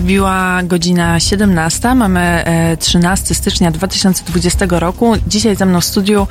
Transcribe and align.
Wybiła 0.00 0.62
godzina 0.62 1.20
17, 1.20 1.94
mamy 1.94 2.44
13 2.78 3.34
stycznia 3.34 3.70
2020 3.70 4.66
roku. 4.70 5.12
Dzisiaj 5.26 5.56
ze 5.56 5.66
mną 5.66 5.80
w 5.80 5.84
studiu 5.84 6.26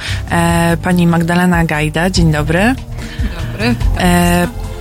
pani 0.84 1.08
Magdalena 1.08 1.66
Gajda. 1.66 2.10
Dzień 2.10 2.32
dobry. 2.32 2.76
Dzień 3.20 3.76
dobry. 3.76 3.76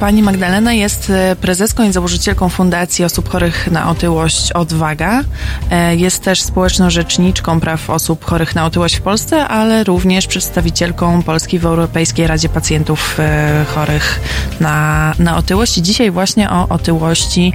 Pani 0.00 0.22
Magdalena 0.22 0.72
jest 0.72 1.10
e, 1.10 1.36
prezeską 1.36 1.82
i 1.82 1.92
założycielką 1.92 2.48
Fundacji 2.48 3.04
Osób 3.04 3.28
Chorych 3.28 3.70
na 3.70 3.90
Otyłość 3.90 4.52
Odwaga. 4.52 5.24
E, 5.70 5.96
jest 5.96 6.22
też 6.22 6.42
społeczną 6.42 6.90
rzeczniczką 6.90 7.60
praw 7.60 7.90
osób 7.90 8.24
chorych 8.24 8.54
na 8.54 8.66
otyłość 8.66 8.96
w 8.96 9.00
Polsce, 9.00 9.48
ale 9.48 9.84
również 9.84 10.26
przedstawicielką 10.26 11.22
Polski 11.22 11.58
w 11.58 11.66
Europejskiej 11.66 12.26
Radzie 12.26 12.48
Pacjentów 12.48 13.16
e, 13.20 13.64
chorych 13.74 14.20
na, 14.60 15.14
na 15.18 15.36
otyłość. 15.36 15.74
dzisiaj 15.74 16.10
właśnie 16.10 16.50
o 16.50 16.68
otyłości, 16.68 17.52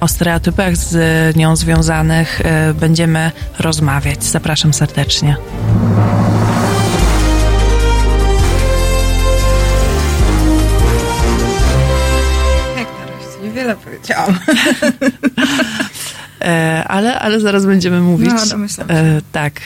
o 0.00 0.08
stereotypach 0.08 0.76
z 0.76 1.36
nią 1.36 1.56
związanych 1.56 2.42
będziemy 2.80 3.30
rozmawiać. 3.58 4.24
Zapraszam 4.24 4.74
serdecznie. 4.74 5.36
Powiedziałam. 14.24 14.40
E, 16.40 16.84
ale, 16.88 17.20
ale 17.20 17.40
zaraz 17.40 17.66
będziemy 17.66 18.00
mówić. 18.00 18.28
No, 18.28 18.46
domyślam 18.46 18.88
się. 18.88 18.94
E, 18.94 19.20
tak. 19.32 19.60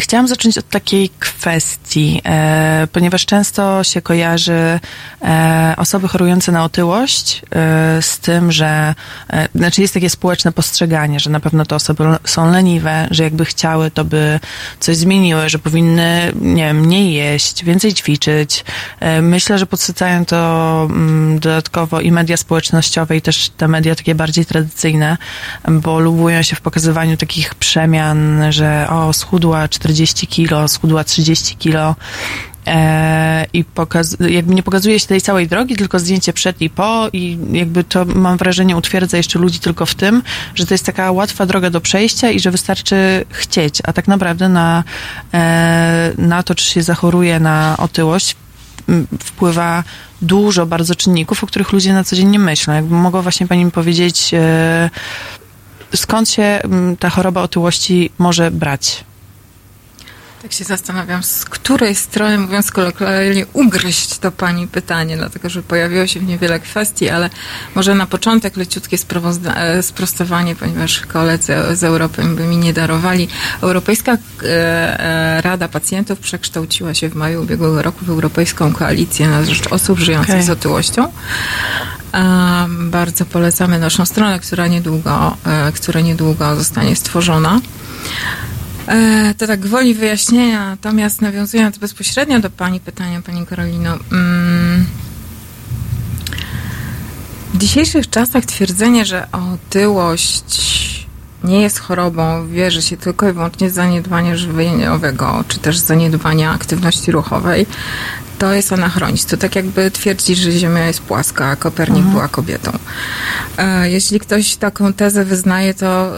Chciałam 0.00 0.28
zacząć 0.28 0.58
od 0.58 0.68
takiej 0.68 1.10
kwestii, 1.18 2.20
e, 2.24 2.88
ponieważ 2.92 3.26
często 3.26 3.84
się 3.84 4.02
kojarzy 4.02 4.80
e, 5.22 5.74
osoby 5.76 6.08
chorujące 6.08 6.52
na 6.52 6.64
otyłość 6.64 7.42
e, 7.42 8.02
z 8.02 8.18
tym, 8.18 8.52
że 8.52 8.94
e, 9.30 9.48
znaczy 9.54 9.82
jest 9.82 9.94
takie 9.94 10.10
społeczne 10.10 10.52
postrzeganie, 10.52 11.20
że 11.20 11.30
na 11.30 11.40
pewno 11.40 11.64
te 11.66 11.74
osoby 11.74 12.04
są 12.24 12.50
leniwe, 12.50 13.08
że 13.10 13.22
jakby 13.22 13.44
chciały, 13.44 13.90
to 13.90 14.04
by 14.04 14.40
coś 14.80 14.96
zmieniły, 14.96 15.48
że 15.48 15.58
powinny, 15.58 16.32
nie 16.40 16.64
wiem, 16.64 16.80
mniej 16.80 17.14
jeść, 17.14 17.64
więcej 17.64 17.94
ćwiczyć. 17.94 18.64
E, 19.00 19.22
myślę, 19.22 19.58
że 19.58 19.66
podsycają 19.66 20.24
to 20.24 20.86
m, 20.90 20.96
mm, 20.96 21.38
dodatkowo 21.38 22.00
i 22.00 22.12
media 22.12 22.36
społecznościowe 22.36 23.16
i 23.16 23.22
też 23.22 23.50
te 23.56 23.68
media 23.68 23.94
takie 23.94 24.14
bardziej 24.14 24.46
tradycyjne, 24.46 25.16
bo 25.68 26.00
lubują 26.00 26.42
się 26.42 26.56
w 26.56 26.60
pokazywaniu 26.60 27.16
takich 27.16 27.54
przemian, 27.54 28.42
że 28.50 28.86
o, 28.90 29.12
schudła 29.12 29.68
40 29.86 30.26
kilo, 30.26 30.68
schudła 30.68 31.04
30 31.04 31.56
kilo 31.56 31.94
e, 32.66 33.46
i 33.52 33.64
pokaz, 33.64 34.16
jakby 34.28 34.54
nie 34.54 34.62
pokazuje 34.62 35.00
się 35.00 35.06
tej 35.06 35.20
całej 35.20 35.48
drogi, 35.48 35.76
tylko 35.76 35.98
zdjęcie 35.98 36.32
przed 36.32 36.62
i 36.62 36.70
po 36.70 37.08
i 37.12 37.38
jakby 37.52 37.84
to 37.84 38.04
mam 38.04 38.36
wrażenie 38.36 38.76
utwierdza 38.76 39.16
jeszcze 39.16 39.38
ludzi 39.38 39.58
tylko 39.58 39.86
w 39.86 39.94
tym, 39.94 40.22
że 40.54 40.66
to 40.66 40.74
jest 40.74 40.86
taka 40.86 41.12
łatwa 41.12 41.46
droga 41.46 41.70
do 41.70 41.80
przejścia 41.80 42.30
i 42.30 42.40
że 42.40 42.50
wystarczy 42.50 43.24
chcieć, 43.30 43.82
a 43.84 43.92
tak 43.92 44.08
naprawdę 44.08 44.48
na, 44.48 44.84
e, 45.34 46.12
na 46.18 46.42
to, 46.42 46.54
czy 46.54 46.64
się 46.64 46.82
zachoruje 46.82 47.40
na 47.40 47.76
otyłość 47.78 48.36
wpływa 49.20 49.84
dużo 50.22 50.66
bardzo 50.66 50.94
czynników, 50.94 51.44
o 51.44 51.46
których 51.46 51.72
ludzie 51.72 51.92
na 51.92 52.04
co 52.04 52.16
dzień 52.16 52.28
nie 52.28 52.38
myślą. 52.38 52.74
Jakby 52.74 52.94
mogła 52.94 53.22
właśnie 53.22 53.46
pani 53.46 53.64
mi 53.64 53.70
powiedzieć, 53.70 54.34
e, 54.34 54.90
skąd 55.94 56.28
się 56.30 56.60
ta 56.98 57.10
choroba 57.10 57.42
otyłości 57.42 58.10
może 58.18 58.50
brać? 58.50 59.04
Tak 60.46 60.52
się 60.52 60.64
zastanawiam, 60.64 61.22
z 61.22 61.44
której 61.44 61.94
strony, 61.94 62.38
mówiąc 62.38 62.70
kolokwialnie, 62.70 63.46
ugryźć 63.52 64.18
to 64.18 64.32
pani 64.32 64.68
pytanie, 64.68 65.16
dlatego 65.16 65.48
że 65.48 65.62
pojawiło 65.62 66.06
się 66.06 66.20
w 66.20 66.26
niewiele 66.26 66.60
kwestii, 66.60 67.08
ale 67.08 67.30
może 67.74 67.94
na 67.94 68.06
początek 68.06 68.56
leciutkie 68.56 68.96
e, 69.56 69.82
sprostowanie, 69.82 70.56
ponieważ 70.56 71.00
koledzy 71.00 71.54
z 71.74 71.84
Europy 71.84 72.22
by 72.24 72.44
mi 72.44 72.56
nie 72.56 72.72
darowali. 72.72 73.28
Europejska 73.60 74.12
e, 74.12 74.18
e, 74.44 75.40
Rada 75.40 75.68
Pacjentów 75.68 76.18
przekształciła 76.18 76.94
się 76.94 77.08
w 77.08 77.14
maju 77.14 77.42
ubiegłego 77.42 77.82
roku 77.82 78.04
w 78.04 78.10
Europejską 78.10 78.72
Koalicję 78.72 79.28
na 79.28 79.44
rzecz 79.44 79.66
osób 79.66 79.98
żyjących 79.98 80.34
okay. 80.34 80.42
z 80.44 80.50
otyłością. 80.50 81.12
Bardzo 82.68 83.24
polecamy 83.24 83.78
naszą 83.78 84.06
stronę, 84.06 84.40
która 84.40 84.66
niedługo, 84.66 85.36
która 85.74 86.00
niedługo 86.00 86.56
zostanie 86.56 86.96
stworzona. 86.96 87.60
E, 88.88 89.34
to 89.38 89.46
tak 89.46 89.60
gwoli 89.60 89.94
wyjaśnienia, 89.94 90.70
natomiast 90.70 91.22
nawiązując 91.22 91.78
bezpośrednio 91.78 92.40
do 92.40 92.50
Pani 92.50 92.80
pytania, 92.80 93.22
Pani 93.22 93.46
Karolino. 93.46 93.98
Mm, 94.12 94.86
w 97.54 97.58
dzisiejszych 97.58 98.10
czasach 98.10 98.44
twierdzenie, 98.44 99.04
że 99.04 99.28
otyłość 99.32 101.05
nie 101.46 101.62
jest 101.62 101.78
chorobą, 101.78 102.48
wierzy 102.48 102.82
się 102.82 102.96
tylko 102.96 103.28
i 103.28 103.32
wyłącznie 103.32 103.70
zaniedbania 103.70 104.36
żywieniowego, 104.36 105.44
czy 105.48 105.58
też 105.58 105.78
zaniedbania 105.78 106.50
aktywności 106.50 107.12
ruchowej, 107.12 107.66
to 108.38 108.54
jest 108.54 108.72
anachronizm. 108.72 109.28
To 109.28 109.36
tak 109.36 109.56
jakby 109.56 109.90
twierdzić, 109.90 110.38
że 110.38 110.52
Ziemia 110.52 110.86
jest 110.86 111.00
płaska, 111.00 111.46
a 111.46 111.56
Kopernik 111.56 111.96
mhm. 111.96 112.14
była 112.14 112.28
kobietą. 112.28 112.72
E, 113.58 113.90
jeśli 113.90 114.20
ktoś 114.20 114.56
taką 114.56 114.92
tezę 114.92 115.24
wyznaje, 115.24 115.74
to, 115.74 116.12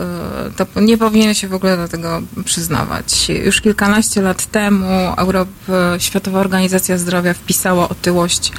e, 0.56 0.66
to 0.74 0.80
nie 0.80 0.98
powinien 0.98 1.34
się 1.34 1.48
w 1.48 1.54
ogóle 1.54 1.76
do 1.76 1.88
tego 1.88 2.22
przyznawać. 2.44 3.28
Już 3.28 3.60
kilkanaście 3.60 4.22
lat 4.22 4.46
temu 4.46 4.86
Europ, 5.16 5.48
Światowa 5.98 6.40
Organizacja 6.40 6.98
Zdrowia 6.98 7.34
wpisała 7.34 7.88
otyłość 7.88 8.52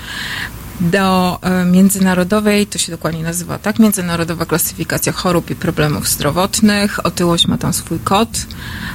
do 0.80 1.40
e, 1.42 1.66
międzynarodowej, 1.66 2.68
to 2.68 2.78
się 2.78 2.92
dokładnie 2.92 3.24
nazywa 3.24 3.58
tak, 3.58 3.80
Międzynarodowa 3.80 4.46
Klasyfikacja 4.46 5.12
Chorób 5.12 5.50
i 5.50 5.56
Problemów 5.56 6.08
Zdrowotnych. 6.08 7.06
Otyłość 7.06 7.48
ma 7.48 7.58
tam 7.58 7.74
swój 7.74 8.00
kod, 8.00 8.30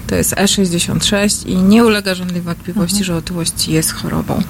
to 0.06 0.14
jest 0.14 0.34
E66 0.34 1.48
i 1.48 1.56
nie 1.56 1.84
ulega 1.84 2.14
żadnej 2.14 2.42
wątpliwości, 2.42 2.98
mhm. 2.98 3.04
że 3.04 3.16
otyłość 3.16 3.68
jest 3.68 3.92
chorobą. 3.92 4.42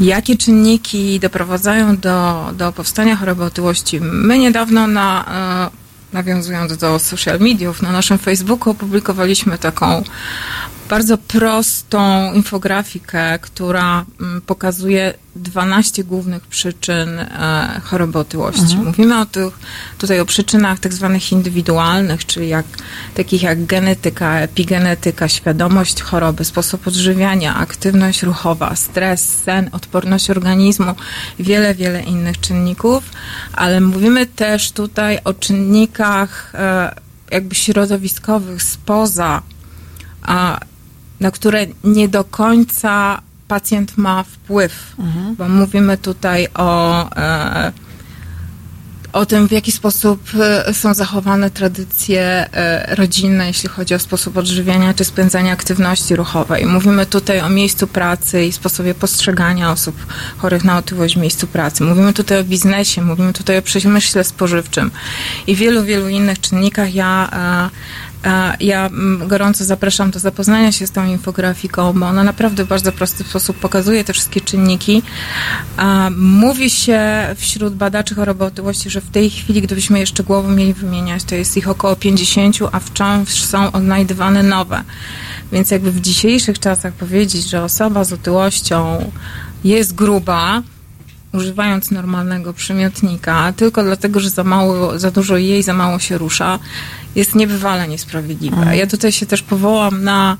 Jakie 0.00 0.36
czynniki 0.36 1.20
doprowadzają 1.20 1.96
do, 1.96 2.44
do 2.56 2.72
powstania 2.72 3.16
choroby 3.16 3.44
otyłości? 3.44 4.00
My 4.00 4.38
niedawno 4.38 4.86
na 4.86 5.24
e, 5.72 5.86
nawiązując 6.12 6.76
do 6.76 6.98
social 6.98 7.40
mediów, 7.40 7.82
na 7.82 7.92
naszym 7.92 8.18
Facebooku 8.18 8.70
opublikowaliśmy 8.70 9.58
taką 9.58 10.02
bardzo 10.88 11.18
prostą 11.18 12.32
infografikę, 12.32 13.38
która 13.38 14.04
mm, 14.20 14.40
pokazuje 14.40 15.14
12 15.36 16.04
głównych 16.04 16.46
przyczyn 16.46 17.18
e, 17.18 17.80
choroby 17.84 18.18
otyłości. 18.18 18.62
Mhm. 18.62 18.84
Mówimy 18.84 19.20
o 19.20 19.26
tych, 19.26 19.58
tutaj 19.98 20.20
o 20.20 20.24
przyczynach 20.24 20.78
tak 20.78 20.94
zwanych 20.94 21.32
indywidualnych, 21.32 22.26
czyli 22.26 22.48
jak, 22.48 22.66
takich 23.14 23.42
jak 23.42 23.66
genetyka, 23.66 24.40
epigenetyka, 24.40 25.28
świadomość 25.28 26.02
choroby, 26.02 26.44
sposób 26.44 26.86
odżywiania, 26.86 27.54
aktywność 27.54 28.22
ruchowa, 28.22 28.76
stres, 28.76 29.42
sen, 29.44 29.68
odporność 29.72 30.30
organizmu, 30.30 30.94
wiele, 31.38 31.74
wiele 31.74 32.02
innych 32.02 32.40
czynników, 32.40 33.04
ale 33.52 33.80
mówimy 33.80 34.26
też 34.26 34.72
tutaj 34.72 35.18
o 35.24 35.34
czynnikach 35.34 36.52
e, 36.54 36.94
jakby 37.30 37.54
środowiskowych 37.54 38.62
spoza 38.62 39.42
a 40.22 40.60
na 41.20 41.30
które 41.30 41.66
nie 41.84 42.08
do 42.08 42.24
końca 42.24 43.22
pacjent 43.48 43.98
ma 43.98 44.22
wpływ, 44.22 44.94
mhm. 44.98 45.36
bo 45.36 45.48
mówimy 45.48 45.98
tutaj 45.98 46.48
o, 46.54 47.10
e, 47.16 47.72
o 49.12 49.26
tym, 49.26 49.48
w 49.48 49.52
jaki 49.52 49.72
sposób 49.72 50.20
e, 50.40 50.74
są 50.74 50.94
zachowane 50.94 51.50
tradycje 51.50 52.22
e, 52.52 52.94
rodzinne, 52.94 53.46
jeśli 53.46 53.68
chodzi 53.68 53.94
o 53.94 53.98
sposób 53.98 54.36
odżywiania 54.36 54.94
czy 54.94 55.04
spędzania 55.04 55.52
aktywności 55.52 56.16
ruchowej. 56.16 56.66
Mówimy 56.66 57.06
tutaj 57.06 57.40
o 57.40 57.48
miejscu 57.48 57.86
pracy 57.86 58.44
i 58.44 58.52
sposobie 58.52 58.94
postrzegania 58.94 59.72
osób 59.72 60.06
chorych 60.38 60.64
na 60.64 60.78
otyłość 60.78 61.14
w 61.14 61.20
miejscu 61.20 61.46
pracy. 61.46 61.84
Mówimy 61.84 62.12
tutaj 62.12 62.40
o 62.40 62.44
biznesie, 62.44 63.02
mówimy 63.02 63.32
tutaj 63.32 63.58
o 63.58 63.62
przemyśle 63.62 64.24
spożywczym 64.24 64.90
i 65.46 65.56
wielu, 65.56 65.84
wielu 65.84 66.08
innych 66.08 66.40
czynnikach. 66.40 66.94
Ja 66.94 67.30
ja 68.60 68.86
mm, 68.86 69.28
gorąco 69.28 69.64
zapraszam 69.64 70.10
do 70.10 70.18
zapoznania 70.18 70.72
się 70.72 70.86
z 70.86 70.90
tą 70.90 71.06
infografiką, 71.06 71.92
bo 71.92 72.06
ona 72.06 72.24
naprawdę 72.24 72.64
w 72.64 72.68
bardzo 72.68 72.92
prosty 72.92 73.24
sposób 73.24 73.56
pokazuje 73.56 74.04
te 74.04 74.12
wszystkie 74.12 74.40
czynniki. 74.40 75.02
Mówi 76.16 76.70
się 76.70 77.00
wśród 77.36 77.74
badaczy 77.74 78.14
choroby 78.14 78.44
otyłości, 78.44 78.90
że 78.90 79.00
w 79.00 79.10
tej 79.10 79.30
chwili, 79.30 79.62
gdybyśmy 79.62 79.98
jeszcze 79.98 80.24
głową 80.24 80.50
mieli 80.50 80.74
wymieniać, 80.74 81.24
to 81.24 81.34
jest 81.34 81.56
ich 81.56 81.68
około 81.68 81.96
50, 81.96 82.56
a 82.72 82.80
wciąż 82.80 83.28
są 83.28 83.72
odnajdywane 83.72 84.42
nowe. 84.42 84.84
Więc 85.52 85.70
jakby 85.70 85.92
w 85.92 86.00
dzisiejszych 86.00 86.58
czasach 86.58 86.92
powiedzieć, 86.92 87.50
że 87.50 87.62
osoba 87.62 88.04
z 88.04 88.12
otyłością 88.12 89.10
jest 89.64 89.94
gruba, 89.94 90.62
używając 91.32 91.90
normalnego 91.90 92.52
przymiotnika, 92.52 93.52
tylko 93.56 93.82
dlatego, 93.82 94.20
że 94.20 94.30
za 94.30 94.44
mało, 94.44 94.98
za 94.98 95.10
dużo 95.10 95.36
jej, 95.36 95.62
za 95.62 95.74
mało 95.74 95.98
się 95.98 96.18
rusza, 96.18 96.58
jest 97.16 97.34
niebywale 97.34 97.88
niesprawiedliwe. 97.88 98.56
Mhm. 98.56 98.78
Ja 98.78 98.86
tutaj 98.86 99.12
się 99.12 99.26
też 99.26 99.42
powołam 99.42 100.04
na 100.04 100.36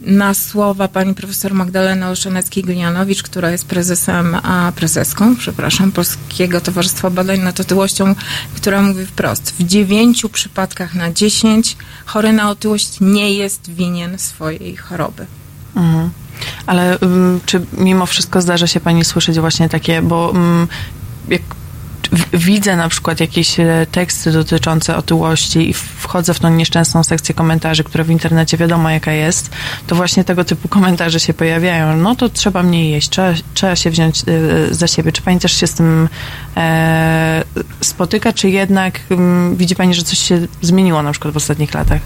na 0.00 0.34
słowa 0.34 0.88
pani 0.88 1.14
profesor 1.14 1.54
Magdaleny 1.54 2.06
Olszaneckiej-Glianowicz, 2.06 3.22
która 3.22 3.50
jest 3.50 3.66
prezesem, 3.66 4.34
a 4.42 4.72
prezeską, 4.76 5.36
przepraszam, 5.36 5.92
Polskiego 5.92 6.60
Towarzystwa 6.60 7.10
Badań 7.10 7.40
nad 7.40 7.60
Otyłością, 7.60 8.14
która 8.56 8.82
mówi 8.82 9.06
wprost, 9.06 9.54
w 9.58 9.62
dziewięciu 9.62 10.28
przypadkach 10.28 10.94
na 10.94 11.12
dziesięć 11.12 11.76
chory 12.06 12.32
na 12.32 12.50
otyłość 12.50 12.96
nie 13.00 13.32
jest 13.32 13.70
winien 13.70 14.18
swojej 14.18 14.76
choroby. 14.76 15.26
Mhm. 15.76 16.10
Ale 16.66 16.98
um, 16.98 17.40
czy 17.46 17.66
mimo 17.72 18.06
wszystko 18.06 18.40
zdarza 18.40 18.66
się 18.66 18.80
pani 18.80 19.04
słyszeć 19.04 19.40
właśnie 19.40 19.68
takie, 19.68 20.02
bo 20.02 20.28
um, 20.28 20.68
jak 21.28 21.42
widzę 22.32 22.76
na 22.76 22.88
przykład 22.88 23.20
jakieś 23.20 23.60
e, 23.60 23.86
teksty 23.92 24.32
dotyczące 24.32 24.96
otyłości 24.96 25.70
i 25.70 25.74
wchodzę 25.74 26.34
w 26.34 26.40
tą 26.40 26.50
nieszczęsną 26.50 27.04
sekcję 27.04 27.34
komentarzy, 27.34 27.84
która 27.84 28.04
w 28.04 28.10
internecie 28.10 28.56
wiadomo 28.56 28.90
jaka 28.90 29.12
jest, 29.12 29.50
to 29.86 29.94
właśnie 29.94 30.24
tego 30.24 30.44
typu 30.44 30.68
komentarze 30.68 31.20
się 31.20 31.34
pojawiają. 31.34 31.96
No 31.96 32.14
to 32.14 32.28
trzeba 32.28 32.62
mniej 32.62 32.90
jeść, 32.90 33.08
trzeba, 33.08 33.34
trzeba 33.54 33.76
się 33.76 33.90
wziąć 33.90 34.22
e, 34.22 34.74
za 34.74 34.86
siebie. 34.86 35.12
Czy 35.12 35.22
pani 35.22 35.40
też 35.40 35.52
się 35.52 35.66
z 35.66 35.74
tym 35.74 36.08
e, 36.56 37.44
spotyka, 37.80 38.32
czy 38.32 38.50
jednak 38.50 39.00
m, 39.10 39.18
mm, 39.18 39.56
widzi 39.56 39.76
pani, 39.76 39.94
że 39.94 40.02
coś 40.02 40.18
się 40.18 40.46
zmieniło 40.62 41.02
na 41.02 41.12
przykład 41.12 41.34
w 41.34 41.36
ostatnich 41.36 41.74
latach? 41.74 42.00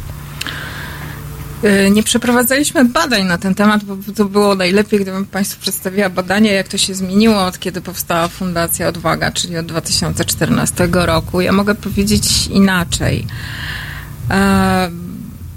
Y, 1.64 1.90
nie 1.90 2.02
przeprowadzaliśmy 2.02 2.84
badań 2.84 3.24
na 3.24 3.38
ten 3.38 3.54
temat, 3.54 3.84
bo 3.84 4.12
to 4.12 4.24
było 4.24 4.54
najlepiej, 4.54 5.00
gdybym 5.00 5.26
Państwu 5.26 5.60
przedstawiła 5.60 6.10
badanie, 6.10 6.52
jak 6.52 6.68
to 6.68 6.78
się 6.78 6.94
zmieniło 6.94 7.44
od 7.44 7.58
kiedy 7.58 7.80
powstała 7.80 8.28
Fundacja 8.28 8.88
Odwaga, 8.88 9.30
czyli 9.30 9.56
od 9.56 9.66
2014 9.66 10.88
roku. 10.92 11.40
Ja 11.40 11.52
mogę 11.52 11.74
powiedzieć 11.74 12.46
inaczej. 12.46 13.26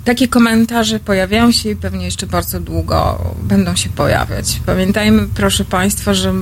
Takie 0.06 0.28
komentarze 0.28 1.00
pojawiają 1.00 1.52
się 1.52 1.70
i 1.70 1.76
pewnie 1.76 2.06
jeszcze 2.06 2.28
bardzo 2.28 2.60
długo 2.60 3.26
będą 3.44 3.76
się 3.76 3.90
pojawiać. 3.90 4.62
Pamiętajmy, 4.66 5.28
proszę 5.36 5.66
Państwa, 5.66 6.14
że 6.14 6.34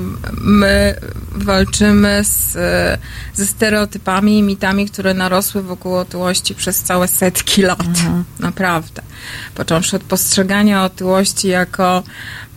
my 0.42 0.96
walczymy 1.32 2.24
z, 2.24 2.58
ze 3.34 3.46
stereotypami 3.46 4.38
i 4.38 4.44
mitami, 4.44 4.86
które 4.90 5.14
narosły 5.14 5.62
wokół 5.62 5.96
otyłości 5.96 6.56
przez 6.56 6.82
całe 6.82 7.08
setki 7.08 7.62
lat. 7.62 7.88
Mhm. 7.88 8.24
Naprawdę. 8.40 9.02
Począwszy 9.56 9.96
od 9.96 10.04
postrzegania 10.04 10.84
otyłości 10.84 11.48
jako 11.48 12.04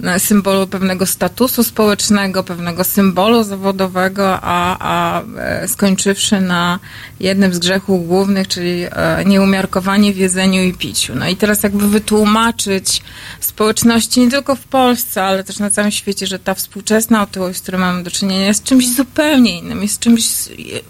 e, 0.05 0.20
symbolu 0.20 0.67
pewnego 0.67 1.06
statusu 1.06 1.64
społecznego, 1.64 2.43
pewnego 2.43 2.85
symbolu 2.85 3.44
zawodowego, 3.44 4.38
a, 4.43 4.76
a 4.81 5.23
e, 5.38 5.69
skończywszy 5.69 6.41
na 6.41 6.79
jednym 7.20 7.55
z 7.55 7.59
grzechów 7.59 8.06
głównych, 8.06 8.49
czyli 8.49 8.85
e, 8.85 9.25
nieumiarkowanie 9.26 10.12
w 10.12 10.17
jedzeniu 10.17 10.62
i 10.62 10.75
piciu. 10.75 10.95
No 11.14 11.28
i 11.28 11.37
teraz 11.37 11.62
jakby 11.62 11.88
wytłumaczyć 11.88 13.02
społeczności 13.40 14.20
nie 14.20 14.31
tylko 14.31 14.56
w 14.56 14.64
Polsce, 14.64 15.25
ale 15.25 15.44
też 15.44 15.58
na 15.58 15.70
całym 15.70 15.90
świecie, 15.90 16.26
że 16.26 16.38
ta 16.38 16.54
współczesna 16.54 17.22
otyłość, 17.22 17.58
z 17.58 17.62
którą 17.62 17.78
mamy 17.78 18.02
do 18.02 18.10
czynienia, 18.10 18.46
jest 18.46 18.64
czymś 18.64 18.88
zupełnie 18.88 19.58
innym, 19.58 19.82
jest 19.82 19.98
czymś 19.98 20.25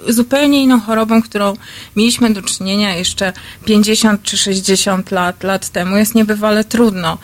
zupełnie 0.08 0.62
inną 0.62 0.80
chorobą, 0.80 1.22
którą 1.22 1.56
mieliśmy 1.96 2.30
do 2.30 2.42
czynienia 2.42 2.96
jeszcze 2.96 3.32
50 3.64 4.22
czy 4.22 4.36
60 4.36 5.10
lat, 5.10 5.42
lat 5.42 5.68
temu. 5.68 5.96
Jest 5.96 6.14
niebywale 6.14 6.64
trudno. 6.64 7.18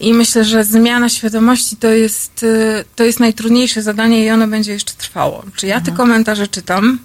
I 0.00 0.14
myślę, 0.14 0.44
że 0.44 0.64
zmiana 0.64 1.08
świadomości 1.08 1.76
to 1.76 1.88
jest, 1.88 2.42
y, 2.42 2.84
to 2.96 3.04
jest 3.04 3.20
najtrudniejsze 3.20 3.82
zadanie 3.82 4.24
i 4.24 4.30
ono 4.30 4.48
będzie 4.48 4.72
jeszcze 4.72 4.92
trwało. 4.92 5.44
Czy 5.56 5.66
ja 5.66 5.74
te 5.74 5.90
mhm. 5.90 5.96
komentarze 5.96 6.48
czytam? 6.48 6.98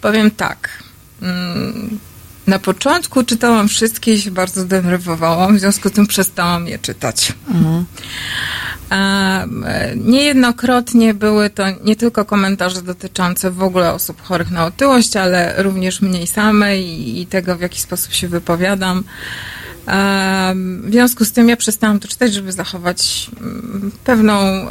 Powiem 0.00 0.30
tak. 0.30 0.82
Na 2.46 2.58
początku 2.58 3.24
czytałam 3.24 3.68
wszystkie 3.68 4.14
i 4.14 4.20
się 4.20 4.30
bardzo 4.30 4.64
denerwowałam, 4.64 5.56
w 5.56 5.60
związku 5.60 5.88
z 5.88 5.92
tym 5.92 6.06
przestałam 6.06 6.68
je 6.68 6.78
czytać. 6.78 7.32
Mhm. 7.48 7.86
Niejednokrotnie 9.96 11.14
były 11.14 11.50
to 11.50 11.64
nie 11.84 11.96
tylko 11.96 12.24
komentarze 12.24 12.82
dotyczące 12.82 13.50
w 13.50 13.62
ogóle 13.62 13.92
osób 13.92 14.22
chorych 14.22 14.50
na 14.50 14.64
otyłość, 14.64 15.16
ale 15.16 15.62
również 15.62 16.02
mnie 16.02 16.26
samej 16.26 17.18
i 17.20 17.26
tego, 17.26 17.56
w 17.56 17.60
jaki 17.60 17.80
sposób 17.80 18.12
się 18.12 18.28
wypowiadam. 18.28 19.04
W 20.84 20.90
związku 20.90 21.24
z 21.24 21.32
tym 21.32 21.48
ja 21.48 21.56
przestałam 21.56 22.00
to 22.00 22.08
czytać, 22.08 22.34
żeby 22.34 22.52
zachować 22.52 23.30
mm, 23.40 23.92
pewną 24.04 24.66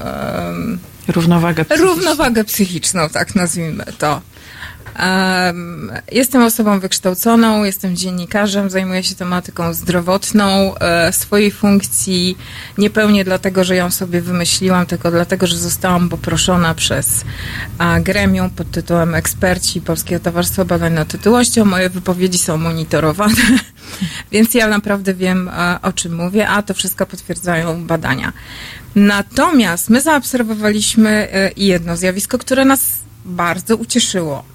równowagę 1.08 1.66
psychiczną. 1.66 1.88
Równowagę 1.88 2.44
psychiczną, 2.44 3.10
tak 3.10 3.36
nazwijmy 3.36 3.86
to. 3.98 4.22
Jestem 6.12 6.44
osobą 6.44 6.80
wykształconą, 6.80 7.64
jestem 7.64 7.96
dziennikarzem, 7.96 8.70
zajmuję 8.70 9.04
się 9.04 9.16
tematyką 9.16 9.74
zdrowotną. 9.74 10.76
E, 10.76 11.14
swojej 11.14 11.52
funkcji 11.52 12.38
nie 12.78 12.90
pełnię 12.90 13.26
dlatego, 13.26 13.64
że 13.64 13.76
ją 13.76 13.92
sobie 13.92 14.22
wymyśliłam, 14.22 14.86
tylko 14.86 15.12
dlatego, 15.12 15.48
że 15.48 15.58
zostałam 15.58 16.10
poproszona 16.10 16.76
przez 16.76 17.26
gremium 18.02 18.50
pod 18.50 18.72
tytułem 18.72 19.16
Eksperci 19.16 19.82
Polskiego 19.82 20.24
Towarzystwa 20.24 20.66
Badań 20.66 20.94
nad 20.94 21.16
Otyłością. 21.16 21.66
Moje 21.66 21.90
wypowiedzi 21.90 22.38
są 22.38 22.58
monitorowane, 22.58 23.60
więc 24.32 24.54
ja 24.54 24.68
naprawdę 24.68 25.14
wiem, 25.14 25.50
o 25.82 25.94
czym 25.94 26.16
mówię, 26.16 26.48
a 26.48 26.62
to 26.62 26.74
wszystko 26.74 27.06
potwierdzają 27.06 27.88
badania. 27.88 28.34
Natomiast 28.96 29.90
my 29.90 30.02
zaobserwowaliśmy 30.02 31.10
e, 31.10 31.52
jedno 31.58 31.98
zjawisko, 31.98 32.38
które 32.38 32.66
nas 32.66 32.82
bardzo 33.26 33.76
ucieszyło. 33.76 34.55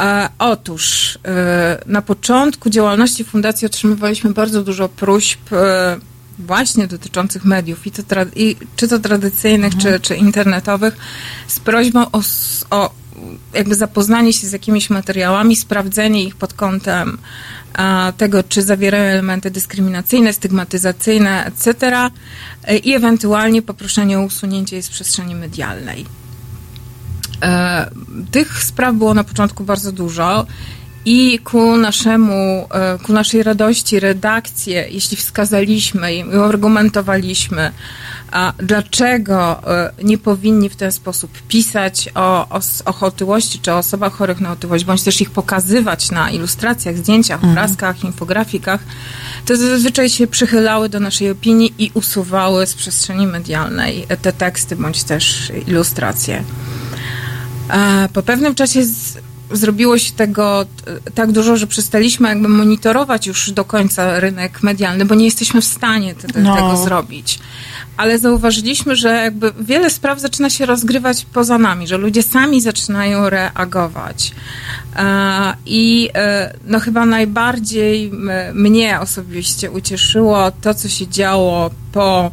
E, 0.00 0.28
otóż 0.38 1.18
e, 1.24 1.82
na 1.86 2.02
początku 2.02 2.70
działalności 2.70 3.24
fundacji 3.24 3.66
otrzymywaliśmy 3.66 4.30
bardzo 4.30 4.62
dużo 4.62 4.88
próśb 4.88 5.52
e, 5.52 5.98
właśnie 6.38 6.86
dotyczących 6.86 7.44
mediów, 7.44 7.86
i 7.86 7.90
to 7.90 8.02
i, 8.36 8.56
czy 8.76 8.88
to 8.88 8.98
tradycyjnych, 8.98 9.74
mhm. 9.74 9.94
czy, 9.94 10.00
czy 10.00 10.16
internetowych, 10.16 10.96
z 11.46 11.60
prośbą 11.60 12.06
o, 12.12 12.20
o 12.70 12.90
jakby 13.54 13.74
zapoznanie 13.74 14.32
się 14.32 14.46
z 14.46 14.52
jakimiś 14.52 14.90
materiałami, 14.90 15.56
sprawdzenie 15.56 16.24
ich 16.24 16.36
pod 16.36 16.52
kątem 16.52 17.18
tego, 18.16 18.42
czy 18.42 18.62
zawierają 18.62 19.04
elementy 19.04 19.50
dyskryminacyjne, 19.50 20.32
stygmatyzacyjne, 20.32 21.44
etc. 21.46 21.96
i 22.82 22.94
ewentualnie 22.94 23.62
poproszenie 23.62 24.18
o 24.18 24.22
usunięcie 24.22 24.76
jej 24.76 24.82
z 24.82 24.88
przestrzeni 24.88 25.34
medialnej. 25.34 26.21
E, 27.42 27.90
tych 28.30 28.64
spraw 28.64 28.94
było 28.94 29.14
na 29.14 29.24
początku 29.24 29.64
bardzo 29.64 29.92
dużo. 29.92 30.46
I 31.04 31.38
ku 31.38 31.76
naszemu, 31.76 32.68
e, 32.74 32.98
ku 32.98 33.12
naszej 33.12 33.42
radości 33.42 34.00
redakcje, 34.00 34.86
jeśli 34.90 35.16
wskazaliśmy 35.16 36.14
i 36.14 36.24
argumentowaliśmy, 36.32 37.70
dlaczego 38.58 39.62
e, 39.66 39.92
nie 40.02 40.18
powinni 40.18 40.68
w 40.68 40.76
ten 40.76 40.92
sposób 40.92 41.30
pisać 41.48 42.08
o, 42.14 42.48
o, 42.48 42.60
o 42.84 43.06
otyłości 43.06 43.58
czy 43.58 43.72
o 43.72 43.78
osobach 43.78 44.12
chorych 44.12 44.40
na 44.40 44.52
otyłość, 44.52 44.84
bądź 44.84 45.02
też 45.02 45.20
ich 45.20 45.30
pokazywać 45.30 46.10
na 46.10 46.30
ilustracjach, 46.30 46.96
zdjęciach, 46.96 47.36
mhm. 47.36 47.52
obrazkach, 47.52 48.04
infografikach, 48.04 48.80
to 49.46 49.56
zazwyczaj 49.56 50.10
się 50.10 50.26
przychylały 50.26 50.88
do 50.88 51.00
naszej 51.00 51.30
opinii 51.30 51.74
i 51.78 51.90
usuwały 51.94 52.66
z 52.66 52.74
przestrzeni 52.74 53.26
medialnej 53.26 54.06
te 54.22 54.32
teksty 54.32 54.76
bądź 54.76 55.04
też 55.04 55.52
ilustracje. 55.66 56.44
Po 58.12 58.22
pewnym 58.22 58.54
czasie 58.54 58.84
z, 58.84 59.18
zrobiło 59.52 59.98
się 59.98 60.12
tego 60.12 60.66
tak 61.14 61.32
dużo, 61.32 61.56
że 61.56 61.66
przestaliśmy 61.66 62.28
jakby 62.28 62.48
monitorować 62.48 63.26
już 63.26 63.50
do 63.50 63.64
końca 63.64 64.20
rynek 64.20 64.62
medialny, 64.62 65.04
bo 65.04 65.14
nie 65.14 65.24
jesteśmy 65.24 65.60
w 65.60 65.64
stanie 65.64 66.14
te, 66.14 66.28
te, 66.28 66.40
no. 66.40 66.56
tego 66.56 66.76
zrobić. 66.76 67.38
Ale 67.96 68.18
zauważyliśmy, 68.18 68.96
że 68.96 69.08
jakby 69.08 69.52
wiele 69.60 69.90
spraw 69.90 70.20
zaczyna 70.20 70.50
się 70.50 70.66
rozgrywać 70.66 71.26
poza 71.32 71.58
nami, 71.58 71.86
że 71.86 71.96
ludzie 71.96 72.22
sami 72.22 72.60
zaczynają 72.60 73.30
reagować. 73.30 74.32
I 75.66 76.10
e, 76.14 76.54
no 76.66 76.80
chyba 76.80 77.06
najbardziej 77.06 78.12
mnie 78.54 79.00
osobiście 79.00 79.70
ucieszyło 79.70 80.50
to, 80.50 80.74
co 80.74 80.88
się 80.88 81.08
działo 81.08 81.70
po 81.92 82.30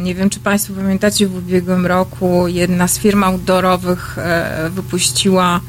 nie 0.00 0.14
wiem, 0.14 0.30
czy 0.30 0.40
Państwo 0.40 0.74
pamiętacie, 0.74 1.26
w 1.26 1.36
ubiegłym 1.36 1.86
roku 1.86 2.48
jedna 2.48 2.88
z 2.88 2.98
firm 2.98 3.24
outdoorowych 3.24 4.18
e, 4.18 4.70
wypuściła 4.70 5.60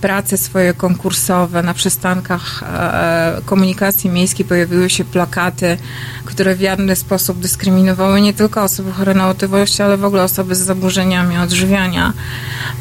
prace 0.00 0.36
swoje 0.36 0.74
konkursowe 0.74 1.62
na 1.62 1.74
przystankach 1.74 2.62
e, 2.62 3.40
komunikacji 3.44 4.10
miejskiej 4.10 4.46
pojawiły 4.46 4.90
się 4.90 5.04
plakaty, 5.04 5.78
które 6.24 6.54
w 6.54 6.60
jawny 6.60 6.96
sposób 6.96 7.38
dyskryminowały 7.38 8.20
nie 8.20 8.34
tylko 8.34 8.62
osoby 8.62 8.92
chore 8.92 9.14
na 9.14 9.28
otyłość, 9.28 9.80
ale 9.80 9.96
w 9.96 10.04
ogóle 10.04 10.22
osoby 10.22 10.54
z 10.54 10.58
zaburzeniami 10.58 11.36
odżywiania. 11.36 12.12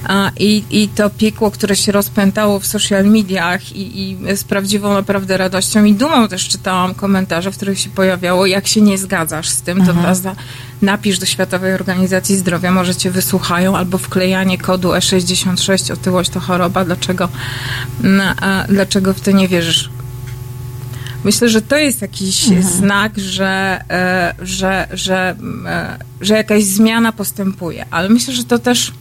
E, 0.10 0.32
i, 0.40 0.64
I 0.70 0.88
to 0.88 1.10
piekło, 1.10 1.52
które 1.52 1.76
się 1.76 1.92
rozpętało 1.92 2.60
w 2.60 2.66
social 2.66 3.06
mediach 3.06 3.72
i, 3.72 4.12
i 4.12 4.38
z 4.38 4.44
prawdziwą 4.44 4.94
naprawdę 4.94 5.38
radością 5.38 5.84
i 5.84 5.94
dumą 5.94 6.28
też 6.28 6.48
czytałam 6.48 6.94
komentarze, 6.94 7.52
w 7.52 7.58
których 7.58 7.80
się 7.80 7.90
pojawiało, 7.90 8.46
jak 8.46 8.68
się 8.68 8.82
nie 8.82 8.98
zgadzasz 8.98 9.50
z 9.50 9.62
tym, 9.62 9.78
to 9.78 9.92
mhm. 9.92 10.06
Napisz 10.82 11.20
do 11.20 11.26
Światowej 11.26 11.74
Organizacji 11.74 12.38
Zdrowia, 12.38 12.72
może 12.72 12.96
cię 12.96 13.12
wysłuchają, 13.12 13.78
albo 13.78 13.98
wklejanie 13.98 14.58
kodu 14.58 14.90
E66, 14.90 15.94
otyłość 15.94 16.30
to 16.30 16.40
choroba, 16.40 16.86
dlaczego, 16.86 17.30
dlaczego 18.70 19.14
w 19.14 19.22
to 19.22 19.32
nie 19.32 19.48
wierzysz? 19.48 19.90
Myślę, 21.24 21.50
że 21.50 21.62
to 21.62 21.78
jest 21.78 22.02
jakiś 22.02 22.48
mhm. 22.48 22.64
znak, 22.64 23.20
że, 23.20 23.84
e, 23.90 24.36
że, 24.42 24.88
że, 24.94 25.36
e, 25.66 25.98
że 26.22 26.34
jakaś 26.34 26.64
zmiana 26.64 27.12
postępuje. 27.12 27.86
Ale 27.92 28.10
myślę, 28.10 28.34
że 28.34 28.44
to 28.44 28.60
też. 28.60 28.94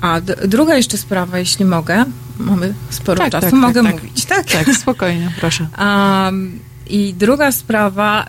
A 0.00 0.20
druga 0.48 0.76
jeszcze 0.76 0.98
sprawa, 0.98 1.38
jeśli 1.38 1.64
mogę, 1.64 2.04
mamy 2.38 2.74
sporo 2.90 3.18
tak, 3.18 3.32
czasu, 3.32 3.46
tak, 3.46 3.54
mogę 3.54 3.82
tak, 3.82 3.92
tak. 3.92 4.02
mówić, 4.02 4.24
tak? 4.24 4.46
Tak, 4.64 4.76
spokojnie, 4.76 5.32
proszę. 5.40 5.68
Um, 5.78 6.58
I 6.86 7.14
druga 7.14 7.52
sprawa, 7.52 8.26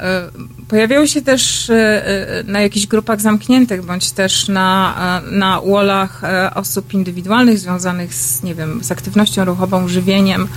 Pojawiały 0.67 1.07
się 1.07 1.21
też 1.21 1.69
e, 1.69 2.07
e, 2.07 2.43
na 2.43 2.62
jakichś 2.62 2.88
grupach 2.88 3.21
zamkniętych, 3.21 3.86
bądź 3.86 4.12
też 4.12 4.47
na, 4.47 5.21
e, 5.27 5.31
na 5.31 5.62
wallach 5.62 6.21
osób 6.55 6.93
indywidualnych 6.93 7.59
związanych 7.59 8.13
z, 8.13 8.43
nie 8.43 8.55
wiem, 8.55 8.83
z 8.83 8.91
aktywnością 8.91 9.45
ruchową, 9.45 9.88
żywieniem, 9.88 10.47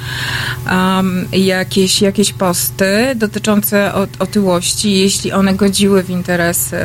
um, 0.70 1.28
jakieś, 1.32 2.02
jakieś 2.02 2.32
posty 2.32 3.12
dotyczące 3.16 3.92
otyłości, 4.18 4.92
jeśli 4.92 5.32
one 5.32 5.54
godziły 5.54 6.02
w 6.02 6.10
interesy, 6.10 6.76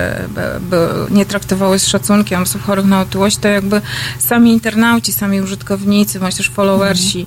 nie 1.12 1.26
traktowały 1.26 1.80
z 1.80 1.88
szacunkiem 1.88 2.42
osób 2.42 2.62
chorych 2.62 2.86
na 2.86 3.02
otyłość, 3.02 3.38
to 3.38 3.48
jakby 3.48 3.82
sami 4.20 4.52
internauci, 4.52 5.14
sami 5.14 5.42
użytkownicy, 5.42 6.20
bądź 6.20 6.36
też 6.36 6.50
followersi 6.50 7.26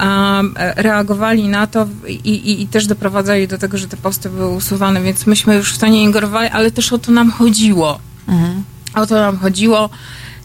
um, 0.00 0.54
reagowali 0.76 1.48
na 1.48 1.66
to 1.66 1.88
i, 2.08 2.12
i, 2.12 2.62
i 2.62 2.66
też 2.66 2.86
doprowadzali 2.86 3.48
do 3.48 3.58
tego, 3.58 3.78
że 3.78 3.88
te 3.88 3.96
posty 3.96 4.30
były 4.30 4.48
usuwane, 4.48 5.02
więc 5.02 5.26
myśmy 5.30 5.54
już 5.54 5.74
w 5.74 5.78
to 5.78 5.86
nie 5.86 6.02
ingerowali, 6.02 6.50
ale 6.50 6.70
też 6.70 6.92
o 6.92 6.98
to 6.98 7.12
nam 7.12 7.30
chodziło. 7.30 7.98
Mhm. 8.28 8.64
O 8.94 9.06
to 9.06 9.14
nam 9.14 9.38
chodziło. 9.38 9.90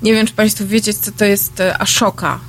Nie 0.02 0.14
wiem, 0.14 0.28
czy 0.28 0.34
Państwo 0.34 0.66
wiecie, 0.68 0.94
co 0.94 1.12
to 1.12 1.26
jest 1.26 1.60
e, 1.60 1.82
Ashoka. 1.82 2.40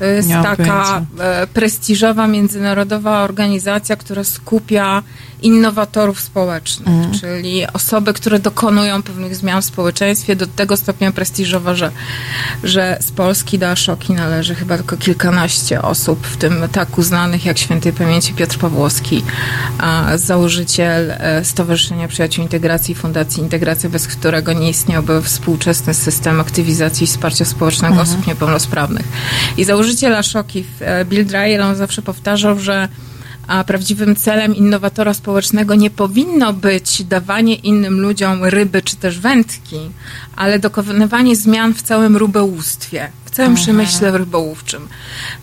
To 0.00 0.04
jest 0.04 0.28
nie 0.28 0.34
taka 0.34 1.02
e, 1.18 1.46
prestiżowa 1.46 2.26
międzynarodowa 2.26 3.22
organizacja, 3.22 3.96
która 3.96 4.24
skupia 4.24 5.02
innowatorów 5.42 6.20
społecznych, 6.20 6.88
mm. 6.88 7.18
czyli 7.20 7.66
osoby, 7.72 8.12
które 8.12 8.38
dokonują 8.38 9.02
pewnych 9.02 9.36
zmian 9.36 9.62
w 9.62 9.64
społeczeństwie 9.64 10.36
do 10.36 10.46
tego 10.46 10.76
stopnia 10.76 11.12
prestiżowa, 11.12 11.74
że, 11.74 11.90
że 12.64 12.98
z 13.00 13.10
Polski 13.10 13.58
do 13.58 13.70
Aszoki 13.70 14.12
należy 14.12 14.54
chyba 14.54 14.76
tylko 14.76 14.96
kilkanaście 14.96 15.82
osób, 15.82 16.26
w 16.26 16.36
tym 16.36 16.62
tak 16.72 16.98
uznanych 16.98 17.44
jak 17.44 17.58
świętej 17.58 17.92
pamięci 17.92 18.34
Piotr 18.34 18.58
Pawłowski, 18.58 19.24
założyciel 20.14 21.10
e, 21.10 21.44
Stowarzyszenia 21.44 22.08
Przyjaciół 22.08 22.42
Integracji 22.42 22.94
Fundacji 22.94 23.42
Integracja, 23.42 23.90
bez 23.90 24.06
którego 24.06 24.52
nie 24.52 24.70
istniałby 24.70 25.22
współczesny 25.22 25.94
system 25.94 26.40
aktywizacji 26.40 27.04
i 27.04 27.06
wsparcia 27.06 27.44
społecznego 27.44 27.94
mm. 27.94 28.06
osób 28.06 28.26
niepełnosprawnych. 28.26 29.06
I 29.56 29.64
założyciel 29.64 29.89
Aszoki, 30.18 30.64
e, 30.80 31.04
Bill 31.04 31.26
Dryle, 31.26 31.66
on 31.66 31.76
zawsze 31.76 32.02
powtarzał, 32.02 32.60
że 32.60 32.88
a 33.46 33.64
prawdziwym 33.64 34.16
celem 34.16 34.56
innowatora 34.56 35.14
społecznego 35.14 35.74
nie 35.74 35.90
powinno 35.90 36.52
być 36.52 37.04
dawanie 37.04 37.54
innym 37.54 38.00
ludziom 38.00 38.44
ryby 38.44 38.82
czy 38.82 38.96
też 38.96 39.18
wędki, 39.18 39.76
ale 40.36 40.58
dokonywanie 40.58 41.36
zmian 41.36 41.74
w 41.74 41.82
całym 41.82 42.16
rybołówstwie 42.16 43.10
w 43.30 43.34
całym 43.34 43.52
Aha. 43.52 43.62
przemyśle 43.62 44.18
rybołówczym. 44.18 44.88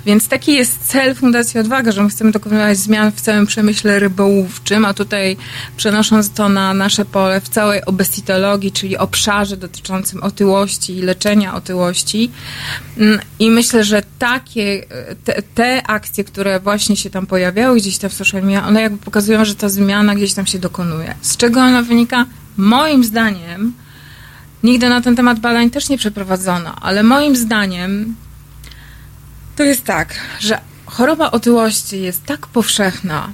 Więc 0.06 0.28
taki 0.28 0.54
jest 0.54 0.80
cel 0.88 1.16
Fundacji 1.16 1.60
Odwaga, 1.60 1.92
że 1.92 2.04
my 2.04 2.10
chcemy 2.10 2.32
dokonywać 2.32 2.78
zmian 2.78 3.12
w 3.12 3.22
całym 3.22 3.46
przemyśle 3.46 4.00
rybołówczym, 4.00 4.86
a 4.86 4.94
tutaj 4.94 5.38
przenosząc 5.78 6.32
to 6.32 6.50
na 6.50 6.74
nasze 6.74 7.06
pole 7.06 7.42
w 7.42 7.50
całej 7.50 7.86
obesitologii, 7.86 8.72
czyli 8.72 8.98
obszarze 8.98 9.58
dotyczącym 9.58 10.24
otyłości 10.24 10.98
i 10.98 11.02
leczenia 11.02 11.56
otyłości. 11.56 12.32
Mm, 12.98 13.20
I 13.40 13.52
myślę, 13.52 13.84
że 13.84 14.02
takie, 14.20 14.86
te, 15.24 15.42
te 15.42 15.88
akcje, 15.88 16.24
które 16.24 16.60
właśnie 16.60 16.98
się 16.98 17.10
tam 17.10 17.26
pojawiały 17.26 17.78
gdzieś 17.78 17.98
tam 17.98 18.10
w 18.10 18.14
social 18.14 18.44
media, 18.44 18.68
one 18.68 18.82
jakby 18.82 18.98
pokazują, 18.98 19.46
że 19.46 19.56
ta 19.56 19.70
zmiana 19.70 20.16
gdzieś 20.16 20.34
tam 20.34 20.46
się 20.46 20.60
dokonuje. 20.60 21.16
Z 21.22 21.38
czego 21.38 21.60
ona 21.60 21.82
wynika? 21.82 22.26
Moim 22.58 23.04
zdaniem, 23.04 23.74
Nigdy 24.64 24.90
na 24.90 25.02
ten 25.02 25.16
temat 25.16 25.40
badań 25.40 25.70
też 25.70 25.90
nie 25.90 25.98
przeprowadzono, 25.98 26.76
ale 26.82 27.04
moim 27.04 27.36
zdaniem 27.36 28.16
to 29.56 29.64
jest 29.64 29.84
tak, 29.84 30.16
że 30.40 30.60
choroba 30.86 31.32
otyłości 31.32 32.02
jest 32.02 32.26
tak 32.26 32.48
powszechna, 32.48 33.30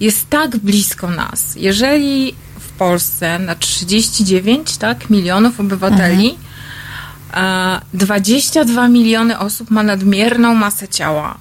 jest 0.00 0.30
tak 0.30 0.56
blisko 0.56 1.10
nas. 1.10 1.56
Jeżeli 1.56 2.34
w 2.60 2.70
Polsce 2.70 3.38
na 3.38 3.54
39 3.54 4.76
tak, 4.76 5.10
milionów 5.10 5.60
obywateli 5.60 6.30
mhm. 6.30 7.80
22 7.94 8.88
miliony 8.88 9.38
osób 9.38 9.70
ma 9.70 9.82
nadmierną 9.82 10.54
masę 10.54 10.88
ciała, 10.88 11.38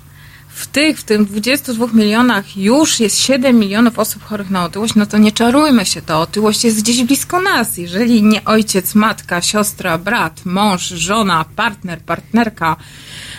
w 0.57 0.67
tych, 0.67 0.99
w 0.99 1.03
tym 1.03 1.25
22 1.25 1.87
milionach 1.93 2.57
już 2.57 2.99
jest 2.99 3.17
7 3.17 3.59
milionów 3.59 3.99
osób 3.99 4.23
chorych 4.23 4.49
na 4.49 4.65
otyłość, 4.65 4.95
no 4.95 5.05
to 5.05 5.17
nie 5.17 5.31
czarujmy 5.31 5.85
się, 5.85 6.01
to 6.01 6.21
otyłość 6.21 6.63
jest 6.63 6.81
gdzieś 6.81 7.03
blisko 7.03 7.41
nas. 7.41 7.77
Jeżeli 7.77 8.23
nie 8.23 8.45
ojciec, 8.45 8.95
matka, 8.95 9.41
siostra, 9.41 9.97
brat, 9.97 10.45
mąż, 10.45 10.87
żona, 10.87 11.45
partner, 11.55 12.01
partnerka, 12.01 12.75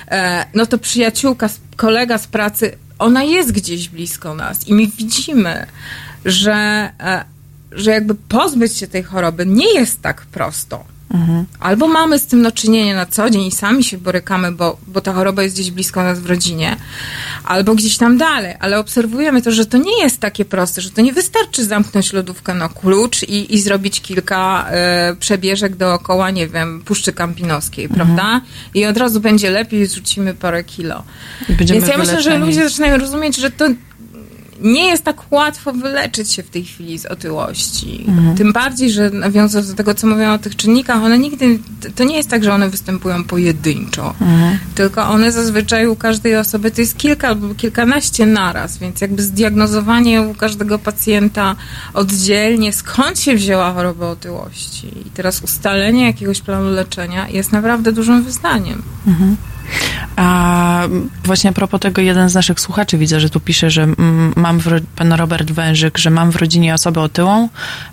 e, 0.08 0.46
no 0.54 0.66
to 0.66 0.78
przyjaciółka, 0.78 1.48
kolega 1.76 2.18
z 2.18 2.26
pracy, 2.26 2.78
ona 2.98 3.22
jest 3.22 3.52
gdzieś 3.52 3.88
blisko 3.88 4.34
nas 4.34 4.68
i 4.68 4.74
my 4.74 4.86
widzimy, 4.86 5.66
że, 6.24 6.90
e, 7.00 7.24
że 7.72 7.90
jakby 7.90 8.14
pozbyć 8.14 8.76
się 8.76 8.86
tej 8.86 9.02
choroby 9.02 9.46
nie 9.46 9.74
jest 9.74 10.02
tak 10.02 10.26
prosto. 10.26 10.97
Mhm. 11.14 11.46
Albo 11.60 11.88
mamy 11.88 12.18
z 12.18 12.26
tym 12.26 12.42
do 12.42 12.52
czynienia 12.52 12.96
na 12.96 13.06
co 13.06 13.30
dzień 13.30 13.42
i 13.42 13.50
sami 13.50 13.84
się 13.84 13.98
borykamy, 13.98 14.52
bo, 14.52 14.78
bo 14.86 15.00
ta 15.00 15.12
choroba 15.12 15.42
jest 15.42 15.54
gdzieś 15.54 15.70
blisko 15.70 16.02
nas 16.02 16.20
w 16.20 16.26
rodzinie, 16.26 16.76
albo 17.44 17.74
gdzieś 17.74 17.96
tam 17.96 18.18
dalej, 18.18 18.54
ale 18.60 18.78
obserwujemy 18.78 19.42
to, 19.42 19.50
że 19.50 19.66
to 19.66 19.78
nie 19.78 20.02
jest 20.02 20.20
takie 20.20 20.44
proste, 20.44 20.80
że 20.80 20.90
to 20.90 21.00
nie 21.00 21.12
wystarczy 21.12 21.64
zamknąć 21.64 22.12
lodówkę 22.12 22.54
na 22.54 22.68
klucz 22.68 23.22
i, 23.22 23.54
i 23.54 23.60
zrobić 23.60 24.00
kilka 24.00 24.66
y, 25.12 25.16
przebieżek 25.16 25.76
dookoła, 25.76 26.30
nie 26.30 26.48
wiem, 26.48 26.82
Puszczy 26.84 27.12
Kampinoskiej, 27.12 27.84
mhm. 27.84 28.06
prawda? 28.06 28.40
I 28.74 28.86
od 28.86 28.96
razu 28.96 29.20
będzie 29.20 29.50
lepiej, 29.50 29.86
zrzucimy 29.86 30.34
parę 30.34 30.64
kilo. 30.64 31.02
Więc 31.48 31.88
ja 31.88 31.98
myślę, 31.98 32.22
że 32.22 32.38
ludzie 32.38 32.68
zaczynają 32.68 32.98
rozumieć, 32.98 33.36
że 33.36 33.50
to 33.50 33.68
nie 34.60 34.86
jest 34.86 35.04
tak 35.04 35.32
łatwo 35.32 35.72
wyleczyć 35.72 36.32
się 36.32 36.42
w 36.42 36.50
tej 36.50 36.64
chwili 36.64 36.98
z 36.98 37.06
otyłości. 37.06 38.04
Mhm. 38.08 38.36
Tym 38.36 38.52
bardziej, 38.52 38.90
że 38.90 39.10
nawiązując 39.10 39.68
do 39.68 39.74
tego, 39.74 39.94
co 39.94 40.06
mówią 40.06 40.32
o 40.32 40.38
tych 40.38 40.56
czynnikach, 40.56 41.02
one 41.02 41.18
nigdy, 41.18 41.58
to 41.94 42.04
nie 42.04 42.16
jest 42.16 42.30
tak, 42.30 42.44
że 42.44 42.54
one 42.54 42.68
występują 42.68 43.24
pojedynczo, 43.24 44.14
mhm. 44.20 44.58
tylko 44.74 45.02
one 45.02 45.32
zazwyczaj 45.32 45.86
u 45.86 45.96
każdej 45.96 46.36
osoby 46.36 46.70
to 46.70 46.80
jest 46.80 46.96
kilka 46.96 47.28
albo 47.28 47.54
kilkanaście 47.54 48.26
naraz, 48.26 48.78
więc 48.78 49.00
jakby 49.00 49.22
zdiagnozowanie 49.22 50.22
u 50.22 50.34
każdego 50.34 50.78
pacjenta 50.78 51.56
oddzielnie, 51.94 52.72
skąd 52.72 53.20
się 53.20 53.34
wzięła 53.34 53.72
choroba 53.72 54.06
otyłości 54.06 54.86
i 55.06 55.10
teraz 55.10 55.42
ustalenie 55.42 56.06
jakiegoś 56.06 56.40
planu 56.40 56.70
leczenia 56.70 57.28
jest 57.28 57.52
naprawdę 57.52 57.92
dużym 57.92 58.22
wyzwaniem. 58.22 58.82
Mhm. 59.06 59.36
A 60.16 60.82
właśnie 61.24 61.50
a 61.50 61.52
propos 61.52 61.80
tego, 61.80 62.02
jeden 62.02 62.28
z 62.28 62.34
naszych 62.34 62.60
słuchaczy 62.60 62.98
widzę, 62.98 63.20
że 63.20 63.30
tu 63.30 63.40
pisze, 63.40 63.70
że 63.70 63.86
mam 64.36 64.58
w, 64.58 64.66
pan 64.96 65.12
Robert 65.12 65.50
Wężyk, 65.50 65.98
że 65.98 66.10
mam 66.10 66.32
w 66.32 66.36
rodzinie 66.36 66.74
osobę 66.74 67.00
otyłą, 67.00 67.48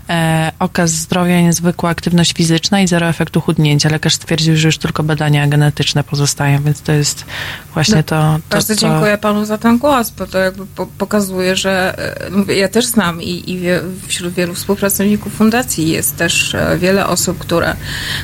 e, 0.09 0.51
okaz 0.59 0.91
zdrowia, 0.91 1.41
niezwykła 1.41 1.89
aktywność 1.89 2.33
fizyczna 2.33 2.81
i 2.81 2.87
zero 2.87 3.07
efektu 3.07 3.41
chudnięcia. 3.41 3.89
Lekarz 3.89 4.13
stwierdził, 4.13 4.57
że 4.57 4.67
już 4.67 4.77
tylko 4.77 5.03
badania 5.03 5.47
genetyczne 5.47 6.03
pozostają, 6.03 6.63
więc 6.63 6.81
to 6.81 6.91
jest 6.91 7.25
właśnie 7.73 7.95
no, 7.95 8.03
to, 8.03 8.15
to. 8.15 8.39
Bardzo 8.49 8.75
co... 8.75 8.81
dziękuję 8.81 9.17
panu 9.17 9.45
za 9.45 9.57
ten 9.57 9.77
głos, 9.77 10.09
bo 10.09 10.27
to 10.27 10.37
jakby 10.37 10.65
po, 10.65 10.85
pokazuje, 10.85 11.55
że 11.55 11.99
e, 12.25 12.29
mówię, 12.29 12.55
ja 12.55 12.67
też 12.67 12.85
znam 12.85 13.21
i, 13.21 13.51
i 13.51 13.59
wie, 13.59 13.81
wśród 14.07 14.33
wielu 14.33 14.53
współpracowników 14.53 15.33
fundacji 15.33 15.89
jest 15.89 16.17
też 16.17 16.55
e, 16.55 16.77
wiele 16.77 17.07
osób, 17.07 17.37
które, 17.37 17.75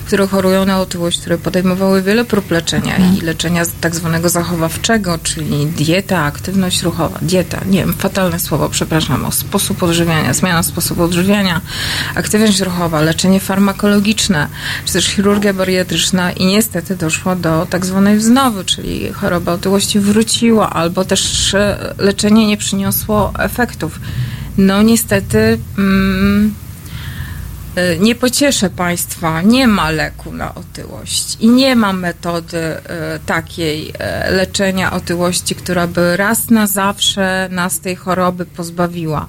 które 0.06 0.28
chorują 0.28 0.66
na 0.66 0.80
otyłość, 0.80 1.20
które 1.20 1.38
podejmowały 1.38 2.02
wiele 2.02 2.26
prób 2.26 2.52
leczenia 2.52 2.96
mhm. 2.96 3.18
i 3.18 3.22
leczenia 3.22 3.64
tak 3.82 3.96
zwanego 3.96 4.30
zachowawczego, 4.30 5.18
czyli 5.24 5.68
dieta, 5.68 6.24
aktywność 6.24 6.84
ruchowa, 6.84 7.20
dieta, 7.22 7.60
nie 7.66 7.80
wiem, 7.80 7.94
fatalne 7.94 8.40
słowo, 8.40 8.70
przepraszam, 8.70 9.26
o 9.26 9.32
sposób 9.32 9.84
odżywiania, 9.84 10.34
zmiana 10.34 10.64
sposobu 10.64 11.04
odżywiania, 11.04 11.62
aktywność 12.16 12.60
ruchowa, 12.60 13.02
leczenie 13.02 13.40
farmakologiczne, 13.40 14.48
czy 14.86 14.94
też 14.94 15.06
chirurgia 15.06 15.54
bariatryczna 15.54 16.32
i 16.32 16.46
niestety 16.46 16.96
doszło 16.96 17.36
do 17.36 17.68
tak 17.70 17.86
zwanej 17.86 18.18
wznowy, 18.18 18.66
czyli 18.66 19.14
choroba 19.14 19.52
otyłości 19.52 20.00
wróciła, 20.00 20.70
albo 20.70 21.06
też 21.06 21.54
e, 21.54 21.94
leczenie 21.98 22.48
nie 22.48 22.58
przyniosło 22.58 23.34
efektów. 23.40 24.00
No 24.58 24.82
niestety... 24.82 25.58
Mm, 25.78 26.54
E, 27.76 27.98
nie 27.98 28.16
pocieszę 28.16 28.70
Państwa, 28.70 29.42
nie 29.42 29.68
ma 29.68 29.90
leku 29.90 30.32
na 30.32 30.56
otyłość 30.56 31.38
i 31.40 31.50
nie 31.50 31.76
ma 31.76 31.94
metody 31.94 32.58
e, 32.58 33.20
takiej 33.26 33.94
leczenia 34.30 34.92
otyłości, 34.92 35.56
która 35.56 35.88
by 35.88 36.18
raz 36.18 36.50
na 36.50 36.68
zawsze 36.68 37.48
nas 37.52 37.80
tej 37.80 37.96
choroby 37.96 38.46
pozbawiła. 38.46 39.28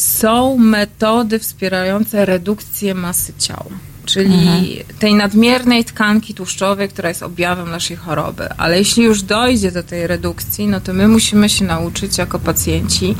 Są 0.00 0.58
metody 0.58 1.38
wspierające 1.38 2.24
redukcję 2.24 2.94
masy 2.94 3.32
ciała 3.38 3.70
czyli 4.06 4.34
mhm. 4.34 4.64
tej 4.98 5.14
nadmiernej 5.14 5.84
tkanki 5.84 6.34
tłuszczowej, 6.34 6.88
która 6.88 7.08
jest 7.08 7.22
objawem 7.22 7.70
naszej 7.70 7.96
choroby. 7.96 8.48
Ale 8.56 8.78
jeśli 8.78 9.04
już 9.04 9.22
dojdzie 9.22 9.72
do 9.72 9.82
tej 9.82 10.06
redukcji, 10.06 10.66
no 10.66 10.80
to 10.80 10.92
my 10.92 11.08
musimy 11.08 11.48
się 11.48 11.64
nauczyć 11.64 12.18
jako 12.18 12.38
pacjenci 12.38 13.14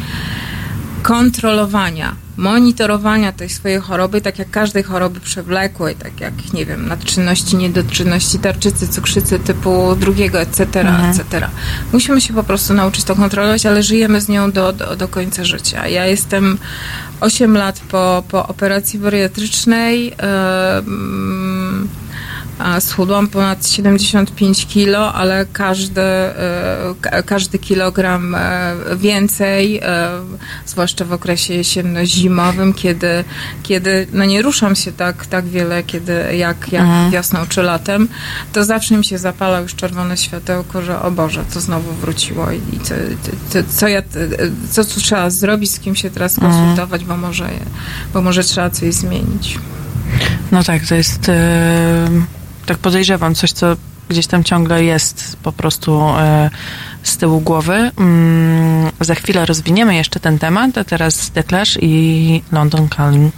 kontrolowania, 1.02 2.14
monitorowania 2.37 3.33
tej 3.33 3.49
swojej 3.49 3.80
choroby, 3.80 4.21
tak 4.21 4.38
jak 4.38 4.50
każdej 4.50 4.83
choroby 4.83 5.21
przewlekłej, 5.21 5.97
tak 5.97 6.21
jak, 6.21 6.52
nie 6.52 6.66
wiem, 6.66 6.88
nadczynności, 6.88 7.57
niedoczynności, 7.57 8.38
tarczycy, 8.38 8.88
cukrzycy 8.88 9.38
typu 9.38 9.97
drugiego, 9.97 10.40
etc., 10.40 10.80
mhm. 10.80 11.11
etc. 11.11 11.49
Musimy 11.92 12.21
się 12.21 12.35
po 12.35 12.42
prostu 12.42 12.75
nauczyć 12.75 13.04
to 13.04 13.16
kontrolować, 13.16 13.66
ale 13.66 13.83
żyjemy 13.83 14.21
z 14.21 14.28
nią 14.28 14.50
do, 14.50 14.73
do, 14.73 14.97
do 14.97 15.09
końca 15.09 15.45
życia. 15.45 15.88
Ja 15.88 16.07
jestem 16.07 16.59
8 17.21 17.57
lat 17.57 17.80
po, 17.80 18.25
po 18.28 18.47
operacji 18.47 18.99
bariatrycznej. 18.99 20.07
Yy, 20.07 20.14
schudłam 22.80 23.28
ponad 23.28 23.66
75 23.66 24.66
kilo, 24.66 25.12
ale 25.14 25.46
każdy, 25.52 26.00
e, 26.00 27.22
każdy 27.26 27.58
kilogram 27.58 28.34
e, 28.34 28.74
więcej, 28.96 29.78
e, 29.82 30.10
zwłaszcza 30.66 31.04
w 31.04 31.12
okresie 31.12 31.54
jesienno-zimowym, 31.54 32.74
kiedy, 32.74 33.24
kiedy 33.62 34.06
no 34.12 34.24
nie 34.24 34.42
ruszam 34.42 34.76
się 34.76 34.92
tak, 34.92 35.26
tak 35.26 35.46
wiele, 35.46 35.82
kiedy 35.82 36.12
jak, 36.36 36.72
jak 36.72 36.82
mhm. 36.82 37.10
wiosną 37.10 37.38
czy 37.48 37.62
latem, 37.62 38.08
to 38.52 38.64
zawsze 38.64 38.96
mi 38.96 39.04
się 39.04 39.18
zapala 39.18 39.60
już 39.60 39.74
czerwone 39.74 40.16
światełko, 40.16 40.82
że 40.82 41.02
o 41.02 41.10
Boże, 41.10 41.44
to 41.54 41.60
znowu 41.60 41.92
wróciło 41.92 42.50
i 42.50 42.80
co, 42.80 42.94
co, 43.48 43.58
co 43.76 43.88
ja, 43.88 44.02
co 44.70 44.84
tu 44.84 45.00
trzeba 45.00 45.30
zrobić, 45.30 45.70
z 45.70 45.80
kim 45.80 45.96
się 45.96 46.10
teraz 46.10 46.38
mhm. 46.38 46.52
konsultować, 46.52 47.04
bo 47.04 47.16
może, 47.16 47.48
bo 48.14 48.22
może 48.22 48.44
trzeba 48.44 48.70
coś 48.70 48.94
zmienić. 48.94 49.58
No 50.52 50.64
tak, 50.64 50.86
to 50.86 50.94
jest... 50.94 51.28
Yy 51.28 52.39
tak 52.70 52.78
podejrzewam, 52.78 53.34
coś, 53.34 53.52
co 53.52 53.76
gdzieś 54.08 54.26
tam 54.26 54.44
ciągle 54.44 54.84
jest 54.84 55.36
po 55.42 55.52
prostu 55.52 56.00
e, 56.18 56.50
z 57.02 57.16
tyłu 57.16 57.40
głowy. 57.40 57.90
Mm, 57.98 58.90
za 59.00 59.14
chwilę 59.14 59.46
rozwiniemy 59.46 59.94
jeszcze 59.94 60.20
ten 60.20 60.38
temat, 60.38 60.78
a 60.78 60.84
teraz 60.84 61.30
The 61.30 61.42
Clash 61.42 61.78
i 61.82 62.42
London 62.52 62.88
Calling. 62.96 63.34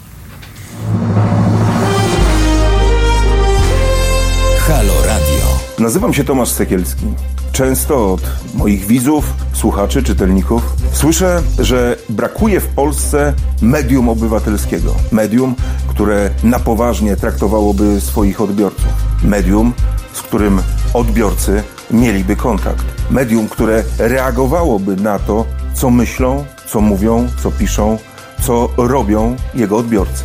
Halo 4.59 4.95
Radio. 5.07 5.59
Nazywam 5.79 6.15
się 6.15 6.25
Tomasz 6.25 6.49
Sekielski. 6.49 7.07
Często 7.53 8.13
od 8.13 8.23
moich 8.55 8.87
widzów, 8.87 9.35
słuchaczy, 9.53 10.03
czytelników 10.03 10.63
słyszę, 10.93 11.43
że 11.59 11.97
brakuje 12.09 12.61
w 12.61 12.67
Polsce 12.67 13.35
medium 13.63 14.09
obywatelskiego. 14.09 14.95
Medium, 15.13 15.55
które 15.89 16.31
na 16.45 16.59
poważnie 16.59 17.17
traktowałoby 17.17 18.01
swoich 18.01 18.41
odbiorców. 18.41 19.12
Medium, 19.25 19.73
z 20.13 20.23
którym 20.23 20.63
odbiorcy 20.95 21.63
mieliby 21.91 22.37
kontakt. 22.37 22.85
Medium, 23.11 23.49
które 23.49 23.85
reagowałoby 23.99 24.97
na 24.97 25.19
to, 25.19 25.47
co 25.75 25.91
myślą, 25.91 26.45
co 26.67 26.81
mówią, 26.81 27.29
co 27.43 27.51
piszą, 27.51 27.99
co 28.43 28.69
robią 28.77 29.37
jego 29.55 29.77
odbiorcy. 29.77 30.25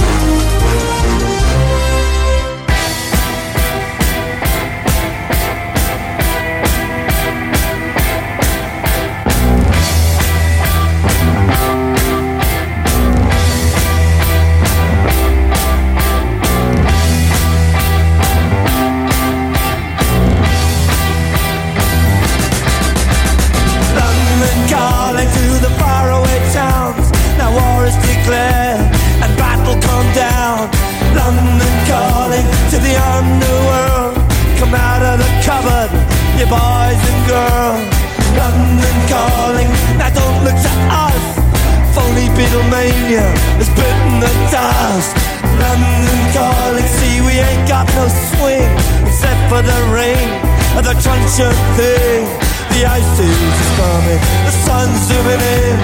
Beatlemania 42.51 43.23
has 43.63 43.69
bitten 43.79 44.19
the 44.19 44.27
dust. 44.51 45.15
London 45.55 46.19
calling, 46.35 46.83
see 46.99 47.23
we 47.23 47.39
ain't 47.39 47.63
got 47.63 47.87
no 47.95 48.11
swing 48.11 48.67
except 49.07 49.39
for 49.47 49.63
the 49.63 49.79
rain 49.87 50.27
and 50.75 50.83
the 50.83 50.91
crunch 50.99 51.39
of 51.39 51.55
thing. 51.79 52.27
The 52.75 52.83
ice 52.83 53.15
is 53.23 53.71
coming, 53.79 54.19
the 54.43 54.51
sun's 54.67 54.99
zooming 55.07 55.39
in. 55.39 55.79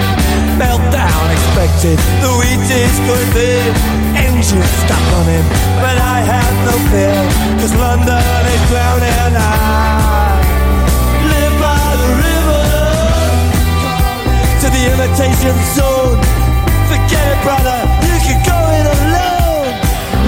Meltdown 0.60 1.24
expected, 1.32 1.96
the 2.20 2.36
wheat 2.36 2.60
is 2.60 2.96
good 3.08 3.32
in. 3.32 3.72
Engines 4.12 4.68
stop 4.84 5.00
running, 5.16 5.48
but 5.80 5.96
I 5.96 6.20
have 6.20 6.52
no 6.68 6.76
fear, 6.92 7.16
cause 7.64 7.72
London 7.80 8.44
is 8.44 8.62
drowning. 8.68 9.40
I 9.40 10.36
live 11.32 11.56
by 11.64 11.80
the 11.96 12.10
river 12.28 12.64
to 14.60 14.66
the 14.68 14.82
imitation 14.92 15.56
zone 15.72 16.37
brother, 17.42 17.78
you 18.06 18.16
can 18.24 18.38
go 18.44 18.58
it 18.78 18.86
alone. 18.86 19.68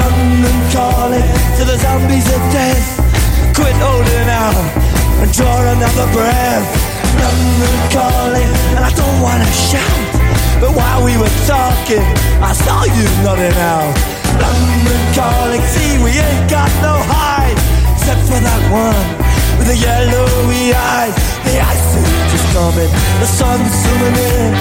London 0.01 0.57
calling 0.73 1.29
to 1.57 1.63
the 1.65 1.77
zombies 1.79 2.29
of 2.29 2.41
death. 2.53 2.87
Quit 3.55 3.77
holding 3.79 4.29
out 4.29 4.57
and 5.23 5.31
draw 5.33 5.61
another 5.77 6.07
breath. 6.13 6.67
London 7.21 7.77
calling, 7.93 8.51
and 8.77 8.83
I 8.85 8.93
don't 8.93 9.19
wanna 9.21 9.51
shout. 9.53 10.01
But 10.61 10.73
while 10.77 11.05
we 11.05 11.17
were 11.17 11.35
talking, 11.47 12.05
I 12.41 12.53
saw 12.53 12.85
you 12.85 13.05
nodding 13.25 13.59
out. 13.61 13.95
London 14.41 15.01
calling, 15.15 15.63
see, 15.73 15.99
we 16.03 16.13
ain't 16.17 16.51
got 16.51 16.71
no 16.81 16.95
hide, 17.13 17.59
except 17.95 18.23
for 18.29 18.41
that 18.41 18.63
one 18.73 19.30
with 19.61 19.69
the 19.69 19.77
yellowy 19.77 20.73
eyes. 20.73 21.15
The 21.45 21.61
ice 21.61 21.91
is 22.01 22.09
just 22.33 22.47
coming, 22.57 22.91
the 23.21 23.29
sun's 23.29 23.73
zooming 23.83 24.17
in. 24.17 24.53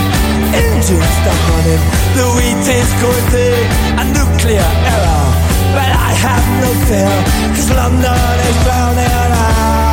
Engines 0.51 1.12
stop 1.19 1.39
running, 1.49 1.83
the 2.19 2.25
wheat 2.35 2.67
is 2.67 2.91
going 2.99 3.25
thick. 3.31 3.67
A 3.95 4.03
nuclear 4.17 4.69
error, 4.91 5.27
but 5.75 5.89
I 6.07 6.12
have 6.25 6.45
no 6.63 6.69
fear, 6.88 7.15
cause 7.55 7.69
London 7.71 8.35
is 8.49 8.57
drowning 8.63 9.12
out. 9.23 9.88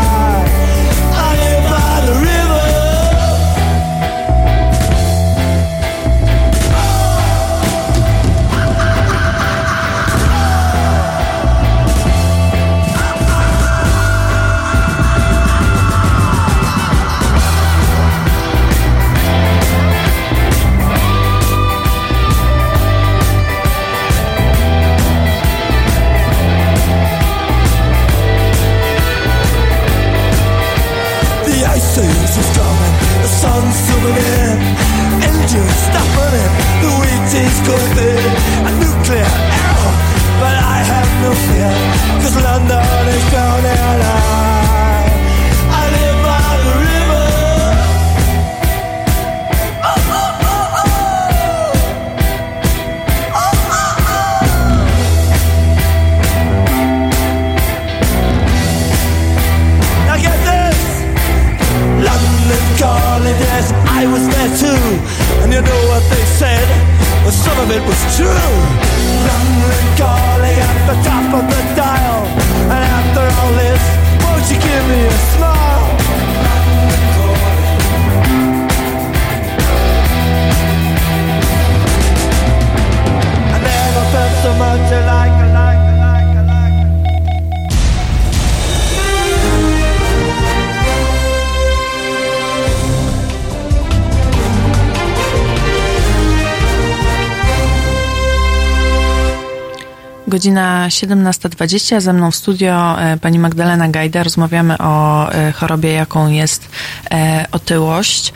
Godzina 100.36 100.88
17.20. 100.88 102.00
Ze 102.00 102.12
mną 102.12 102.30
w 102.30 102.36
studio 102.36 103.00
e, 103.00 103.16
pani 103.16 103.38
Magdalena 103.38 103.88
Gajda. 103.88 104.22
Rozmawiamy 104.22 104.78
o 104.78 105.32
e, 105.32 105.52
chorobie, 105.52 105.92
jaką 105.92 106.28
jest 106.28 106.68
e, 107.10 107.46
otyłość. 107.52 108.32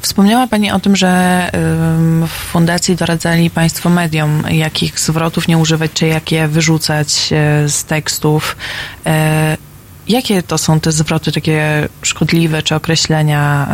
Wspomniała 0.00 0.46
pani 0.46 0.70
o 0.70 0.80
tym, 0.80 0.96
że 0.96 1.50
w 2.26 2.30
fundacji 2.30 2.96
doradzali 2.96 3.50
państwo 3.50 3.90
mediom, 3.90 4.42
jakich 4.50 5.00
zwrotów 5.00 5.48
nie 5.48 5.58
używać, 5.58 5.90
czy 5.94 6.06
jakie 6.06 6.48
wyrzucać 6.48 7.10
z 7.66 7.84
tekstów. 7.84 8.56
Jakie 10.08 10.42
to 10.42 10.58
są 10.58 10.80
te 10.80 10.92
zwroty 10.92 11.32
takie 11.32 11.88
szkodliwe, 12.02 12.62
czy 12.62 12.74
określenia? 12.74 13.66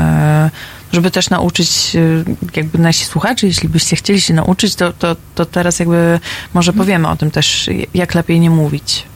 Żeby 0.92 1.10
też 1.10 1.30
nauczyć 1.30 1.92
y, 1.94 2.24
jakby 2.56 2.78
nasi 2.78 3.04
słuchacze, 3.04 3.46
jeśli 3.46 3.68
byście 3.68 3.96
chcieli 3.96 4.20
się 4.20 4.34
nauczyć, 4.34 4.74
to, 4.74 4.92
to, 4.92 5.16
to 5.34 5.46
teraz 5.46 5.78
jakby 5.78 6.20
może 6.54 6.72
powiemy 6.72 7.08
o 7.08 7.16
tym 7.16 7.30
też, 7.30 7.70
jak 7.94 8.14
lepiej 8.14 8.40
nie 8.40 8.50
mówić 8.50 9.09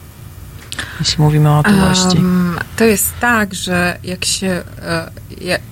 jeśli 1.01 1.25
mówimy 1.25 1.51
o 1.51 1.59
otyłości? 1.59 2.17
Um, 2.17 2.59
to 2.77 2.85
jest 2.85 3.13
tak, 3.21 3.55
że 3.55 3.99
jak 4.05 4.25
się, 4.25 4.63
e, 4.83 5.11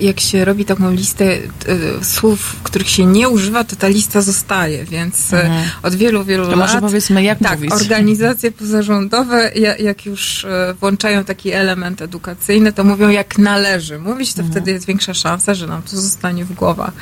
jak 0.00 0.20
się 0.20 0.44
robi 0.44 0.64
taką 0.64 0.90
listę 0.90 1.24
e, 1.24 2.04
słów, 2.04 2.56
których 2.62 2.90
się 2.90 3.06
nie 3.06 3.28
używa, 3.28 3.64
to 3.64 3.76
ta 3.76 3.88
lista 3.88 4.20
zostaje, 4.20 4.84
więc 4.84 5.32
e, 5.32 5.42
mhm. 5.42 5.68
od 5.82 5.94
wielu, 5.94 6.24
wielu 6.24 6.44
to 6.44 6.50
lat... 6.50 6.58
może 6.58 6.80
powiedzmy, 6.80 7.22
jak 7.22 7.38
tak, 7.38 7.58
mówić. 7.58 7.72
organizacje 7.72 8.52
pozarządowe, 8.52 9.50
jak 9.78 10.06
już 10.06 10.46
włączają 10.80 11.24
taki 11.24 11.52
element 11.52 12.02
edukacyjny, 12.02 12.72
to 12.72 12.84
mówią 12.84 13.08
jak 13.08 13.38
należy. 13.38 13.98
Mówić 13.98 14.34
to 14.34 14.40
mhm. 14.40 14.52
wtedy 14.52 14.70
jest 14.70 14.86
większa 14.86 15.14
szansa, 15.14 15.54
że 15.54 15.66
nam 15.66 15.82
to 15.82 16.00
zostanie 16.00 16.44
w 16.44 16.52
głowach. 16.52 16.92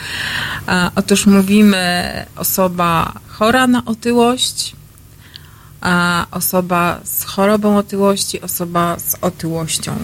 Otóż 0.95 1.27
mówimy 1.27 2.13
osoba 2.37 3.13
chora 3.29 3.67
na 3.67 3.85
otyłość, 3.85 4.80
a 5.81 6.27
osoba 6.31 7.01
z 7.05 7.25
chorobą 7.25 7.79
otyłości, 7.79 8.40
osoba 8.40 8.99
z 8.99 9.16
otyłością. 9.21 9.97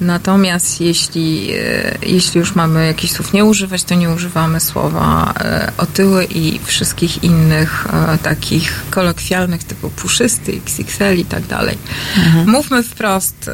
Natomiast 0.00 0.80
jeśli, 0.80 1.52
e, 1.52 1.98
jeśli 2.02 2.38
już 2.38 2.54
mamy 2.54 2.86
jakichś 2.86 3.12
słów 3.12 3.32
nie 3.32 3.44
używać, 3.44 3.84
to 3.84 3.94
nie 3.94 4.10
używamy 4.10 4.60
słowa 4.60 5.34
e, 5.40 5.72
otyły 5.76 6.24
i 6.24 6.60
wszystkich 6.64 7.24
innych 7.24 7.86
e, 7.92 8.18
takich 8.18 8.82
kolokwialnych 8.90 9.64
typu 9.64 9.90
puszysty, 9.90 10.52
XXL 10.66 11.18
i 11.18 11.24
tak 11.24 11.46
dalej. 11.46 11.78
Mhm. 12.16 12.50
Mówmy 12.50 12.82
wprost, 12.82 13.50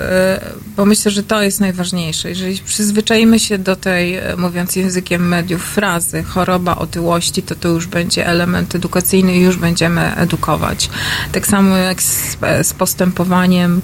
bo 0.76 0.85
myślę, 0.85 1.11
że 1.11 1.22
to 1.22 1.42
jest 1.42 1.61
najważniejsze. 1.61 2.28
Jeżeli 2.28 2.59
przyzwyczajimy 2.59 3.40
się 3.40 3.59
do 3.59 3.76
tej, 3.76 4.18
mówiąc 4.37 4.76
językiem 4.76 5.28
mediów, 5.28 5.62
frazy 5.62 6.22
choroba 6.22 6.76
otyłości, 6.76 7.42
to 7.42 7.55
to 7.55 7.68
już 7.68 7.87
będzie 7.87 8.26
element 8.26 8.74
edukacyjny 8.74 9.37
i 9.37 9.40
już 9.40 9.57
będziemy 9.57 10.16
edukować. 10.16 10.90
Tak 11.33 11.46
samo 11.46 11.76
jak 11.76 12.02
z, 12.02 12.37
z 12.62 12.72
postępowaniem, 12.72 13.81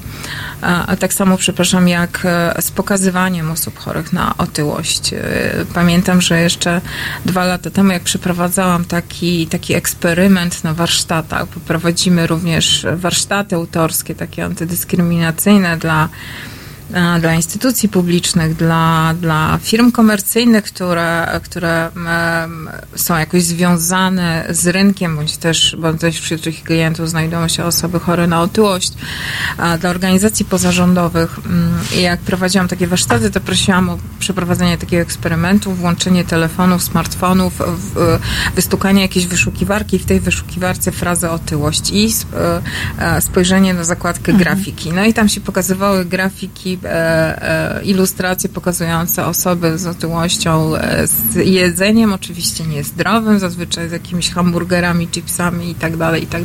a 0.60 0.96
tak 0.96 1.12
samo, 1.12 1.36
przepraszam, 1.36 1.88
jak 1.88 2.26
z 2.61 2.70
pokazywaniem 2.70 3.50
osób 3.50 3.78
chorych 3.78 4.12
na 4.12 4.34
otyłość. 4.38 5.12
E, 5.12 5.20
pamiętam, 5.74 6.20
że 6.20 6.40
jeszcze 6.40 6.80
dwa 7.26 7.44
lata 7.44 7.70
temu, 7.70 7.92
jak 7.92 8.02
przeprowadzałam 8.02 8.84
taki, 8.84 9.46
taki 9.46 9.74
eksperyment 9.74 10.64
na 10.64 10.74
warsztatach, 10.74 11.48
prowadzimy 11.48 12.26
również 12.26 12.87
warsztaty 12.96 13.54
autorskie, 13.56 14.14
takie 14.14 14.44
antydyskryminacyjne 14.44 15.76
dla 15.76 16.08
dla 17.20 17.35
instytucji 17.35 17.88
publicznych, 17.88 18.57
dla, 18.57 19.14
dla 19.20 19.59
firm 19.62 19.92
komercyjnych, 19.92 20.64
które, 20.64 21.40
które 21.44 21.90
są 22.96 23.18
jakoś 23.18 23.42
związane 23.42 24.46
z 24.51 24.66
rynkiem, 24.66 25.16
bądź 25.16 25.37
też, 25.37 25.77
bądź 25.79 26.01
też 26.01 26.20
wśród 26.20 26.42
tych 26.42 26.62
klientów 26.62 27.11
znajdują 27.11 27.48
się 27.48 27.64
osoby 27.64 28.01
chore 28.01 28.27
na 28.27 28.42
otyłość, 28.42 28.92
dla 29.81 29.90
organizacji 29.90 30.44
pozarządowych. 30.44 31.38
Mm, 31.46 31.79
I 31.96 32.03
jak 32.03 32.20
prowadziłam 32.20 32.68
takie 32.68 32.87
warsztaty, 32.87 33.31
to 33.31 33.40
prosiłam 33.40 33.90
o 33.90 33.98
przeprowadzenie 34.18 34.79
takiego 34.79 35.03
eksperymentu, 35.03 35.72
włączenie 35.72 36.24
telefonów, 36.24 36.83
smartfonów, 36.83 37.62
wystukanie 38.55 39.03
jakiejś 39.03 39.27
wyszukiwarki, 39.27 39.98
w 39.98 40.07
tej 40.07 40.20
wyszukiwarce 40.20 40.92
frazę 40.92 41.31
otyłość 41.31 41.90
i 41.90 42.09
e, 42.35 42.62
e, 43.16 43.20
spojrzenie 43.20 43.74
na 43.74 43.85
zakładkę 43.85 44.33
mhm. 44.33 44.38
grafiki. 44.38 44.92
No 44.92 45.05
i 45.05 45.14
tam 45.14 45.29
się 45.29 45.40
pokazywały 45.40 46.05
grafiki 46.05 46.77
E, 46.84 47.78
e, 47.78 47.84
ilustracje 47.84 48.48
pokazujące 48.48 49.26
osoby 49.26 49.78
z 49.78 49.86
otyłością, 49.86 50.76
e, 50.76 51.06
z 51.06 51.34
jedzeniem 51.34 52.12
oczywiście 52.12 52.64
niezdrowym, 52.64 53.38
zazwyczaj 53.38 53.88
z 53.88 53.92
jakimiś 53.92 54.30
hamburgerami, 54.30 55.08
chipsami 55.08 55.70
i 55.70 55.74
tak 55.74 55.96
dalej, 55.96 56.22
i 56.22 56.26
tak 56.26 56.42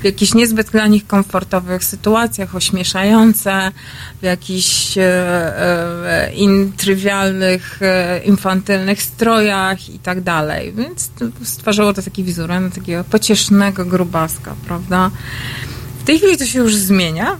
w 0.00 0.04
jakichś 0.04 0.34
niezbyt 0.34 0.70
dla 0.70 0.86
nich 0.86 1.06
komfortowych 1.06 1.84
sytuacjach, 1.84 2.54
ośmieszające, 2.54 3.72
w 4.20 4.24
jakichś 4.24 4.98
intrywialnych, 6.34 7.80
infantylnych 8.24 9.02
strojach 9.02 9.90
i 9.90 9.98
tak. 9.98 10.18
Więc 10.74 11.10
stwarzało 11.42 11.92
to 11.92 12.02
taki 12.02 12.24
wizerunek 12.24 12.74
takiego 12.74 13.04
pociesznego 13.04 13.84
grubaska, 13.84 14.54
prawda? 14.66 15.10
W 16.00 16.04
tej 16.04 16.18
chwili 16.18 16.36
to 16.36 16.46
się 16.46 16.58
już 16.58 16.76
zmienia, 16.76 17.36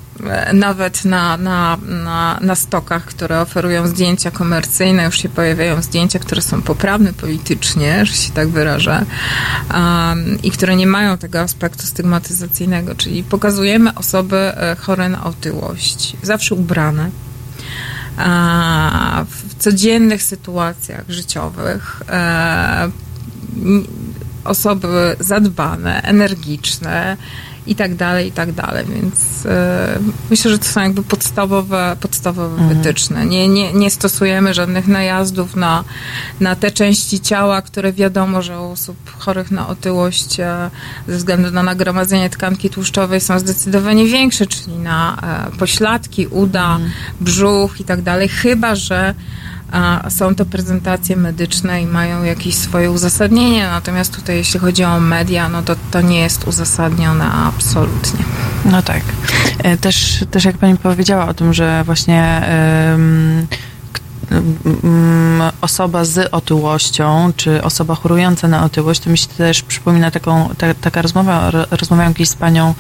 nawet 0.53 1.05
na, 1.05 1.37
na, 1.37 1.79
na, 1.87 2.39
na 2.41 2.55
stokach, 2.55 3.05
które 3.05 3.41
oferują 3.41 3.87
zdjęcia 3.87 4.31
komercyjne, 4.31 5.05
już 5.05 5.19
się 5.19 5.29
pojawiają 5.29 5.83
zdjęcia, 5.83 6.19
które 6.19 6.43
są 6.43 6.63
poprawne 6.63 7.13
politycznie, 7.13 8.07
że 8.07 8.15
się 8.15 8.33
tak 8.33 8.49
wyrażę, 8.49 9.05
um, 9.75 10.43
i 10.43 10.51
które 10.51 10.77
nie 10.77 10.87
mają 10.87 11.19
tego 11.19 11.41
aspektu 11.41 11.87
stygmatyzacyjnego, 11.87 12.95
czyli 12.95 13.23
pokazujemy 13.23 13.95
osoby 13.95 14.37
e, 14.37 14.77
chore 14.77 15.09
na 15.09 15.25
otyłość, 15.25 16.17
zawsze 16.23 16.55
ubrane, 16.55 17.11
w 19.27 19.55
codziennych 19.59 20.23
sytuacjach 20.23 21.05
życiowych, 21.09 22.03
e, 22.09 22.91
osoby 24.45 25.17
zadbane, 25.21 26.03
energiczne, 26.03 27.17
i 27.71 27.75
tak 27.75 27.95
dalej, 27.95 28.29
i 28.29 28.33
tak 28.33 28.53
dalej. 28.53 28.87
Więc 28.87 29.47
e, 29.47 29.99
myślę, 30.31 30.51
że 30.51 30.59
to 30.59 30.65
są 30.65 30.81
jakby 30.81 31.03
podstawowe, 31.03 31.97
podstawowe 32.01 32.63
mhm. 32.63 32.79
wytyczne. 32.79 33.27
Nie, 33.27 33.49
nie, 33.49 33.73
nie 33.73 33.91
stosujemy 33.91 34.55
żadnych 34.55 34.89
najazdów 34.89 35.57
na, 35.57 35.85
na 36.41 36.57
te 36.57 36.71
części 36.71 37.21
ciała, 37.21 37.63
które 37.63 37.93
wiadomo, 37.93 38.43
że 38.43 38.61
u 38.61 38.71
osób 38.71 38.97
chorych 39.19 39.51
na 39.51 39.69
otyłość 39.69 40.41
e, 40.41 40.71
ze 41.09 41.17
względu 41.17 41.51
na 41.51 41.63
nagromadzenie 41.63 42.31
tkanki 42.31 42.71
tłuszczowej 42.71 43.21
są 43.21 43.39
zdecydowanie 43.39 44.05
większe, 44.05 44.47
czyli 44.47 44.79
na 44.79 45.17
e, 45.53 45.57
pośladki, 45.59 46.27
uda, 46.27 46.75
mhm. 46.75 46.91
brzuch 47.21 47.81
i 47.81 47.85
tak 47.85 48.03
dalej, 48.03 48.29
chyba 48.29 48.75
że 48.75 49.15
a 49.73 50.11
są 50.11 50.35
to 50.35 50.45
prezentacje 50.45 51.17
medyczne 51.17 51.83
i 51.83 51.87
mają 51.87 52.25
jakieś 52.25 52.55
swoje 52.55 52.91
uzasadnienie, 52.91 53.67
natomiast 53.67 54.17
tutaj 54.17 54.37
jeśli 54.37 54.61
chodzi 54.61 54.85
o 54.85 55.01
media, 55.01 55.49
no 55.49 55.63
to 55.63 55.77
to 55.91 56.01
nie 56.01 56.21
jest 56.21 56.49
uzasadnione 56.49 57.25
absolutnie. 57.33 58.25
No 58.65 58.83
tak. 58.83 59.03
E, 59.59 59.77
też, 59.77 60.25
też 60.31 60.45
jak 60.45 60.59
pani 60.59 60.77
powiedziała 60.77 61.29
o 61.29 61.35
tym, 61.35 61.55
że 61.55 61.85
właśnie 61.85 62.43
osoba 65.61 66.05
z 66.05 66.29
otyłością, 66.33 67.33
czy 67.37 67.63
osoba 67.63 67.95
chorująca 67.95 68.49
na 68.49 68.65
otyłość, 68.65 69.01
to 69.01 69.11
mi 69.11 69.19
się 69.19 69.27
też 69.27 69.63
przypomina 69.63 70.11
taką, 70.11 70.49
ta, 70.59 70.75
taka 70.75 71.03
rozmowa, 71.03 71.51
rozmawiałam 71.71 72.15
kiedyś 72.15 72.29
z 72.29 72.35
panią 72.35 72.75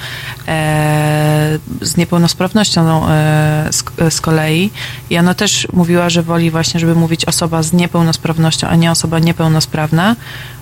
e, 0.49 1.59
z 1.81 1.97
niepełnosprawnością 1.97 3.09
e, 3.09 3.69
z, 3.71 3.85
z, 4.15 4.21
kolei 4.21 4.71
i 5.11 5.19
ona 5.19 5.35
też 5.35 5.69
mówiła, 5.73 6.11
że 6.11 6.23
woli 6.23 6.51
właśnie, 6.51 6.81
żeby 6.81 6.95
mówić 6.95 7.25
osoba 7.25 7.63
z 7.63 7.73
niepełnosprawnością, 7.73 8.69
a 8.69 8.77
nie 8.77 8.91
osoba 8.91 9.19
niepełnosprawna, 9.19 10.17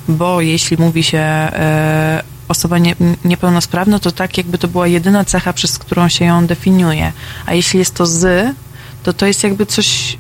bo 0.09 0.41
jeśli 0.41 0.77
mówi 0.77 1.03
się 1.03 1.19
e, 1.19 2.23
osoba 2.49 2.79
nie, 2.79 2.95
niepełnosprawna, 3.25 3.99
to 3.99 4.13
tak 4.13 4.39
jakby 4.39 4.59
to 4.59 4.69
była 4.69 4.87
jedyna 4.87 5.25
cecha, 5.25 5.53
przez 5.53 5.79
którą 5.79 6.09
się 6.09 6.25
ją 6.25 6.47
definiuje. 6.47 7.13
A 7.47 7.55
jeśli 7.55 7.79
jest 7.79 7.95
to 7.95 8.07
z, 8.07 8.55
to 9.03 9.13
to 9.13 9.27
jest 9.27 9.45
jakby 9.45 9.67
coś 9.67 10.19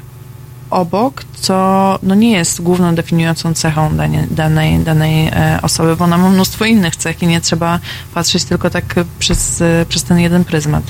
obok, 0.70 1.24
co 1.40 1.98
no 2.02 2.14
nie 2.14 2.32
jest 2.32 2.62
główną 2.62 2.94
definiującą 2.94 3.54
cechą 3.54 3.96
danej, 3.96 4.26
danej, 4.30 4.78
danej 4.78 5.30
osoby, 5.62 5.96
bo 5.96 6.04
ona 6.04 6.18
ma 6.18 6.30
mnóstwo 6.30 6.64
innych 6.64 6.96
cech 6.96 7.22
i 7.22 7.26
nie 7.26 7.40
trzeba 7.40 7.78
patrzeć 8.14 8.44
tylko 8.44 8.70
tak 8.70 8.94
przez, 9.18 9.60
e, 9.60 9.86
przez 9.88 10.04
ten 10.04 10.18
jeden 10.18 10.44
pryzmat. 10.44 10.84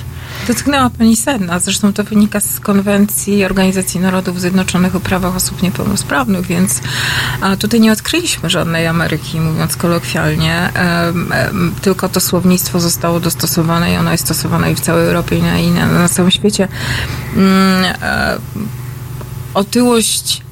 Dotknęła 0.46 0.90
Pani 0.90 1.16
sedna, 1.16 1.58
zresztą 1.58 1.92
to 1.92 2.04
wynika 2.04 2.40
z 2.40 2.60
konwencji 2.60 3.44
Organizacji 3.44 4.00
Narodów 4.00 4.40
Zjednoczonych 4.40 4.96
o 4.96 5.00
prawach 5.00 5.36
osób 5.36 5.62
niepełnosprawnych, 5.62 6.46
więc 6.46 6.80
tutaj 7.58 7.80
nie 7.80 7.92
odkryliśmy 7.92 8.50
żadnej 8.50 8.86
Ameryki, 8.86 9.40
mówiąc 9.40 9.76
kolokwialnie, 9.76 10.70
tylko 11.82 12.08
to 12.08 12.20
słownictwo 12.20 12.80
zostało 12.80 13.20
dostosowane 13.20 13.92
i 13.92 13.96
ono 13.96 14.12
jest 14.12 14.24
stosowane 14.24 14.72
i 14.72 14.74
w 14.74 14.80
całej 14.80 15.06
Europie 15.06 15.38
i 15.38 15.70
na, 15.70 15.86
na 15.86 16.08
całym 16.08 16.30
świecie. 16.30 16.68
Mm, 17.36 17.84
e, 18.02 18.38
otyłość 19.54 20.42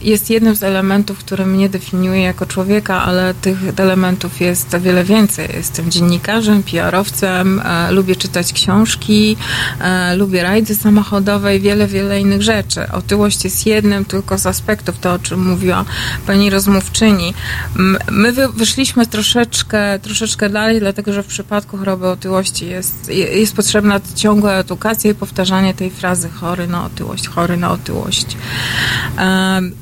jest 0.00 0.30
jednym 0.30 0.56
z 0.56 0.62
elementów, 0.62 1.18
który 1.18 1.46
mnie 1.46 1.68
definiuje 1.68 2.22
jako 2.22 2.46
człowieka, 2.46 3.02
ale 3.02 3.34
tych 3.34 3.58
elementów 3.76 4.40
jest 4.40 4.76
wiele 4.76 5.04
więcej. 5.04 5.48
Jestem 5.54 5.90
dziennikarzem, 5.90 6.62
PR-owcem, 6.62 7.60
e, 7.60 7.92
lubię 7.92 8.16
czytać 8.16 8.52
książki, 8.52 9.36
e, 9.80 10.16
lubię 10.16 10.42
rajdy 10.42 10.74
samochodowe 10.74 11.56
i 11.56 11.60
wiele, 11.60 11.86
wiele 11.86 12.20
innych 12.20 12.42
rzeczy. 12.42 12.92
Otyłość 12.92 13.44
jest 13.44 13.66
jednym 13.66 14.04
tylko 14.04 14.38
z 14.38 14.46
aspektów, 14.46 14.98
to 14.98 15.12
o 15.12 15.18
czym 15.18 15.48
mówiła 15.48 15.84
pani 16.26 16.50
rozmówczyni. 16.50 17.34
My 18.10 18.32
wyszliśmy 18.48 19.06
troszeczkę, 19.06 19.98
troszeczkę 19.98 20.50
dalej, 20.50 20.80
dlatego 20.80 21.12
że 21.12 21.22
w 21.22 21.26
przypadku 21.26 21.76
choroby 21.76 22.08
otyłości 22.08 22.68
jest, 22.68 23.10
jest 23.34 23.56
potrzebna 23.56 24.00
ciągła 24.14 24.52
edukacja 24.52 25.10
i 25.10 25.14
powtarzanie 25.14 25.74
tej 25.74 25.90
frazy 25.90 26.28
chory 26.28 26.66
na 26.66 26.84
otyłość, 26.84 27.28
chory 27.28 27.56
na 27.56 27.70
otyłość. 27.70 28.36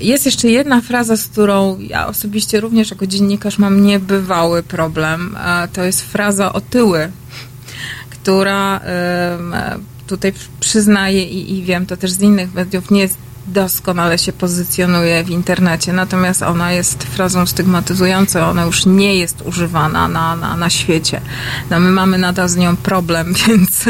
Jest 0.00 0.26
jeszcze 0.26 0.48
jedna 0.48 0.80
fraza, 0.80 1.16
z 1.16 1.26
którą 1.28 1.78
ja 1.78 2.06
osobiście 2.06 2.60
również 2.60 2.90
jako 2.90 3.06
dziennikarz 3.06 3.58
mam 3.58 3.82
niebywały 3.82 4.62
problem. 4.62 5.36
To 5.72 5.84
jest 5.84 6.02
fraza 6.02 6.52
otyły, 6.52 7.10
która 8.10 8.80
tutaj 10.06 10.32
przyznaję 10.60 11.24
i, 11.24 11.58
i 11.58 11.62
wiem 11.62 11.86
to 11.86 11.96
też 11.96 12.10
z 12.10 12.20
innych 12.20 12.54
mediów, 12.54 12.90
nie 12.90 13.00
jest 13.00 13.25
doskonale 13.48 14.18
się 14.18 14.32
pozycjonuje 14.32 15.24
w 15.24 15.30
internecie, 15.30 15.92
natomiast 15.92 16.42
ona 16.42 16.72
jest 16.72 17.02
frazą 17.02 17.46
stygmatyzującą, 17.46 18.46
ona 18.46 18.64
już 18.64 18.86
nie 18.86 19.16
jest 19.16 19.42
używana 19.42 20.08
na, 20.08 20.36
na, 20.36 20.56
na 20.56 20.70
świecie. 20.70 21.20
No 21.70 21.80
my 21.80 21.90
mamy 21.90 22.18
nadal 22.18 22.48
z 22.48 22.56
nią 22.56 22.76
problem, 22.76 23.34
więc 23.46 23.84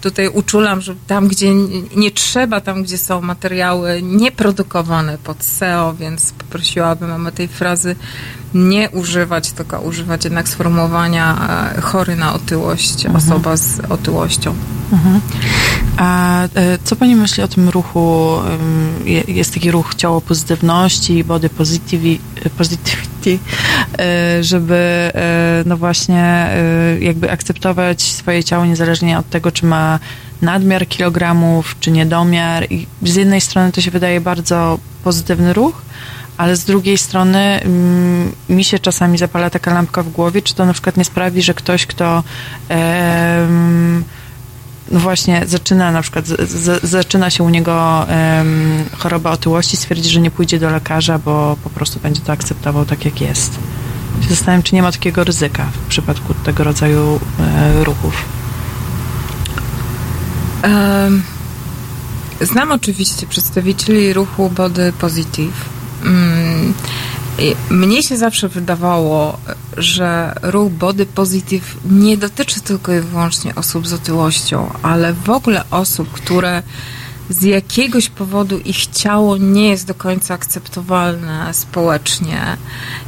tutaj 0.00 0.28
uczulam, 0.28 0.80
że 0.80 0.94
tam, 1.06 1.28
gdzie 1.28 1.54
nie 1.96 2.10
trzeba, 2.10 2.60
tam, 2.60 2.82
gdzie 2.82 2.98
są 2.98 3.20
materiały 3.20 4.02
nieprodukowane 4.02 5.18
pod 5.18 5.44
SEO, 5.44 5.94
więc 5.94 6.32
poprosiłabym 6.32 7.26
o 7.26 7.30
tej 7.30 7.48
frazy 7.48 7.96
nie 8.54 8.90
używać, 8.90 9.52
tylko 9.52 9.80
używać 9.80 10.24
jednak 10.24 10.48
sformułowania 10.48 11.48
e, 11.76 11.80
chory 11.80 12.16
na 12.16 12.34
otyłość, 12.34 13.06
mhm. 13.06 13.16
osoba 13.16 13.56
z 13.56 13.80
otyłością. 13.88 14.54
Mhm. 14.92 15.20
A 15.96 16.42
e, 16.44 16.48
co 16.84 16.96
Pani 16.96 17.16
myśli 17.16 17.42
o 17.42 17.48
tym 17.48 17.68
ruchu? 17.68 18.36
Jest 19.28 19.54
taki 19.54 19.70
ruch 19.70 19.94
ciało 19.94 20.20
pozytywności, 20.20 21.24
body 21.24 21.50
positivity, 22.58 23.38
e, 23.98 24.44
żeby 24.44 25.10
no 25.66 25.76
właśnie 25.76 26.48
jakby 27.00 27.30
akceptować 27.30 28.02
swoje 28.02 28.44
ciało 28.44 28.66
niezależnie 28.66 29.18
od 29.18 29.30
tego, 29.30 29.52
czy 29.52 29.66
ma 29.66 29.98
nadmiar 30.42 30.88
kilogramów, 30.88 31.76
czy 31.80 31.90
niedomiar. 31.90 32.66
I 32.72 32.86
z 33.02 33.14
jednej 33.14 33.40
strony 33.40 33.72
to 33.72 33.80
się 33.80 33.90
wydaje 33.90 34.20
bardzo 34.20 34.78
pozytywny 35.04 35.52
ruch, 35.52 35.82
ale 36.36 36.56
z 36.56 36.64
drugiej 36.64 36.98
strony 36.98 37.38
mm, 37.38 38.32
mi 38.48 38.64
się 38.64 38.78
czasami 38.78 39.18
zapala 39.18 39.50
taka 39.50 39.74
lampka 39.74 40.02
w 40.02 40.08
głowie, 40.08 40.42
czy 40.42 40.54
to 40.54 40.66
na 40.66 40.72
przykład 40.72 40.96
nie 40.96 41.04
sprawi, 41.04 41.42
że 41.42 41.54
ktoś, 41.54 41.86
kto 41.86 42.22
no 44.90 45.00
właśnie 45.00 45.42
zaczyna 45.46 45.92
na 45.92 46.02
przykład, 46.02 46.26
z, 46.26 46.50
z, 46.50 46.84
zaczyna 46.84 47.30
się 47.30 47.44
u 47.44 47.48
niego 47.48 48.06
choroba 48.98 49.30
otyłości, 49.30 49.76
stwierdzi, 49.76 50.10
że 50.10 50.20
nie 50.20 50.30
pójdzie 50.30 50.58
do 50.58 50.70
lekarza, 50.70 51.18
bo 51.18 51.56
po 51.64 51.70
prostu 51.70 52.00
będzie 52.00 52.20
to 52.20 52.32
akceptował 52.32 52.84
tak, 52.84 53.04
jak 53.04 53.20
jest. 53.20 53.58
Zastanawiam, 54.28 54.62
czy 54.62 54.74
nie 54.74 54.82
ma 54.82 54.92
takiego 54.92 55.24
ryzyka 55.24 55.66
w 55.84 55.88
przypadku 55.88 56.34
tego 56.34 56.64
rodzaju 56.64 57.20
e, 57.40 57.84
ruchów. 57.84 58.24
Znam 62.40 62.72
oczywiście 62.72 63.26
przedstawicieli 63.26 64.12
ruchu 64.12 64.50
Body 64.50 64.92
Positive, 64.92 65.73
Mm, 66.04 66.74
mnie 67.70 68.02
się 68.02 68.16
zawsze 68.16 68.48
wydawało, 68.48 69.38
że 69.76 70.34
ruch 70.42 70.72
body 70.72 71.06
positive 71.06 71.76
nie 71.90 72.16
dotyczy 72.16 72.60
tylko 72.60 72.94
i 72.94 73.00
wyłącznie 73.00 73.54
osób 73.54 73.86
z 73.86 73.92
otyłością, 73.92 74.70
ale 74.82 75.12
w 75.12 75.30
ogóle 75.30 75.64
osób, 75.70 76.10
które 76.10 76.62
z 77.30 77.42
jakiegoś 77.42 78.08
powodu 78.08 78.58
ich 78.58 78.86
ciało 78.86 79.36
nie 79.36 79.68
jest 79.68 79.86
do 79.86 79.94
końca 79.94 80.34
akceptowalne 80.34 81.54
społecznie. 81.54 82.56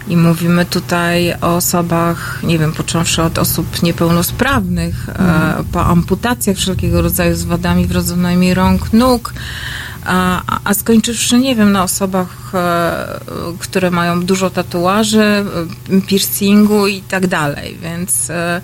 I 0.08 0.16
mówimy 0.16 0.64
tutaj 0.64 1.34
o 1.40 1.56
osobach, 1.56 2.40
nie 2.42 2.58
wiem, 2.58 2.72
począwszy 2.72 3.22
od 3.22 3.38
osób 3.38 3.82
niepełnosprawnych, 3.82 5.08
mm. 5.08 5.64
po 5.72 5.84
amputacjach 5.84 6.56
wszelkiego 6.56 7.02
rodzaju 7.02 7.36
z 7.36 7.44
wadami 7.44 7.86
wrodzonymi 7.86 8.54
rąk, 8.54 8.92
nóg, 8.92 9.34
a, 10.06 10.42
a 10.64 10.74
skończywszy, 10.74 11.38
nie 11.38 11.56
wiem, 11.56 11.72
na 11.72 11.82
osobach, 11.82 12.54
e, 12.54 13.20
które 13.58 13.90
mają 13.90 14.22
dużo 14.22 14.50
tatuaży, 14.50 15.44
e, 15.90 16.00
piercingu 16.00 16.86
i 16.86 17.00
tak 17.00 17.26
dalej, 17.26 17.78
więc 17.82 18.30
e, 18.30 18.60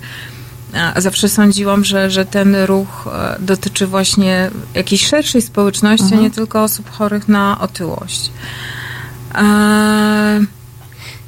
zawsze 0.96 1.28
sądziłam, 1.28 1.84
że, 1.84 2.10
że 2.10 2.24
ten 2.26 2.56
ruch 2.56 3.08
dotyczy 3.40 3.86
właśnie 3.86 4.50
jakiejś 4.74 5.06
szerszej 5.06 5.42
społeczności, 5.42 6.04
mhm. 6.04 6.22
nie 6.22 6.30
tylko 6.30 6.62
osób 6.62 6.90
chorych 6.90 7.28
na 7.28 7.60
otyłość. 7.60 8.30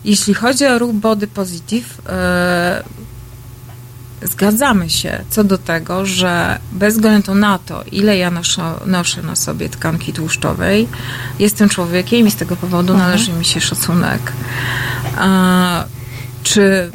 Jeśli 0.05 0.35
chodzi 0.35 0.67
o 0.67 0.79
ruch 0.79 0.93
body 0.93 1.27
positive, 1.27 2.03
zgadzamy 4.25 4.91
się 4.91 5.25
co 5.31 5.45
do 5.45 5.59
tego, 5.59 6.07
że 6.07 6.59
bez 6.73 6.95
względu 6.95 7.35
na 7.35 7.59
to, 7.59 7.85
ile 7.93 8.17
ja 8.17 8.31
noszę, 8.31 8.63
noszę 8.87 9.23
na 9.23 9.37
sobie 9.37 9.69
tkanki 9.69 10.13
tłuszczowej, 10.13 10.89
jestem 11.39 11.69
człowiekiem 11.69 12.27
i 12.27 12.31
z 12.31 12.37
tego 12.37 12.57
powodu 12.57 12.93
mhm. 12.93 13.11
należy 13.11 13.33
mi 13.33 13.45
się 13.45 13.61
szacunek. 13.61 14.33
A, 15.17 15.85
czy, 16.43 16.91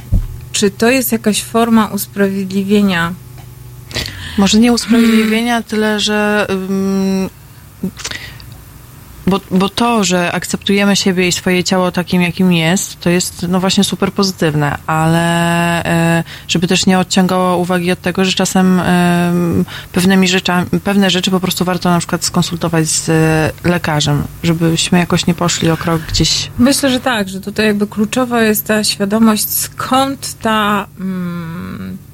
czy 0.52 0.72
to 0.72 0.90
jest 0.90 1.12
jakaś 1.12 1.44
forma 1.44 1.88
usprawiedliwienia? 1.88 3.14
Może 4.38 4.60
nie 4.60 4.74
usprawiedliwienia, 4.74 5.62
tyle 5.62 6.00
że. 6.00 6.48
Um 6.50 7.30
bo, 9.30 9.40
bo 9.52 9.70
to, 9.70 10.04
że 10.04 10.32
akceptujemy 10.32 10.96
siebie 10.96 11.28
i 11.28 11.32
swoje 11.32 11.64
ciało 11.64 11.92
takim, 11.92 12.22
jakim 12.22 12.54
jest, 12.54 13.00
to 13.00 13.10
jest 13.10 13.46
no 13.50 13.60
właśnie 13.60 13.84
super 13.84 14.14
pozytywne, 14.14 14.78
ale 14.88 15.20
e, 15.86 16.24
żeby 16.48 16.68
też 16.68 16.86
nie 16.86 17.00
odciągało 17.00 17.58
uwagi 17.58 17.92
od 17.92 18.02
tego, 18.02 18.26
że 18.26 18.34
czasem 18.34 18.80
e, 18.80 19.34
pewnymi 19.92 20.28
rzeczami, 20.28 20.68
pewne 20.84 21.10
rzeczy 21.10 21.32
po 21.32 21.40
prostu 21.40 21.66
warto 21.66 21.90
na 21.90 22.00
przykład 22.00 22.26
skonsultować 22.26 22.88
z 22.88 23.10
lekarzem, 23.64 24.24
żebyśmy 24.44 25.00
jakoś 25.00 25.28
nie 25.28 25.34
poszli 25.34 25.70
o 25.70 25.78
krok 25.78 26.02
gdzieś. 26.02 26.52
Myślę, 26.60 26.90
że 26.90 27.00
tak, 27.00 27.30
że 27.30 27.42
tutaj 27.42 27.66
jakby 27.66 27.88
kluczowa 27.88 28.44
jest 28.44 28.68
ta 28.68 28.84
świadomość, 28.84 29.50
skąd 29.50 30.40
ta. 30.42 30.88
Mm, 31.00 32.09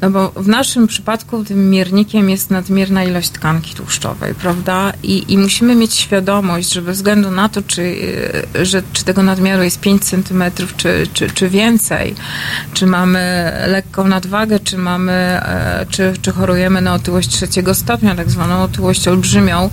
no 0.00 0.10
bo 0.10 0.30
w 0.30 0.48
naszym 0.48 0.86
przypadku 0.86 1.44
tym 1.44 1.70
miernikiem 1.70 2.30
jest 2.30 2.50
nadmierna 2.50 3.04
ilość 3.04 3.30
tkanki 3.30 3.74
tłuszczowej, 3.74 4.34
prawda? 4.34 4.92
I, 5.02 5.32
i 5.32 5.38
musimy 5.38 5.74
mieć 5.74 5.94
świadomość, 5.94 6.72
że 6.72 6.82
bez 6.82 6.96
względu 6.96 7.30
na 7.30 7.48
to, 7.48 7.62
czy, 7.62 7.82
y, 8.56 8.66
że, 8.66 8.82
czy 8.92 9.04
tego 9.04 9.22
nadmiaru 9.22 9.62
jest 9.62 9.80
5 9.80 10.04
cm, 10.04 10.44
czy, 10.76 11.06
czy, 11.12 11.30
czy 11.30 11.48
więcej, 11.48 12.14
czy 12.74 12.86
mamy 12.86 13.52
lekką 13.66 14.08
nadwagę, 14.08 14.60
czy 14.60 14.78
mamy, 14.78 15.12
e, 15.12 15.86
czy, 15.90 16.12
czy 16.22 16.32
chorujemy 16.32 16.80
na 16.80 16.94
otyłość 16.94 17.28
trzeciego 17.28 17.74
stopnia, 17.74 18.14
tak 18.14 18.30
zwaną 18.30 18.62
otyłość 18.62 19.08
olbrzymią, 19.08 19.70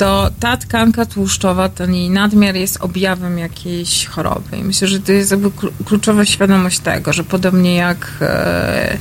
to 0.00 0.30
ta 0.40 0.56
tkanka 0.56 1.06
tłuszczowa, 1.06 1.68
ten 1.68 1.94
jej 1.94 2.10
nadmiar 2.10 2.56
jest 2.56 2.76
objawem 2.80 3.38
jakiejś 3.38 4.06
choroby. 4.06 4.56
I 4.56 4.64
myślę, 4.64 4.88
że 4.88 5.00
to 5.00 5.12
jest 5.12 5.30
jakby 5.30 5.50
kluczowa 5.84 6.24
świadomość 6.24 6.78
tego, 6.78 7.12
że 7.12 7.24
podobnie 7.24 7.76
jak 7.76 8.10
e, 8.20 8.98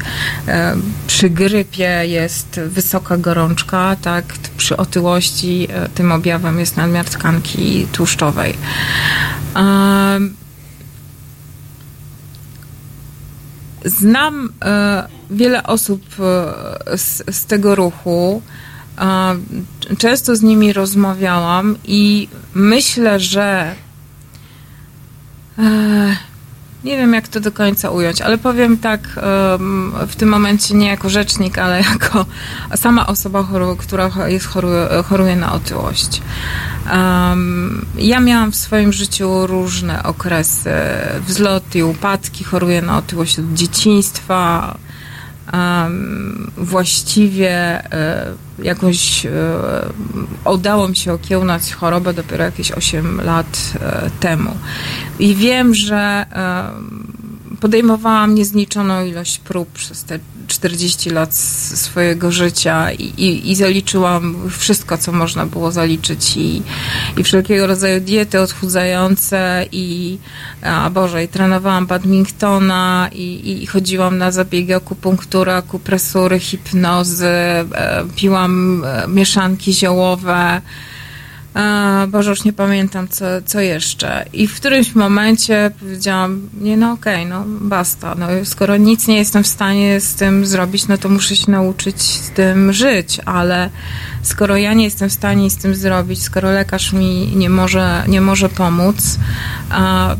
e, 0.48 0.76
przy 1.08 1.30
grypie 1.30 2.02
jest 2.06 2.60
wysoka 2.60 3.18
gorączka, 3.18 3.96
tak 4.02 4.26
przy 4.58 4.78
otyłości 4.78 5.68
e, 5.72 5.90
tym 5.90 6.12
objawem 6.12 6.60
jest 6.60 6.78
nadmiar 6.78 7.06
tkanki 7.06 7.88
tłuszczowej. 7.92 8.54
Znam 13.86 14.50
wiele 15.32 15.64
osób 15.64 16.02
z, 16.98 17.36
z 17.36 17.46
tego 17.46 17.76
ruchu, 17.76 18.42
Często 19.98 20.36
z 20.36 20.42
nimi 20.42 20.74
rozmawiałam 20.74 21.76
i 21.86 22.28
myślę, 22.54 23.20
że 23.20 23.76
e, 25.60 26.18
nie 26.84 26.98
wiem, 26.98 27.14
jak 27.14 27.28
to 27.28 27.40
do 27.40 27.52
końca 27.52 27.90
ująć, 27.90 28.22
ale 28.22 28.38
powiem 28.38 28.78
tak 28.78 29.00
w 30.08 30.16
tym 30.18 30.30
momencie 30.30 30.74
nie 30.74 30.88
jako 30.88 31.10
rzecznik, 31.10 31.58
ale 31.58 31.82
jako 31.92 32.26
sama 32.76 33.08
osoba, 33.08 33.48
która 33.78 34.10
jest 34.28 34.46
choruje, 34.46 34.88
choruje 35.10 35.36
na 35.36 35.54
otyłość. 35.54 36.22
ja 37.98 38.20
miałam 38.20 38.52
w 38.52 38.56
swoim 38.56 38.94
życiu 38.94 39.48
różne 39.48 40.04
okresy, 40.04 40.72
wzloty 41.28 41.80
i 41.80 41.84
upadki, 41.84 42.44
choruję 42.44 42.82
na 42.82 42.98
otyłość 42.98 43.40
od 43.40 43.54
dzieciństwa 43.54 44.76
właściwie 46.58 47.84
um, 47.84 48.66
jakąś 48.66 49.26
um, 49.26 50.28
udało 50.54 50.88
mi 50.88 50.96
się 50.96 51.14
okiełnać 51.14 51.74
chorobę 51.74 52.14
dopiero 52.14 52.44
jakieś 52.44 52.72
8 52.72 53.22
lat 53.22 53.74
temu. 54.20 54.52
I 55.20 55.36
wiem, 55.36 55.76
że 55.76 56.26
podejmowałam 57.60 58.36
niezliczoną 58.36 59.06
ilość 59.06 59.40
prób 59.40 59.72
przez 59.72 60.04
te 60.04 60.20
40 60.50 61.10
lat 61.10 61.36
swojego 61.36 62.32
życia 62.32 62.92
i, 62.92 63.04
i, 63.04 63.52
i, 63.52 63.56
zaliczyłam 63.56 64.50
wszystko, 64.50 64.98
co 64.98 65.12
można 65.12 65.46
było 65.46 65.72
zaliczyć 65.72 66.38
i, 66.38 66.62
i 67.18 67.24
wszelkiego 67.24 67.68
rodzaju 67.68 68.02
diety 68.02 68.40
odchudzające 68.40 69.66
i, 69.72 70.18
a 70.64 70.90
Boże, 70.90 71.24
i 71.24 71.28
trenowałam 71.28 71.88
badmintona 71.88 73.10
i, 73.12 73.62
i 73.64 73.66
chodziłam 73.66 74.18
na 74.18 74.32
zabiegi 74.32 74.74
akupunktury, 74.74 75.52
akupresury, 75.52 76.40
hipnozy, 76.40 77.28
e, 77.28 77.66
piłam 78.16 78.84
e, 78.86 79.08
mieszanki 79.08 79.74
ziołowe, 79.74 80.62
a, 81.60 82.08
Boże, 82.08 82.30
już 82.30 82.44
nie 82.44 82.54
pamiętam, 82.54 83.08
co, 83.08 83.26
co 83.46 83.60
jeszcze. 83.60 84.26
I 84.34 84.48
w 84.48 84.56
którymś 84.56 84.96
momencie 84.96 85.72
powiedziałam, 85.80 86.50
nie, 86.62 86.78
no 86.78 86.92
okej, 86.92 87.26
okay, 87.26 87.30
no 87.30 87.44
basta. 87.48 88.16
No, 88.16 88.28
skoro 88.44 88.78
nic 88.78 89.08
nie 89.08 89.18
jestem 89.18 89.44
w 89.44 89.48
stanie 89.48 90.02
z 90.02 90.16
tym 90.16 90.46
zrobić, 90.46 90.88
no 90.88 90.98
to 90.98 91.10
muszę 91.10 91.36
się 91.36 91.52
nauczyć 91.52 92.02
z 92.02 92.30
tym 92.30 92.74
żyć, 92.74 93.20
ale 93.26 93.70
skoro 94.22 94.58
ja 94.58 94.74
nie 94.74 94.84
jestem 94.84 95.10
w 95.10 95.14
stanie 95.14 95.50
z 95.50 95.58
tym 95.58 95.76
zrobić, 95.76 96.24
skoro 96.24 96.52
lekarz 96.52 96.94
mi 96.94 97.32
nie 97.36 97.50
może, 97.50 98.04
nie 98.08 98.22
może 98.22 98.50
pomóc, 98.50 99.20
a, 99.70 100.16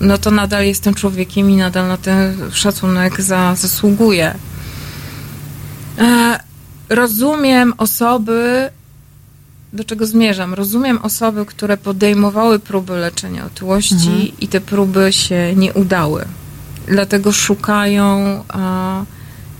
no 0.00 0.18
to 0.18 0.30
nadal 0.30 0.64
jestem 0.64 0.94
człowiekiem 0.94 1.50
i 1.50 1.56
nadal 1.56 1.88
na 1.88 1.96
ten 1.96 2.34
szacunek 2.52 3.20
za, 3.20 3.54
zasługuję. 3.54 4.34
E, 5.98 6.40
rozumiem 6.88 7.74
osoby, 7.78 8.70
do 9.72 9.84
czego 9.84 10.06
zmierzam. 10.06 10.54
Rozumiem 10.54 10.98
osoby, 11.02 11.46
które 11.46 11.76
podejmowały 11.76 12.58
próby 12.58 12.92
leczenia 12.96 13.44
otyłości 13.44 13.94
mhm. 13.94 14.28
i 14.40 14.48
te 14.48 14.60
próby 14.60 15.12
się 15.12 15.54
nie 15.56 15.72
udały. 15.72 16.24
Dlatego 16.88 17.32
szukają 17.32 18.44
a, 18.48 19.02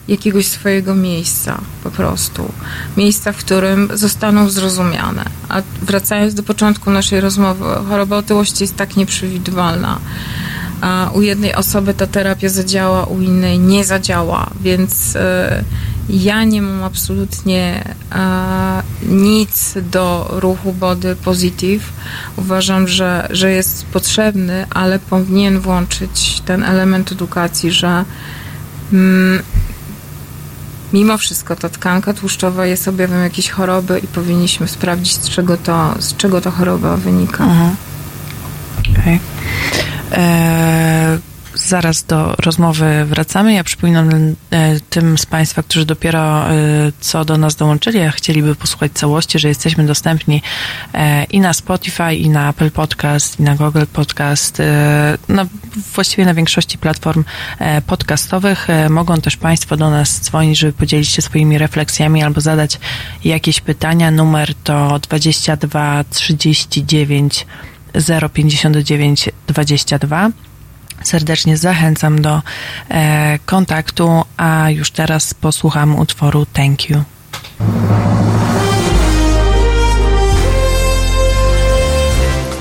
jakiegoś 0.09 0.47
swojego 0.47 0.95
miejsca 0.95 1.61
po 1.85 1.91
prostu. 1.91 2.53
Miejsca, 2.97 3.33
w 3.33 3.37
którym 3.37 3.89
zostaną 3.95 4.49
zrozumiane. 4.51 5.25
A 5.49 5.63
wracając 5.83 6.35
do 6.35 6.43
początku 6.43 6.91
naszej 6.91 7.21
rozmowy, 7.21 7.65
choroba 7.89 8.17
otyłości 8.17 8.65
jest 8.65 8.77
tak 8.77 8.97
nieprzewidywalna. 8.97 9.99
A 10.81 11.11
u 11.15 11.23
jednej 11.23 11.55
osoby 11.55 11.95
ta 11.95 12.07
terapia 12.07 12.49
zadziała, 12.49 13.05
u 13.05 13.21
innej 13.21 13.59
nie 13.59 13.85
zadziała, 13.85 14.51
więc... 14.61 15.17
Y, 15.17 15.65
ja 16.09 16.45
nie 16.45 16.63
mam 16.63 16.85
absolutnie 16.85 17.85
e, 18.13 18.83
nic 19.09 19.75
do 19.93 20.29
ruchu 20.31 20.73
body 20.73 21.17
positive. 21.17 21.93
Uważam, 22.37 22.89
że, 22.89 23.29
że 23.31 23.53
jest 23.53 23.87
potrzebny, 23.87 24.67
ale 24.71 24.99
powinien 24.99 25.61
włączyć 25.61 26.43
ten 26.45 26.65
element 26.65 27.13
edukacji, 27.13 27.71
że 27.71 28.05
mm, 28.93 29.43
mimo 30.93 31.19
wszystko 31.19 31.57
ta 31.57 31.69
tkanka 31.69 32.15
tłuszczowa 32.15 32.67
jest 32.67 32.89
objawem 32.89 33.23
jakiejś 33.23 33.51
choroby 33.51 33.99
i 33.99 34.07
powinniśmy 34.07 34.69
sprawdzić, 34.69 35.15
z 35.15 35.29
czego 35.29 35.57
to, 35.57 35.95
z 35.99 36.17
czego 36.17 36.41
ta 36.41 36.51
choroba 36.51 36.97
wynika. 36.97 37.45
Mhm. 37.45 37.77
Okay. 38.93 39.19
E, 40.13 41.19
zaraz 41.59 42.05
do 42.05 42.35
rozmowy 42.39 43.05
wracamy. 43.05 43.55
Ja 43.55 43.65
przypominam 43.65 44.11
e, 44.11 44.81
tym 44.91 45.19
z 45.19 45.27
Państwa, 45.27 45.63
którzy 45.63 45.87
dopiero 45.87 46.51
e, 46.51 46.55
co 47.01 47.25
do 47.25 47.39
nas 47.39 47.57
dołączyli, 47.57 48.01
a 48.01 48.11
chcieliby 48.11 48.55
posłuchać 48.55 48.93
całości, 48.93 49.39
że 49.39 49.49
jesteśmy 49.49 49.87
dostępni 49.87 50.43
e, 50.95 51.25
i 51.25 51.41
na 51.41 51.55
Spotify, 51.55 52.15
i 52.15 52.29
na 52.29 52.51
Apple 52.51 52.71
Podcast, 52.71 53.41
i 53.41 53.43
na 53.43 53.55
Google 53.55 53.85
Podcast, 53.93 54.63
no, 55.29 55.47
właściwie 55.95 56.25
na 56.25 56.35
większości 56.35 56.79
platform 56.79 57.25
podcastowych. 57.87 58.69
Mogą 58.91 59.21
też 59.21 59.37
Państwo 59.37 59.77
do 59.77 59.91
nas 59.91 60.21
dzwonić, 60.21 60.59
żeby 60.59 60.73
podzielić 60.73 61.09
się 61.09 61.23
swoimi 61.23 61.59
refleksjami 61.59 62.23
albo 62.23 62.41
zadać 62.41 62.79
jakieś 63.25 63.61
pytania. 63.61 64.11
Numer 64.11 64.55
to 64.55 64.99
22 64.99 66.05
39 66.11 67.47
059 68.33 69.31
22 69.47 70.31
serdecznie 71.03 71.57
zachęcam 71.57 72.23
do 72.23 72.43
e, 72.89 73.39
kontaktu, 73.47 74.25
a 74.37 74.71
już 74.71 74.91
teraz 74.91 75.35
posłucham 75.35 75.99
utworu 75.99 76.47
Thank 76.53 76.91
You. 76.91 77.05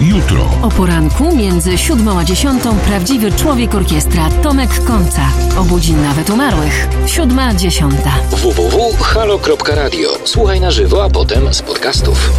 Jutro. 0.01 0.49
O 0.61 0.69
poranku 0.69 1.35
między 1.35 1.77
siódmą 1.77 2.19
a 2.19 2.23
dziesiątą 2.23 2.77
prawdziwy 2.77 3.31
człowiek 3.31 3.75
orkiestra 3.75 4.29
Tomek 4.43 4.83
Końca. 4.83 5.21
Obudzi 5.57 5.93
nawet 5.93 6.29
umarłych. 6.29 6.87
Siódma, 7.05 7.53
dziesiąta. 7.53 8.11
www.halo.radio. 8.31 10.09
Słuchaj 10.23 10.61
na 10.61 10.71
żywo, 10.71 11.03
a 11.03 11.09
potem 11.09 11.53
z 11.53 11.61
podcastów. 11.61 12.31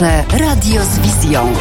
Wasze 0.00 0.24
radio 0.38 0.84
z 0.84 0.98
wizją. 0.98 1.52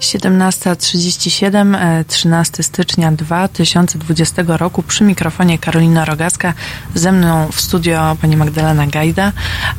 Siedemnasta 0.00 0.76
trzydzieści 0.76 1.30
siedem, 1.30 1.74
e, 1.74 2.04
trzynasty 2.04 2.62
stycznia 2.62 3.12
dwa 3.12 3.48
tysiące 3.48 3.98
dwudziestego 3.98 4.56
roku 4.56 4.82
przy 4.82 5.04
mikrofonie 5.04 5.58
Karolina 5.58 6.04
Rogaska, 6.04 6.54
ze 6.94 7.12
mną 7.12 7.48
w 7.52 7.60
studio 7.60 8.16
pani 8.20 8.36
Magdalena 8.36 8.86
Gajda. 8.86 9.32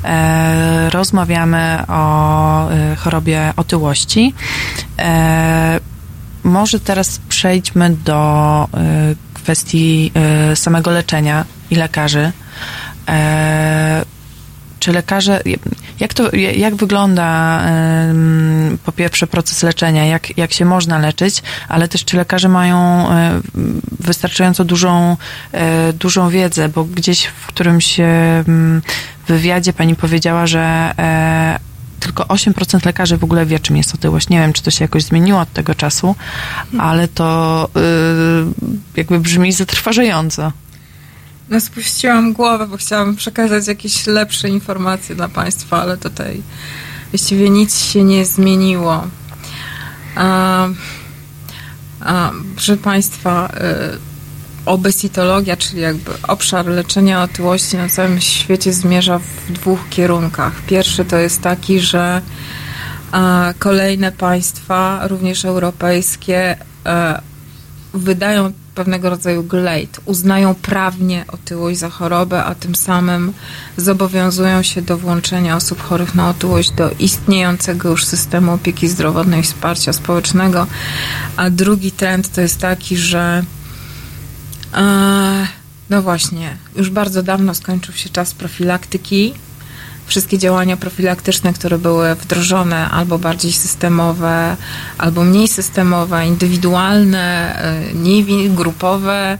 E, 0.04 0.90
rozmawiamy 0.90 1.84
o 1.88 2.70
e, 2.70 2.96
chorobie 2.96 3.54
otyłości. 3.56 4.34
Może 6.44 6.80
teraz 6.80 7.20
przejdźmy 7.30 7.90
do 7.90 8.68
kwestii 9.34 10.12
samego 10.56 10.92
leczenia 10.92 11.46
i 11.72 11.76
lekarzy. 11.76 12.32
Czy 14.80 14.92
lekarze, 14.92 15.42
jak 16.00 16.14
to, 16.14 16.36
jak 16.36 16.76
wygląda 16.76 17.62
po 18.86 18.92
pierwsze 18.92 19.28
proces 19.28 19.64
leczenia, 19.64 20.06
jak, 20.06 20.38
jak 20.38 20.54
się 20.54 20.66
można 20.66 20.98
leczyć, 20.98 21.44
ale 21.70 21.88
też 21.88 22.06
czy 22.06 22.18
lekarze 22.18 22.50
mają 22.50 23.08
wystarczająco 24.00 24.66
dużą, 24.66 25.18
e, 25.52 25.94
dużą 25.94 26.30
wiedzę, 26.30 26.70
bo 26.70 26.84
gdzieś 26.84 27.26
w 27.26 27.48
którymś 27.48 27.98
wywiadzie 29.28 29.74
pani 29.74 29.96
powiedziała, 29.96 30.48
że 30.48 30.94
e, 31.00 31.60
tylko 32.02 32.24
8% 32.24 32.86
lekarzy 32.86 33.18
w 33.18 33.24
ogóle 33.24 33.46
wie, 33.46 33.60
czym 33.60 33.78
jest 33.78 33.96
otyłość. 33.96 34.30
Nie 34.30 34.40
wiem, 34.40 34.54
czy 34.54 34.64
to 34.64 34.72
się 34.72 34.84
jakoś 34.84 35.04
zmieniło 35.04 35.40
od 35.40 35.54
tego 35.54 35.76
czasu, 35.76 36.16
ale 36.80 37.08
to 37.08 37.70
y, 38.96 38.98
jakby 38.98 39.20
brzmi 39.20 39.52
zatrważająco. 39.52 40.52
No 41.52 41.62
spuściłam 41.62 42.34
głowę, 42.34 42.68
bo 42.68 42.78
chciałam 42.78 43.16
przekazać 43.16 43.68
jakieś 43.68 44.08
lepsze 44.08 44.50
informacje 44.50 45.16
dla 45.16 45.30
Państwa, 45.30 45.82
ale 45.82 45.98
tutaj 45.98 46.42
właściwie 47.12 47.50
nic 47.50 47.80
się 47.80 48.04
nie 48.04 48.26
zmieniło. 48.26 49.08
A, 50.16 50.68
a, 52.02 52.32
proszę 52.56 52.78
Państwa, 52.78 53.50
y, 53.96 54.00
obesitologia, 54.66 55.58
czyli 55.58 55.82
jakby 55.82 56.12
obszar 56.28 56.66
leczenia 56.66 57.24
otyłości 57.24 57.78
na 57.78 57.90
całym 57.90 58.22
świecie 58.22 58.74
zmierza 58.74 59.20
w 59.20 59.52
dwóch 59.52 59.80
kierunkach. 59.90 60.54
Pierwszy 60.68 61.06
to 61.06 61.18
jest 61.18 61.42
taki, 61.42 61.80
że 61.80 62.22
kolejne 63.60 64.12
państwa, 64.12 65.08
również 65.08 65.46
europejskie, 65.46 66.58
a, 66.84 67.22
wydają 67.94 68.54
pewnego 68.76 69.10
rodzaju 69.10 69.44
glejt. 69.44 70.00
Uznają 70.06 70.56
prawnie 70.56 71.26
otyłość 71.28 71.80
za 71.80 71.90
chorobę, 71.90 72.44
a 72.44 72.56
tym 72.56 72.76
samym 72.76 73.34
zobowiązują 73.78 74.64
się 74.64 74.82
do 74.82 74.98
włączenia 74.98 75.56
osób 75.56 75.82
chorych 75.82 76.16
na 76.16 76.30
otyłość 76.30 76.72
do 76.72 76.92
istniejącego 77.00 77.90
już 77.90 78.06
systemu 78.06 78.54
opieki 78.54 78.88
zdrowotnej 78.88 79.40
i 79.40 79.44
wsparcia 79.44 79.94
społecznego. 79.94 80.68
A 81.36 81.50
drugi 81.50 81.92
trend 81.92 82.32
to 82.32 82.42
jest 82.42 82.60
taki, 82.60 82.98
że 82.98 83.44
e, 84.74 85.48
no 85.90 86.02
właśnie, 86.02 86.58
już 86.76 86.90
bardzo 86.90 87.24
dawno 87.24 87.54
skończył 87.56 87.94
się 87.94 88.10
czas 88.10 88.34
profilaktyki 88.34 89.34
wszystkie 90.12 90.38
działania 90.38 90.78
profilaktyczne, 90.78 91.54
które 91.54 91.78
były 91.78 92.16
wdrożone, 92.16 92.90
albo 92.90 93.20
bardziej 93.20 93.52
systemowe, 93.52 94.58
albo 94.98 95.24
mniej 95.24 95.48
systemowe, 95.48 96.28
indywidualne, 96.28 97.56
e, 97.56 97.94
mniej 97.94 98.50
grupowe, 98.50 99.38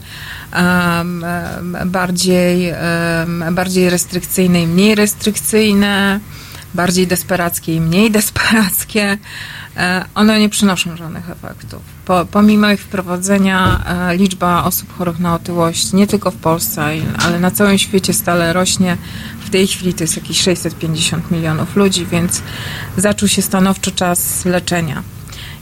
bardziej, 1.86 2.72
bardziej 3.52 3.90
restrykcyjne 3.90 4.62
i 4.62 4.66
mniej 4.66 4.94
restrykcyjne, 4.94 6.20
bardziej 6.74 7.06
desperackie 7.06 7.74
i 7.74 7.80
mniej 7.80 8.10
desperackie, 8.20 9.18
e, 9.76 10.04
one 10.14 10.40
nie 10.40 10.48
przynoszą 10.48 10.96
żadnych 10.96 11.30
efektów. 11.30 11.82
Po, 12.04 12.26
pomimo 12.30 12.70
ich 12.70 12.80
wprowadzenia 12.80 13.84
e, 14.10 14.16
liczba 14.16 14.64
osób 14.64 14.96
chorych 14.96 15.18
na 15.18 15.34
otyłość 15.34 15.92
nie 15.92 16.06
tylko 16.06 16.30
w 16.30 16.36
Polsce, 16.36 16.84
ale 17.26 17.40
na 17.40 17.50
całym 17.50 17.78
świecie 17.78 18.12
stale 18.12 18.52
rośnie 18.52 18.96
tej 19.52 19.66
chwili 19.66 19.94
to 19.94 20.04
jest 20.04 20.16
jakieś 20.16 20.40
650 20.40 21.30
milionów 21.30 21.76
ludzi, 21.76 22.06
więc 22.06 22.42
zaczął 22.96 23.28
się 23.28 23.42
stanowczo 23.42 23.90
czas 23.90 24.44
leczenia. 24.44 25.02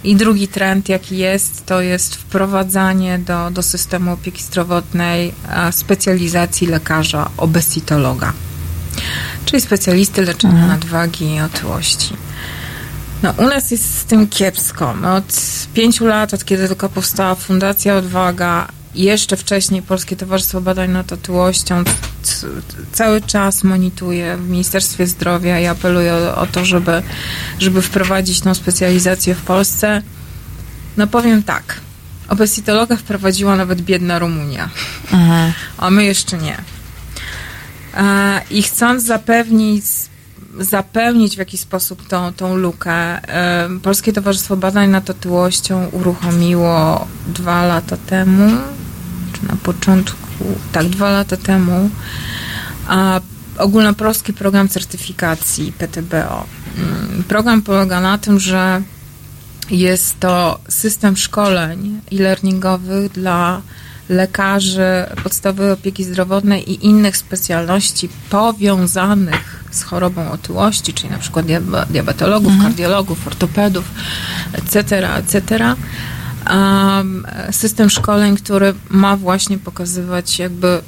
I 0.05 0.17
drugi 0.17 0.49
trend, 0.49 0.89
jaki 0.89 1.17
jest, 1.17 1.67
to 1.67 1.81
jest 1.81 2.17
wprowadzanie 2.17 3.19
do, 3.19 3.51
do 3.51 3.63
systemu 3.63 4.13
opieki 4.13 4.43
zdrowotnej 4.43 5.33
specjalizacji 5.71 6.67
lekarza 6.67 7.31
obesitologa, 7.37 8.33
czyli 9.45 9.61
specjalisty 9.61 10.23
leczenia 10.23 10.55
mhm. 10.55 10.69
nadwagi 10.69 11.35
i 11.35 11.41
otyłości. 11.41 12.17
No, 13.23 13.35
u 13.39 13.43
nas 13.43 13.71
jest 13.71 13.99
z 13.99 14.05
tym 14.05 14.29
kiepsko. 14.29 14.95
My 14.95 15.13
od 15.13 15.25
pięciu 15.75 16.07
lat, 16.07 16.35
od 16.35 16.45
kiedy 16.45 16.69
tylko 16.69 16.89
powstała 16.89 17.35
Fundacja 17.35 17.97
Odwaga, 17.97 18.69
jeszcze 18.95 19.37
wcześniej 19.37 19.83
Polskie 19.83 20.17
Towarzystwo 20.17 20.61
Badań 20.61 20.91
nad 20.91 21.13
Otyłością 21.13 21.85
cały 22.93 23.21
czas 23.21 23.65
monituje 23.65 24.37
w 24.37 24.49
Ministerstwie 24.49 25.07
Zdrowia 25.07 25.61
i 25.61 25.67
apeluje 25.67 26.15
o, 26.15 26.37
o, 26.37 26.47
to, 26.47 26.65
żeby, 26.65 27.03
żeby 27.59 27.83
wprowadzić 27.83 28.41
tą 28.41 28.55
specjalizację 28.55 29.35
w 29.35 29.43
Polsce. 29.43 30.03
No 30.97 31.07
powiem 31.07 31.43
tak, 31.43 31.81
obesitologa 32.29 32.97
wprowadziła 32.97 33.57
nawet 33.57 33.81
biedna 33.81 34.19
Rumunia, 34.19 34.69
a 35.79 35.91
my 35.91 36.05
jeszcze 36.05 36.39
nie. 36.39 36.57
I 38.51 38.63
chcąc 38.63 39.05
zapewnić 39.05 39.85
zapełnić 40.59 41.35
w 41.35 41.39
jakiś 41.39 41.61
sposób 41.61 42.09
tą, 42.09 42.33
tą 42.33 42.57
lukę. 42.57 43.21
Polskie 43.83 44.13
Towarzystwo 44.13 44.57
Badań 44.57 44.91
nad 44.91 45.11
Otyłością 45.11 45.89
uruchomiło 45.93 47.07
dwa 47.27 47.67
lata 47.67 47.97
temu, 47.97 48.51
czy 49.33 49.47
na 49.49 49.57
początku, 49.57 50.19
tak, 50.73 50.87
dwa 50.87 51.11
lata 51.11 51.37
temu, 51.37 51.91
ogólnopolski 53.59 54.33
program 54.33 54.69
certyfikacji 54.69 55.73
PTBO. 55.73 56.47
Mm, 56.79 57.25
program 57.29 57.63
polega 57.63 58.01
na 58.01 58.19
tym, 58.19 58.41
że 58.41 58.83
jest 59.71 60.21
to 60.21 60.61
system 60.69 61.17
szkoleń 61.17 62.01
e-learningowych 62.13 63.13
dla 63.13 63.63
lekarzy 64.11 65.07
podstawowej 65.23 65.73
opieki 65.73 66.05
zdrowotnej 66.05 66.71
i 66.71 66.87
innych 66.87 67.17
specjalności 67.17 68.09
powiązanych 68.31 69.65
z 69.71 69.83
chorobą 69.83 70.31
otyłości, 70.31 70.95
czyli 70.95 71.11
na 71.11 71.19
przykład 71.19 71.47
diabetologów, 71.91 72.53
mhm. 72.53 72.71
kardiologów, 72.71 73.27
ortopedów, 73.27 73.85
etc., 74.53 75.09
etc., 75.15 75.75
system 77.51 77.91
szkoleń, 77.91 78.37
który 78.37 78.75
ma 78.89 79.17
właśnie 79.17 79.59
pokazywać 79.59 80.39
jakby 80.39 80.83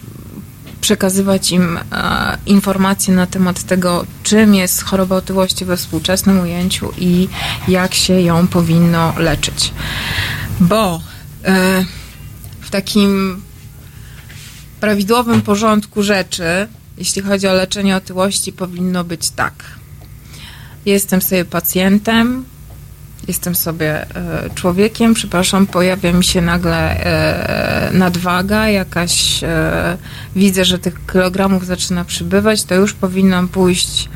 przekazywać 0.80 1.50
im 1.50 1.78
e, 1.92 2.38
informacje 2.46 3.14
na 3.14 3.26
temat 3.26 3.62
tego, 3.62 4.06
czym 4.22 4.54
jest 4.54 4.82
choroba 4.82 5.16
otyłości 5.16 5.64
we 5.64 5.76
współczesnym 5.76 6.40
ujęciu 6.40 6.92
i 6.98 7.28
jak 7.68 7.94
się 7.94 8.20
ją 8.20 8.46
powinno 8.46 9.12
leczyć. 9.16 9.72
Bo 10.60 11.00
w 11.44 12.01
takim 12.72 13.42
prawidłowym 14.80 15.42
porządku 15.42 16.02
rzeczy, 16.02 16.68
jeśli 16.98 17.22
chodzi 17.22 17.48
o 17.48 17.52
leczenie 17.52 17.96
otyłości, 17.96 18.52
powinno 18.52 19.04
być 19.04 19.30
tak. 19.30 19.54
Jestem 20.86 21.22
sobie 21.22 21.44
pacjentem, 21.44 22.44
jestem 23.28 23.54
sobie 23.54 24.16
e, 24.16 24.50
człowiekiem, 24.54 25.14
przepraszam, 25.14 25.66
pojawia 25.66 26.12
mi 26.12 26.24
się 26.24 26.40
nagle 26.40 26.76
e, 26.76 27.90
nadwaga, 27.92 28.68
jakaś 28.68 29.44
e, 29.44 29.96
widzę, 30.36 30.64
że 30.64 30.78
tych 30.78 31.06
kilogramów 31.12 31.66
zaczyna 31.66 32.04
przybywać, 32.04 32.64
to 32.64 32.74
już 32.74 32.92
powinnam 32.92 33.48
pójść 33.48 34.08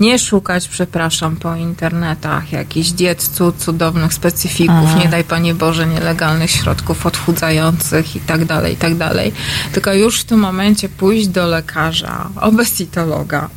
nie 0.00 0.18
szukać, 0.18 0.68
przepraszam, 0.68 1.36
po 1.36 1.56
internetach 1.56 2.52
jakichś 2.52 2.90
diet 2.90 3.22
cud, 3.22 3.56
cudownych 3.56 4.14
specyfików, 4.14 4.84
Aha. 4.84 4.98
nie 4.98 5.08
daj 5.08 5.24
Panie 5.24 5.54
Boże, 5.54 5.86
nielegalnych 5.86 6.50
środków 6.50 7.06
odchudzających 7.06 8.16
i 8.16 8.20
tak 8.20 8.44
dalej, 8.44 8.74
i 8.74 8.76
tak 8.76 8.96
dalej. 8.96 9.32
Tylko 9.72 9.94
już 9.94 10.20
w 10.20 10.24
tym 10.24 10.38
momencie 10.38 10.88
pójść 10.88 11.28
do 11.28 11.46
lekarza, 11.46 12.30
obesitologa, 12.40 13.48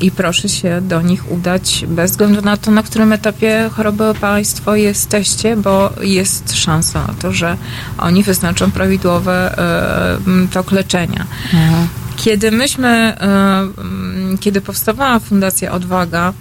i 0.00 0.10
proszę 0.10 0.48
się 0.48 0.80
do 0.80 1.02
nich 1.02 1.32
udać 1.32 1.84
bez 1.88 2.10
względu 2.10 2.42
na 2.42 2.56
to, 2.56 2.70
na 2.70 2.82
którym 2.82 3.12
etapie 3.12 3.70
choroby 3.72 4.04
Państwo 4.20 4.76
jesteście, 4.76 5.56
bo 5.56 5.90
jest 6.00 6.56
szansa 6.56 7.06
na 7.06 7.14
to, 7.14 7.32
że 7.32 7.56
oni 7.98 8.22
wyznaczą 8.22 8.70
prawidłowy 8.70 9.50
tok 10.52 10.72
leczenia. 10.72 11.26
Mhm. 11.52 11.73
Kiedy 12.16 12.50
myśmy, 12.50 12.88
e, 12.88 13.68
kiedy 14.40 14.60
powstawała 14.60 15.18
Fundacja 15.18 15.72
Odwaga, 15.72 16.32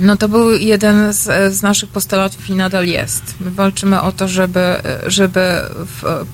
no 0.00 0.16
to 0.16 0.28
był 0.28 0.50
jeden 0.50 1.12
z, 1.12 1.54
z, 1.54 1.62
naszych 1.62 1.90
postulatów 1.90 2.50
i 2.50 2.54
nadal 2.54 2.86
jest. 2.86 3.34
My 3.40 3.50
walczymy 3.50 4.00
o 4.00 4.12
to, 4.12 4.28
żeby, 4.28 4.76
żeby 5.06 5.40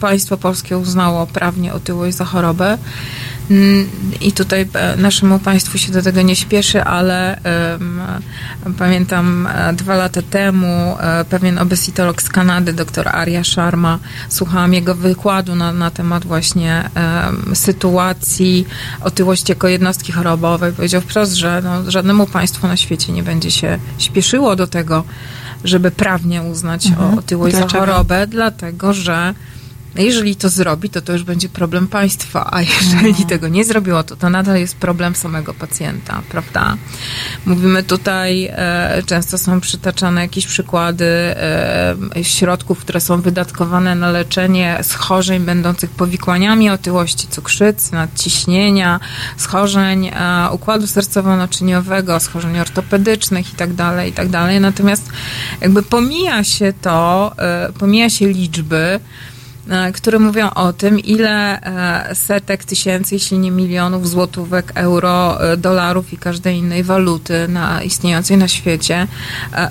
państwo 0.00 0.36
polskie 0.36 0.78
uznało 0.78 1.26
prawnie 1.26 1.74
otyłość 1.74 2.16
za 2.16 2.24
chorobę 2.24 2.78
i 4.20 4.32
tutaj 4.32 4.68
e, 4.74 4.97
naszemu 4.97 5.38
państwu 5.38 5.78
się 5.78 5.92
do 5.92 6.03
tego 6.03 6.22
nie 6.22 6.36
śpieszy, 6.36 6.84
ale 6.84 7.40
um, 7.72 8.01
pamiętam 8.78 9.47
e, 9.47 9.72
dwa 9.72 9.97
lata 9.97 10.22
temu 10.22 10.97
e, 11.01 11.24
pewien 11.24 11.59
obesitolog 11.59 12.22
z 12.22 12.28
Kanady, 12.28 12.72
dr 12.72 13.09
Arya 13.09 13.45
Sharma, 13.45 13.99
słuchałam 14.28 14.74
jego 14.74 14.95
wykładu 14.95 15.55
na, 15.55 15.72
na 15.72 15.90
temat 15.90 16.24
właśnie 16.24 16.90
um, 16.97 17.57
sytuacji 17.57 18.66
otyłości 19.01 19.53
jako 19.53 19.68
jednostki 19.68 20.12
chorobowej. 20.12 20.72
Powiedział 20.72 21.01
wprost, 21.01 21.34
że 21.34 21.61
no, 21.64 21.90
żadnemu 21.90 22.26
państwu 22.26 22.66
na 22.66 22.76
świecie 22.76 23.12
nie 23.12 23.22
będzie 23.22 23.51
się 23.51 23.78
śpieszyło 23.99 24.57
do 24.57 24.66
tego, 24.66 25.05
żeby 25.64 25.90
prawnie 25.90 26.42
uznać 26.42 26.86
mhm. 26.86 27.18
otyłość 27.18 27.57
Dlaczego? 27.57 27.72
za 27.72 27.86
chorobę, 27.86 28.26
dlatego 28.26 28.92
że 28.92 29.34
jeżeli 30.03 30.36
to 30.36 30.49
zrobi, 30.49 30.90
to 30.90 31.03
to 31.03 31.12
już 31.12 31.22
będzie 31.22 31.49
problem 31.49 31.88
państwa, 31.88 32.49
a 32.53 32.62
jeżeli 32.62 33.09
mhm. 33.09 33.28
tego 33.28 33.49
nie 33.49 33.64
zrobiło, 33.64 34.03
to 34.03 34.16
to 34.16 34.30
nadal 34.30 34.59
jest 34.59 34.76
problem 34.76 35.14
samego 35.14 35.55
pacjenta, 35.55 36.22
prawda? 36.28 36.76
Mówimy 37.47 37.82
tutaj, 37.82 38.45
e, 38.53 39.03
często 39.07 39.38
są 39.38 39.61
przytaczane 39.61 40.20
jakieś 40.20 40.47
przykłady 40.47 41.05
e, 41.05 41.97
środków, 42.22 42.78
które 42.78 43.01
są 43.01 43.20
wydatkowane 43.20 43.95
na 43.95 44.11
leczenie 44.11 44.78
schorzeń 44.82 45.42
będących 45.42 45.90
powikłaniami 45.90 46.70
otyłości 46.70 47.28
cukrzycy, 47.28 47.92
nadciśnienia, 47.92 49.01
schorzeń 49.36 50.07
e, 50.07 50.49
układu 50.53 50.86
sercowo-naczyniowego, 50.86 52.20
schorzeń 52.20 52.59
ortopedycznych 52.59 53.51
itd., 53.51 53.76
tak 53.76 54.07
itd. 54.07 54.30
Tak 54.30 54.61
Natomiast 54.61 55.09
jakby 55.61 55.82
pomija 55.82 56.45
się 56.45 56.72
to, 56.82 57.32
e, 57.38 57.72
pomija 57.78 58.11
się 58.11 58.28
liczby, 58.28 59.01
które 59.94 60.18
mówią 60.18 60.50
o 60.50 60.72
tym, 60.72 60.98
ile 60.98 61.60
e, 61.60 62.14
setek 62.14 62.64
tysięcy, 62.64 63.14
jeśli 63.14 63.38
nie 63.38 63.50
milionów 63.50 64.08
złotówek, 64.08 64.72
euro, 64.74 65.44
e, 65.52 65.56
dolarów 65.56 66.12
i 66.12 66.16
każdej 66.16 66.56
innej 66.56 66.82
waluty 66.82 67.48
na, 67.48 67.82
istniejącej 67.82 68.36
na 68.36 68.48
świecie 68.48 69.06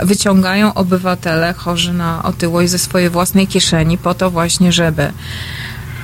wyciągają 0.04 0.74
obywatele 0.74 1.54
chorzy 1.54 1.94
na 1.94 2.24
otyłość 2.24 2.70
ze 2.70 2.80
swojej 2.80 3.10
własnej 3.10 3.48
kieszeni 3.48 3.98
po 3.98 4.14
to 4.14 4.32
właśnie, 4.32 4.72
żeby 4.72 5.12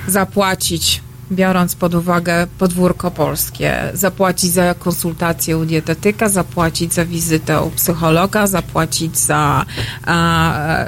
zapłacić 0.08 1.02
biorąc 1.32 1.76
pod 1.76 1.96
uwagę 1.96 2.48
podwórko 2.58 3.12
polskie, 3.12 3.92
zapłacić 3.94 4.52
za 4.52 4.74
konsultację 4.74 5.58
u 5.58 5.66
dietetyka, 5.66 6.30
zapłacić 6.30 6.94
za 6.94 7.06
wizytę 7.06 7.62
u 7.62 7.70
psychologa, 7.70 8.48
zapłacić 8.48 9.18
za 9.18 9.66
a, 10.06 10.86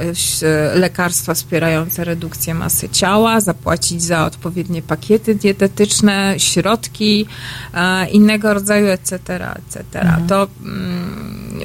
lekarstwa 0.74 1.34
wspierające 1.34 2.04
redukcję 2.04 2.54
masy 2.54 2.90
ciała, 2.90 3.42
zapłacić 3.42 4.04
za 4.04 4.26
odpowiednie 4.26 4.82
pakiety 4.82 5.36
dietetyczne, 5.36 6.36
środki 6.38 7.26
a, 7.74 8.06
innego 8.12 8.54
rodzaju, 8.54 8.88
etc., 8.88 9.16
etc. 9.56 10.02
Mhm. 10.02 10.28
To 10.28 10.48
mm, 10.64 11.62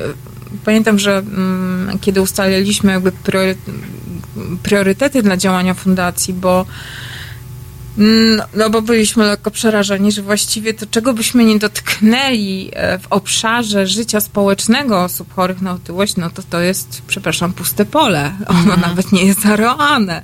pamiętam, 0.64 0.98
że 0.98 1.18
mm, 1.18 1.98
kiedy 2.00 2.22
ustaliliśmy 2.22 2.92
jakby 2.92 3.12
priorytety 4.62 5.22
dla 5.22 5.36
działania 5.36 5.74
fundacji, 5.74 6.34
bo 6.34 6.66
no, 7.96 8.44
no 8.54 8.70
bo 8.70 8.82
byliśmy 8.82 9.24
lekko 9.24 9.50
przerażeni, 9.50 10.12
że 10.12 10.22
właściwie 10.22 10.74
to 10.74 10.86
czego 10.86 11.14
byśmy 11.14 11.44
nie 11.44 11.58
dotknęli 11.58 12.70
e, 12.72 12.98
w 12.98 13.06
obszarze 13.10 13.86
życia 13.86 14.20
społecznego 14.20 15.02
osób 15.04 15.34
chorych 15.34 15.62
na 15.62 15.72
otyłość, 15.72 16.16
no 16.16 16.30
to 16.30 16.42
to 16.42 16.60
jest, 16.60 17.02
przepraszam, 17.06 17.52
puste 17.52 17.84
pole. 17.84 18.32
Ono 18.46 18.60
mm. 18.60 18.80
nawet 18.80 19.12
nie 19.12 19.24
jest 19.24 19.42
zaorane. 19.42 20.22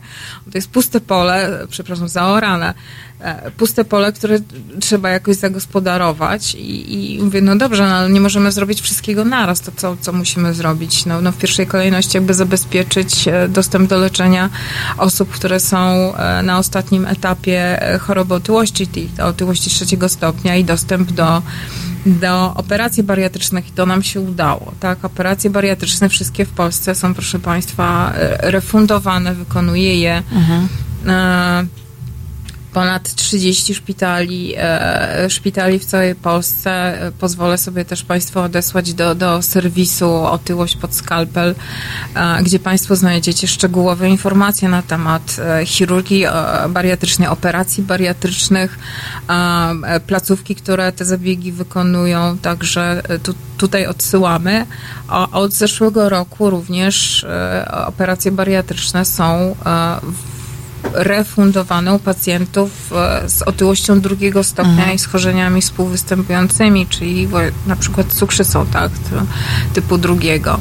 To 0.52 0.58
jest 0.58 0.70
puste 0.70 1.00
pole, 1.00 1.66
przepraszam, 1.70 2.08
zaorane. 2.08 2.74
E, 3.22 3.50
puste 3.50 3.84
pole, 3.84 4.12
które 4.12 4.38
trzeba 4.80 5.10
jakoś 5.10 5.36
zagospodarować 5.36 6.54
i, 6.54 7.14
i 7.14 7.22
mówię, 7.22 7.40
no 7.40 7.56
dobrze, 7.56 7.82
no, 7.82 7.94
ale 7.94 8.10
nie 8.10 8.20
możemy 8.20 8.52
zrobić 8.52 8.80
wszystkiego 8.80 9.24
naraz, 9.24 9.60
to 9.60 9.72
co, 9.76 9.96
co 10.00 10.12
musimy 10.12 10.54
zrobić? 10.54 11.06
No, 11.06 11.20
no 11.20 11.32
w 11.32 11.36
pierwszej 11.36 11.66
kolejności 11.66 12.16
jakby 12.16 12.34
zabezpieczyć 12.34 13.28
e, 13.28 13.48
dostęp 13.48 13.90
do 13.90 13.98
leczenia 13.98 14.50
osób, 14.98 15.30
które 15.30 15.60
są 15.60 15.76
e, 16.16 16.42
na 16.42 16.58
ostatnim 16.58 17.06
etapie 17.06 17.80
choroby 18.00 18.34
otyłości, 18.34 18.88
otyłości 19.22 19.70
trzeciego 19.70 20.08
stopnia 20.08 20.56
i 20.56 20.64
dostęp 20.64 21.12
do 21.12 21.42
do 22.06 22.54
operacji 22.54 23.02
bariatrycznych 23.02 23.68
i 23.68 23.72
to 23.72 23.86
nam 23.86 24.02
się 24.02 24.20
udało. 24.20 24.72
Tak, 24.80 25.04
operacje 25.04 25.50
bariatryczne 25.50 26.08
wszystkie 26.08 26.44
w 26.44 26.50
Polsce 26.50 26.94
są, 26.94 27.14
proszę 27.14 27.38
Państwa, 27.38 28.12
refundowane, 28.40 29.34
wykonuje 29.34 30.00
je 30.00 30.22
mhm 30.32 30.68
ponad 32.72 33.14
30 33.14 33.74
szpitali, 33.74 34.54
e, 34.56 35.30
szpitali 35.30 35.78
w 35.78 35.84
całej 35.84 36.14
Polsce. 36.14 36.70
E, 36.70 37.12
pozwolę 37.12 37.58
sobie 37.58 37.84
też 37.84 38.02
Państwu 38.02 38.40
odesłać 38.40 38.94
do, 38.94 39.14
do 39.14 39.42
serwisu 39.42 40.14
Otyłość 40.14 40.76
pod 40.76 40.94
skalpel, 40.94 41.54
e, 42.14 42.42
gdzie 42.42 42.58
Państwo 42.58 42.96
znajdziecie 42.96 43.48
szczegółowe 43.48 44.08
informacje 44.08 44.68
na 44.68 44.82
temat 44.82 45.36
chirurgii 45.64 46.24
bariatrycznej, 46.68 47.28
operacji 47.28 47.82
bariatrycznych, 47.82 48.78
placówki, 50.06 50.54
które 50.54 50.92
te 50.92 51.04
zabiegi 51.04 51.52
wykonują, 51.52 52.38
także 52.38 53.02
tu, 53.22 53.34
tutaj 53.58 53.86
odsyłamy. 53.86 54.66
A 55.08 55.30
od 55.30 55.52
zeszłego 55.52 56.08
roku 56.08 56.50
również 56.50 57.26
operacje 57.86 58.32
bariatryczne 58.32 59.04
są 59.04 59.56
w 60.02 60.31
refundowane 60.94 61.94
u 61.94 61.98
pacjentów 61.98 62.92
e, 62.92 63.28
z 63.28 63.42
otyłością 63.42 64.00
drugiego 64.00 64.44
stopnia 64.44 64.72
mhm. 64.72 64.96
i 64.96 64.98
schorzeniami 64.98 65.62
współwystępującymi, 65.62 66.86
czyli 66.86 67.28
na 67.66 67.76
przykład 67.76 68.06
cukrzycą, 68.12 68.66
tak, 68.66 68.90
typu 69.72 69.98
drugiego. 69.98 70.58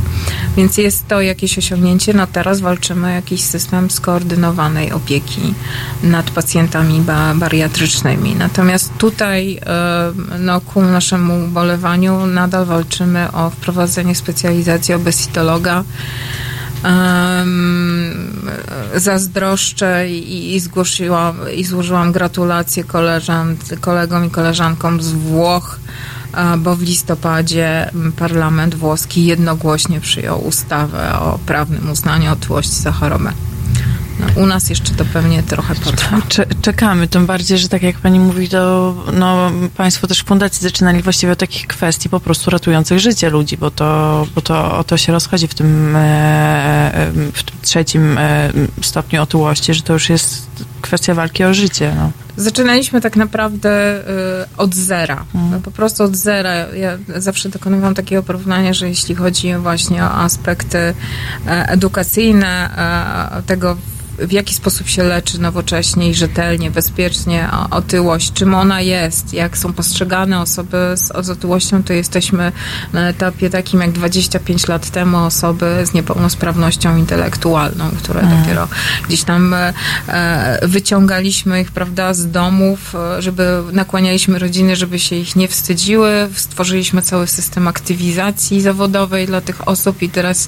Więc 0.57 0.77
jest 0.77 1.07
to 1.07 1.21
jakieś 1.21 1.57
osiągnięcie. 1.57 2.13
No 2.13 2.27
teraz 2.27 2.61
walczymy 2.61 3.07
o 3.07 3.09
jakiś 3.09 3.41
system 3.41 3.91
skoordynowanej 3.91 4.91
opieki 4.91 5.53
nad 6.03 6.31
pacjentami 6.31 7.01
bariatrycznymi. 7.35 8.35
Natomiast 8.35 8.91
tutaj, 8.97 9.59
e, 9.65 10.11
no, 10.39 10.61
ku 10.61 10.81
naszemu 10.81 11.45
ubolewaniu 11.45 12.25
nadal 12.25 12.65
walczymy 12.65 13.31
o 13.31 13.49
wprowadzenie 13.49 14.15
specjalizacji 14.15 14.93
obesitologa 14.93 15.83
um, 16.83 18.31
zazdroszczę 18.95 20.09
i, 20.09 20.55
i, 20.55 20.59
zgłosiłam, 20.59 21.35
i 21.55 21.63
złożyłam 21.63 22.11
gratulacje 22.11 22.83
koleżan, 22.83 23.57
kolegom 23.81 24.25
i 24.25 24.29
koleżankom 24.29 25.01
z 25.01 25.11
Włoch, 25.11 25.79
bo 26.57 26.75
w 26.75 26.81
listopadzie 26.81 27.91
parlament 28.17 28.75
włoski 28.75 29.25
jednogłośnie 29.25 30.01
przyjął 30.01 30.47
ustawę 30.47 31.19
o 31.19 31.39
prawnym 31.45 31.91
uznaniu 31.91 32.31
otyłości 32.31 32.75
za 32.75 32.91
chorobę. 32.91 33.31
U 34.35 34.45
nas 34.45 34.69
jeszcze 34.69 34.93
to 34.93 35.05
pewnie 35.05 35.43
trochę 35.43 35.75
potrwa. 35.75 36.17
Czekamy, 36.61 37.07
tym 37.07 37.25
bardziej, 37.25 37.57
że 37.57 37.69
tak 37.69 37.83
jak 37.83 37.97
pani 37.97 38.19
mówi, 38.19 38.49
to 38.49 38.95
no, 39.13 39.51
państwo 39.77 40.07
też 40.07 40.21
w 40.21 40.25
fundacji 40.25 40.63
zaczynali 40.63 41.01
właściwie 41.01 41.33
od 41.33 41.39
takich 41.39 41.67
kwestii 41.67 42.09
po 42.09 42.19
prostu 42.19 42.51
ratujących 42.51 42.99
życie 42.99 43.29
ludzi, 43.29 43.57
bo 43.57 43.71
to, 43.71 44.27
bo 44.35 44.41
to 44.41 44.77
o 44.77 44.83
to 44.83 44.97
się 44.97 45.11
rozchodzi 45.11 45.47
w 45.47 45.53
tym, 45.53 45.95
e, 45.95 45.99
e, 46.93 47.11
w 47.33 47.43
tym 47.43 47.57
trzecim 47.61 48.17
e, 48.17 48.51
stopniu 48.81 49.21
otyłości, 49.21 49.73
że 49.73 49.81
to 49.81 49.93
już 49.93 50.09
jest 50.09 50.47
kwestia 50.81 51.13
walki 51.13 51.43
o 51.43 51.53
życie. 51.53 51.93
No. 51.95 52.11
Zaczynaliśmy 52.37 53.01
tak 53.01 53.15
naprawdę 53.15 54.03
od 54.57 54.75
zera. 54.75 55.25
Mhm. 55.35 55.51
No, 55.51 55.59
po 55.59 55.71
prostu 55.71 56.03
od 56.03 56.15
zera. 56.15 56.53
Ja 56.53 56.97
zawsze 57.15 57.49
dokonywam 57.49 57.95
takiego 57.95 58.23
porównania, 58.23 58.73
że 58.73 58.89
jeśli 58.89 59.15
chodzi 59.15 59.55
właśnie 59.55 60.03
o 60.03 60.11
aspekty 60.11 60.93
edukacyjne 61.45 62.69
tego, 63.45 63.77
w 64.21 64.31
jaki 64.31 64.53
sposób 64.53 64.87
się 64.87 65.03
leczy 65.03 65.41
nowocześnie 65.41 66.09
i 66.09 66.13
rzetelnie, 66.13 66.71
bezpiecznie 66.71 67.47
otyłość, 67.71 68.33
czym 68.33 68.53
ona 68.53 68.81
jest, 68.81 69.33
jak 69.33 69.57
są 69.57 69.73
postrzegane 69.73 70.39
osoby 70.39 70.77
z, 70.95 71.25
z 71.25 71.29
otyłością, 71.29 71.83
to 71.83 71.93
jesteśmy 71.93 72.51
na 72.93 73.09
etapie 73.09 73.49
takim 73.49 73.81
jak 73.81 73.91
25 73.91 74.67
lat 74.67 74.89
temu 74.89 75.17
osoby 75.17 75.85
z 75.85 75.93
niepełnosprawnością 75.93 76.97
intelektualną, 76.97 77.91
które 78.03 78.19
mm. 78.19 78.39
dopiero 78.39 78.67
gdzieś 79.07 79.23
tam 79.23 79.53
e, 79.53 79.73
e, 80.07 80.67
wyciągaliśmy 80.71 81.61
ich, 81.61 81.71
prawda, 81.71 82.13
z 82.13 82.31
domów, 82.31 82.95
e, 82.95 83.21
żeby 83.21 83.63
nakłanialiśmy 83.71 84.39
rodziny, 84.39 84.75
żeby 84.75 84.99
się 84.99 85.15
ich 85.15 85.35
nie 85.35 85.47
wstydziły, 85.47 86.29
stworzyliśmy 86.35 87.01
cały 87.01 87.27
system 87.27 87.67
aktywizacji 87.67 88.61
zawodowej 88.61 89.27
dla 89.27 89.41
tych 89.41 89.67
osób 89.67 90.01
i 90.01 90.09
teraz 90.09 90.47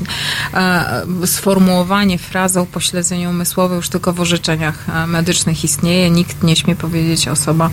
e, 0.53 1.05
sformułowanie 1.25 2.17
frazy 2.17 2.59
o 2.59 2.65
pośledzeniu 2.65 3.29
umysłowym 3.29 3.77
już 3.77 3.89
tylko 3.89 4.13
w 4.13 4.21
orzeczeniach 4.21 4.89
e, 4.89 5.07
medycznych 5.07 5.63
istnieje. 5.63 6.09
Nikt 6.09 6.43
nie 6.43 6.55
śmie 6.55 6.75
powiedzieć 6.75 7.27
osoba 7.27 7.69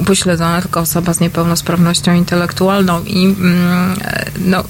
upośledzona, 0.00 0.62
tylko 0.62 0.80
osoba 0.80 1.14
z 1.14 1.20
niepełnosprawnością 1.20 2.14
intelektualną 2.14 3.04
i 3.04 3.24
mm, 3.24 3.98
e, 4.02 4.24
no, 4.38 4.64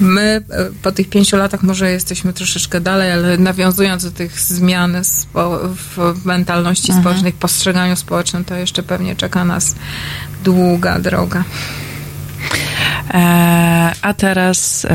my 0.00 0.42
po 0.82 0.92
tych 0.92 1.08
pięciu 1.08 1.36
latach 1.36 1.62
może 1.62 1.90
jesteśmy 1.90 2.32
troszeczkę 2.32 2.80
dalej, 2.80 3.12
ale 3.12 3.38
nawiązując 3.38 4.04
do 4.04 4.10
tych 4.10 4.40
zmian 4.40 4.96
w 5.94 6.24
mentalności 6.24 6.92
mhm. 6.92 7.02
społecznej, 7.02 7.32
w 7.32 7.36
postrzeganiu 7.36 7.96
społecznym, 7.96 8.44
to 8.44 8.54
jeszcze 8.54 8.82
pewnie 8.82 9.16
czeka 9.16 9.44
nas 9.44 9.74
długa 10.44 10.98
droga. 10.98 11.44
a 14.02 14.14
teraz 14.16 14.86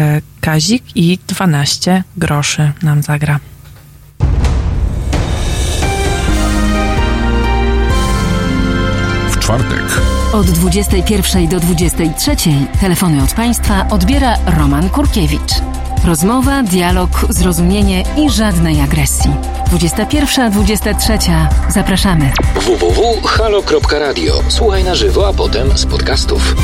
Kazik 0.41 0.83
i 0.95 1.19
12 1.27 2.03
groszy 2.17 2.71
nam 2.81 3.03
zagra. 3.03 3.39
Czwartek. 9.49 10.01
Od 10.33 10.51
21 10.51 11.47
do 11.47 11.59
23 11.59 12.35
telefony 12.81 13.23
od 13.23 13.33
Państwa 13.33 13.85
odbiera 13.89 14.35
Roman 14.57 14.89
Kurkiewicz. 14.89 15.51
Rozmowa, 16.05 16.63
dialog, 16.63 17.09
zrozumienie 17.29 18.03
i 18.17 18.29
żadnej 18.29 18.81
agresji. 18.81 19.31
21-23. 19.71 21.47
Zapraszamy. 21.69 22.31
www.halo.radio. 22.55 24.33
Słuchaj 24.47 24.83
na 24.83 24.95
żywo, 24.95 25.27
a 25.27 25.33
potem 25.33 25.77
z 25.77 25.85
podcastów. 25.85 26.55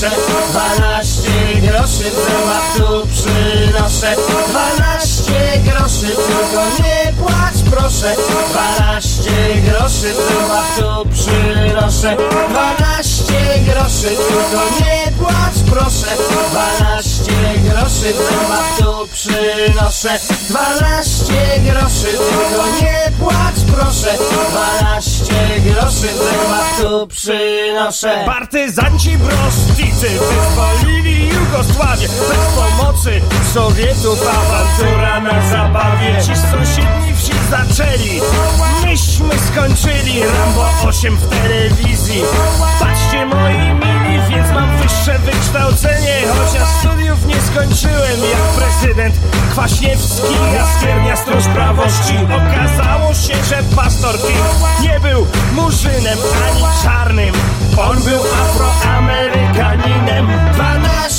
Proszę 0.00 0.16
12 0.50 1.30
groszy 1.62 2.02
zębach 2.02 2.76
tu 2.76 3.06
przynoszę. 3.06 4.16
12 4.48 5.32
groszy, 5.64 6.06
tylko 6.06 6.64
nie 6.82 7.12
płacz 7.12 7.70
proszę. 7.70 8.16
12 8.50 9.30
groszy 9.64 10.14
zębach 10.14 10.76
tu 10.76 11.08
przynoszę. 11.08 12.16
12 12.50 13.34
groszy, 13.66 14.08
tylko 14.08 14.64
nie 14.80 15.12
płacz 15.12 15.58
proszę. 15.70 16.16
12 16.50 17.32
groszy 17.64 18.12
zębach 18.12 18.78
tu 18.78 19.08
przynoszę. 19.12 20.18
12 20.48 21.34
groszy, 21.60 22.06
tylko 22.06 22.66
nie 22.82 23.12
płacz 23.18 23.53
proszę 23.76 24.18
12 24.90 25.34
groszy 25.64 26.08
tu 26.82 27.06
przynoszę. 27.06 28.22
Partyzanci 28.26 29.18
broszczycy 29.18 30.08
wyzwolili 30.08 31.28
Jugosławię. 31.28 32.08
Bez 32.08 32.38
pomocy 32.56 33.20
Sowietów 33.54 34.18
awantura 34.28 35.20
na 35.20 35.50
zabawie. 35.50 36.16
Ci 36.20 36.36
sąsiedni 36.36 37.14
wsi 37.16 37.32
zaczęli? 37.50 38.20
Myśmy 38.84 39.38
skończyli 39.52 40.20
Rambo 40.20 40.66
8 40.88 41.16
w 41.16 41.28
telewizji. 41.28 42.22
Patrzcie 42.80 43.26
moi 43.26 43.74
mili, 43.74 43.84
więc 43.86 43.93
mam 44.54 44.76
wyższe 44.76 45.18
wykształcenie 45.18 46.14
Chociaż 46.38 46.68
studiów 46.68 47.26
nie 47.26 47.40
skończyłem. 47.40 48.20
Jak 48.30 48.40
prezydent 48.40 49.14
Kwaśniewski 49.50 50.34
Jaskiernia 50.54 51.16
stróż 51.16 51.44
prawości 51.44 52.14
Okazało 52.24 53.14
się, 53.14 53.44
że 53.48 53.62
pastor 53.76 54.14
King 54.14 54.44
nie 54.82 55.00
był 55.00 55.26
murzynem 55.52 56.18
ani 56.48 56.62
czarnym. 56.82 57.34
On 57.90 58.02
był 58.02 58.20
afroamerykaninem. 58.42 60.28
12 60.54 61.13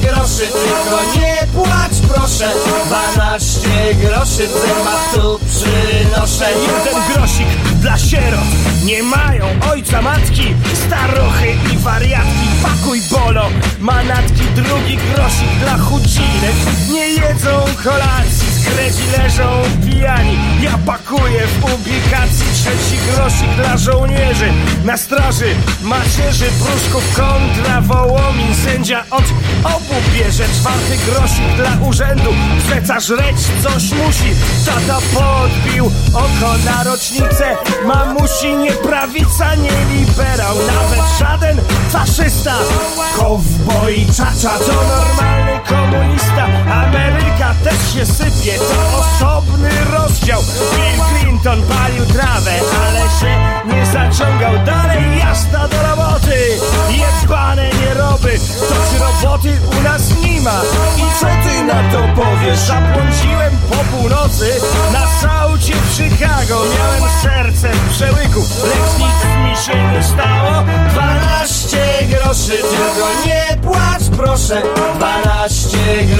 groszy, 0.00 0.46
tylko 0.46 1.20
nie 1.20 1.46
płacz 1.52 1.96
proszę. 2.08 2.50
12 2.86 3.68
groszy 3.94 4.48
zębach 4.48 5.14
tu 5.14 5.40
przynoszę. 5.48 6.50
Jeden 6.52 7.02
grosik 7.14 7.46
dla 7.80 7.98
sierot 7.98 8.44
Nie 8.84 9.02
mają 9.02 9.44
ojca, 9.70 10.02
matki 10.02 10.54
Starochy 10.86 11.48
i 11.74 11.78
wariatki. 11.78 12.48
Pakuj 12.62 13.00
bolo, 13.10 13.42
manatki 13.80 14.44
Drugi 14.54 14.96
grosik 14.96 15.58
dla 15.60 15.78
chudzinek. 15.78 16.54
Nie 16.92 17.08
jedzą 17.08 17.64
kolacji 17.84 18.53
Skredzi 18.64 19.02
leżą 19.18 19.62
pijani. 19.84 20.38
Ja 20.60 20.78
pakuję 20.86 21.46
w 21.46 21.64
ubikacji 21.74 22.46
Trzeci 22.54 22.98
grosik 23.12 23.48
dla 23.56 23.76
żołnierzy. 23.76 24.52
Na 24.84 24.96
straży 24.96 25.54
macierzy 25.82 26.44
Pruszków 26.44 27.16
kontra 27.16 27.80
Wołomin. 27.80 28.54
Sędzia 28.64 29.04
od 29.10 29.24
obu 29.64 29.94
bierze 30.14 30.44
Czwarty 30.44 30.96
grosik 31.06 31.56
dla 31.56 31.86
urzędu. 31.88 32.30
Przeca 32.66 33.00
żreć 33.00 33.36
coś 33.62 33.92
musi. 33.92 34.34
Tata 34.66 35.00
podbił 35.14 35.90
oko 36.14 36.54
na 36.64 36.84
rocznicę. 36.84 37.56
Mamusi 37.86 38.56
nie 38.56 38.72
prawica, 38.72 39.54
nie 39.54 39.96
liberał. 39.96 40.56
Nawet 40.56 41.18
żaden 41.18 41.60
faszysta. 41.90 42.54
Kowboj 43.16 44.06
czacza 44.06 44.58
to 44.58 44.72
normalny 44.72 45.60
komunista. 45.68 46.46
Ameryka 46.72 47.54
też 47.64 47.94
się 47.94 48.06
sypie 48.06 48.53
To 48.58 48.98
osobny 48.98 49.70
rozdział. 49.92 50.42
Bill 50.42 51.20
Clinton 51.20 51.62
palił 51.62 52.06
trawę 52.06 52.52
Ale 52.86 53.00
się 53.00 53.32
nie 53.74 53.86
zaciągał. 53.86 54.64
Dalej 54.66 55.18
jazda 55.18 55.68
do 55.68 55.82
roboty. 55.82 56.38
Jebane 56.90 57.68
nieroby. 57.70 58.38
Toć 58.68 59.00
roboty 59.00 59.58
u 59.78 59.82
nas 59.82 60.02
nie 60.22 60.40
ma. 60.40 60.60
I 60.96 61.20
co 61.20 61.26
ty 61.26 61.64
na 61.64 61.92
to 61.92 62.22
powiesz? 62.22 62.58
Zabłądziłem 62.58 63.58
po 63.70 63.96
północy. 63.96 64.50
Na 64.92 65.06
saucie 65.20 65.74
w 65.74 65.96
Chicago 65.96 66.62
Miałem 66.74 67.12
serce 67.22 67.68
w 67.68 67.90
przełyku. 67.90 68.40
Lecz 68.64 68.98
nic 68.98 69.24
mi 69.44 69.56
się 69.64 69.92
nie 69.92 70.02
stało. 70.02 70.64
12 70.92 71.78
groszy 72.08 72.52
Tylko 72.52 73.08
nie 73.26 73.56
płacz 73.62 74.16
proszę. 74.16 74.62
12 74.96 75.23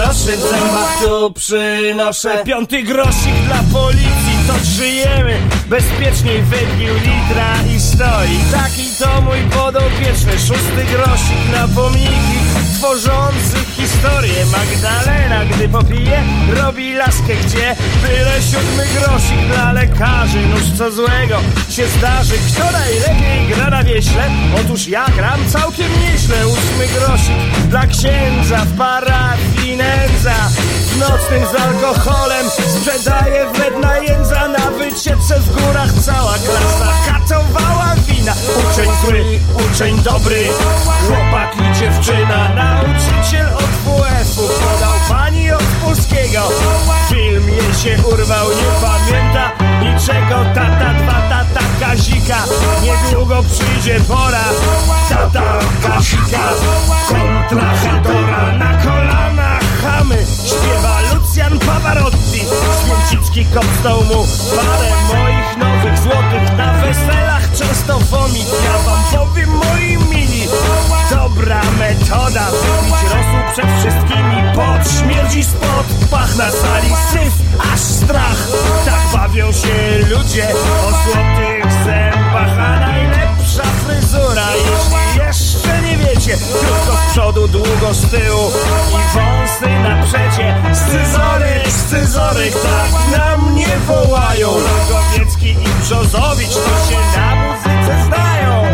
groszy 0.05 0.37
w 0.37 0.41
zębach. 0.41 0.99
Tu 1.05 1.31
przynoszę 1.31 2.45
Piąty 2.45 2.83
grosik 2.83 3.35
dla 3.47 3.81
policji, 3.81 4.37
to 4.47 4.55
żyjemy 4.65 5.39
Bezpieczniej 5.69 6.43
wypił 6.43 6.95
litra 6.95 7.75
i 7.77 7.81
stoi. 7.81 8.39
Taki 8.53 8.85
to 8.99 9.21
mój 9.21 9.39
podopieczny 9.39 10.33
Szósty 10.33 10.85
grosik 10.93 11.53
na 11.53 11.69
pomniki 11.69 12.64
Tworzący 12.85 13.57
historię 13.77 14.47
Magdalena, 14.47 15.45
gdy 15.45 15.69
popije 15.69 16.23
Robi 16.57 16.95
laskę, 16.95 17.35
gdzie? 17.47 17.77
Byle 18.03 18.43
siódmy 18.43 18.87
grosik 18.95 19.47
Dla 19.55 19.73
lekarzy, 19.73 20.47
nóż 20.47 20.63
co 20.79 20.91
złego 20.91 21.41
się 21.71 21.87
zdarzy. 21.89 22.35
Kto 22.49 22.73
najlepiej 22.73 23.49
gra 23.49 23.71
na 23.71 23.85
wieśle? 23.85 24.31
Otóż 24.61 24.89
ja 24.89 25.07
gram 25.17 25.41
całkiem 25.49 25.87
nieźle. 26.01 26.49
Ósmy 26.49 26.89
grosik 26.99 27.69
dla 27.69 27.87
księdza 27.87 28.57
w 28.57 28.77
parafii 28.77 29.77
nędza 29.77 30.35
W 30.87 30.99
nocnym 30.99 31.43
z 31.53 31.61
alkoholem 31.61 32.47
sprzedaje 32.51 33.47
wnet 33.55 33.79
na 33.83 33.99
jędza. 33.99 34.49
Na 34.49 34.71
wycieczce 34.71 35.41
w 35.41 35.51
górach 35.53 35.93
cała 35.93 36.35
klasa 36.35 36.93
katowała 37.07 37.95
wina. 38.09 38.35
Uczeń 38.71 38.91
zły, 39.05 39.25
uczeń 39.67 40.03
dobry, 40.03 40.45
chłopak 41.09 41.57
i 41.57 41.81
dziewczyna 41.81 42.74
Nauczyciel 42.75 43.47
od 43.55 43.71
WF-u 43.85 44.43
podał 44.43 44.93
pani 45.09 45.51
od 45.51 45.63
polskiego 45.63 46.41
Film 47.09 47.49
jej 47.49 47.75
się 47.75 48.03
urwał, 48.09 48.49
nie 48.49 48.89
pamięta 48.89 49.51
niczego. 49.81 50.45
Tata, 50.55 50.95
dwa 50.95 51.23
tata 51.29 51.61
Kazika. 51.81 52.45
Niedługo 52.83 53.43
przyjdzie 53.43 54.01
pora. 54.01 54.45
Tata 55.09 55.59
Kazika 55.83 56.49
kontra 57.09 57.71
Hedora 57.75 58.53
Na 58.59 58.77
kolanach 58.85 59.63
chamy 59.83 60.27
Śpiewa 60.45 61.01
Lucjan 61.35 61.59
Pavarotti. 61.59 62.41
Święcicki 62.85 63.45
kopnął 63.45 64.05
mu 64.05 64.27
parę 64.57 64.91
moich 65.09 65.57
nowych 65.57 65.99
złotych 65.99 66.57
Na 66.57 66.73
weselach 66.73 67.53
często 67.59 67.99
vomit 67.99 68.47
Ja 68.65 68.79
wam 68.79 69.29
powiem 69.29 69.51
moi 69.51 69.99
mili 70.11 70.49
Dobra 71.11 71.61
metoda. 71.79 72.47
Wypić 72.51 73.03
rosół 73.03 73.53
przed 73.53 73.67
wszystkimi. 73.79 74.37
Pot 74.55 75.01
śmierdzi 75.01 75.45
spod 75.45 75.87
Pach 76.11 76.37
na 76.37 76.51
sali. 76.51 76.89
Syf 77.13 77.35
Aż 77.75 77.81
strach. 77.81 78.49
Tak 78.85 79.01
bawią 79.13 79.53
się 79.53 79.99
ludzie 80.11 80.49
O 80.87 80.91
złotych 80.91 81.73
zębach 81.85 82.59
A 82.59 82.81
najlepsza 82.81 83.63
fryzura 83.63 84.47
Jeśli 84.57 85.04
wiecie 86.27 86.45
Krótko 86.61 86.97
z 87.07 87.11
przodu, 87.13 87.49
długo 87.49 87.95
z 87.95 88.11
tyłu 88.11 88.51
I 88.91 89.15
wąsy 89.15 89.79
na 89.83 90.03
przecie 90.03 90.55
Scyzoryk, 90.73 91.69
scyzoryk 91.69 92.55
Tak 92.55 93.19
na 93.19 93.37
mnie 93.37 93.67
wołają. 93.87 94.49
Rogowiecki 94.49 95.49
i 95.49 95.81
Brzozowicz 95.81 96.55
To 96.55 96.91
się 96.91 97.21
na 97.21 97.35
muzyce 97.35 98.05
znają. 98.07 98.65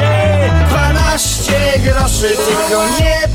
Ej, 0.00 0.50
12 0.68 1.52
groszy, 1.78 2.28
tylko 2.28 2.84
nie 3.00 3.25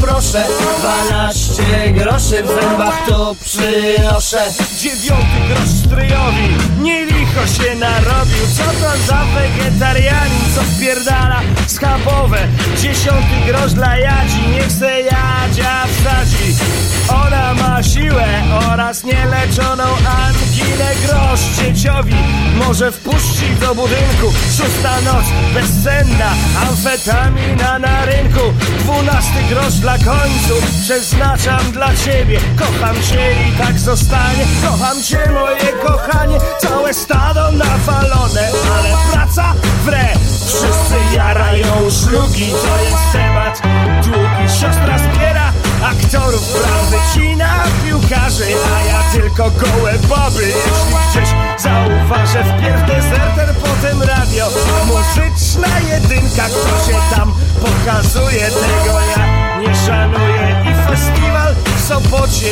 proszę 0.00 0.44
12 0.80 1.92
groszy 1.92 2.42
w 2.42 2.46
zębach 2.46 3.06
tu 3.08 3.36
przynoszę. 3.44 4.38
Dziewiąty 4.78 5.38
grosz 5.48 5.68
stryjowi 5.68 6.48
Nie 6.80 7.06
licho 7.06 7.46
się 7.46 7.74
narobił. 7.74 8.46
Co 8.56 8.64
to 8.64 9.06
za 9.06 9.24
wegetarianin 9.24 10.54
Co 10.54 10.62
wpierdala 10.62 11.40
schabowe? 11.66 12.38
Dziesiąty 12.76 13.36
grosz 13.46 13.72
dla 13.72 13.96
Jadzi 13.96 14.48
Niech 14.52 14.72
se 14.72 15.00
Jadzia 15.02 15.86
wsadzi. 15.86 16.56
Ona 17.08 17.54
ma 17.54 17.82
siłę 17.82 18.26
oraz 18.72 19.04
nieleczoną 19.04 19.84
anginę 19.84 20.90
Grosz 21.06 21.40
dzieciowi 21.40 22.14
może 22.58 22.92
wpuścić 22.92 23.58
do 23.60 23.74
budynku. 23.74 24.32
Szósta 24.56 25.00
noc 25.00 25.24
bezsenna 25.54 26.30
Amfetamina 26.68 27.78
na 27.78 28.04
rynku. 28.04 28.40
Dwunasty 28.78 29.42
grosz 29.50 29.80
dla 29.86 29.98
końców 29.98 30.70
Przeznaczam 30.82 31.72
dla 31.72 31.96
ciebie. 31.96 32.40
Kocham 32.58 32.96
cię 33.02 33.32
i 33.48 33.52
tak 33.52 33.78
zostanie. 33.78 34.44
Kocham 34.68 35.02
cię 35.02 35.18
moje 35.32 35.72
kochanie. 35.86 36.38
Całe 36.58 36.94
stado 36.94 37.52
nawalone 37.52 38.48
Ale 38.78 38.88
praca 39.12 39.54
wre 39.84 40.08
Wszyscy 40.46 41.16
jarają 41.16 41.90
szlugi 41.90 42.46
To 42.50 42.82
jest 42.82 43.12
temat 43.12 43.62
długi. 44.04 44.52
Siostra 44.60 44.98
zbiera 44.98 45.52
aktorów 45.82 46.52
Brat 46.52 46.84
wycina 46.90 47.64
piłkarzy 47.84 48.44
A 48.76 48.84
ja 48.84 49.02
tylko 49.12 49.50
gołe 49.50 49.92
baby 50.08 50.46
Jeśli 50.46 50.96
gdzieś 51.10 51.28
zauważę 51.58 52.44
Wpierw 52.44 52.86
deserter, 52.86 53.54
potem 53.54 54.02
radio. 54.02 54.48
Muzyczna 54.86 55.80
jedynka 55.80 56.44
Kto 56.44 56.92
się 56.92 57.16
tam 57.16 57.34
pokazuje 57.60 58.46
Tego 58.50 59.00
ja 59.00 59.45
nie 59.68 59.74
szanuję 59.74 60.64
I 60.70 60.90
festiwal 60.90 61.54
w 61.76 61.80
Sopocie. 61.80 62.50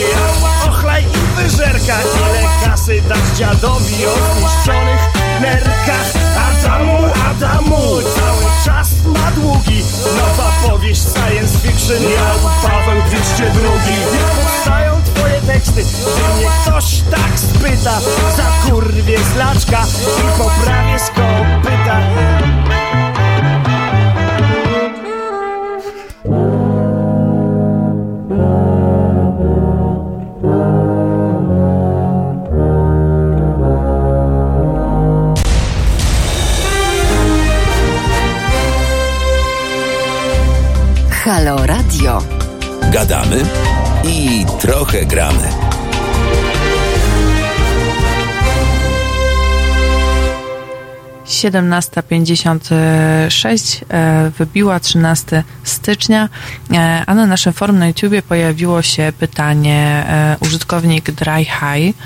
Ochlaj 0.68 1.02
i 1.02 1.40
wyżerka 1.42 1.94
Ile 2.02 2.48
kasy 2.64 3.02
dać 3.08 3.38
dziadowi 3.38 4.06
O 4.06 4.14
zniszczonych 4.34 5.00
nerkach. 5.40 6.12
Adamu, 6.48 6.98
Adamu 7.30 7.76
Cały 8.16 8.44
czas 8.64 8.90
ma 9.04 9.30
długi. 9.30 9.84
Nowa 10.16 10.52
powieść 10.68 11.02
science 11.02 11.58
fiction 11.58 12.02
Ja 12.02 12.68
Paweł 12.68 13.02
202 13.02 13.68
Niech 14.12 14.30
powstają 14.44 15.02
twoje 15.14 15.40
teksty 15.40 15.82
Gdy 15.82 16.36
mnie 16.36 16.48
ktoś 16.62 17.02
tak 17.10 17.38
spyta 17.38 18.00
Za 18.36 18.70
kurwie 18.70 19.18
zlaczka 19.18 19.86
I 20.18 20.38
poprawię 20.38 20.98
z 20.98 21.06
kopyta 21.08 22.00
Halo 41.44 41.66
Radio. 41.66 42.22
Gadamy 42.92 43.42
i 44.04 44.44
trochę 44.60 45.06
gramy. 45.06 45.48
Siedemnasta 51.24 52.02
pięćdziesiąt 52.02 52.68
sześć 53.28 53.80
e, 53.88 54.30
wybiła 54.38 54.80
13 54.80 55.44
stycznia, 55.64 56.28
e, 56.72 57.02
a 57.06 57.14
na 57.14 57.26
naszym 57.26 57.52
forum 57.52 57.78
na 57.78 57.86
YouTubie 57.86 58.22
pojawiło 58.22 58.82
się 58.82 59.12
pytanie 59.18 60.04
e, 60.08 60.36
użytkownik 60.40 61.10
Dry 61.10 61.44
High 61.44 61.96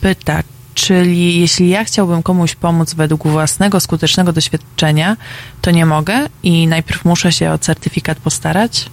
pyta, 0.00 0.42
czyli 0.74 1.40
jeśli 1.40 1.68
ja 1.68 1.84
chciałbym 1.84 2.22
komuś 2.22 2.54
pomóc 2.54 2.94
według 2.94 3.26
własnego 3.28 3.80
skutecznego 3.80 4.32
doświadczenia, 4.32 5.16
to 5.60 5.70
nie 5.70 5.86
mogę 5.86 6.26
i 6.42 6.66
najpierw 6.66 7.04
muszę 7.04 7.32
się 7.32 7.50
o 7.50 7.58
certyfikat 7.58 8.18
postarać? 8.18 8.90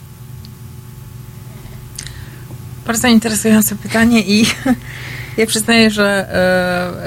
Bardzo 2.88 3.08
interesujące 3.08 3.76
pytanie 3.76 4.22
i 4.22 4.46
ja 5.38 5.46
przyznaję, 5.48 5.92
że 5.92 6.36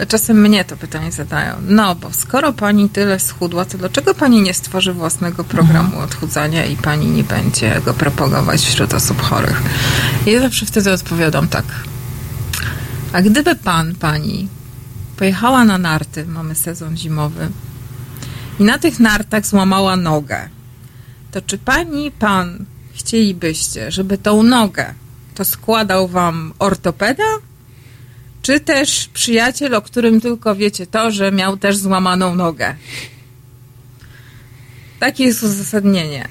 e, 0.01 0.07
czasem 0.07 0.41
mnie 0.41 0.65
to 0.65 0.77
pytanie 0.77 1.13
zadają. 1.13 1.55
No, 1.69 1.95
bo 1.95 2.13
skoro 2.13 2.53
pani 2.53 2.89
tyle 2.89 3.21
schudła, 3.21 3.65
to 3.65 3.79
dlaczego 3.79 4.15
pani 4.15 4.43
nie 4.43 4.55
stworzy 4.55 4.93
własnego 4.93 5.45
programu 5.45 5.99
odchudzania 5.99 6.65
i 6.65 6.77
pani 6.77 7.07
nie 7.07 7.25
będzie 7.25 7.81
go 7.85 7.95
propagować 7.95 8.61
wśród 8.61 8.95
osób 8.95 9.23
chorych? 9.23 9.63
I 10.27 10.31
ja 10.31 10.41
zawsze 10.41 10.67
wtedy 10.67 10.93
odpowiadam 10.93 11.49
tak. 11.49 11.65
A 13.13 13.23
gdyby 13.23 13.57
pan, 13.57 13.95
pani 13.95 14.49
pojechała 15.17 15.65
na 15.65 15.79
narty, 15.79 16.27
mamy 16.27 16.55
sezon 16.55 16.97
zimowy, 16.97 17.49
i 18.61 18.65
na 18.65 18.79
tych 18.79 19.01
nartach 19.01 19.47
złamała 19.47 19.97
nogę, 19.97 20.49
to 21.31 21.43
czy 21.43 21.59
pani, 21.59 22.11
pan 22.11 22.65
chcielibyście, 22.95 23.91
żeby 23.91 24.19
tą 24.19 24.43
nogę 24.43 24.95
to 25.35 25.45
składał 25.45 26.09
wam 26.09 26.53
ortopeda? 26.59 27.25
Czy 28.43 28.61
też 28.61 29.09
przyjaciel, 29.15 29.75
o 29.75 29.83
którym 29.83 30.21
tylko 30.21 30.55
wiecie 30.55 30.87
to, 30.87 31.11
że 31.11 31.33
miał 31.33 31.57
też 31.57 31.77
złamaną 31.77 32.35
nogę? 32.35 32.77
Takie 35.01 35.25
jest 35.25 35.43
uzasadnienie. 35.43 36.29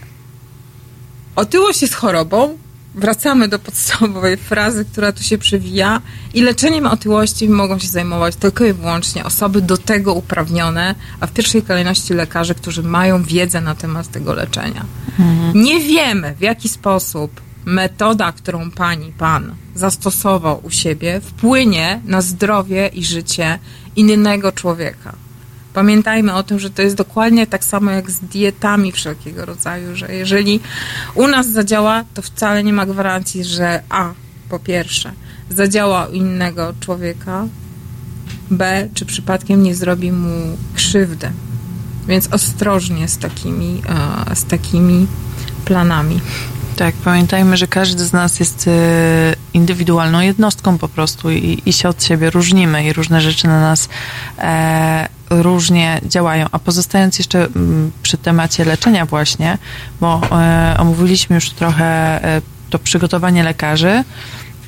Otyłość 1.36 1.81
jest 1.81 1.93
chorobą, 1.93 2.57
wracamy 2.96 3.48
do 3.48 3.60
podstawowej 3.60 4.38
frazy, 4.38 4.86
która 4.86 5.12
tu 5.12 5.24
się 5.24 5.38
przewija 5.38 6.02
i 6.34 6.41
leczeniem 6.41 6.88
otyłości 6.88 7.50
mogą 7.50 7.80
się 7.80 7.88
zajmować 7.88 8.36
tylko 8.36 8.66
i 8.66 8.74
wyłącznie 8.74 9.26
osoby 9.26 9.62
do 9.62 9.78
tego 9.78 10.14
uprawnione, 10.14 10.96
a 11.20 11.28
w 11.28 11.34
pierwszej 11.34 11.62
kolejności 11.62 12.14
lekarze, 12.14 12.56
którzy 12.56 12.84
mają 12.84 13.24
wiedzę 13.24 13.62
na 13.62 13.76
temat 13.76 14.08
tego 14.08 14.34
leczenia. 14.34 14.86
Mhm. 15.20 15.64
Nie 15.64 15.80
wiemy, 15.80 16.36
w 16.36 16.41
jaki 16.41 16.70
sposób 16.70 17.41
metoda, 17.66 18.32
którą 18.32 18.72
pani, 18.72 19.12
pan 19.18 19.56
zastosował 19.76 20.60
u 20.64 20.70
siebie, 20.70 21.22
wpłynie 21.22 22.02
na 22.06 22.22
zdrowie 22.22 22.88
i 22.88 23.06
życie 23.06 23.60
innego 23.96 24.52
człowieka. 24.52 25.16
Pamiętajmy 25.74 26.34
o 26.34 26.43
tym, 26.43 26.59
że 26.59 26.69
to 26.69 26.82
jest 26.82 26.95
dokładnie 26.95 27.47
tak 27.47 27.63
samo 27.63 27.91
jak 27.91 28.11
z 28.11 28.19
dietami 28.19 28.91
wszelkiego 28.91 29.45
rodzaju, 29.45 29.95
że 29.95 30.15
jeżeli 30.15 30.59
u 31.15 31.28
nas 31.28 31.49
zadziała, 31.49 32.03
to 32.13 32.21
wcale 32.21 32.63
nie 32.63 32.74
ma 32.74 32.86
gwarancji, 32.86 33.43
że 33.43 33.84
A, 33.89 34.13
po 34.49 34.59
pierwsze, 34.59 35.11
zadziała 35.49 36.05
u 36.05 36.11
innego 36.11 36.74
człowieka, 36.80 37.47
B, 38.51 38.88
czy 38.93 39.05
przypadkiem 39.05 39.63
nie 39.63 39.76
zrobi 39.76 40.11
mu 40.11 40.57
krzywdy. 40.74 41.32
Więc 42.07 42.34
ostrożnie 42.34 43.07
z 43.07 43.17
takimi, 43.17 43.82
e, 44.30 44.36
z 44.36 44.45
takimi 44.45 45.07
planami. 45.65 46.19
Tak, 46.76 46.95
pamiętajmy, 46.95 47.57
że 47.57 47.67
każdy 47.67 48.05
z 48.05 48.13
nas 48.13 48.39
jest 48.39 48.67
e, 48.67 48.71
indywidualną 49.53 50.19
jednostką 50.19 50.78
po 50.78 50.88
prostu 50.88 51.32
i, 51.32 51.61
i 51.65 51.74
się 51.74 51.89
od 51.89 52.03
siebie 52.03 52.30
różnimy 52.30 52.86
i 52.86 52.93
różne 52.93 53.21
rzeczy 53.21 53.47
na 53.47 53.61
nas 53.61 53.89
e, 54.38 55.09
różnie 55.41 56.01
działają. 56.05 56.45
A 56.51 56.59
pozostając 56.59 57.17
jeszcze 57.17 57.45
mm, 57.45 57.91
przy 58.03 58.17
temacie 58.17 58.65
leczenia 58.65 59.05
właśnie, 59.05 59.57
bo 60.01 60.21
e, 60.31 60.75
omówiliśmy 60.79 61.36
już 61.36 61.49
trochę 61.49 61.86
e, 62.23 62.41
to 62.69 62.79
przygotowanie 62.79 63.43
lekarzy, 63.43 64.03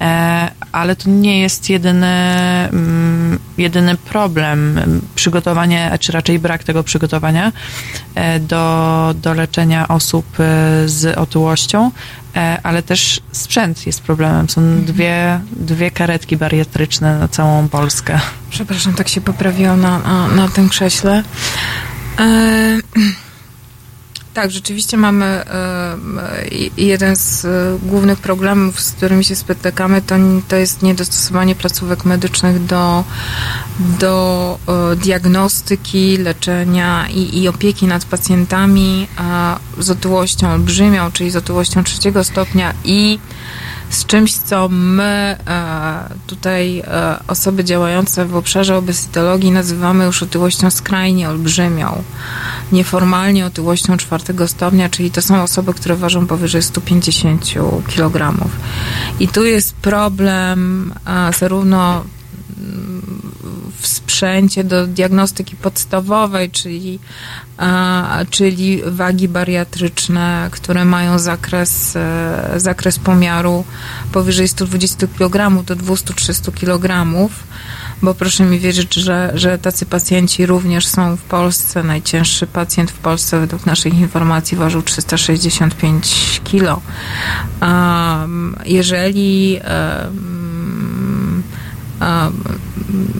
e, 0.02 0.52
ale 0.72 0.96
to 0.96 1.10
nie 1.10 1.40
jest 1.40 1.70
jedyny, 1.70 2.08
mm, 2.08 3.40
jedyny 3.58 3.96
problem. 3.96 4.82
Przygotowanie, 5.16 5.98
czy 6.00 6.12
raczej 6.12 6.40
brak 6.40 6.64
tego 6.64 6.84
przygotowania 6.84 7.52
do, 8.40 9.16
do 9.22 9.34
leczenia 9.34 9.88
osób 9.88 10.26
z 10.86 11.18
otyłością, 11.18 11.92
ale 12.64 12.84
też 12.84 13.22
sprzęt 13.32 13.88
jest 13.88 14.02
problemem. 14.02 14.50
Są 14.50 14.62
mhm. 14.62 14.86
dwie, 14.86 15.40
dwie 15.52 15.92
karetki 15.92 16.38
bariatryczne 16.38 17.20
na 17.20 17.28
całą 17.28 17.70
Polskę. 17.70 18.20
Przepraszam, 18.50 18.94
tak 18.94 19.08
się 19.08 19.22
poprawiłam 19.22 19.82
na, 19.82 20.00
na, 20.00 20.28
na 20.28 20.50
tym 20.50 20.70
krześle. 20.70 21.24
E, 22.20 22.78
tak, 24.36 24.52
rzeczywiście 24.52 24.98
mamy 24.98 25.26
e, 25.26 25.98
jeden 26.78 27.16
z 27.16 27.46
e, 27.46 27.78
głównych 27.84 28.20
problemów, 28.20 28.82
z 28.82 28.92
którymi 28.92 29.24
się 29.24 29.36
spotykamy, 29.36 30.02
to, 30.02 30.16
to 30.48 30.56
jest 30.56 30.82
niedostosowanie 30.82 31.56
placówek 31.56 32.06
medycznych 32.06 32.66
do, 32.66 33.04
do 34.00 34.60
e, 34.92 34.96
diagnostyki, 34.96 36.18
leczenia 36.18 37.08
i, 37.10 37.42
i 37.42 37.48
opieki 37.48 37.88
nad 37.88 38.06
pacjentami 38.06 39.08
z 39.78 39.90
otyłością 39.90 40.52
olbrzymią, 40.52 41.12
czyli 41.12 41.32
z 41.32 41.36
otyłością 41.36 41.84
trzeciego 41.84 42.24
stopnia 42.24 42.74
i 42.84 43.20
z 43.90 44.06
czymś, 44.06 44.34
co 44.34 44.70
my 44.70 45.38
e, 45.48 46.10
tutaj 46.28 46.80
e, 46.80 47.20
osoby 47.28 47.64
działające 47.64 48.26
w 48.26 48.36
obszarze 48.36 48.78
obesytologii 48.78 49.52
nazywamy 49.52 50.06
już 50.06 50.24
otyłością 50.24 50.72
skrajnie 50.72 51.30
olbrzymią. 51.30 52.04
Nieformalnie 52.72 53.46
otyłością 53.46 53.98
czwartego 53.98 54.48
stopnia, 54.48 54.90
czyli 54.90 55.12
to 55.12 55.22
są 55.22 55.44
osoby, 55.44 55.74
które 55.74 55.96
ważą 55.96 56.28
powyżej 56.28 56.64
150 56.64 57.54
kg. 57.96 58.34
I 59.20 59.28
tu 59.28 59.46
jest 59.46 59.76
problem 59.76 60.94
e, 61.08 61.34
zarówno 61.34 62.04
w 63.80 63.88
sprzęcie 63.88 64.64
do 64.64 64.88
diagnostyki 64.88 65.56
podstawowej, 65.56 66.52
czyli, 66.52 67.00
czyli 68.30 68.82
wagi 68.86 69.28
bariatryczne, 69.28 70.50
które 70.52 70.86
mają 70.86 71.20
zakres, 71.20 71.96
e, 71.96 72.54
zakres 72.58 73.00
pomiaru 73.00 73.64
powyżej 74.12 74.48
120 74.48 75.08
kg 75.08 75.64
do 75.64 75.76
200-300 75.76 76.52
kg 76.52 77.06
bo 78.02 78.14
proszę 78.14 78.44
mi 78.44 78.60
wierzyć, 78.60 78.94
że, 78.94 79.32
że 79.36 79.58
tacy 79.58 79.86
pacjenci 79.86 80.46
również 80.46 80.88
są 80.88 81.16
w 81.16 81.22
Polsce. 81.22 81.84
Najcięższy 81.84 82.48
pacjent 82.48 82.92
w 82.92 82.98
Polsce 82.98 83.40
według 83.40 83.66
naszych 83.66 83.94
informacji 83.94 84.58
ważył 84.58 84.82
365 84.82 86.42
kg. 86.44 86.82
Jeżeli 88.66 89.60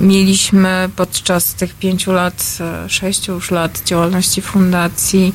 mieliśmy 0.02 0.90
podczas 0.96 1.54
tych 1.54 1.76
pięciu 1.76 2.12
lat, 2.12 2.58
e, 2.60 2.90
sześciu 2.90 3.34
już 3.34 3.52
lat 3.52 3.82
działalności 3.86 4.42
fundacji 4.42 5.34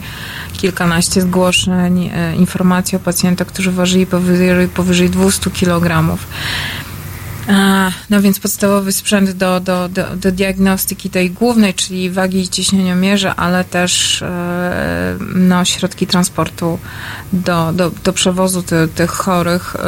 kilkanaście 0.52 1.20
zgłoszeń, 1.20 2.10
e, 2.14 2.36
informacji 2.36 2.96
o 2.96 3.00
pacjentach, 3.00 3.46
którzy 3.46 3.72
ważyli 3.72 4.06
powyżej, 4.06 4.68
powyżej 4.68 5.10
200 5.10 5.50
kg. 5.50 6.18
No 8.10 8.22
więc 8.22 8.40
podstawowy 8.40 8.92
sprzęt 8.92 9.30
do, 9.30 9.60
do, 9.60 9.88
do, 9.88 10.16
do, 10.16 10.32
diagnostyki 10.32 11.10
tej 11.10 11.30
głównej, 11.30 11.74
czyli 11.74 12.10
wagi 12.10 12.40
i 12.40 12.48
ciśnieniomierza, 12.48 13.36
ale 13.36 13.64
też 13.64 14.22
e, 14.22 15.16
no, 15.34 15.64
środki 15.64 16.06
transportu 16.06 16.78
do, 17.32 17.72
do, 17.72 17.90
do 18.04 18.12
przewozu 18.12 18.62
ty, 18.62 18.88
tych 18.94 19.10
chorych. 19.10 19.76
E, 19.76 19.80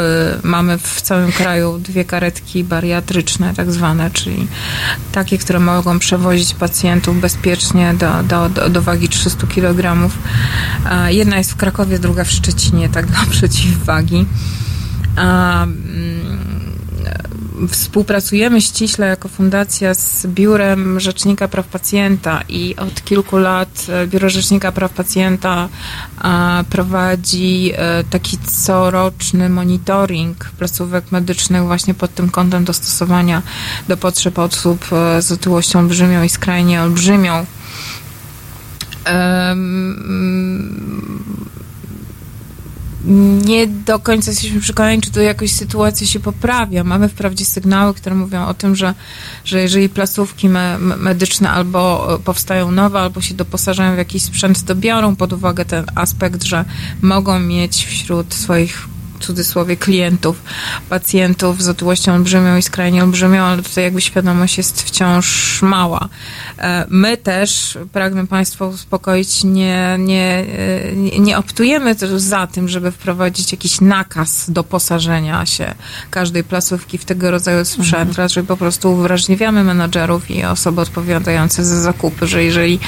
mamy 0.42 0.78
w 0.78 1.03
całym 1.03 1.32
kraju 1.32 1.78
dwie 1.78 2.05
karetki 2.05 2.64
bariatryczne, 2.64 3.55
tak 3.55 3.72
zwane, 3.72 4.11
czyli 4.11 4.46
takie, 5.12 5.38
które 5.38 5.61
mogą 5.61 5.98
przewozić 5.98 6.55
pacjentów 6.55 7.20
bezpiecznie 7.20 7.94
do, 7.94 8.22
do, 8.22 8.48
do, 8.48 8.68
do 8.68 8.82
wagi 8.82 9.09
300 9.09 9.46
kg. 9.46 10.11
Jedna 11.09 11.38
jest 11.38 11.53
w 11.53 11.57
Krakowie, 11.57 11.98
druga 11.98 12.24
w 12.24 12.30
Szczecinie, 12.30 12.88
tak 12.88 13.07
dla 13.12 13.24
przeciwwagi. 13.30 14.26
Mm, 15.16 16.51
współpracujemy 17.68 18.60
ściśle 18.60 19.06
jako 19.06 19.28
fundacja 19.28 19.94
z 19.94 20.26
Biurem 20.26 21.00
Rzecznika 21.00 21.48
Praw 21.48 21.66
Pacjenta 21.66 22.42
i 22.48 22.76
od 22.76 23.04
kilku 23.04 23.36
lat 23.36 23.86
e, 23.88 24.06
Biuro 24.06 24.30
Rzecznika 24.30 24.72
Praw 24.72 24.92
Pacjenta 24.92 25.68
prowadzi 26.70 27.72
e, 27.74 28.04
taki 28.04 28.38
coroczny 28.38 29.48
monitoring 29.48 30.50
placówek 30.58 31.12
medycznych 31.12 31.62
właśnie 31.62 31.94
pod 31.94 32.14
tym 32.14 32.30
kątem 32.30 32.64
dostosowania 32.64 33.42
do 33.88 33.96
potrzeb 33.96 34.38
osób 34.38 34.84
e, 34.92 35.22
z 35.22 35.32
otyłością 35.32 35.78
olbrzymią 35.78 36.22
i 36.22 36.28
skrajnie 36.28 36.82
olbrzymią. 36.82 37.46
Nie 43.44 43.66
do 43.66 43.98
końca 43.98 44.30
jesteśmy 44.30 44.61
przekonani, 44.61 45.03
czy 45.03 45.11
to 45.11 45.20
jakoś 45.20 45.53
sytuacja 45.53 46.07
się 46.07 46.20
poprawia. 46.20 46.84
Mamy 46.84 47.09
wprawdzie 47.09 47.44
sygnały, 47.44 47.94
które 47.94 48.14
mówią 48.14 48.46
o 48.46 48.55
tym, 48.55 48.76
że, 48.76 48.94
że 49.44 49.62
jeżeli 49.62 49.88
placówki 49.88 50.48
me, 50.48 50.78
medyczne 50.78 51.50
albo 51.50 52.09
powstają 52.24 52.70
nowe, 52.70 53.00
albo 53.00 53.20
się 53.20 53.34
doposażają 53.34 53.94
w 53.94 53.98
jakiś 53.98 54.22
sprzęt, 54.22 54.64
to 54.64 54.74
biorą 54.74 55.16
pod 55.16 55.32
uwagę 55.32 55.64
ten 55.64 55.84
aspekt, 55.94 56.42
że 56.42 56.64
mogą 57.03 57.40
mieć 57.40 57.86
wśród 57.86 58.34
swoich 58.34 58.88
cudzysłowie 59.22 59.76
klientów, 59.76 60.42
pacjentów 60.88 61.62
z 61.62 61.68
otyłością 61.68 62.14
olbrzymią 62.14 62.56
i 62.56 62.62
skrajnie 62.62 63.04
olbrzymią, 63.04 63.42
ale 63.42 63.62
tutaj 63.62 63.84
jakby 63.84 64.00
świadomość 64.00 64.58
jest 64.58 64.82
wciąż 64.82 65.62
mała. 65.62 66.08
E, 66.58 66.86
my 66.88 67.16
też, 67.16 67.78
pragnę 67.92 68.26
Państwa 68.26 68.66
uspokoić, 68.66 69.44
nie, 69.44 69.96
nie, 69.98 70.46
nie, 70.96 71.18
nie 71.18 71.38
optujemy 71.38 71.94
za 72.16 72.46
tym, 72.46 72.68
żeby 72.68 72.92
wprowadzić 72.92 73.52
jakiś 73.52 73.80
nakaz 73.80 74.50
doposażenia 74.50 75.46
się 75.46 75.74
każdej 76.10 76.44
placówki 76.44 76.98
w 76.98 77.04
tego 77.04 77.30
rodzaju 77.30 77.64
sprzęt, 77.64 78.08
mhm. 78.08 78.16
raczej 78.16 78.42
po 78.44 78.56
prostu 78.56 78.92
uwrażliwiamy 78.92 79.64
menadżerów 79.64 80.30
i 80.30 80.44
osoby 80.44 80.80
odpowiadające 80.80 81.64
za 81.64 81.80
zakupy, 81.80 82.26
że 82.26 82.44
jeżeli, 82.44 82.78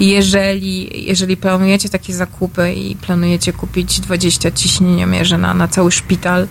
jeżeli, 0.00 1.06
jeżeli 1.06 1.36
planujecie 1.36 1.88
takie 1.88 2.14
zakupy 2.14 2.72
i 2.72 2.96
planujecie 2.96 3.52
kupić 3.52 4.00
20 4.00 4.50
ciśnieniomierzy 4.50 5.38
na, 5.38 5.54
na 5.54 5.68
cały 5.72 5.92
szpital, 5.92 6.48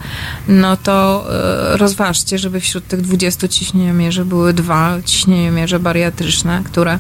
no 0.48 0.78
to 0.78 1.26
e, 1.74 1.78
rozważcie, 1.78 2.38
żeby 2.38 2.60
wśród 2.60 2.88
tych 2.88 3.02
20 3.02 3.48
ciśnieniomierzy 3.48 4.26
były 4.26 4.54
dwa 4.54 4.98
ciśnieniomierze 5.06 5.80
bariatryczne, 5.80 6.62
które 6.66 7.00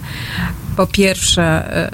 po 0.75 0.87
pierwsze 0.87 1.43
e, 1.43 1.93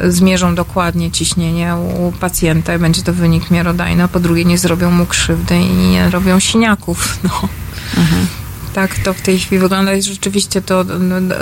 e, 0.00 0.12
zmierzą 0.12 0.54
dokładnie 0.54 1.10
ciśnienie 1.10 1.74
u 1.76 2.12
pacjenta 2.12 2.74
i 2.74 2.78
będzie 2.78 3.02
to 3.02 3.12
wynik 3.12 3.50
miarodajny, 3.50 4.02
a 4.02 4.08
po 4.08 4.20
drugie 4.20 4.44
nie 4.44 4.58
zrobią 4.58 4.90
mu 4.90 5.06
krzywdy 5.06 5.56
i 5.56 5.74
nie 5.74 6.10
robią 6.10 6.40
siniaków. 6.40 6.98
No. 7.24 7.48
Mhm. 7.96 8.26
tak 8.74 8.98
to 8.98 9.14
w 9.14 9.20
tej 9.20 9.38
chwili 9.38 9.60
wygląda. 9.60 9.92
Jest 9.92 10.08
rzeczywiście 10.08 10.62
to 10.62 10.84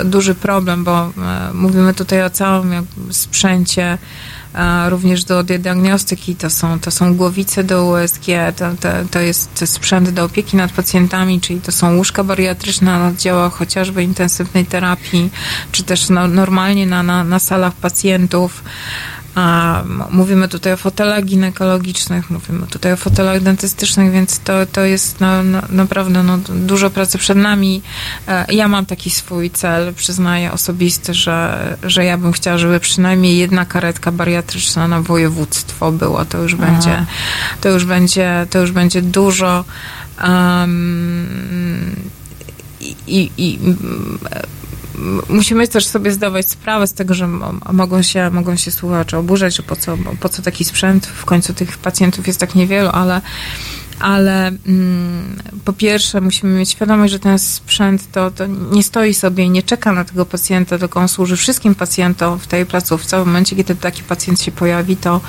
duży 0.05 0.35
problem, 0.35 0.83
bo 0.83 1.11
mówimy 1.53 1.93
tutaj 1.93 2.23
o 2.23 2.29
całym 2.29 2.87
sprzęcie 3.11 3.97
również 4.89 5.23
do 5.23 5.43
diagnostyki, 5.43 6.35
to 6.35 6.49
są, 6.49 6.79
to 6.79 6.91
są 6.91 7.15
głowice 7.15 7.63
do 7.63 7.85
USG, 7.85 8.25
to, 8.55 8.71
to, 8.79 8.89
to 9.11 9.19
jest 9.19 9.63
sprzęt 9.65 10.09
do 10.09 10.23
opieki 10.23 10.57
nad 10.57 10.71
pacjentami, 10.71 11.41
czyli 11.41 11.61
to 11.61 11.71
są 11.71 11.95
łóżka 11.95 12.23
bariatryczne 12.23 12.99
na 12.99 13.07
oddziałach 13.07 13.53
chociażby 13.53 14.03
intensywnej 14.03 14.65
terapii, 14.65 15.29
czy 15.71 15.83
też 15.83 16.09
no, 16.09 16.27
normalnie 16.27 16.85
na, 16.87 17.03
na, 17.03 17.23
na 17.23 17.39
salach 17.39 17.73
pacjentów. 17.73 18.63
A 19.35 19.83
mówimy 20.09 20.47
tutaj 20.47 20.73
o 20.73 20.77
fotelach 20.77 21.25
ginekologicznych, 21.25 22.29
mówimy 22.29 22.67
tutaj 22.67 22.93
o 22.93 22.97
fotelach 22.97 23.41
dentystycznych, 23.41 24.11
więc 24.11 24.39
to, 24.39 24.65
to 24.65 24.81
jest 24.81 25.19
no, 25.19 25.43
no, 25.43 25.61
naprawdę 25.69 26.23
no, 26.23 26.37
dużo 26.37 26.89
pracy 26.89 27.17
przed 27.17 27.37
nami. 27.37 27.81
E, 28.27 28.53
ja 28.53 28.67
mam 28.67 28.85
taki 28.85 29.09
swój 29.09 29.51
cel, 29.51 29.93
przyznaję 29.93 30.51
osobisty, 30.51 31.13
że, 31.13 31.77
że 31.83 32.05
ja 32.05 32.17
bym 32.17 32.31
chciała, 32.31 32.57
żeby 32.57 32.79
przynajmniej 32.79 33.37
jedna 33.37 33.65
karetka 33.65 34.11
bariatryczna 34.11 34.87
na 34.87 35.01
województwo 35.01 35.91
była. 35.91 36.25
To 36.25 36.37
już 36.37 36.55
będzie, 36.55 37.05
to 37.61 37.69
już 37.69 37.85
będzie, 37.85 38.47
to 38.49 38.59
już 38.59 38.71
będzie 38.71 39.01
dużo. 39.01 39.65
Um, 40.23 41.95
i, 43.07 43.31
i 43.37 43.59
musimy 45.29 45.67
też 45.67 45.85
sobie 45.85 46.11
zdawać 46.11 46.49
sprawę 46.49 46.87
z 46.87 46.93
tego, 46.93 47.13
że 47.13 47.27
mogą 47.73 48.01
się, 48.01 48.29
mogą 48.29 48.55
się 48.55 48.71
słuchacze 48.71 49.17
oburzać, 49.17 49.55
że 49.55 49.63
po 49.63 49.75
co, 49.75 49.97
po 50.19 50.29
co 50.29 50.41
taki 50.41 50.65
sprzęt, 50.65 51.05
w 51.05 51.25
końcu 51.25 51.53
tych 51.53 51.77
pacjentów 51.77 52.27
jest 52.27 52.39
tak 52.39 52.55
niewielu, 52.55 52.89
ale 52.89 53.21
ale 53.99 54.47
mm, 54.47 55.35
po 55.65 55.73
pierwsze 55.73 56.21
musimy 56.21 56.59
mieć 56.59 56.69
świadomość, 56.69 57.13
że 57.13 57.19
ten 57.19 57.39
sprzęt 57.39 58.11
to, 58.11 58.31
to 58.31 58.45
nie 58.45 58.83
stoi 58.83 59.13
sobie 59.13 59.43
i 59.43 59.49
nie 59.49 59.63
czeka 59.63 59.91
na 59.91 60.05
tego 60.05 60.25
pacjenta, 60.25 60.77
tylko 60.77 60.99
on 60.99 61.07
służy 61.07 61.37
wszystkim 61.37 61.75
pacjentom 61.75 62.39
w 62.39 62.47
tej 62.47 62.65
placówce. 62.65 63.23
W 63.23 63.25
momencie, 63.25 63.55
kiedy 63.55 63.75
taki 63.75 64.03
pacjent 64.03 64.41
się 64.41 64.51
pojawi, 64.51 64.97
to 64.97 65.21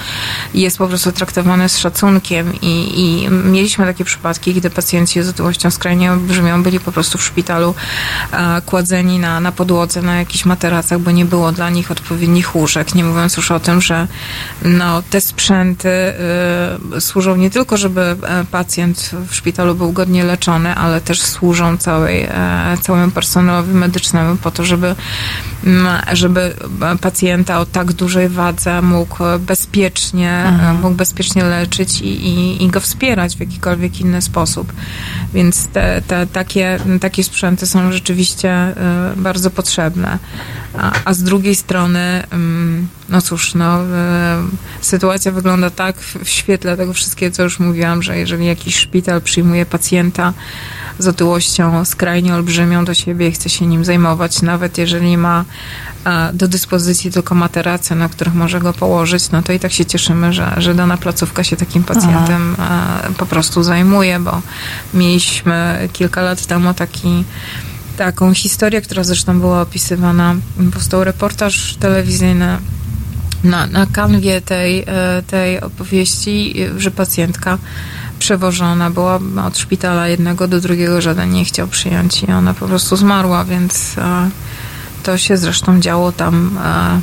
jest 0.55 0.79
po 0.79 0.89
prostu 0.89 1.13
traktowany 1.13 1.69
z 1.69 1.79
szacunkiem 1.79 2.53
i, 2.63 3.01
i 3.01 3.29
mieliśmy 3.31 3.87
takie 3.87 4.05
przypadki, 4.05 4.55
gdy 4.55 4.71
pacjenci 4.71 5.23
z 5.23 5.29
otyłością 5.29 5.71
skrajnie 5.71 6.13
olbrzymią 6.13 6.63
byli 6.63 6.81
po 6.81 6.93
prostu 6.93 7.19
w 7.19 7.25
szpitalu 7.25 7.75
kładzeni 8.67 9.19
na, 9.19 9.41
na 9.41 9.53
podłodze, 9.53 10.03
na 10.03 10.17
jakichś 10.17 10.45
materacach, 10.45 10.99
bo 10.99 11.11
nie 11.11 11.25
było 11.25 11.53
dla 11.53 11.71
nich 11.71 11.91
odpowiednich 11.91 12.57
łóżek, 12.57 12.95
nie 12.95 13.05
mówiąc 13.05 13.37
już 13.37 13.51
o 13.51 13.61
tym, 13.61 13.81
że 13.81 14.09
no, 14.63 15.03
te 15.11 15.21
sprzęty 15.21 15.89
y, 16.97 17.01
służą 17.01 17.37
nie 17.37 17.51
tylko, 17.51 17.77
żeby 17.77 18.17
pacjent 18.51 18.60
pacjent 18.61 19.11
w 19.29 19.35
szpitalu 19.35 19.75
był 19.75 19.93
godnie 19.93 20.25
leczony, 20.25 20.75
ale 20.75 21.01
też 21.01 21.23
służą 21.23 21.77
całej, 21.77 22.23
e, 22.23 22.77
całemu 22.81 23.13
personelowi 23.13 23.75
medycznemu 23.75 24.37
po 24.37 24.51
to, 24.51 24.65
żeby, 24.65 24.95
mm, 25.65 26.03
żeby 26.13 26.55
pacjenta 27.01 27.61
o 27.61 27.67
tak 27.67 27.93
dużej 27.93 28.29
wadze 28.29 28.83
mógł 28.83 29.17
bezpiecznie, 29.39 30.45
mhm. 30.47 30.81
mógł 30.81 30.95
bezpiecznie 30.95 31.45
leczyć 31.45 32.01
i, 32.01 32.27
i, 32.29 32.65
i 32.65 32.69
go 32.69 32.81
wspierać 32.81 33.37
w 33.37 33.41
jakikolwiek 33.41 34.01
inny 34.01 34.23
sposób. 34.23 34.73
Więc 35.35 35.69
te, 35.69 36.03
te, 36.07 36.27
takie, 36.27 36.79
takie 37.01 37.25
sprzęty 37.25 37.67
są 37.67 37.93
rzeczywiście 37.93 38.51
e, 38.51 38.75
bardzo 39.17 39.51
potrzebne. 39.51 40.19
A, 40.79 40.93
a 41.05 41.15
z 41.15 41.23
drugiej 41.23 41.55
strony, 41.55 42.23
mm, 42.31 42.89
no 43.11 43.23
cóż, 43.23 43.55
no, 43.55 43.79
sytuacja 44.81 45.33
wygląda 45.33 45.71
tak 45.71 45.97
w 46.01 46.29
świetle 46.29 46.77
tego 46.77 46.93
wszystkiego, 46.93 47.37
co 47.37 47.43
już 47.43 47.59
mówiłam, 47.59 48.03
że 48.03 48.19
jeżeli 48.19 48.47
jakiś 48.47 48.77
szpital 48.77 49.23
przyjmuje 49.23 49.67
pacjenta 49.67 50.33
z 50.99 51.09
otyłością 51.09 51.85
skrajnie 51.85 52.35
olbrzymią 52.35 52.85
do 52.85 52.95
siebie 52.95 53.29
i 53.29 53.33
chce 53.33 53.49
się 53.49 53.67
nim 53.67 53.85
zajmować, 53.85 54.43
nawet 54.43 54.79
jeżeli 54.79 55.17
ma 55.17 55.45
do 56.33 56.49
dyspozycji 56.49 57.13
tylko 57.13 57.35
materacje, 57.35 57.97
na 57.97 58.09
których 58.09 58.35
może 58.35 58.61
go 58.61 58.73
położyć, 58.73 59.31
no 59.31 59.43
to 59.43 59.53
i 59.53 59.59
tak 59.59 59.73
się 59.73 59.85
cieszymy, 59.85 60.33
że, 60.33 60.55
że 60.59 60.75
dana 60.75 60.97
placówka 60.97 61.45
się 61.45 61.57
takim 61.57 61.85
pacjentem 61.85 62.57
Aha. 62.59 63.01
po 63.19 63.27
prostu 63.27 63.63
zajmuje, 63.63 64.19
bo 64.19 64.43
mieliśmy 64.95 65.89
kilka 65.93 66.23
lat 66.23 66.47
temu 66.47 66.75
taki 66.75 67.25
taką 67.97 68.35
historię, 68.35 68.81
która 68.81 69.05
zresztą 69.05 69.41
była 69.41 69.61
opisywana, 69.63 70.35
powstał 70.73 71.05
reportaż 71.05 71.77
telewizyjny 71.81 72.59
na, 73.45 73.67
na 73.67 73.87
kanwie 73.87 74.41
tej, 74.41 74.85
e, 74.87 75.23
tej 75.27 75.61
opowieści, 75.61 76.55
że 76.77 76.91
pacjentka 76.91 77.59
przewożona 78.19 78.91
była 78.91 79.21
od 79.47 79.59
szpitala 79.59 80.09
jednego 80.09 80.49
do 80.49 80.61
drugiego, 80.61 81.01
żaden 81.01 81.31
nie 81.31 81.45
chciał 81.45 81.69
przyjąć 81.69 82.23
i 82.23 82.33
ona 82.33 82.55
po 82.55 82.67
prostu 82.67 82.97
zmarła, 82.97 83.45
więc 83.45 83.99
e, 83.99 84.31
to 85.03 85.19
się 85.19 85.37
zresztą 85.37 85.81
działo 85.81 86.13
tam 86.13 86.59
e, 86.65 87.01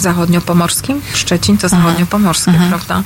zachodniopomorskim. 0.00 1.00
Szczecin 1.14 1.58
to 1.58 1.68
zachodniopomorskie, 1.68 2.50
mhm. 2.50 2.68
prawda? 2.68 3.02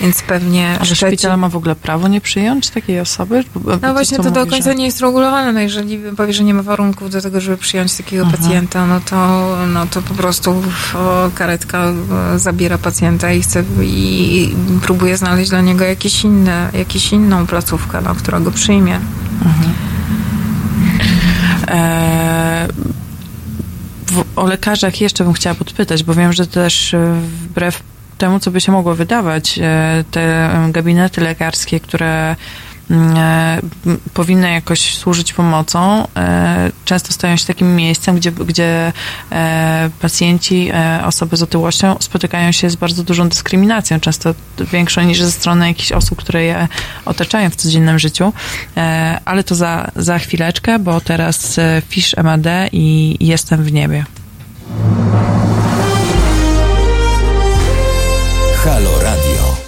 Więc 0.00 0.22
pewnie 0.22 0.76
A 0.80 0.84
Szczecin... 0.84 1.08
szpital 1.08 1.38
ma 1.38 1.48
w 1.48 1.56
ogóle 1.56 1.74
prawo 1.74 2.08
nie 2.08 2.20
przyjąć 2.20 2.70
takiej 2.70 3.00
osoby? 3.00 3.44
No 3.82 3.92
właśnie, 3.92 4.16
to 4.16 4.22
mówi, 4.22 4.34
do 4.34 4.46
końca 4.46 4.70
że... 4.70 4.74
nie 4.74 4.84
jest 4.84 5.00
regulowane. 5.00 5.52
No 5.52 5.60
jeżeli 5.60 5.98
powie, 6.16 6.32
że 6.32 6.44
nie 6.44 6.54
ma 6.54 6.62
warunków 6.62 7.10
do 7.10 7.20
tego, 7.20 7.40
żeby 7.40 7.56
przyjąć 7.56 7.96
takiego 7.96 8.22
mhm. 8.22 8.42
pacjenta, 8.42 8.86
no 8.86 9.00
to, 9.00 9.48
no 9.66 9.86
to 9.86 10.02
po 10.02 10.14
prostu 10.14 10.62
o, 10.94 11.30
karetka 11.34 11.92
e, 12.34 12.38
zabiera 12.38 12.78
pacjenta 12.78 13.32
i 13.32 13.42
chce 13.42 13.64
i 13.82 14.54
próbuje 14.82 15.16
znaleźć 15.16 15.50
dla 15.50 15.60
niego 15.60 15.84
jakieś 15.84 16.24
inne, 16.24 16.70
jakieś 16.72 17.12
inną 17.12 17.46
placówkę, 17.46 18.00
no, 18.00 18.14
która 18.14 18.40
go 18.40 18.50
przyjmie. 18.50 19.00
Mhm. 19.44 19.72
E 24.16 24.24
o 24.36 24.46
lekarzach 24.46 25.00
jeszcze 25.00 25.24
bym 25.24 25.32
chciała 25.32 25.54
podpytać, 25.54 26.02
bo 26.02 26.14
wiem, 26.14 26.32
że 26.32 26.46
też 26.46 26.94
e, 26.94 27.20
wbrew 27.42 27.82
temu, 28.18 28.40
co 28.40 28.50
by 28.50 28.60
się 28.60 28.72
mogło 28.72 28.94
wydawać, 28.94 29.58
e, 29.62 30.04
te 30.10 30.50
gabinety 30.72 31.20
lekarskie, 31.20 31.80
które 31.80 32.30
e, 32.30 32.36
powinny 34.14 34.50
jakoś 34.50 34.94
służyć 34.94 35.32
pomocą, 35.32 36.08
często 36.84 37.12
stają 37.12 37.36
się 37.36 37.46
takim 37.46 37.76
miejscem, 37.76 38.16
gdzie, 38.16 38.32
gdzie 38.32 38.92
pacjenci, 40.00 40.70
osoby 41.04 41.36
z 41.36 41.42
otyłością 41.42 41.96
spotykają 42.00 42.52
się 42.52 42.70
z 42.70 42.76
bardzo 42.76 43.02
dużą 43.02 43.28
dyskryminacją, 43.28 44.00
często 44.00 44.34
większą 44.72 45.02
niż 45.02 45.22
ze 45.22 45.32
strony 45.32 45.68
jakichś 45.68 45.92
osób, 45.92 46.18
które 46.18 46.44
je 46.44 46.68
otaczają 47.04 47.50
w 47.50 47.56
codziennym 47.56 47.98
życiu. 47.98 48.32
Ale 49.24 49.44
to 49.44 49.54
za, 49.54 49.90
za 49.96 50.18
chwileczkę, 50.18 50.78
bo 50.78 51.00
teraz 51.00 51.60
Fisz 51.88 52.16
MAD 52.16 52.46
i 52.72 53.16
Jestem 53.20 53.64
w 53.64 53.72
niebie. 53.72 54.04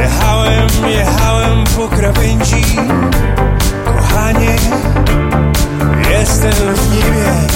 Jechałem, 0.00 0.68
jechałem 0.88 1.64
po 1.76 1.88
krawędzi 1.88 2.64
Kochanie, 3.84 4.56
jestem 6.10 6.52
w 6.52 6.94
niebie. 6.94 7.54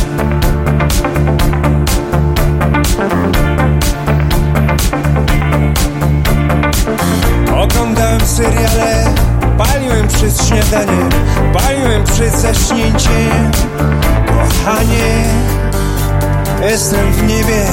Oglądałem 7.57 8.21
seriale, 8.21 9.05
paliłem 9.59 10.09
przed 10.09 10.47
śniadaniem, 10.47 11.09
paliłem 11.53 12.05
przed 12.05 12.35
zaśnięciem. 12.37 13.51
Kochanie, 14.27 15.25
jestem 16.71 17.13
w 17.13 17.23
niebie, 17.23 17.67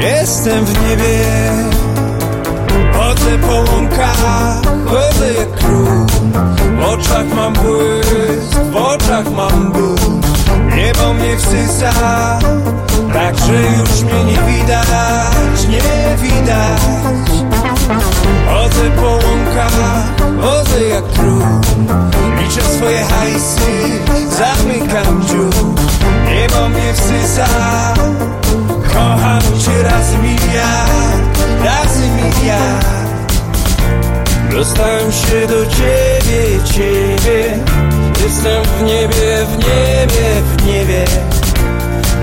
jestem 0.00 0.64
w 0.64 0.88
niebie. 0.88 1.79
Chodzę 3.30 3.42
po 3.48 3.72
łąkach, 3.72 4.62
chodzę 4.86 5.32
jak 5.32 5.52
król. 5.52 6.06
W 6.76 6.84
oczach 6.84 7.26
mam 7.36 7.52
błysk, 7.52 8.58
w 8.72 8.76
oczach 8.76 9.30
mam 9.30 9.72
ból 9.72 9.96
Niebo 10.76 11.14
mnie 11.14 11.36
wsysa, 11.36 11.92
tak 13.12 13.38
że 13.38 13.52
już 13.54 14.02
mnie 14.02 14.24
nie 14.24 14.52
widać, 14.52 15.68
nie 15.68 16.16
widać. 16.22 17.30
Chodzę 18.48 18.90
po 18.96 19.06
łąkach, 19.06 20.04
chodzę 20.40 20.84
jak 20.84 21.04
król. 21.12 21.42
Liczę 22.38 22.62
swoje 22.62 23.04
hajsy, 23.04 24.00
zamykam 24.30 25.22
dziób. 25.26 25.80
Niebo 26.26 26.68
mnie 26.68 26.94
wsysa, 26.94 27.46
kocham 28.92 29.42
cię 29.60 29.82
raz 29.82 30.12
miliard, 30.22 31.38
razy 31.64 32.08
miliard 32.08 33.09
Dostałem 34.52 35.12
się 35.12 35.46
do 35.46 35.66
ciebie, 35.66 36.64
ciebie. 36.74 37.58
Jestem 38.22 38.64
w 38.64 38.82
niebie, 38.82 39.46
w 39.46 39.58
niebie, 39.58 40.42
w 40.44 40.66
niebie. 40.66 41.04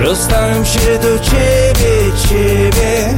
Dostałem 0.04 0.66
się 0.66 1.00
do 1.02 1.20
ciebie, 1.20 2.18
ciebie. 2.30 3.18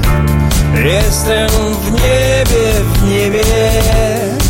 Jestem 0.84 1.50
w 1.50 1.92
niebie, 1.92 2.84
w 2.94 3.10
niebie 3.10 4.49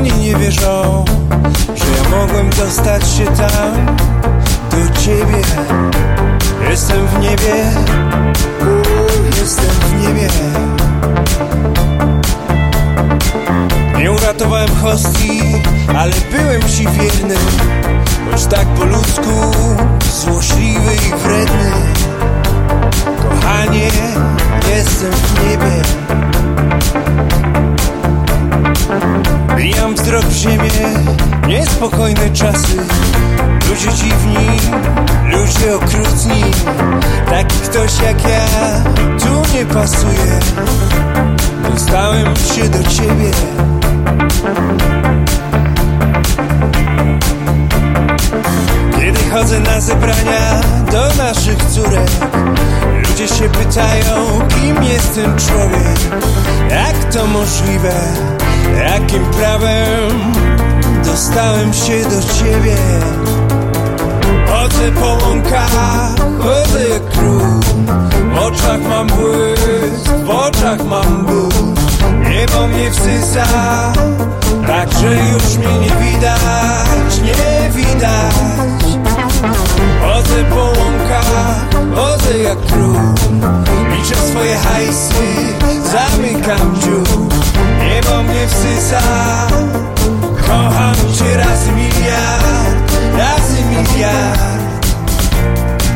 oni 0.00 0.12
nie 0.12 0.36
wierzą, 0.36 1.04
że 1.74 1.84
ja 1.84 2.16
mogłem 2.16 2.50
dostać 2.50 3.08
się 3.08 3.24
tam 3.24 3.96
do 4.70 5.00
ciebie. 5.00 5.42
Jestem 6.70 7.06
w 7.06 7.18
niebie, 7.18 7.72
jestem 9.40 9.66
w 9.66 10.02
niebie. 10.02 10.28
Nie 13.98 14.12
uratowałem 14.12 14.76
hostii, 14.82 15.42
ale 15.98 16.12
byłem 16.32 16.62
ci 16.62 16.86
wierny, 16.88 17.34
choć 18.30 18.46
tak 18.46 18.66
po 18.66 18.84
ludzku, 18.84 19.52
złośliwy 20.20 20.94
i 20.94 21.22
wredny. 21.22 21.72
Kochanie, 23.22 23.90
jestem 24.68 25.12
w 25.12 25.48
niebie. 25.48 25.82
Bijam 29.56 29.94
wzrok 29.94 30.24
w 30.24 30.32
ziemię, 30.32 30.70
niespokojne 31.46 32.30
czasy. 32.30 32.76
Ludzie 33.68 33.92
dziwni, 33.92 34.46
ludzie 35.24 35.76
okrutni. 35.76 36.44
Taki 37.30 37.56
ktoś 37.56 38.00
jak 38.02 38.22
ja 38.22 38.46
tu 39.18 39.54
nie 39.54 39.66
pasuje. 39.66 40.40
Dostałem 41.70 42.36
się 42.36 42.68
do 42.68 42.82
ciebie. 42.88 43.30
Kiedy 48.96 49.30
chodzę 49.30 49.60
na 49.60 49.80
zebrania 49.80 50.60
do 50.92 51.22
naszych 51.22 51.64
córek 51.64 52.10
Ludzie 53.20 53.34
się 53.34 53.48
pytają, 53.48 54.38
kim 54.48 54.84
jest 54.84 55.14
ten 55.14 55.38
człowiek? 55.38 56.24
Jak 56.70 57.14
to 57.14 57.26
możliwe? 57.26 58.39
Jakim 58.84 59.24
prawem 59.24 60.32
dostałem 61.04 61.74
się 61.74 62.02
do 62.02 62.34
ciebie? 62.34 62.76
Chodzę 64.46 64.92
po 64.92 65.26
łąkach, 65.26 65.70
chodzę 66.38 66.88
jak 66.88 67.08
król 67.10 67.40
W 68.34 68.38
oczach 68.38 68.80
mam 68.88 69.06
błysk, 69.06 70.10
w 70.24 70.30
oczach 70.30 70.84
mam 70.84 71.26
ból 71.26 71.50
Niebo 72.30 72.66
mnie 72.66 72.90
wsysa, 72.90 73.44
tak 74.66 74.92
że 74.92 75.14
już 75.14 75.56
mnie 75.56 75.78
nie 75.78 75.90
widać, 76.06 77.18
nie 77.22 77.70
widać. 77.70 78.34
Chodzę 80.02 80.44
po 80.50 80.80
łąkach, 80.80 81.64
chodzę 81.94 82.38
jak 82.38 82.58
król. 82.58 82.96
Liczę 83.90 84.16
swoje 84.16 84.56
hajsy, 84.56 85.24
zamykam 85.92 86.80
dziób 86.80 87.34
Niebo 87.84 88.22
mnie 88.22 88.46
wsysa. 88.48 89.00
Kocham 90.46 90.94
cię 91.18 91.36
razy 91.36 91.72
miliard 91.72 92.92
Razy 93.18 93.62
miliard. 93.64 94.50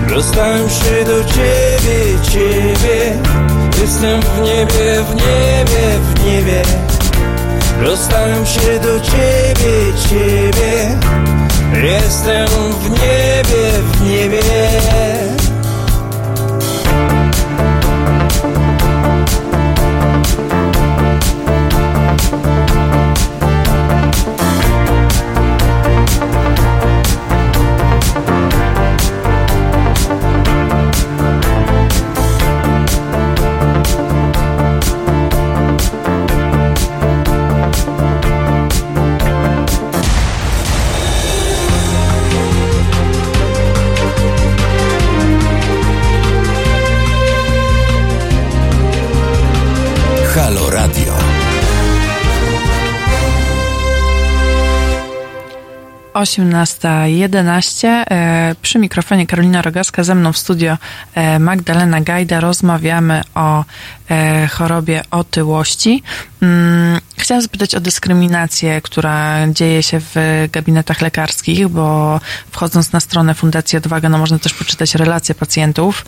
Dostałem 0.08 0.70
się 0.70 1.04
do 1.04 1.24
ciebie, 1.24 2.20
ciebie. 2.30 3.18
Jestem 3.80 4.20
w 4.20 4.40
niebie, 4.40 5.04
w 5.10 5.14
niebie, 5.14 5.98
w 6.00 6.24
niebie. 6.24 6.62
Dostałem 7.84 8.46
się 8.46 8.80
do 8.82 9.00
ciebie, 9.00 9.92
ciebie. 10.08 10.98
Jestem 11.82 12.48
w 12.72 12.90
niebie, 12.90 13.70
w 13.92 14.00
niebie 14.02 15.43
osiemnasta 56.24 57.06
jedenaście 57.06 57.88
e, 57.88 58.54
Przy 58.62 58.78
mikrofonie 58.78 59.26
Karolina 59.26 59.62
Rogaska, 59.62 60.04
ze 60.04 60.14
mną 60.14 60.32
w 60.32 60.38
studio 60.38 60.78
e, 61.14 61.38
Magdalena 61.38 62.00
Gajda. 62.00 62.40
Rozmawiamy 62.40 63.22
o 63.34 63.64
e, 64.10 64.46
chorobie 64.46 65.02
otyłości. 65.10 66.02
Mm, 66.42 67.00
chciałam 67.18 67.42
zapytać 67.42 67.74
o 67.74 67.80
dyskryminację, 67.80 68.80
która 68.80 69.48
dzieje 69.48 69.82
się 69.82 70.00
w 70.00 70.14
gabinetach 70.52 71.00
lekarskich, 71.00 71.68
bo 71.68 72.20
wchodząc 72.50 72.92
na 72.92 73.00
stronę 73.00 73.34
Fundacji 73.34 73.78
Odwaga, 73.78 74.08
no 74.08 74.18
można 74.18 74.38
też 74.38 74.54
poczytać 74.54 74.94
relacje 74.94 75.34
pacjentów 75.34 76.06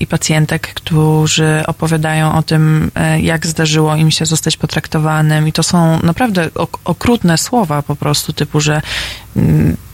i 0.00 0.06
pacjentek, 0.06 0.74
którzy 0.74 1.62
opowiadają 1.66 2.34
o 2.34 2.42
tym, 2.42 2.90
jak 3.20 3.46
zdarzyło 3.46 3.96
im 3.96 4.10
się 4.10 4.26
zostać 4.26 4.56
potraktowanym 4.56 5.48
i 5.48 5.52
to 5.52 5.62
są 5.62 6.02
naprawdę 6.02 6.50
okrutne 6.84 7.38
słowa 7.38 7.82
po 7.82 7.96
prostu, 7.96 8.32
typu, 8.32 8.60
że 8.60 8.82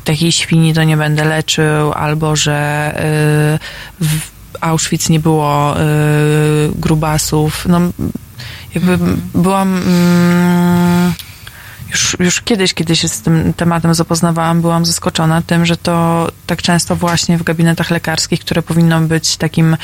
takiej 0.05 0.32
świni 0.32 0.74
to 0.74 0.85
nie 0.85 0.97
będę 0.97 1.24
leczył, 1.24 1.93
albo 1.93 2.36
że 2.36 2.93
y, 4.03 4.59
Auschwitz 4.61 5.09
nie 5.09 5.20
było 5.20 5.81
y, 5.81 5.85
grubasów. 6.74 7.66
No, 7.69 7.81
jakby 8.74 8.93
mhm. 8.93 9.20
byłam... 9.35 9.82
Mm, 9.86 11.12
już, 11.90 12.16
już 12.20 12.40
kiedyś, 12.40 12.74
kiedy 12.74 12.97
się 12.97 13.09
z 13.09 13.23
tym 13.23 13.55
tematem 13.55 13.95
zapoznawałam, 13.95 14.61
byłam 14.61 14.86
zaskoczona 14.86 15.43
tym, 15.43 15.66
że 15.66 15.77
to 15.77 16.28
tak 16.47 16.62
często 16.62 16.97
właśnie 16.97 17.39
w 17.39 17.43
gabinetach 17.43 17.90
lekarskich, 17.90 18.40
które 18.40 18.62
powinno 18.62 19.01
być 19.01 19.36
takim 19.36 19.77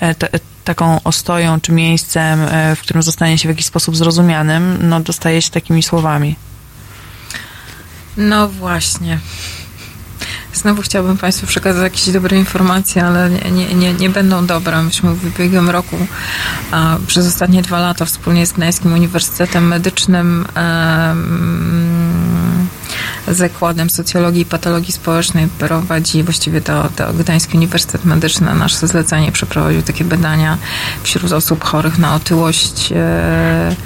e, 0.00 0.14
te, 0.14 0.28
taką 0.64 1.02
ostoją 1.04 1.60
czy 1.60 1.72
miejscem, 1.72 2.40
e, 2.40 2.76
w 2.76 2.80
którym 2.80 3.02
zostanie 3.02 3.38
się 3.38 3.48
w 3.48 3.50
jakiś 3.50 3.66
sposób 3.66 3.96
zrozumianym, 3.96 4.78
no 4.80 5.00
dostaje 5.00 5.42
się 5.42 5.50
takimi 5.50 5.82
słowami. 5.82 6.36
No 8.18 8.48
właśnie. 8.48 9.18
Znowu 10.54 10.82
chciałbym 10.82 11.18
Państwu 11.18 11.46
przekazać 11.46 11.82
jakieś 11.82 12.10
dobre 12.10 12.38
informacje, 12.38 13.04
ale 13.04 13.30
nie, 13.30 13.74
nie, 13.74 13.94
nie, 13.94 14.10
będą 14.10 14.46
dobre. 14.46 14.82
Myśmy 14.82 15.14
w 15.14 15.26
ubiegłym 15.26 15.70
roku 15.70 15.96
a, 16.70 16.96
przez 17.06 17.26
ostatnie 17.26 17.62
dwa 17.62 17.80
lata 17.80 18.04
wspólnie 18.04 18.46
z 18.46 18.52
Gdańskim 18.52 18.92
Uniwersytetem 18.92 19.68
Medycznym 19.68 20.46
Zakładem 23.28 23.90
Socjologii 23.90 24.42
i 24.42 24.46
Patologii 24.46 24.92
Społecznej 24.92 25.48
prowadzi, 25.58 26.22
właściwie 26.22 26.60
to, 26.60 26.88
to 26.96 27.12
Gdański 27.12 27.56
Uniwersytet 27.56 28.04
Medyczny 28.04 28.46
na 28.46 28.54
nasze 28.54 28.86
zlecenie 28.86 29.32
przeprowadził 29.32 29.82
takie 29.82 30.04
badania 30.04 30.58
wśród 31.02 31.32
osób 31.32 31.64
chorych 31.64 31.98
na 31.98 32.14
otyłość 32.14 32.92
e, 32.92 33.76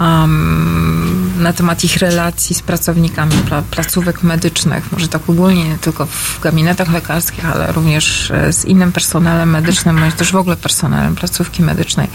um, 0.00 1.25
na 1.46 1.52
temat 1.52 1.84
ich 1.84 1.96
relacji 1.96 2.54
z 2.54 2.62
pracownikami 2.62 3.32
pla 3.32 3.62
placówek 3.70 4.22
medycznych, 4.22 4.92
może 4.92 5.08
tak 5.08 5.30
ogólnie, 5.30 5.68
nie 5.68 5.78
tylko 5.78 6.06
w 6.06 6.40
gabinetach 6.40 6.92
lekarskich, 6.92 7.46
ale 7.54 7.72
również 7.72 8.30
e, 8.30 8.52
z 8.52 8.64
innym 8.64 8.92
personelem 8.92 9.50
medycznym, 9.50 10.00
bądź 10.00 10.14
też 10.14 10.32
w 10.32 10.36
ogóle 10.36 10.56
personelem 10.56 11.14
placówki 11.14 11.62
medycznej. 11.62 12.08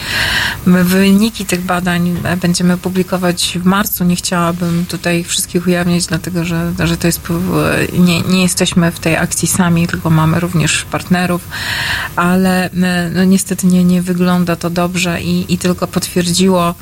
Wyniki 0.65 1.45
tych 1.45 1.61
badań 1.61 2.17
e, 2.23 2.37
będziemy 2.37 2.77
publikować 2.77 3.57
w 3.61 3.65
marcu. 3.65 4.03
Nie 4.03 4.15
chciałabym 4.15 4.85
tutaj 4.85 5.23
wszystkich 5.23 5.67
ujawnić, 5.67 6.05
dlatego 6.05 6.45
że, 6.45 6.73
że 6.83 6.97
to 6.97 7.07
jest, 7.07 7.21
e, 7.29 7.97
nie, 7.97 8.21
nie 8.21 8.41
jesteśmy 8.41 8.91
w 8.91 8.99
tej 8.99 9.17
akcji 9.17 9.47
sami, 9.47 9.87
tylko 9.87 10.09
mamy 10.09 10.39
również 10.39 10.85
partnerów, 10.91 11.41
ale 12.15 12.69
no, 13.13 13.23
niestety 13.23 13.67
nie, 13.67 13.83
nie 13.83 14.01
wygląda 14.01 14.55
to 14.55 14.69
dobrze 14.69 15.21
i, 15.21 15.53
i 15.53 15.57
tylko 15.57 15.87
potwierdziło 15.87 16.75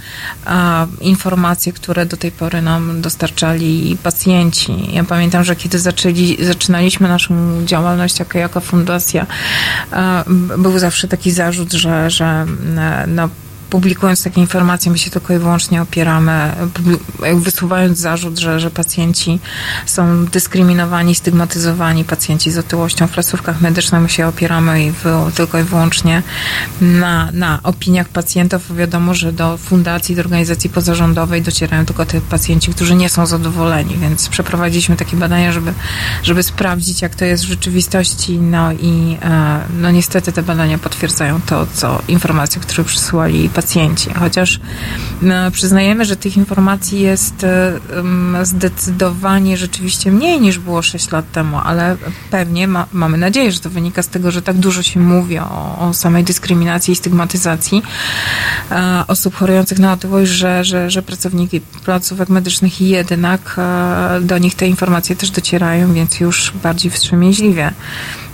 a, 0.45 0.87
informacje, 1.01 1.73
które 1.73 2.05
do 2.05 2.17
tej 2.17 2.31
pory 2.39 2.61
nam 2.61 3.01
dostarczali 3.01 3.97
pacjenci. 4.03 4.93
Ja 4.93 5.03
pamiętam, 5.03 5.43
że 5.43 5.55
kiedy 5.55 5.79
zaczęli, 5.79 6.37
zaczynaliśmy 6.45 7.07
naszą 7.07 7.65
działalność 7.65 8.19
jako, 8.19 8.37
jako 8.37 8.59
fundacja, 8.61 9.25
był 10.57 10.79
zawsze 10.79 11.07
taki 11.07 11.31
zarzut, 11.31 11.73
że, 11.73 12.09
że 12.09 12.45
no, 13.07 13.29
publikując 13.69 14.23
takie 14.23 14.41
informacje, 14.41 14.91
my 14.91 14.97
się 14.97 15.11
tylko 15.11 15.33
i 15.33 15.37
wyłącznie 15.37 15.81
opieramy, 15.81 16.51
wysuwając 17.35 17.97
zarzut, 17.97 18.39
że, 18.39 18.59
że 18.59 18.71
pacjenci 18.71 19.39
są 19.85 20.25
dyskryminowani, 20.25 21.15
stygmatyzowani, 21.15 22.03
pacjenci 22.03 22.51
z 22.51 22.57
otyłością 22.57 23.07
w 23.07 23.11
placówkach 23.11 23.61
medycznych, 23.61 24.01
my 24.01 24.09
się 24.09 24.27
opieramy 24.27 24.85
i 24.85 24.93
tylko 25.35 25.59
i 25.59 25.63
wyłącznie 25.63 26.23
na, 26.81 27.29
na 27.31 27.59
opiniach 27.63 28.09
pacjentów. 28.09 28.75
Wiadomo, 28.75 29.13
że 29.13 29.33
do 29.33 29.57
fundacji, 29.57 30.15
do 30.15 30.21
organizacji 30.21 30.69
pozarządowej 30.69 31.41
docierają 31.41 31.85
tylko 31.85 32.05
te 32.05 32.21
pacjenci, 32.21 32.73
którzy 32.73 32.95
nie 32.95 33.09
są 33.09 33.25
zadowoleni, 33.25 33.97
więc 33.97 34.29
przeprowadziliśmy 34.29 34.95
takie 34.95 35.17
badania, 35.17 35.51
żeby, 35.51 35.73
żeby 36.23 36.43
sprawdzić, 36.43 37.01
jak 37.01 37.15
to 37.15 37.25
jest 37.25 37.43
w 37.43 37.47
rzeczywistości, 37.47 38.39
no 38.39 38.71
i 38.71 39.17
e, 39.21 39.59
no 39.79 39.91
niestety 39.91 40.31
te 40.31 40.43
badania 40.43 40.77
potwierdzają 40.77 41.41
to, 41.41 41.67
co 41.73 42.01
informacje, 42.07 42.61
które 42.61 42.83
przysłali 42.83 43.49
pacjenci. 43.61 44.09
Chociaż 44.13 44.59
no, 45.21 45.51
przyznajemy, 45.51 46.05
że 46.05 46.15
tych 46.15 46.37
informacji 46.37 46.99
jest 46.99 47.45
zdecydowanie 48.43 49.57
rzeczywiście 49.57 50.11
mniej 50.11 50.41
niż 50.41 50.59
było 50.59 50.81
6 50.81 51.11
lat 51.11 51.31
temu, 51.31 51.57
ale 51.63 51.97
pewnie 52.31 52.67
ma, 52.67 52.85
mamy 52.93 53.17
nadzieję, 53.17 53.51
że 53.51 53.59
to 53.59 53.69
wynika 53.69 54.03
z 54.03 54.07
tego, 54.07 54.31
że 54.31 54.41
tak 54.41 54.57
dużo 54.57 54.83
się 54.83 54.99
mówi 54.99 55.39
o, 55.39 55.77
o 55.79 55.93
samej 55.93 56.23
dyskryminacji 56.23 56.91
i 56.91 56.95
stygmatyzacji 56.95 57.81
e, 58.71 59.03
osób 59.07 59.35
chorujących 59.35 59.79
na 59.79 59.93
otyłość, 59.93 60.31
że, 60.31 60.63
że, 60.63 60.89
że 60.89 61.01
pracowniki 61.01 61.61
placówek 61.61 62.29
medycznych 62.29 62.81
jednak 62.81 63.55
e, 63.57 64.21
do 64.21 64.37
nich 64.37 64.55
te 64.55 64.67
informacje 64.67 65.15
też 65.15 65.29
docierają, 65.29 65.93
więc 65.93 66.19
już 66.19 66.53
bardziej 66.63 66.91
wstrzemięźliwie 66.91 67.49
Mm, 67.59 67.71
mm, 67.71 68.28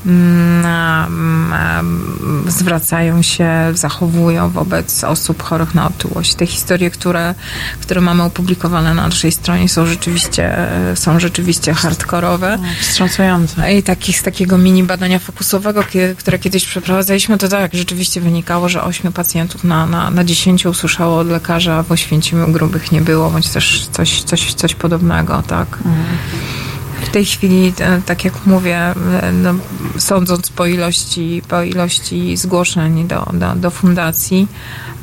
zwracają 2.47 3.21
się, 3.21 3.49
zachowują 3.73 4.49
wobec 4.49 5.03
osób 5.03 5.43
chorych 5.43 5.75
na 5.75 5.87
otyłość. 5.87 6.35
Te 6.35 6.45
historie, 6.45 6.91
które, 6.91 7.35
które 7.81 8.01
mamy 8.01 8.23
opublikowane 8.23 8.93
na 8.93 9.07
naszej 9.07 9.31
stronie 9.31 9.69
są 9.69 9.85
rzeczywiście, 9.85 10.57
są 10.95 11.19
rzeczywiście 11.19 11.73
hardkorowe. 11.73 12.59
Wstrząsające. 12.81 13.73
I 13.73 13.83
takich, 13.83 14.19
z 14.19 14.23
takiego 14.23 14.57
mini 14.57 14.83
badania 14.83 15.19
fokusowego, 15.19 15.83
które 16.17 16.39
kiedyś 16.39 16.65
przeprowadzaliśmy, 16.65 17.37
to 17.37 17.47
tak, 17.47 17.73
rzeczywiście 17.73 18.21
wynikało, 18.21 18.69
że 18.69 18.83
8 18.83 19.13
pacjentów 19.13 19.63
na, 19.63 19.85
na, 19.85 20.11
na 20.11 20.23
10 20.23 20.65
usłyszało 20.65 21.17
od 21.17 21.27
lekarza, 21.27 21.83
w 21.83 21.91
Oświęcimiu 21.91 22.47
grubych 22.47 22.91
nie 22.91 23.01
było, 23.01 23.29
bądź 23.29 23.49
też 23.49 23.87
coś, 23.91 24.23
coś, 24.23 24.53
coś 24.53 24.75
podobnego, 24.75 25.43
tak. 25.47 25.67
Mhm. 25.77 26.54
W 27.01 27.09
tej 27.09 27.25
chwili, 27.25 27.73
e, 27.79 28.01
tak 28.05 28.25
jak 28.25 28.45
mówię, 28.45 28.77
e, 28.77 29.31
no, 29.31 29.53
sądząc 29.97 30.49
po 30.49 30.65
ilości, 30.65 31.41
po 31.47 31.63
ilości 31.63 32.37
zgłoszeń 32.37 33.07
do, 33.07 33.25
do, 33.33 33.55
do 33.55 33.69
fundacji, 33.69 34.47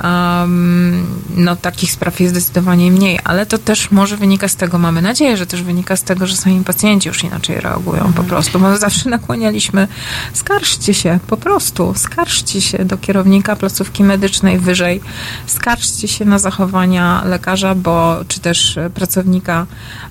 um, 0.05 1.07
no 1.37 1.57
takich 1.57 1.93
spraw 1.93 2.21
jest 2.21 2.35
zdecydowanie 2.35 2.91
mniej, 2.91 3.19
ale 3.25 3.47
to 3.47 3.59
też 3.59 3.91
może 3.91 4.17
wynika 4.17 4.49
z 4.49 4.57
tego, 4.57 4.79
mamy 4.79 5.03
nadzieję, 5.03 5.37
że 5.37 5.47
też 5.47 5.63
wynika 5.63 5.97
z 5.97 6.03
tego, 6.03 6.27
że 6.27 6.37
sami 6.37 6.65
pacjenci 6.65 7.09
już 7.09 7.25
inaczej 7.25 7.61
reagują 7.61 8.05
mhm. 8.05 8.13
po 8.13 8.25
prostu, 8.25 8.59
bo 8.59 8.77
zawsze 8.77 9.11
nakłanialiśmy, 9.11 9.89
skarżcie 10.33 10.95
się, 10.95 11.19
po 11.27 11.37
prostu, 11.37 11.95
skarżcie 11.97 12.61
się 12.61 12.85
do 12.85 12.99
kierownika 12.99 13.57
placówki 13.57 14.05
medycznej 14.05 14.59
wyżej, 14.59 15.01
skarżcie 15.47 16.09
się 16.09 16.25
na 16.25 16.39
zachowania 16.39 17.23
lekarza, 17.25 17.75
bo 17.75 18.17
czy 18.29 18.41
też 18.41 18.79
pracownika 18.95 19.67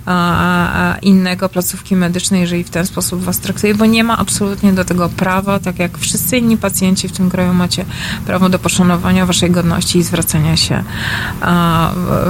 a, 0.06 0.94
a 0.94 0.98
innego 0.98 1.50
placówki 1.50 1.96
medycznej, 1.96 2.42
jeżeli 2.42 2.64
w 2.64 2.70
ten 2.70 2.86
sposób 2.86 3.24
was 3.24 3.40
traktuje, 3.40 3.76
bo 3.76 3.86
nie 3.86 4.04
ma 4.04 4.18
absolutnie 4.18 4.74
do 4.74 4.86
tego 4.86 5.10
prawa, 5.10 5.60
tak 5.60 5.80
jak 5.80 5.98
wszyscy 5.98 6.38
inni 6.38 6.58
pacjenci 6.58 7.08
w 7.08 7.12
tym 7.12 7.30
kraju 7.30 7.54
macie 7.54 7.86
prawo 8.26 8.50
do 8.50 8.60
poszanowania 8.60 9.26
waszej 9.26 9.52
godności 9.52 9.71
i 9.96 10.04
zwracania 10.04 10.58
się 10.58 10.84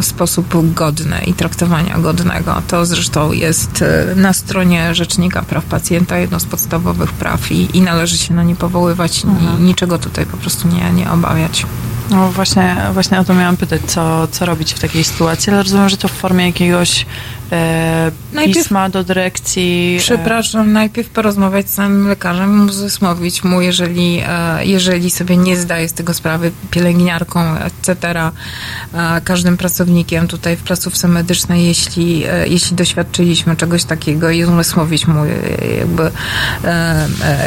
w 0.01 0.05
sposób 0.05 0.73
godny 0.73 1.21
i 1.25 1.33
traktowania 1.33 1.97
godnego. 1.97 2.61
To 2.67 2.85
zresztą 2.85 3.31
jest 3.31 3.81
e, 3.81 4.15
na 4.15 4.33
stronie 4.33 4.95
Rzecznika 4.95 5.41
Praw 5.41 5.65
Pacjenta 5.65 6.17
jedno 6.17 6.39
z 6.39 6.45
podstawowych 6.45 7.11
praw 7.11 7.51
i, 7.51 7.77
i 7.77 7.81
należy 7.81 8.17
się 8.17 8.33
na 8.33 8.43
nie 8.43 8.55
powoływać, 8.55 9.25
mhm. 9.25 9.65
niczego 9.65 9.99
tutaj 9.99 10.25
po 10.25 10.37
prostu 10.37 10.67
nie, 10.67 10.91
nie 10.91 11.11
obawiać. 11.11 11.65
No 12.09 12.31
właśnie, 12.31 12.77
właśnie 12.93 13.19
o 13.19 13.23
to 13.23 13.33
miałam 13.33 13.57
pytać, 13.57 13.81
co, 13.87 14.27
co 14.27 14.45
robić 14.45 14.73
w 14.73 14.79
takiej 14.79 15.03
sytuacji, 15.03 15.53
ale 15.53 15.63
rozumiem, 15.63 15.89
że 15.89 15.97
to 15.97 16.07
w 16.07 16.11
formie 16.11 16.45
jakiegoś 16.45 17.05
e, 17.51 18.11
najpierw, 18.33 18.57
pisma 18.57 18.89
do 18.89 19.03
dyrekcji. 19.03 19.95
E, 19.97 19.99
przepraszam, 19.99 20.71
najpierw 20.73 21.09
porozmawiać 21.09 21.69
z 21.69 21.73
samym 21.73 22.07
lekarzem, 22.07 22.65
uzmysłowić 22.65 23.43
mu, 23.43 23.61
jeżeli, 23.61 24.21
e, 24.27 24.65
jeżeli 24.65 25.11
sobie 25.11 25.37
nie 25.37 25.57
zdaje 25.57 25.89
z 25.89 25.93
tego 25.93 26.13
sprawy, 26.13 26.51
pielęgniarką, 26.71 27.57
etc., 27.57 28.19
e, 28.93 29.21
każdym 29.23 29.57
pracownikiem 29.57 30.27
tutaj 30.27 30.57
w 30.57 30.63
placówce 30.63 31.07
medycznej, 31.07 31.65
jeśli, 31.65 32.23
e, 32.25 32.47
jeśli 32.47 32.75
doświadczyliśmy 32.75 33.55
czegoś 33.55 33.83
takiego 33.83 34.29
i 34.29 34.43
uzmysłowić 34.43 35.07
mu 35.07 35.23
e, 35.23 35.27
jakby 35.79 36.11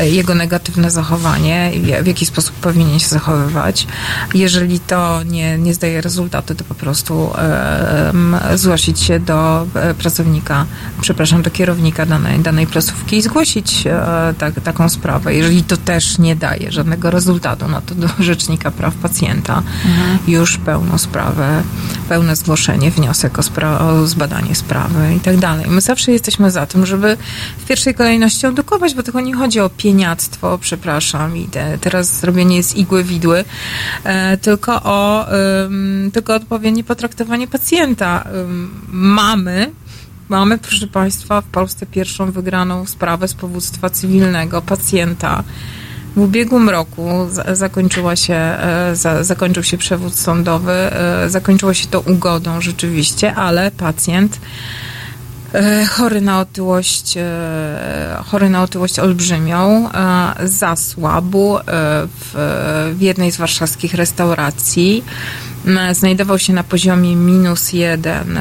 jego 0.02 0.34
negatywne 0.34 0.90
zachowanie, 0.90 1.72
w 2.02 2.06
jaki 2.06 2.26
sposób 2.26 2.54
powinien 2.54 2.98
się 2.98 3.08
zachowywać. 3.08 3.86
Jeżeli 4.34 4.80
to 4.80 5.22
nie, 5.22 5.58
nie 5.58 5.74
zdaje 5.74 6.00
rezultatu, 6.00 6.54
to 6.54 6.64
po 6.64 6.74
prostu 6.74 7.30
zgłosić 8.54 9.00
się 9.00 9.20
do 9.20 9.66
pracownika, 9.94 10.66
przepraszam, 11.00 11.42
do 11.42 11.50
kierownika 11.50 12.06
danej, 12.06 12.40
danej 12.40 12.66
placówki 12.66 13.16
i 13.16 13.22
zgłosić 13.22 13.84
tak, 14.38 14.60
taką 14.60 14.88
sprawę. 14.88 15.34
Jeżeli 15.34 15.62
to 15.62 15.76
też 15.76 16.18
nie 16.18 16.36
daje 16.36 16.72
żadnego 16.72 17.10
rezultatu, 17.10 17.68
no 17.68 17.80
to 17.80 17.94
do 17.94 18.08
Rzecznika 18.24 18.70
Praw 18.70 18.94
Pacjenta 18.94 19.62
mhm. 19.86 20.18
już 20.28 20.58
pełną 20.58 20.98
sprawę, 20.98 21.62
pełne 22.08 22.36
zgłoszenie, 22.36 22.90
wniosek 22.90 23.38
o, 23.38 23.42
spra- 23.42 23.82
o 23.82 24.06
zbadanie 24.06 24.54
sprawy 24.54 25.14
i 25.16 25.20
tak 25.20 25.36
dalej. 25.36 25.66
My 25.68 25.80
zawsze 25.80 26.12
jesteśmy 26.12 26.50
za 26.50 26.66
tym, 26.66 26.86
żeby 26.86 27.16
w 27.58 27.64
pierwszej 27.64 27.94
kolejności 27.94 28.46
edukować, 28.46 28.94
bo 28.94 29.02
tylko 29.02 29.20
nie 29.20 29.34
chodzi 29.34 29.60
o 29.60 29.70
pieniactwo, 29.70 30.58
przepraszam, 30.58 31.36
i 31.36 31.44
te, 31.44 31.78
teraz 31.78 32.20
zrobienie 32.20 32.56
jest 32.56 32.76
igły 32.76 33.04
widły, 33.04 33.44
e, 34.04 34.36
tylko 34.36 34.82
o 34.82 35.26
tylko 36.12 36.34
odpowiednie 36.34 36.84
potraktowanie 36.84 37.48
pacjenta. 37.48 38.24
mamy 38.88 39.70
Mamy, 40.34 40.58
proszę 40.58 40.86
Państwa, 40.86 41.40
w 41.40 41.44
Polsce 41.44 41.86
pierwszą 41.86 42.30
wygraną 42.32 42.86
sprawę 42.86 43.28
z 43.28 43.34
powództwa 43.34 43.90
cywilnego 43.90 44.62
pacjenta. 44.62 45.44
W 46.16 46.18
ubiegłym 46.18 46.70
roku 46.70 47.08
zakończyła 47.52 48.16
się, 48.16 48.34
e, 48.34 48.94
zakończył 49.20 49.62
się 49.62 49.78
przewód 49.78 50.14
sądowy, 50.14 50.72
e, 50.72 51.30
zakończyło 51.30 51.74
się 51.74 51.86
to 51.86 52.00
ugodą 52.00 52.60
rzeczywiście, 52.60 53.34
ale 53.34 53.70
pacjent 53.70 54.40
e, 55.52 55.86
chory 55.86 56.20
na 56.20 56.40
otyłość, 56.40 57.14
chory 58.24 58.50
na 58.50 58.62
otyłość 58.62 58.98
olbrzymią, 58.98 59.88
zasłabł 60.44 61.58
w, 62.20 62.34
w 62.96 63.00
jednej 63.00 63.32
z 63.32 63.36
warszawskich 63.36 63.94
restauracji 63.94 65.04
znajdował 65.92 66.38
się 66.38 66.52
na 66.52 66.62
poziomie 66.62 67.16
minus 67.16 67.72
jeden 67.72 68.40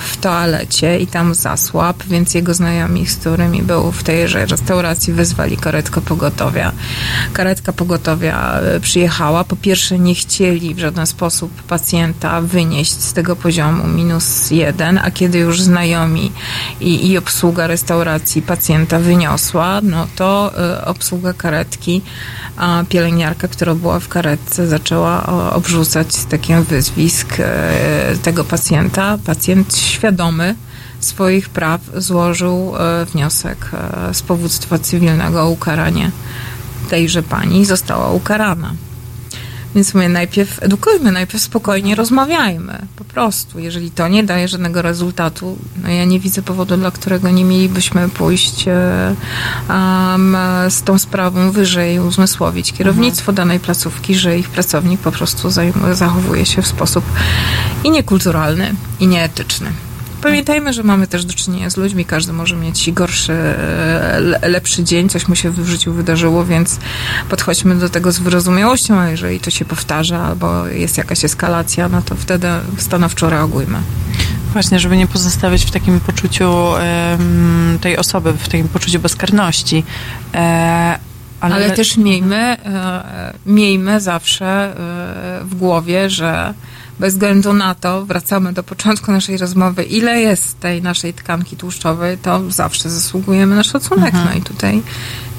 w 0.00 0.16
toalecie 0.16 0.98
i 1.00 1.06
tam 1.06 1.34
zasłab, 1.34 2.02
więc 2.04 2.34
jego 2.34 2.54
znajomi, 2.54 3.06
z 3.06 3.16
którymi 3.16 3.62
był 3.62 3.92
w 3.92 4.02
tejże 4.02 4.46
restauracji, 4.46 5.12
wezwali 5.12 5.56
karetkę 5.56 6.00
pogotowia. 6.00 6.72
Karetka 7.32 7.72
pogotowia 7.72 8.60
e, 8.60 8.80
przyjechała. 8.80 9.44
Po 9.44 9.56
pierwsze, 9.56 9.98
nie 9.98 10.14
chcieli 10.14 10.74
w 10.74 10.78
żaden 10.78 11.06
sposób 11.06 11.62
pacjenta 11.62 12.40
wynieść 12.40 12.92
z 12.92 13.12
tego 13.12 13.36
poziomu 13.36 13.86
minus 13.86 14.50
jeden, 14.50 14.98
a 14.98 15.10
kiedy 15.10 15.38
już 15.38 15.62
znajomi 15.62 16.32
i, 16.80 17.10
i 17.10 17.18
obsługa 17.18 17.66
restauracji 17.66 18.42
pacjenta 18.42 18.98
wyniosła, 18.98 19.80
no 19.82 20.06
to 20.16 20.52
y, 20.80 20.84
obsługa 20.84 21.32
karetki, 21.32 22.02
a 22.56 22.84
pielęgniarka, 22.88 23.48
która 23.48 23.74
była 23.74 24.00
w 24.00 24.08
karetce, 24.08 24.66
zaczęła 24.66 25.26
obrzucać 25.52 26.08
takie 26.30 26.45
wyzwisk 26.68 27.40
e, 27.40 28.16
tego 28.22 28.44
pacjenta. 28.44 29.18
Pacjent 29.24 29.76
świadomy 29.76 30.54
swoich 31.00 31.48
praw 31.48 31.80
złożył 31.96 32.74
e, 32.76 33.04
wniosek 33.04 33.70
e, 33.72 34.14
z 34.14 34.22
powództwa 34.22 34.78
cywilnego 34.78 35.42
o 35.42 35.50
ukaranie 35.50 36.10
tejże 36.90 37.22
pani 37.22 37.64
została 37.64 38.10
ukarana. 38.10 38.74
Więc 39.76 39.94
my 39.94 40.08
najpierw 40.08 40.62
edukujmy, 40.62 41.12
najpierw 41.12 41.42
spokojnie 41.42 41.94
rozmawiajmy. 41.94 42.78
Po 42.96 43.04
prostu. 43.04 43.58
Jeżeli 43.58 43.90
to 43.90 44.08
nie 44.08 44.24
daje 44.24 44.48
żadnego 44.48 44.82
rezultatu, 44.82 45.58
no 45.82 45.88
ja 45.88 46.04
nie 46.04 46.20
widzę 46.20 46.42
powodu, 46.42 46.76
dla 46.76 46.90
którego 46.90 47.30
nie 47.30 47.44
mielibyśmy 47.44 48.08
pójść 48.08 48.64
um, 48.66 50.36
z 50.68 50.82
tą 50.82 50.98
sprawą 50.98 51.50
wyżej 51.50 52.00
uzmysłowić 52.00 52.72
kierownictwo 52.72 53.32
mhm. 53.32 53.36
danej 53.36 53.60
placówki, 53.60 54.14
że 54.14 54.38
ich 54.38 54.50
pracownik 54.50 55.00
po 55.00 55.12
prostu 55.12 55.50
zachowuje 55.92 56.46
się 56.46 56.62
w 56.62 56.66
sposób 56.66 57.04
i 57.84 57.90
niekulturalny, 57.90 58.74
i 59.00 59.06
nieetyczny. 59.06 59.72
Pamiętajmy, 60.22 60.72
że 60.72 60.82
mamy 60.82 61.06
też 61.06 61.24
do 61.24 61.34
czynienia 61.34 61.70
z 61.70 61.76
ludźmi, 61.76 62.04
każdy 62.04 62.32
może 62.32 62.56
mieć 62.56 62.92
gorszy, 62.92 63.32
e, 63.32 64.48
lepszy 64.48 64.84
dzień, 64.84 65.08
coś 65.08 65.28
mu 65.28 65.36
się 65.36 65.50
w 65.50 65.66
życiu 65.66 65.92
wydarzyło, 65.92 66.44
więc 66.44 66.78
podchodźmy 67.28 67.74
do 67.74 67.88
tego 67.88 68.12
z 68.12 68.18
wyrozumiałością, 68.18 68.98
a 68.98 69.08
jeżeli 69.08 69.40
to 69.40 69.50
się 69.50 69.64
powtarza 69.64 70.18
albo 70.18 70.66
jest 70.66 70.98
jakaś 70.98 71.24
eskalacja, 71.24 71.88
no 71.88 72.02
to 72.02 72.14
wtedy 72.14 72.48
stanowczo 72.78 73.30
reagujmy. 73.30 73.78
Właśnie, 74.52 74.80
żeby 74.80 74.96
nie 74.96 75.06
pozostawiać 75.06 75.64
w 75.64 75.70
takim 75.70 76.00
poczuciu 76.00 76.52
um, 76.52 77.78
tej 77.80 77.96
osoby, 77.96 78.32
w 78.32 78.48
takim 78.48 78.68
poczuciu 78.68 78.98
bezkarności. 78.98 79.84
E, 80.34 80.98
ale... 81.40 81.54
ale... 81.54 81.70
też 81.70 81.96
miejmy, 81.96 82.36
e, 82.36 83.32
miejmy 83.46 84.00
zawsze 84.00 84.46
e, 84.46 85.44
w 85.44 85.54
głowie, 85.54 86.10
że 86.10 86.54
bez 87.00 87.14
względu 87.14 87.52
na 87.52 87.74
to, 87.74 88.06
wracamy 88.06 88.52
do 88.52 88.62
początku 88.62 89.12
naszej 89.12 89.36
rozmowy, 89.36 89.84
ile 89.84 90.20
jest 90.20 90.60
tej 90.60 90.82
naszej 90.82 91.14
tkanki 91.14 91.56
tłuszczowej, 91.56 92.18
to 92.18 92.50
zawsze 92.50 92.90
zasługujemy 92.90 93.56
na 93.56 93.64
szacunek. 93.64 94.14
Mhm. 94.14 94.24
No 94.24 94.38
i 94.38 94.42
tutaj 94.42 94.82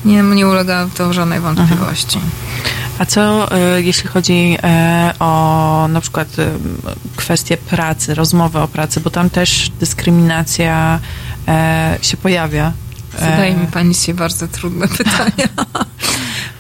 nie, 0.06 0.24
nie 0.24 0.48
ulega 0.48 0.88
to 0.98 1.14
żadnej 1.14 1.40
wątpliwości. 1.40 2.18
Mhm. 2.18 2.32
A 3.00 3.06
co 3.06 3.52
e, 3.52 3.82
jeśli 3.82 4.10
chodzi 4.10 4.58
e, 4.64 5.14
o 5.20 5.88
na 5.90 6.02
przykład 6.02 6.40
e, 6.40 6.50
kwestie 7.16 7.58
pracy, 7.58 8.16
rozmowy 8.16 8.60
o 8.60 8.68
pracy, 8.68 9.00
bo 9.00 9.10
tam 9.10 9.30
też 9.30 9.70
dyskryminacja 9.80 11.00
się 12.02 12.18
pojawia. 12.18 12.74
Zadaje 13.20 13.56
mi 13.56 13.68
Pani 13.68 13.96
się 13.96 14.14
bardzo 14.14 14.48
trudne 14.48 14.88
pytania. 14.98 15.48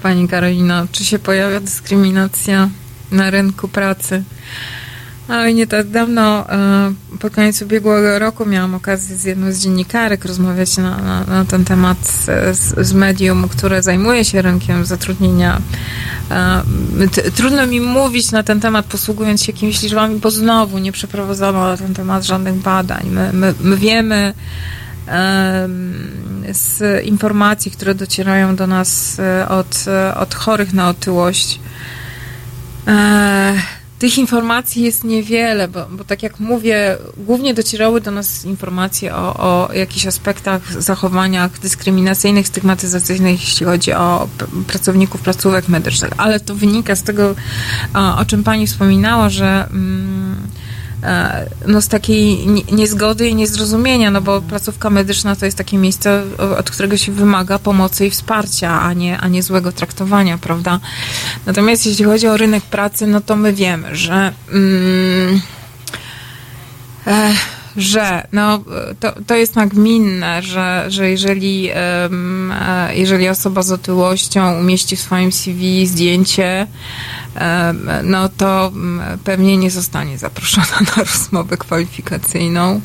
Pani 0.04 0.28
Karolina, 0.28 0.88
czy 0.92 1.06
się 1.06 1.20
pojawia 1.20 1.60
dyskryminacja 1.60 2.70
na 3.12 3.30
rynku 3.30 3.68
pracy? 3.68 4.24
Ale 5.28 5.54
nie 5.54 5.68
tak 5.68 5.90
dawno, 5.90 6.50
e, 6.50 6.94
po 7.20 7.30
końcu 7.30 7.66
ubiegłego 7.66 8.20
roku, 8.20 8.46
miałam 8.46 8.76
okazję 8.76 9.16
z 9.16 9.24
jedną 9.24 9.52
z 9.52 9.60
dziennikarek 9.60 10.26
rozmawiać 10.26 10.78
na, 10.78 10.98
na, 10.98 11.24
na 11.24 11.46
ten 11.46 11.66
temat 11.66 11.98
z, 12.54 12.88
z, 12.88 12.94
medium, 12.94 13.50
które 13.50 13.84
zajmuje 13.84 14.26
się 14.26 14.42
rynkiem 14.42 14.86
zatrudnienia. 14.86 15.62
E, 16.32 16.62
trudno 17.36 17.68
mi 17.68 17.82
mówić 17.82 18.32
na 18.32 18.44
ten 18.44 18.60
temat, 18.60 18.86
posługując 18.86 19.44
się 19.44 19.52
jakimiś 19.52 19.82
liczbami, 19.82 20.20
bo 20.20 20.32
znowu 20.32 20.78
nie 20.78 20.92
przeprowadzono 20.92 21.68
na 21.68 21.78
ten 21.78 21.94
temat 21.94 22.24
żadnych 22.24 22.56
badań. 22.56 23.08
My, 23.12 23.34
my, 23.34 23.54
my 23.62 23.78
wiemy 23.78 24.34
z 26.52 27.06
informacji, 27.06 27.72
które 27.72 27.96
docierają 27.96 28.56
do 28.56 28.68
nas 28.68 29.20
e, 29.20 29.50
od, 29.50 29.86
od 30.16 30.36
chorych 30.36 30.74
na 30.74 30.90
otyłość, 30.90 31.60
tych 34.00 34.18
informacji 34.18 34.84
jest 34.84 35.04
niewiele, 35.04 35.68
bo, 35.68 35.86
bo 35.92 36.04
tak 36.04 36.24
jak 36.24 36.40
mówię, 36.40 36.98
głównie 37.18 37.54
docierały 37.54 38.02
do 38.02 38.12
nas 38.12 38.46
informacje 38.46 39.16
o, 39.16 39.34
o 39.34 39.74
jakichś 39.74 40.06
aspektach, 40.06 40.82
zachowaniach 40.82 41.60
dyskryminacyjnych, 41.60 42.48
stygmatyzacyjnych, 42.48 43.42
jeśli 43.42 43.66
chodzi 43.66 43.94
o 43.94 44.28
pracowników 44.68 45.22
placówek 45.22 45.68
medycznych, 45.68 46.12
ale 46.18 46.40
to 46.40 46.56
wynika 46.56 46.96
z 46.96 47.04
tego, 47.04 47.36
o, 47.94 48.26
czym 48.26 48.44
pani 48.44 48.68
wspominała, 48.68 49.30
że. 49.30 49.68
Mm, 49.72 50.48
no, 51.68 51.82
z 51.82 51.88
takiej 51.88 52.48
niezgody 52.72 53.30
i 53.30 53.36
niezrozumienia, 53.36 54.12
no 54.12 54.22
bo 54.22 54.42
placówka 54.42 54.90
medyczna 54.90 55.36
to 55.36 55.46
jest 55.46 55.58
takie 55.58 55.78
miejsce, 55.78 56.24
od 56.60 56.72
którego 56.72 56.98
się 56.98 57.12
wymaga 57.12 57.60
pomocy 57.60 58.08
i 58.08 58.10
wsparcia, 58.10 58.82
a 58.82 58.94
nie, 58.94 59.20
a 59.20 59.28
nie 59.28 59.44
złego 59.44 59.72
traktowania, 59.72 60.38
prawda? 60.38 60.80
Natomiast 61.46 61.86
jeśli 61.86 62.06
chodzi 62.06 62.28
o 62.28 62.38
rynek 62.38 62.64
pracy, 62.64 63.08
no 63.08 63.22
to 63.22 63.36
my 63.36 63.54
wiemy, 63.54 63.96
że. 63.96 64.34
Mm, 64.52 65.42
e, 67.08 67.34
że 67.78 68.28
no, 68.32 68.64
to, 69.00 69.14
to 69.28 69.36
jest 69.36 69.56
nagminne, 69.56 70.42
że, 70.42 70.86
że 70.88 71.10
jeżeli, 71.10 71.70
e, 71.74 72.10
jeżeli 72.94 73.30
osoba 73.30 73.64
z 73.64 73.72
otyłością 73.72 74.60
umieści 74.60 74.96
w 74.96 75.02
swoim 75.02 75.32
CV 75.32 75.88
zdjęcie 75.88 76.68
no 78.04 78.30
to 78.30 78.72
mm, 78.76 79.20
pewnie 79.20 79.58
nie 79.58 79.72
zostanie 79.72 80.18
zaproszona 80.18 80.68
na 80.98 81.04
rozmowę 81.04 81.58
kwalifikacyjną. 81.58 82.82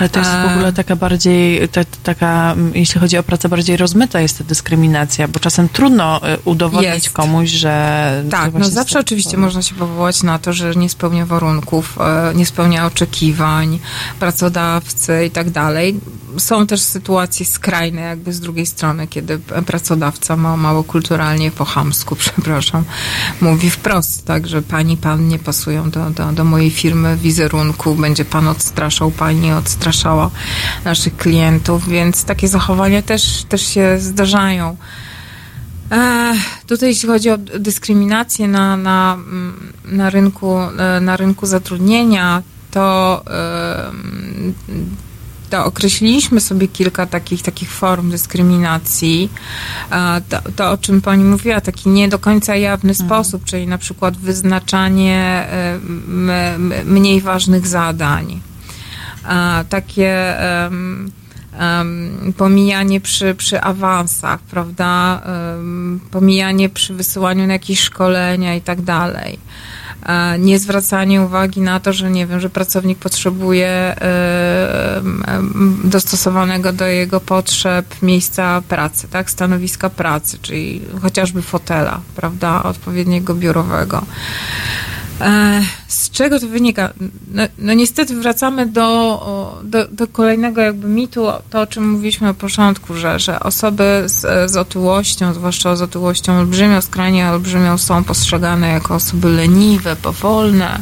Ale 0.00 0.08
to 0.08 0.18
jest 0.18 0.30
w 0.30 0.52
ogóle 0.52 0.72
taka 0.72 0.96
bardziej, 0.96 1.68
ta, 1.68 1.80
taka, 2.02 2.52
mm, 2.52 2.72
jeśli 2.74 3.00
chodzi 3.00 3.18
o 3.18 3.22
pracę 3.22 3.48
bardziej 3.48 3.76
rozmyta 3.76 4.20
jest 4.20 4.38
ta 4.38 4.44
dyskryminacja, 4.44 5.28
bo 5.28 5.40
czasem 5.40 5.68
trudno 5.68 6.20
y, 6.34 6.38
udowodnić 6.44 7.04
jest. 7.04 7.10
komuś, 7.10 7.50
że... 7.50 8.24
Tak, 8.30 8.54
no 8.54 8.64
zawsze 8.64 9.00
oczywiście 9.00 9.36
można 9.36 9.62
się 9.62 9.74
powołać 9.74 10.22
na 10.22 10.38
to, 10.38 10.52
że 10.52 10.74
nie 10.74 10.88
spełnia 10.88 11.26
warunków, 11.26 11.98
e, 12.00 12.34
nie 12.34 12.46
spełnia 12.46 12.86
oczekiwań 12.86 13.78
pracodawcy 14.20 15.24
i 15.26 15.30
tak 15.30 15.50
dalej. 15.50 16.00
Są 16.38 16.66
też 16.66 16.80
sytuacje 16.80 17.46
skrajne 17.46 18.00
jakby 18.00 18.32
z 18.32 18.40
drugiej 18.40 18.66
strony, 18.66 19.06
kiedy 19.06 19.38
pracodawca 19.38 20.36
ma 20.36 20.56
mało 20.56 20.84
kulturalnie, 20.84 21.50
po 21.50 21.64
chamsku, 21.64 22.16
przepraszam, 22.24 22.84
mówi 23.40 23.70
wprost, 23.70 24.24
tak, 24.24 24.46
że 24.46 24.62
pani, 24.62 24.96
pan 24.96 25.28
nie 25.28 25.38
pasują 25.38 25.90
do, 25.90 26.10
do, 26.10 26.32
do 26.32 26.44
mojej 26.44 26.70
firmy 26.70 27.16
wizerunku, 27.16 27.94
będzie 27.94 28.24
pan 28.24 28.48
odstraszał, 28.48 29.10
pani 29.10 29.52
odstraszała 29.52 30.30
naszych 30.84 31.16
klientów, 31.16 31.88
więc 31.88 32.24
takie 32.24 32.48
zachowania 32.48 33.02
też, 33.02 33.44
też 33.48 33.66
się 33.66 33.96
zdarzają. 33.98 34.76
E, 35.92 36.34
tutaj 36.66 36.88
jeśli 36.88 37.08
chodzi 37.08 37.30
o 37.30 37.38
dyskryminację 37.38 38.48
na, 38.48 38.76
na, 38.76 39.18
na, 39.84 40.10
rynku, 40.10 40.58
na 41.00 41.16
rynku 41.16 41.46
zatrudnienia, 41.46 42.42
to 42.70 43.22
e, 43.26 43.92
to 45.52 45.64
określiliśmy 45.64 46.40
sobie 46.40 46.68
kilka 46.68 47.06
takich, 47.06 47.42
takich 47.42 47.70
form 47.70 48.10
dyskryminacji. 48.10 49.30
To, 50.28 50.38
to, 50.56 50.70
o 50.70 50.78
czym 50.78 51.02
pani 51.02 51.24
mówiła, 51.24 51.60
taki 51.60 51.88
nie 51.88 52.08
do 52.08 52.18
końca 52.18 52.56
jawny 52.56 52.90
mhm. 52.90 53.08
sposób, 53.08 53.44
czyli 53.44 53.66
na 53.66 53.78
przykład 53.78 54.16
wyznaczanie 54.16 55.46
mniej 56.84 57.20
ważnych 57.20 57.66
zadań. 57.66 58.40
Takie 59.68 60.34
pomijanie 62.36 63.00
przy, 63.00 63.34
przy 63.34 63.60
awansach, 63.60 64.40
prawda? 64.40 65.22
Pomijanie 66.10 66.68
przy 66.68 66.94
wysyłaniu 66.94 67.46
na 67.46 67.52
jakieś 67.52 67.80
szkolenia 67.80 68.54
i 68.54 68.60
tak 68.60 68.82
dalej. 68.82 69.38
Niezwracanie 70.38 71.22
uwagi 71.22 71.60
na 71.60 71.80
to, 71.80 71.92
że 71.92 72.10
nie 72.10 72.26
wiem, 72.26 72.40
że 72.40 72.50
pracownik 72.50 72.98
potrzebuje 72.98 73.96
dostosowanego 75.84 76.72
do 76.72 76.86
jego 76.86 77.20
potrzeb 77.20 78.02
miejsca 78.02 78.62
pracy, 78.68 79.08
tak, 79.08 79.30
stanowiska 79.30 79.90
pracy, 79.90 80.38
czyli 80.42 80.82
chociażby 81.02 81.42
fotela, 81.42 82.00
prawda, 82.16 82.62
odpowiedniego 82.62 83.34
biurowego. 83.34 84.02
E, 85.22 85.62
z 85.88 86.10
czego 86.10 86.40
to 86.40 86.48
wynika? 86.48 86.92
No, 87.34 87.42
no, 87.58 87.74
niestety 87.74 88.14
wracamy 88.14 88.66
do, 88.66 89.60
do, 89.64 89.88
do, 89.88 90.06
kolejnego 90.06 90.60
jakby 90.60 90.88
mitu, 90.88 91.26
to 91.50 91.60
o 91.60 91.66
czym 91.66 91.90
mówiliśmy 91.90 92.26
na 92.26 92.34
początku, 92.34 92.94
że, 92.94 93.18
że 93.18 93.40
osoby 93.40 94.02
z, 94.06 94.50
z 94.50 94.56
otyłością, 94.56 95.34
zwłaszcza 95.34 95.76
z 95.76 95.82
otyłością 95.82 96.38
olbrzymią, 96.38 96.80
skrajnie 96.80 97.28
olbrzymią, 97.28 97.78
są 97.78 98.04
postrzegane 98.04 98.68
jako 98.68 98.94
osoby 98.94 99.28
leniwe, 99.28 99.96
powolne. 99.96 100.80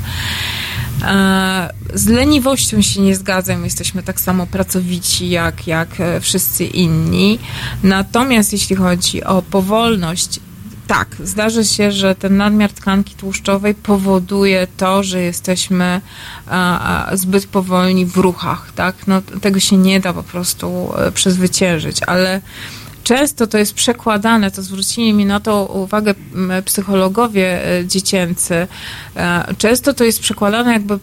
E, 1.03 1.71
z 1.95 2.07
leniwością 2.07 2.83
się 2.83 3.01
nie 3.01 3.17
zgadzam, 3.17 3.65
jesteśmy 3.65 4.03
tak 4.03 4.21
samo 4.21 4.47
pracowici 4.47 5.31
jak, 5.31 5.67
jak 5.67 6.01
e, 6.01 6.21
wszyscy 6.21 6.65
inni. 6.65 7.39
Natomiast 7.83 8.53
jeśli 8.53 8.77
chodzi 8.77 9.25
o 9.25 9.43
powolność, 9.43 10.41
tak, 10.91 11.17
zdarzy 11.25 11.65
się, 11.65 11.93
że 11.93 12.15
ten 12.15 12.37
nadmiar 12.37 12.73
tkanki 12.73 13.15
tłuszczowej 13.15 13.75
powoduje 13.75 14.67
to, 14.77 15.03
że 15.03 15.23
jesteśmy 15.23 16.01
a, 16.47 17.11
zbyt 17.13 17.47
powolni 17.47 18.07
w 18.07 18.17
ruchach, 18.17 18.73
tak? 18.75 18.95
No, 19.07 19.23
tego 19.23 19.61
się 19.61 19.77
nie 19.77 20.01
da 20.01 20.13
po 20.13 20.23
prostu 20.23 20.93
e, 20.97 21.13
przezwyciężyć, 21.13 22.03
ale 22.03 22.41
często 23.05 23.47
to 23.47 23.59
jest 23.59 23.75
przekładane, 23.75 24.51
to 24.51 24.63
zwrócili 24.63 25.13
mi 25.13 25.27
na 25.27 25.41
to 25.41 25.65
uwagę 25.67 26.15
psychologowie 26.65 27.79
e, 27.79 27.87
dziecięcy, 27.87 28.69
e, 29.17 29.55
często 29.59 29.95
to 29.95 30.05
jest 30.05 30.21
przekładane 30.21 30.73
jakby 30.73 30.99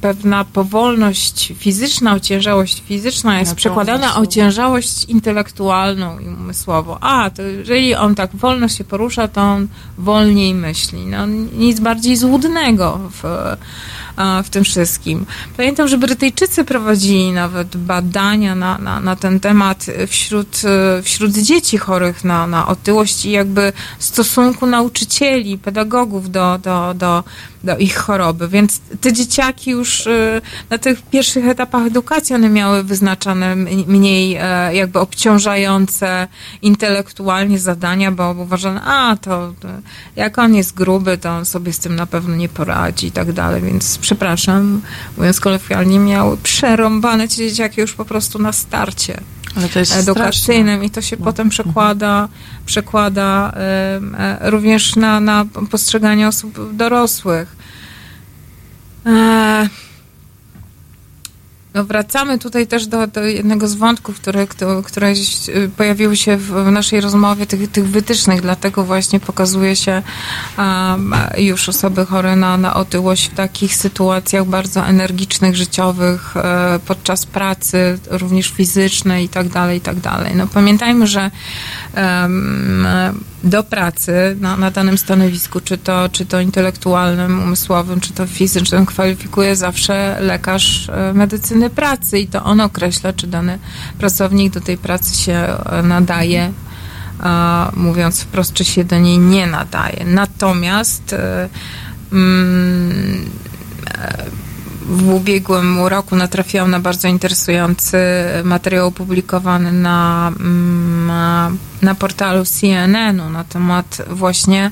pewna 0.00 0.44
powolność 0.44 1.52
fizyczna, 1.58 2.14
ociężałość 2.14 2.82
fizyczna 2.86 3.40
jest 3.40 3.54
przekładana 3.54 4.16
o 4.16 4.20
ociężałość 4.20 5.04
intelektualną 5.04 6.18
i 6.18 6.28
umysłową. 6.28 6.96
A, 7.00 7.30
to 7.30 7.42
jeżeli 7.42 7.94
on 7.94 8.14
tak 8.14 8.36
wolno 8.36 8.68
się 8.68 8.84
porusza, 8.84 9.28
to 9.28 9.40
on 9.40 9.68
wolniej 9.98 10.54
myśli. 10.54 11.06
No, 11.06 11.26
nic 11.58 11.80
bardziej 11.80 12.16
złudnego 12.16 13.00
w 13.22 13.24
w 14.44 14.50
tym 14.50 14.64
wszystkim. 14.64 15.26
Pamiętam, 15.56 15.88
że 15.88 15.98
Brytyjczycy 15.98 16.64
prowadzili 16.64 17.32
nawet 17.32 17.76
badania 17.76 18.54
na, 18.54 18.78
na, 18.78 19.00
na 19.00 19.16
ten 19.16 19.40
temat 19.40 19.86
wśród, 20.06 20.62
wśród 21.02 21.32
dzieci 21.32 21.78
chorych 21.78 22.24
na, 22.24 22.46
na 22.46 22.66
otyłość 22.68 23.24
i 23.26 23.30
jakby 23.30 23.72
stosunku 23.98 24.66
nauczycieli, 24.66 25.58
pedagogów 25.58 26.30
do, 26.30 26.58
do, 26.58 26.94
do, 26.94 27.24
do 27.64 27.76
ich 27.78 27.96
choroby. 27.96 28.48
Więc 28.48 28.80
te 29.00 29.12
dzieciaki 29.12 29.70
już 29.70 30.06
y, 30.06 30.40
na 30.70 30.78
tych 30.78 31.02
pierwszych 31.02 31.48
etapach 31.48 31.86
edukacji 31.86 32.34
one 32.34 32.48
miały 32.48 32.82
wyznaczane 32.82 33.56
mniej 33.86 34.36
e, 34.40 34.74
jakby 34.74 34.98
obciążające 34.98 36.28
intelektualnie 36.62 37.58
zadania, 37.58 38.12
bo 38.12 38.30
uważano, 38.30 38.80
a 38.84 39.16
to, 39.16 39.54
jak 40.16 40.38
on 40.38 40.54
jest 40.54 40.74
gruby, 40.74 41.18
to 41.18 41.30
on 41.30 41.44
sobie 41.44 41.72
z 41.72 41.78
tym 41.78 41.96
na 41.96 42.06
pewno 42.06 42.36
nie 42.36 42.48
poradzi 42.48 43.06
i 43.06 43.12
tak 43.12 43.32
dalej. 43.32 43.62
Więc 43.62 43.98
przepraszam, 43.98 44.82
mówiąc 45.16 45.40
kolokwialnie, 45.40 45.98
miały 45.98 46.36
przerąbane 46.36 47.28
ci 47.28 47.36
dzieciaki 47.36 47.80
już 47.80 47.92
po 47.92 48.04
prostu 48.04 48.38
na 48.38 48.52
starcie 48.52 49.20
edukacyjnym 49.98 50.74
straszne. 50.74 50.86
i 50.86 50.90
to 50.90 51.00
się 51.00 51.16
no. 51.18 51.24
potem 51.24 51.46
mhm. 51.46 51.50
przekłada, 51.50 52.28
przekłada 52.66 53.52
e, 53.56 54.50
również 54.50 54.96
na, 54.96 55.20
na 55.20 55.44
postrzeganie 55.70 56.28
osób 56.28 56.76
dorosłych. 56.76 57.56
E, 59.06 59.68
no 61.74 61.84
wracamy 61.84 62.38
tutaj 62.38 62.66
też 62.66 62.86
do, 62.86 63.06
do 63.06 63.24
jednego 63.24 63.68
z 63.68 63.74
wątków, 63.74 64.20
które, 64.20 64.46
które 64.84 65.12
y, 65.48 65.70
pojawiły 65.76 66.16
się 66.16 66.36
w 66.36 66.70
naszej 66.70 67.00
rozmowie, 67.00 67.46
tych, 67.46 67.70
tych 67.70 67.88
wytycznych, 67.88 68.40
dlatego 68.40 68.84
właśnie 68.84 69.20
pokazuje 69.20 69.76
się 69.76 70.02
um, 70.58 71.14
już 71.38 71.68
osoby 71.68 72.06
chore 72.06 72.36
na, 72.36 72.56
na 72.56 72.74
otyłość 72.74 73.30
w 73.30 73.34
takich 73.34 73.76
sytuacjach 73.76 74.46
bardzo 74.46 74.86
energicznych, 74.86 75.56
życiowych, 75.56 76.36
e, 76.36 76.78
podczas 76.86 77.26
pracy, 77.26 77.98
również 78.10 78.48
fizycznej 78.48 79.24
i 79.24 79.28
tak 79.28 79.48
dalej, 79.48 79.78
i 79.78 79.80
tak. 79.80 79.96
No 80.34 80.46
pamiętajmy, 80.46 81.06
że 81.06 81.30
um, 81.96 82.86
do 83.44 83.62
pracy 83.62 84.36
na, 84.40 84.56
na 84.56 84.70
danym 84.70 84.98
stanowisku, 84.98 85.60
czy 85.60 85.78
to, 85.78 86.08
czy 86.08 86.26
to 86.26 86.40
intelektualnym, 86.40 87.42
umysłowym, 87.42 88.00
czy 88.00 88.12
to 88.12 88.26
fizycznym, 88.26 88.86
kwalifikuje 88.86 89.56
zawsze 89.56 90.16
lekarz 90.20 90.88
e, 90.88 91.12
pracy 91.68 92.18
i 92.18 92.26
to 92.26 92.44
on 92.44 92.60
określa, 92.60 93.12
czy 93.12 93.26
dany 93.26 93.58
pracownik 93.98 94.52
do 94.52 94.60
tej 94.60 94.78
pracy 94.78 95.16
się 95.16 95.32
e, 95.32 95.82
nadaje, 95.82 96.52
mówiąc 97.76 98.20
wprost, 98.20 98.52
czy 98.52 98.64
się 98.64 98.84
do 98.84 98.98
niej 98.98 99.18
nie 99.18 99.46
nadaje. 99.46 100.04
Natomiast 100.04 101.12
e, 101.12 101.48
mm, 102.12 103.30
w 104.82 105.08
ubiegłym 105.08 105.86
roku 105.86 106.16
natrafiłam 106.16 106.70
na 106.70 106.80
bardzo 106.80 107.08
interesujący 107.08 107.98
materiał 108.44 108.86
opublikowany 108.86 109.72
na, 109.72 110.32
na, 111.06 111.50
na 111.82 111.94
portalu 111.94 112.44
CNN-u 112.44 113.30
na 113.30 113.44
temat 113.44 114.02
właśnie 114.10 114.70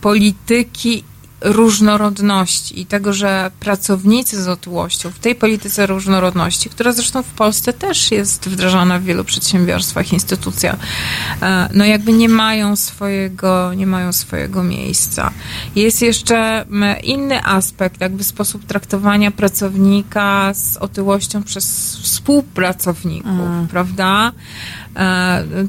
polityki 0.00 1.04
różnorodności 1.44 2.80
i 2.80 2.86
tego, 2.86 3.12
że 3.12 3.50
pracownicy 3.60 4.42
z 4.42 4.48
otyłością 4.48 5.10
w 5.10 5.18
tej 5.18 5.34
polityce 5.34 5.86
różnorodności, 5.86 6.70
która 6.70 6.92
zresztą 6.92 7.22
w 7.22 7.30
Polsce 7.30 7.72
też 7.72 8.10
jest 8.10 8.48
wdrażana 8.48 8.98
w 8.98 9.02
wielu 9.02 9.24
przedsiębiorstwach, 9.24 10.12
instytucjach, 10.12 10.76
e, 11.42 11.68
no 11.74 11.84
jakby 11.84 12.12
nie 12.12 12.28
mają 12.28 12.76
swojego, 12.76 13.74
nie 13.74 13.86
mają 13.86 14.12
swojego 14.12 14.62
miejsca. 14.62 15.30
Jest 15.76 16.02
jeszcze 16.02 16.64
inny 17.02 17.44
aspekt, 17.44 18.00
jakby 18.00 18.24
sposób 18.24 18.66
traktowania 18.66 19.30
pracownika 19.30 20.54
z 20.54 20.76
otyłością 20.76 21.42
przez 21.42 21.96
współpracowników, 22.02 23.30
mm. 23.30 23.68
prawda? 23.68 24.32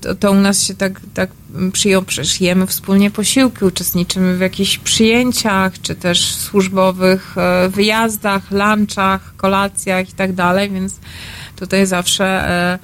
To, 0.02 0.16
to, 0.16 0.32
u 0.32 0.36
nas 0.36 0.64
się 0.64 0.74
tak, 0.74 1.02
tak 1.14 1.30
przyjął, 1.72 2.02
przecież 2.02 2.42
jemy 2.42 2.68
wspólnie 2.68 3.12
posiłki, 3.12 3.66
uczestniczymy 3.66 4.38
w 4.38 4.40
jakichś 4.40 4.78
przyjęciach, 4.78 5.82
czy 5.82 5.96
też 5.96 6.36
służbowych 6.36 7.38
e, 7.38 7.70
wyjazdach, 7.70 8.52
lunchach, 8.52 9.36
kolacjach 9.38 10.10
i 10.10 10.14
tak 10.14 10.34
dalej, 10.34 10.70
więc 10.70 11.00
tutaj 11.56 11.86
zawsze 11.86 12.26
e, 12.26 12.80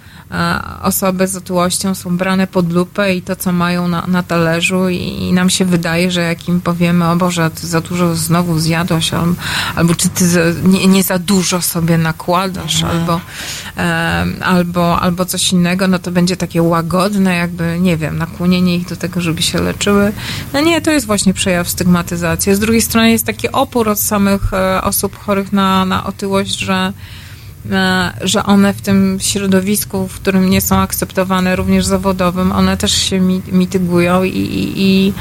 osoby 0.82 1.28
z 1.28 1.36
otyłością 1.36 1.96
są 1.96 2.18
brane 2.18 2.48
pod 2.48 2.74
lupę 2.74 3.16
i 3.16 3.22
to, 3.22 3.36
co 3.36 3.52
mają 3.52 3.88
na, 3.88 4.08
na 4.08 4.24
talerzu 4.24 4.90
i, 4.90 4.98
i, 4.98 5.34
nam 5.34 5.50
się 5.50 5.66
wydaje, 5.66 6.12
że 6.12 6.22
jak 6.22 6.48
im 6.48 6.62
powiemy, 6.62 7.10
o 7.10 7.16
Boże, 7.16 7.52
ty 7.52 7.68
za 7.68 7.82
dużo 7.82 8.16
znowu 8.16 8.60
zjadłaś, 8.60 9.14
albo, 9.14 9.34
albo 9.76 9.96
czy 9.96 10.10
ty 10.10 10.28
za, 10.28 10.40
nie, 10.64 10.88
nie, 10.88 11.04
za 11.04 11.20
dużo 11.20 11.62
sobie 11.62 11.98
nakładasz, 11.98 12.84
mhm. 12.84 13.00
albo, 13.00 13.22
e, 13.78 14.26
albo, 14.46 15.02
albo 15.02 15.26
coś 15.26 15.52
innego, 15.52 15.88
no 15.88 16.00
to 16.00 16.12
będzie 16.12 16.38
takie 16.38 16.62
łagodne, 16.62 17.36
jakby, 17.36 17.78
nie 17.80 17.98
wiem, 17.98 18.18
nakłonienie 18.18 18.76
ich 18.76 18.88
do 18.88 18.96
tego, 18.96 19.22
żeby 19.22 19.42
się 19.42 19.62
leczyły. 19.62 20.12
No 20.54 20.62
nie, 20.62 20.82
to 20.82 20.92
jest 20.92 21.06
właśnie 21.06 21.34
przejaw 21.34 21.70
stygmatyzacji. 21.70 22.56
Z 22.56 22.60
drugiej 22.60 22.82
strony 22.82 23.12
jest 23.12 23.26
taki 23.26 23.52
opór 23.52 23.90
od 23.90 24.00
samych 24.00 24.54
e, 24.54 24.82
osób 24.82 25.18
chorych 25.18 25.54
na, 25.54 25.86
na 25.86 26.04
otyłość, 26.04 26.60
że 26.60 26.94
E, 26.94 27.21
że 28.22 28.44
one 28.44 28.74
w 28.74 28.82
tym 28.82 29.18
środowisku, 29.22 30.08
w 30.08 30.16
którym 30.16 30.50
nie 30.50 30.62
są 30.62 30.78
akceptowane, 30.78 31.56
również 31.56 31.86
zawodowym, 31.86 32.52
one 32.52 32.78
też 32.78 32.92
się 32.92 33.20
mitygują 33.52 34.24
i, 34.24 34.30
i, 34.30 34.74
i 34.76 35.14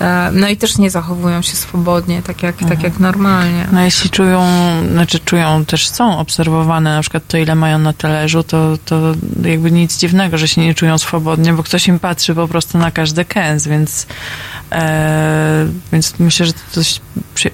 e, 0.00 0.30
no 0.32 0.48
i 0.48 0.56
też 0.56 0.78
nie 0.78 0.90
zachowują 0.90 1.42
się 1.42 1.56
swobodnie, 1.56 2.22
tak 2.22 2.42
jak, 2.42 2.54
tak 2.56 2.62
mhm. 2.62 2.80
tak 2.80 2.84
jak 2.84 3.00
normalnie. 3.00 3.66
No 3.72 3.84
jeśli 3.84 4.10
czują, 4.10 4.46
znaczy 4.92 5.18
czują, 5.18 5.64
też 5.64 5.88
są 5.88 6.18
obserwowane, 6.18 6.94
na 6.94 7.00
przykład 7.00 7.22
to, 7.28 7.36
ile 7.36 7.54
mają 7.54 7.78
na 7.78 7.92
talerzu, 7.92 8.42
to, 8.42 8.78
to 8.84 9.14
jakby 9.42 9.70
nic 9.70 9.98
dziwnego, 9.98 10.38
że 10.38 10.48
się 10.48 10.60
nie 10.60 10.74
czują 10.74 10.98
swobodnie, 10.98 11.52
bo 11.52 11.62
ktoś 11.62 11.88
im 11.88 11.98
patrzy 11.98 12.34
po 12.34 12.48
prostu 12.48 12.78
na 12.78 12.90
każdy 12.90 13.24
kęs, 13.24 13.68
więc 13.68 14.06
e, 14.74 15.66
więc 15.92 16.18
myślę, 16.18 16.46
że 16.46 16.52
to 16.52 16.58
dość 16.74 17.00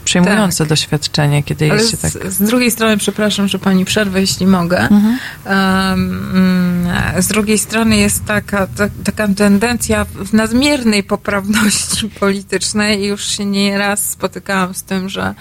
przejmujące 0.04 0.58
tak. 0.58 0.68
doświadczenie, 0.68 1.42
kiedy 1.42 1.70
Ale 1.70 1.80
jest 1.80 1.90
się 1.90 1.96
tak... 1.96 2.10
Z, 2.32 2.42
drugiej 2.42 2.70
strony, 2.70 2.96
przepraszam, 2.96 3.48
że 3.48 3.58
pani 3.58 3.84
przerwę, 3.84 4.20
jeśli 4.20 4.46
mogę. 4.46 4.78
Mhm. 4.78 5.18
Um, 5.46 6.88
z 7.18 7.28
drugiej 7.28 7.58
strony 7.58 7.96
jest 7.96 8.24
taka, 8.24 8.66
ta, 8.66 8.88
taka 9.04 9.28
tendencja 9.28 10.04
w 10.04 10.32
nadmiernej 10.32 11.02
poprawności 11.02 12.08
politycznej 12.20 13.00
i 13.00 13.06
już 13.06 13.24
się 13.24 13.44
nie 13.44 13.78
raz 13.78 14.10
spotykałam 14.10 14.74
z 14.74 14.82
tym, 14.82 15.08
że 15.08 15.34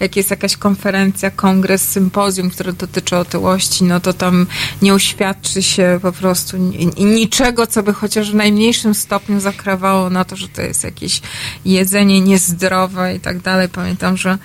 jak 0.00 0.16
jest 0.16 0.30
jakaś 0.30 0.56
konferencja, 0.56 1.30
kongres, 1.30 1.88
sympozjum, 1.88 2.50
które 2.50 2.72
dotyczy 2.72 3.16
otyłości, 3.16 3.84
no 3.84 4.00
to 4.00 4.12
tam 4.12 4.46
nie 4.82 4.94
uświadczy 4.94 5.62
się 5.62 5.98
po 6.02 6.12
prostu 6.12 6.56
niczego, 6.98 7.66
co 7.66 7.82
by 7.82 7.92
chociaż 7.92 8.30
w 8.30 8.34
najmniejszym 8.34 8.94
stopniu 8.94 9.40
zakrawało 9.40 10.10
na 10.10 10.24
to, 10.24 10.36
że 10.36 10.48
to 10.48 10.62
jest 10.62 10.84
jakiś 10.84 11.20
jedzenie 11.64 12.20
niezdrowe 12.20 13.14
i 13.14 13.20
tak 13.20 13.38
dalej. 13.38 13.68
Pamiętam, 13.68 14.16
że 14.16 14.38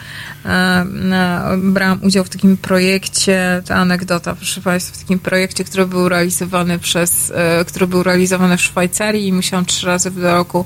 brałam 1.57 1.99
udział 2.03 2.23
w 2.23 2.29
takim 2.29 2.57
projekcie, 2.57 3.61
to 3.65 3.75
anegdota, 3.75 4.35
proszę 4.35 4.61
Państwa, 4.61 4.95
w 4.95 4.99
takim 5.01 5.19
projekcie, 5.19 5.63
który 5.63 5.85
był 5.85 6.09
realizowany 6.09 6.79
przez, 6.79 7.31
e, 7.35 7.65
który 7.65 7.87
był 7.87 8.03
realizowany 8.03 8.57
w 8.57 8.61
Szwajcarii 8.61 9.27
i 9.27 9.33
musiałam 9.33 9.65
trzy 9.65 9.87
razy 9.87 10.11
w 10.11 10.23
roku 10.23 10.65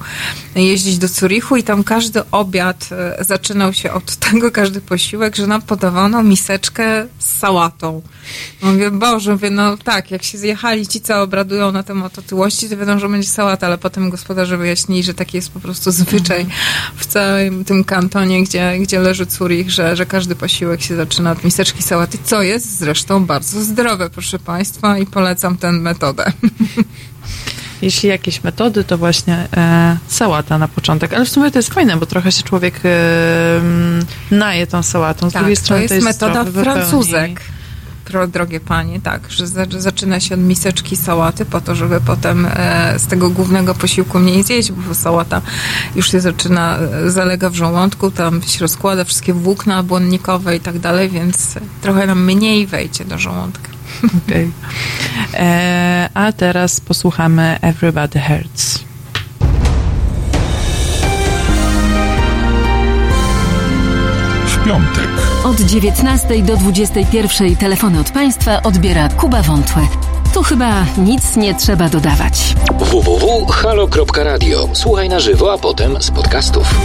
jeździć 0.56 0.97
do 0.97 1.07
Zurichu 1.07 1.56
i 1.56 1.64
tam 1.64 1.84
każdy 1.84 2.22
obiad 2.31 2.89
e, 2.91 3.23
zaczynał 3.23 3.73
się 3.73 3.91
od 3.91 4.15
tego, 4.26 4.52
każdy 4.52 4.81
posiłek, 4.81 5.35
że 5.35 5.47
nam 5.47 5.61
podawano 5.61 6.23
miseczkę 6.23 7.07
z 7.19 7.39
sałatą. 7.39 8.02
Mówię, 8.61 8.91
Boże, 8.91 9.31
mówię, 9.31 9.49
no 9.49 9.77
tak, 9.77 10.11
jak 10.11 10.23
się 10.23 10.38
zjechali 10.38 10.88
ci, 10.88 11.02
co 11.02 11.22
obradują 11.22 11.72
na 11.72 11.84
temat 11.84 12.19
otyłości, 12.19 12.69
to 12.69 12.77
wiadomo, 12.77 12.99
że 12.99 13.10
będzie 13.10 13.30
sałata, 13.30 13.68
ale 13.68 13.77
potem 13.77 14.10
gospodarze 14.10 14.57
wyjaśnili, 14.57 15.03
że 15.03 15.14
taki 15.14 15.38
jest 15.38 15.52
po 15.52 15.60
prostu 15.60 15.91
zwyczaj 15.91 16.45
w 16.95 17.06
całym 17.06 17.65
tym 17.65 17.84
kantonie, 17.84 18.43
gdzie, 18.43 18.80
gdzie 18.80 18.99
leży 18.99 19.26
Zurich, 19.26 19.64
że, 19.69 19.95
że 19.95 20.05
każdy 20.05 20.35
posiłek 20.35 20.81
się 20.81 20.95
zaczyna 20.95 21.31
od 21.31 21.43
miseczki 21.43 21.83
sałaty, 21.83 22.17
co 22.23 22.41
jest 22.41 22.77
zresztą 22.77 23.25
bardzo 23.25 23.61
zdrowe, 23.61 24.09
proszę 24.09 24.39
Państwa, 24.39 24.97
i 24.97 25.05
polecam 25.05 25.57
tę 25.57 25.71
metodę. 25.71 26.31
Jeśli 27.81 28.09
jakieś 28.09 28.43
metody, 28.43 28.83
to 28.83 28.97
właśnie 28.97 29.47
e, 29.57 29.97
sałata 30.07 30.57
na 30.57 30.67
początek. 30.67 31.13
Ale 31.13 31.25
w 31.25 31.29
sumie 31.29 31.51
to 31.51 31.59
jest 31.59 31.73
fajne, 31.73 31.97
bo 31.97 32.05
trochę 32.05 32.31
się 32.31 32.43
człowiek 32.43 32.81
e, 32.85 32.89
naje 34.31 34.67
tą 34.67 34.83
sałatą. 34.83 35.29
Z 35.29 35.33
tak, 35.33 35.41
drugiej 35.41 35.55
strony 35.55 35.87
to 35.87 35.93
jest, 35.93 36.05
to 36.05 36.09
jest 36.09 36.21
metoda 36.21 36.63
francuzek. 36.63 37.41
Drogie 38.27 38.59
panie, 38.59 39.01
tak, 39.01 39.31
że 39.31 39.47
zaczyna 39.69 40.19
się 40.19 40.35
od 40.35 40.41
miseczki 40.41 40.95
sałaty 40.95 41.45
po 41.45 41.61
to, 41.61 41.75
żeby 41.75 42.01
potem 42.01 42.47
e, 42.49 42.99
z 42.99 43.07
tego 43.07 43.29
głównego 43.29 43.75
posiłku 43.75 44.19
mniej 44.19 44.43
zjeść, 44.43 44.71
bo 44.71 44.95
sałata 44.95 45.41
już 45.95 46.11
się 46.11 46.19
zaczyna, 46.19 46.77
e, 46.77 47.11
zalega 47.11 47.49
w 47.49 47.55
żołądku, 47.55 48.11
tam 48.11 48.41
się 48.41 48.59
rozkłada 48.59 49.03
wszystkie 49.03 49.33
włókna 49.33 49.83
błonnikowe 49.83 50.55
i 50.55 50.59
tak 50.59 50.79
dalej, 50.79 51.09
więc 51.09 51.55
trochę 51.81 52.07
nam 52.07 52.25
mniej 52.25 52.67
wejdzie 52.67 53.05
do 53.05 53.17
żołądka. 53.17 53.69
Okay. 54.25 54.51
E, 55.33 56.09
a 56.13 56.31
teraz 56.31 56.79
posłuchamy 56.79 57.57
Everybody 57.61 58.19
Hurts. 58.19 58.79
W 64.45 64.65
piątek. 64.65 65.24
Od 65.45 65.61
19 65.61 66.43
do 66.43 66.57
21 66.57 67.55
telefony 67.55 67.99
od 67.99 68.11
Państwa 68.11 68.63
odbiera 68.63 69.09
Kuba 69.09 69.41
Wątłe. 69.41 69.88
Tu 70.34 70.43
chyba 70.43 70.85
nic 70.97 71.35
nie 71.35 71.55
trzeba 71.55 71.89
dodawać. 71.89 72.55
www.halo.radio. 72.80 74.69
Słuchaj 74.73 75.09
na 75.09 75.19
żywo, 75.19 75.53
a 75.53 75.57
potem 75.57 76.01
z 76.01 76.11
podcastów. 76.11 76.76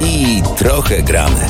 I 0.00 0.42
trochę 0.56 1.02
gramy. 1.02 1.46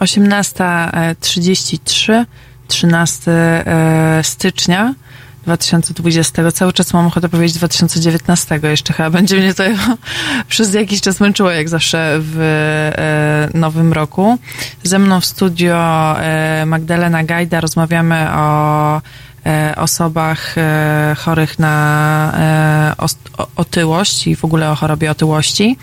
Osiemnasta 0.00 0.92
trzydzieści 1.20 1.78
trzy, 1.78 2.26
13 2.68 3.30
stycznia 4.22 4.94
2020. 5.42 6.52
Cały 6.52 6.72
czas 6.72 6.92
mam 6.92 7.06
ochotę 7.06 7.28
powiedzieć 7.28 7.56
2019. 7.56 8.60
Jeszcze 8.62 8.92
chyba 8.92 9.10
będzie 9.10 9.36
mnie 9.36 9.54
to 9.54 9.62
przez 10.48 10.74
jakiś 10.74 11.00
czas 11.00 11.20
męczyło, 11.20 11.50
jak 11.50 11.68
zawsze 11.68 12.16
w 12.20 12.40
e, 13.52 13.58
nowym 13.58 13.92
roku. 13.92 14.38
Ze 14.82 14.98
mną 14.98 15.20
w 15.20 15.24
studio 15.24 15.76
e, 16.20 16.64
Magdalena 16.66 17.24
Gajda. 17.24 17.60
Rozmawiamy 17.60 18.28
o 18.34 18.96
e, 18.96 19.00
osobach 19.76 20.58
e, 20.58 21.16
chorych 21.18 21.58
na 21.58 22.32
e, 22.98 23.06
otyłość 23.56 24.26
i 24.26 24.36
w 24.36 24.44
ogóle 24.44 24.70
o 24.70 24.74
chorobie 24.74 25.10
otyłości. 25.10 25.76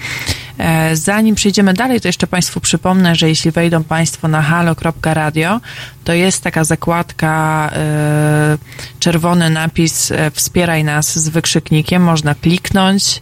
E, 0.58 0.96
zanim 0.96 1.36
przejdziemy 1.36 1.74
dalej, 1.74 2.02
to 2.02 2.08
jeszcze 2.08 2.28
Państwu 2.28 2.60
przypomnę, 2.60 3.16
że 3.16 3.30
jeśli 3.30 3.52
wejdą 3.52 3.84
Państwo 3.84 4.28
na 4.28 4.42
halo.radio, 4.42 5.60
to 6.04 6.14
jest 6.14 6.44
taka 6.44 6.64
zakładka, 6.64 7.70
e, 7.74 8.58
czerwony 9.00 9.50
napis 9.50 10.12
e, 10.12 10.32
wspieraj 10.32 10.84
nas 10.84 11.20
z 11.20 11.30
wykrzyknikiem, 11.30 12.04
można 12.04 12.36
kliknąć, 12.36 13.22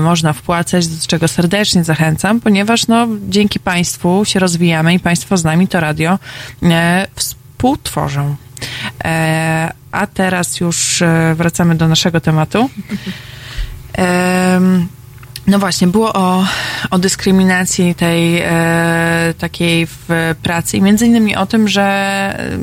można 0.00 0.32
wpłacać, 0.32 0.86
do 0.86 1.06
czego 1.06 1.28
serdecznie 1.28 1.84
zachęcam, 1.84 2.40
ponieważ 2.40 2.86
no, 2.86 3.08
dzięki 3.28 3.60
Państwu 3.60 4.24
się 4.24 4.40
rozwijamy 4.40 4.94
i 4.94 5.00
Państwo 5.00 5.36
z 5.36 5.44
nami 5.44 5.68
to 5.68 5.80
radio 5.80 6.18
współtworzą. 7.14 8.36
A 9.92 10.06
teraz 10.06 10.60
już 10.60 11.02
wracamy 11.34 11.74
do 11.74 11.88
naszego 11.88 12.20
tematu. 12.20 12.70
No 15.46 15.58
właśnie, 15.58 15.86
było 15.86 16.12
o, 16.12 16.44
o 16.90 16.98
dyskryminacji 16.98 17.94
tej 17.94 18.38
e, 18.38 19.34
takiej 19.38 19.86
w 19.86 20.08
pracy 20.42 20.76
i 20.76 20.82
między 20.82 21.06
innymi 21.06 21.36
o 21.36 21.46
tym, 21.46 21.68
że 21.68 21.82
e, 21.82 22.58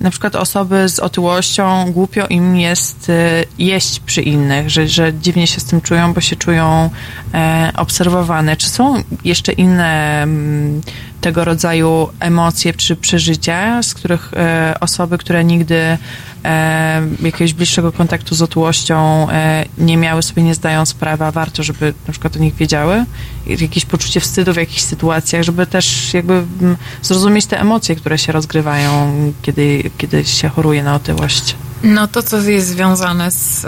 na 0.00 0.10
przykład 0.10 0.36
osoby 0.36 0.88
z 0.88 0.98
otyłością 0.98 1.92
głupio 1.92 2.26
im 2.26 2.56
jest 2.56 3.10
e, 3.10 3.44
jeść 3.58 4.00
przy 4.00 4.22
innych, 4.22 4.70
że, 4.70 4.88
że 4.88 5.12
dziwnie 5.14 5.46
się 5.46 5.60
z 5.60 5.64
tym 5.64 5.80
czują, 5.80 6.12
bo 6.12 6.20
się 6.20 6.36
czują 6.36 6.90
e, 7.34 7.72
obserwowane. 7.76 8.56
Czy 8.56 8.68
są 8.68 9.02
jeszcze 9.24 9.52
inne 9.52 10.22
mm, 10.22 10.80
tego 11.28 11.44
rodzaju 11.44 12.08
emocje 12.20 12.72
czy 12.72 12.96
przeżycia, 12.96 13.82
z 13.82 13.94
których 13.94 14.34
e, 14.34 14.74
osoby, 14.80 15.18
które 15.18 15.44
nigdy 15.44 15.98
e, 16.44 17.02
jakiegoś 17.22 17.54
bliższego 17.54 17.92
kontaktu 17.92 18.34
z 18.34 18.42
otyłością 18.42 19.26
e, 19.30 19.64
nie 19.78 19.96
miały, 19.96 20.22
sobie 20.22 20.42
nie 20.42 20.54
zdają 20.54 20.86
sprawy, 20.86 21.24
a 21.24 21.30
warto, 21.30 21.62
żeby 21.62 21.94
na 22.06 22.12
przykład 22.12 22.36
o 22.36 22.38
nich 22.38 22.54
wiedziały. 22.54 23.04
Jakieś 23.46 23.84
poczucie 23.84 24.20
wstydu 24.20 24.52
w 24.52 24.56
jakichś 24.56 24.82
sytuacjach, 24.82 25.42
żeby 25.42 25.66
też 25.66 26.14
jakby 26.14 26.34
m, 26.34 26.76
zrozumieć 27.02 27.46
te 27.46 27.60
emocje, 27.60 27.96
które 27.96 28.18
się 28.18 28.32
rozgrywają, 28.32 29.12
kiedy, 29.42 29.90
kiedy 29.98 30.24
się 30.24 30.48
choruje 30.48 30.82
na 30.82 30.94
otyłość. 30.94 31.56
No 31.82 32.08
to, 32.08 32.22
co 32.22 32.40
jest 32.40 32.68
związane 32.68 33.30
z, 33.30 33.66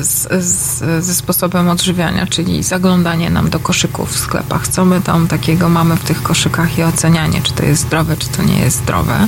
z, 0.00 0.44
z, 0.44 1.04
ze 1.04 1.14
sposobem 1.14 1.68
odżywiania, 1.68 2.26
czyli 2.26 2.62
zaglądanie 2.62 3.30
nam 3.30 3.50
do 3.50 3.58
koszyków 3.58 4.12
w 4.12 4.18
sklepach. 4.18 4.68
Co 4.68 4.84
my 4.84 5.00
tam 5.00 5.28
takiego 5.28 5.68
mamy 5.68 5.96
w 5.96 6.04
tych 6.04 6.22
koszykach 6.22 6.78
i 6.78 6.82
ocenianie, 6.82 7.40
czy 7.42 7.52
to 7.52 7.64
jest 7.64 7.82
zdrowe, 7.82 8.16
czy 8.16 8.28
to 8.28 8.42
nie 8.42 8.58
jest 8.58 8.76
zdrowe. 8.76 9.26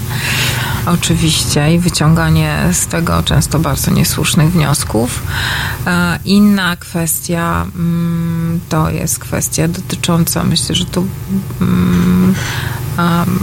Oczywiście 0.86 1.74
i 1.74 1.78
wyciąganie 1.78 2.58
z 2.72 2.83
tego 2.86 3.22
często 3.22 3.58
bardzo 3.58 3.90
niesłusznych 3.90 4.52
wniosków. 4.52 5.22
E, 5.86 6.18
inna 6.24 6.76
kwestia 6.76 7.66
mm, 7.76 8.60
to 8.68 8.90
jest 8.90 9.18
kwestia 9.18 9.68
dotycząca, 9.68 10.44
myślę, 10.44 10.74
że 10.74 10.84
tu 10.84 11.06
um, 11.60 12.34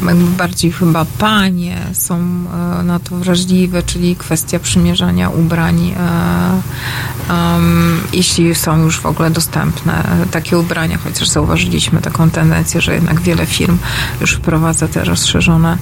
jakby 0.08 0.26
bardziej 0.38 0.72
chyba 0.72 1.06
panie 1.06 1.78
są 1.94 2.16
e, 2.16 2.84
na 2.84 3.00
to 3.00 3.16
wrażliwe, 3.16 3.84
czyli 3.84 4.16
kwestia 4.16 4.60
przymierzania 4.60 5.30
ubrań, 5.30 5.96
um, 7.30 8.02
jeśli 8.14 8.56
są 8.56 8.84
już 8.84 9.00
w 9.00 9.06
ogóle 9.06 9.32
dostępne 9.32 10.04
takie 10.32 10.58
ubrania, 10.58 10.98
chociaż 10.98 11.28
zauważyliśmy 11.28 12.02
taką 12.02 12.30
tendencję, 12.30 12.82
że 12.82 12.94
jednak 12.94 13.22
wiele 13.22 13.46
firm 13.46 13.78
już 14.22 14.34
wprowadza 14.34 14.88
te 14.88 15.04
rozszerzone, 15.04 15.78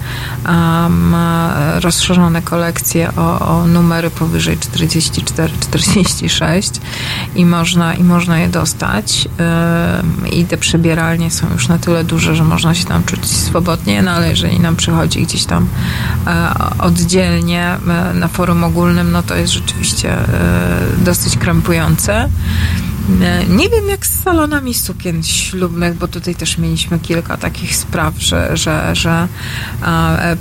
rozszerzone 1.82 2.42
kolekcje 2.42 3.16
o, 3.16 3.40
o 3.50 3.68
numery 3.68 4.10
powyżej 4.10 4.58
44-46 4.58 6.80
i 7.36 7.46
można, 7.46 7.94
i 7.94 8.04
można 8.04 8.40
je 8.40 8.50
dostać 8.50 9.28
i 10.32 10.46
te 10.46 10.58
przebieralnie 10.58 11.32
są 11.32 11.48
już 11.54 11.68
na 11.68 11.78
tyle 11.78 12.04
duże, 12.04 12.36
że 12.36 12.44
można 12.44 12.76
się 12.76 12.86
tam 12.86 13.04
czuć 13.04 13.26
swobodnie 13.26 13.70
swobodnie, 13.70 14.02
no 14.02 14.12
ale 14.12 14.30
jeżeli 14.30 14.60
nam 14.60 14.76
przychodzi 14.76 15.22
gdzieś 15.22 15.46
tam 15.46 15.68
e, 16.28 16.54
oddzielnie 16.80 17.64
e, 17.64 18.14
na 18.14 18.28
forum 18.28 18.64
ogólnym, 18.64 19.12
no 19.12 19.24
to 19.24 19.36
jest 19.36 19.54
rzeczywiście 19.54 20.12
e, 20.12 20.28
dosyć 20.98 21.38
krępujące. 21.38 22.30
Nie 23.50 23.70
wiem 23.70 23.90
jak 23.90 24.06
z 24.06 24.24
salonami 24.24 24.74
sukien 24.74 25.24
ślubnych, 25.24 25.96
bo 25.96 26.08
tutaj 26.08 26.36
też 26.36 26.58
mieliśmy 26.58 27.00
kilka 27.00 27.38
takich 27.38 27.76
spraw, 27.76 28.14
że, 28.18 28.58
że, 28.58 28.96
że 28.96 29.28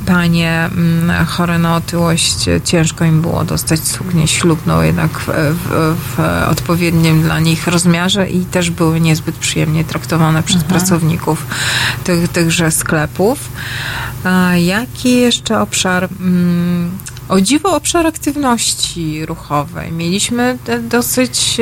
panie 0.07 0.71
mm, 0.73 1.27
chore 1.27 1.59
na 1.59 1.77
otyłość 1.77 2.47
ciężko 2.65 3.05
im 3.05 3.21
było 3.21 3.45
dostać 3.45 3.89
suknię 3.89 4.29
ślubną 4.29 4.83
jednak 4.83 5.11
w, 5.19 5.27
w, 5.27 5.97
w 6.17 6.49
odpowiednim 6.51 7.23
dla 7.23 7.41
nich 7.41 7.67
rozmiarze 7.67 8.31
i 8.31 8.45
też 8.45 8.71
były 8.71 9.01
niezbyt 9.01 9.37
przyjemnie 9.37 9.85
traktowane 9.85 10.43
przez 10.43 10.63
mhm. 10.63 10.73
pracowników 10.73 11.47
tych, 12.05 12.29
tychże 12.29 12.71
sklepów. 12.71 13.51
Jaki 14.57 15.17
jeszcze 15.17 15.61
obszar 15.61 16.09
mm, 16.21 16.91
o 17.29 17.41
dziwo 17.41 17.77
obszar 17.77 18.07
aktywności 18.07 19.27
ruchowej. 19.27 19.93
Mieliśmy 19.93 20.59
dosyć 20.83 21.61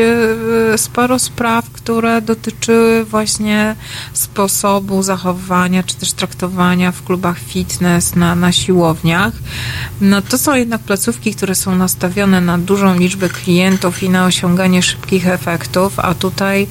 e, 0.73 0.79
sporo 0.79 1.19
spraw, 1.19 1.71
które 1.71 2.23
dotyczyły 2.23 3.05
właśnie 3.05 3.77
sposobu 4.13 5.03
zachowania 5.03 5.83
czy 5.83 5.97
też 5.97 6.13
traktowania 6.13 6.93
w 6.93 7.03
klubach 7.05 7.39
fitness, 7.39 8.17
na, 8.17 8.35
na 8.35 8.53
siłowniach. 8.53 9.33
No 10.01 10.23
to 10.23 10.39
są 10.39 10.55
jednak 10.55 10.81
placówki, 10.81 11.35
które 11.35 11.55
są 11.55 11.75
nastawione 11.75 12.41
na 12.41 12.59
dużą 12.59 12.99
liczbę 12.99 13.29
klientów 13.29 14.03
i 14.03 14.11
na 14.11 14.27
osiąganie 14.27 14.83
szybkich 14.83 15.29
efektów, 15.29 16.01
a 16.01 16.15
tutaj 16.15 16.67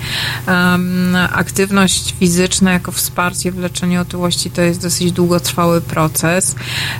um, 0.47 1.15
aktywność 1.31 2.13
fizyczna 2.19 2.71
jako 2.71 2.91
wsparcie 2.91 3.51
w 3.51 3.59
leczeniu 3.59 4.01
otyłości 4.01 4.51
to 4.51 4.61
jest 4.61 4.81
dosyć 4.81 5.11
długotrwały 5.11 5.81
proces. 5.81 6.55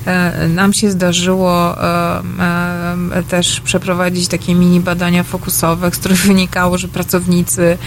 E, 0.05 0.47
nam 0.47 0.73
się 0.73 0.91
zdarzyło 0.91 1.75
też 3.29 3.59
przeprowadzić 3.59 4.27
takie 4.27 4.55
mini 4.55 4.79
badania 4.79 5.23
fokusowe, 5.23 5.91
z 5.91 5.97
których 5.97 6.19
wynikało, 6.27 6.77
że 6.77 6.87
pracownicy 6.87 7.77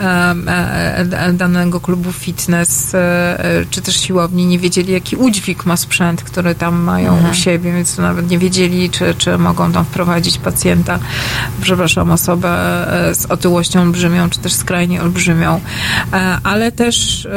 e, 0.00 1.04
danego 1.32 1.80
klubu 1.80 2.12
fitness 2.12 2.94
e, 2.94 3.64
czy 3.70 3.82
też 3.82 4.00
siłowni 4.00 4.46
nie 4.46 4.58
wiedzieli, 4.58 4.92
jaki 4.92 5.16
udźwig 5.16 5.66
ma 5.66 5.76
sprzęt, 5.76 6.22
który 6.22 6.54
tam 6.54 6.82
mają 6.82 7.12
mhm. 7.12 7.30
u 7.30 7.34
siebie, 7.34 7.72
więc 7.72 7.98
nawet 7.98 8.30
nie 8.30 8.38
wiedzieli, 8.38 8.90
czy, 8.90 9.14
czy 9.18 9.38
mogą 9.38 9.72
tam 9.72 9.84
wprowadzić 9.84 10.38
pacjenta, 10.38 10.98
przepraszam, 11.60 12.10
osobę 12.10 12.48
e, 13.08 13.14
z 13.14 13.26
otyłością 13.26 13.82
olbrzymią, 13.82 14.30
czy 14.30 14.38
też 14.38 14.52
skrajnie 14.52 15.02
olbrzymią. 15.02 15.60
Ale 16.42 16.72
też 16.72 17.28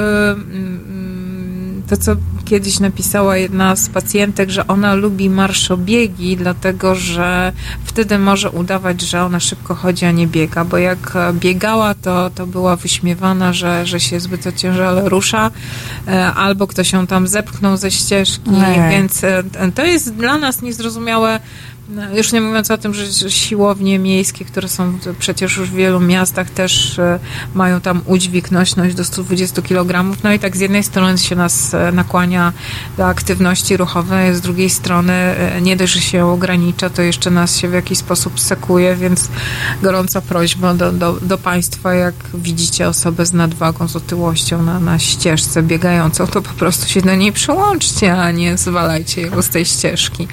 to, 1.89 1.97
co 1.97 2.15
kiedyś 2.49 2.79
napisała 2.79 3.37
jedna 3.37 3.75
z 3.75 3.89
pacjentek, 3.89 4.49
że 4.49 4.67
ona 4.67 4.93
lubi 4.93 5.29
marszobiegi, 5.29 6.37
dlatego 6.37 6.95
że 6.95 7.53
wtedy 7.83 8.19
może 8.19 8.49
udawać, 8.49 9.01
że 9.01 9.23
ona 9.23 9.39
szybko 9.39 9.75
chodzi, 9.75 10.05
a 10.05 10.11
nie 10.11 10.27
biega, 10.27 10.65
bo 10.65 10.77
jak 10.77 11.13
biegała, 11.33 11.93
to, 11.93 12.29
to 12.29 12.47
była 12.47 12.75
wyśmiewana, 12.75 13.53
że, 13.53 13.85
że 13.85 13.99
się 13.99 14.19
zbyt 14.19 14.47
ociężale 14.47 15.09
rusza, 15.09 15.51
e, 16.07 16.25
albo 16.25 16.67
ktoś 16.67 16.91
ją 16.91 17.07
tam 17.07 17.27
zepchnął 17.27 17.77
ze 17.77 17.91
ścieżki, 17.91 18.49
nie. 18.49 18.87
więc 18.91 19.23
e, 19.23 19.43
to 19.75 19.85
jest 19.85 20.13
dla 20.13 20.37
nas 20.37 20.61
niezrozumiałe 20.61 21.39
no, 21.89 22.15
już 22.15 22.31
nie 22.31 22.41
mówiąc 22.41 22.71
o 22.71 22.77
tym, 22.77 22.93
że 22.93 23.31
siłownie 23.31 23.99
miejskie, 23.99 24.45
które 24.45 24.69
są 24.69 24.97
przecież 25.19 25.57
już 25.57 25.69
w 25.69 25.73
wielu 25.73 25.99
miastach 25.99 26.49
też 26.49 26.99
mają 27.53 27.81
tam 27.81 28.01
udźwig, 28.05 28.51
nośność 28.51 28.95
do 28.95 29.05
120 29.05 29.61
kg. 29.61 30.17
No 30.23 30.33
i 30.33 30.39
tak 30.39 30.57
z 30.57 30.59
jednej 30.59 30.83
strony 30.83 31.17
się 31.17 31.35
nas 31.35 31.75
nakłania 31.93 32.36
do 32.97 33.07
aktywności 33.07 33.77
ruchowej, 33.77 34.35
z 34.35 34.41
drugiej 34.41 34.69
strony 34.69 35.13
e, 35.13 35.61
nie 35.61 35.75
dość, 35.75 35.93
że 35.93 36.01
się 36.01 36.25
ogranicza, 36.25 36.89
to 36.89 37.01
jeszcze 37.01 37.31
nas 37.31 37.57
się 37.57 37.69
w 37.69 37.73
jakiś 37.73 37.97
sposób 37.97 38.39
sekuje, 38.39 38.95
więc 38.95 39.29
gorąca 39.81 40.21
prośba 40.21 40.73
do, 40.73 40.91
do, 40.91 41.13
do 41.13 41.37
Państwa, 41.37 41.93
jak 41.93 42.15
widzicie 42.33 42.87
osobę 42.87 43.25
z 43.25 43.33
nadwagą, 43.33 43.87
z 43.87 43.95
otyłością 43.95 44.63
na, 44.63 44.79
na 44.79 44.99
ścieżce 44.99 45.63
biegającą, 45.63 46.27
to 46.27 46.41
po 46.41 46.53
prostu 46.53 46.87
się 46.87 47.01
do 47.01 47.15
niej 47.15 47.31
przyłączcie, 47.31 48.17
a 48.21 48.31
nie 48.31 48.57
zwalajcie 48.57 49.21
ją 49.21 49.41
z 49.41 49.49
tej 49.49 49.65
ścieżki. 49.65 50.27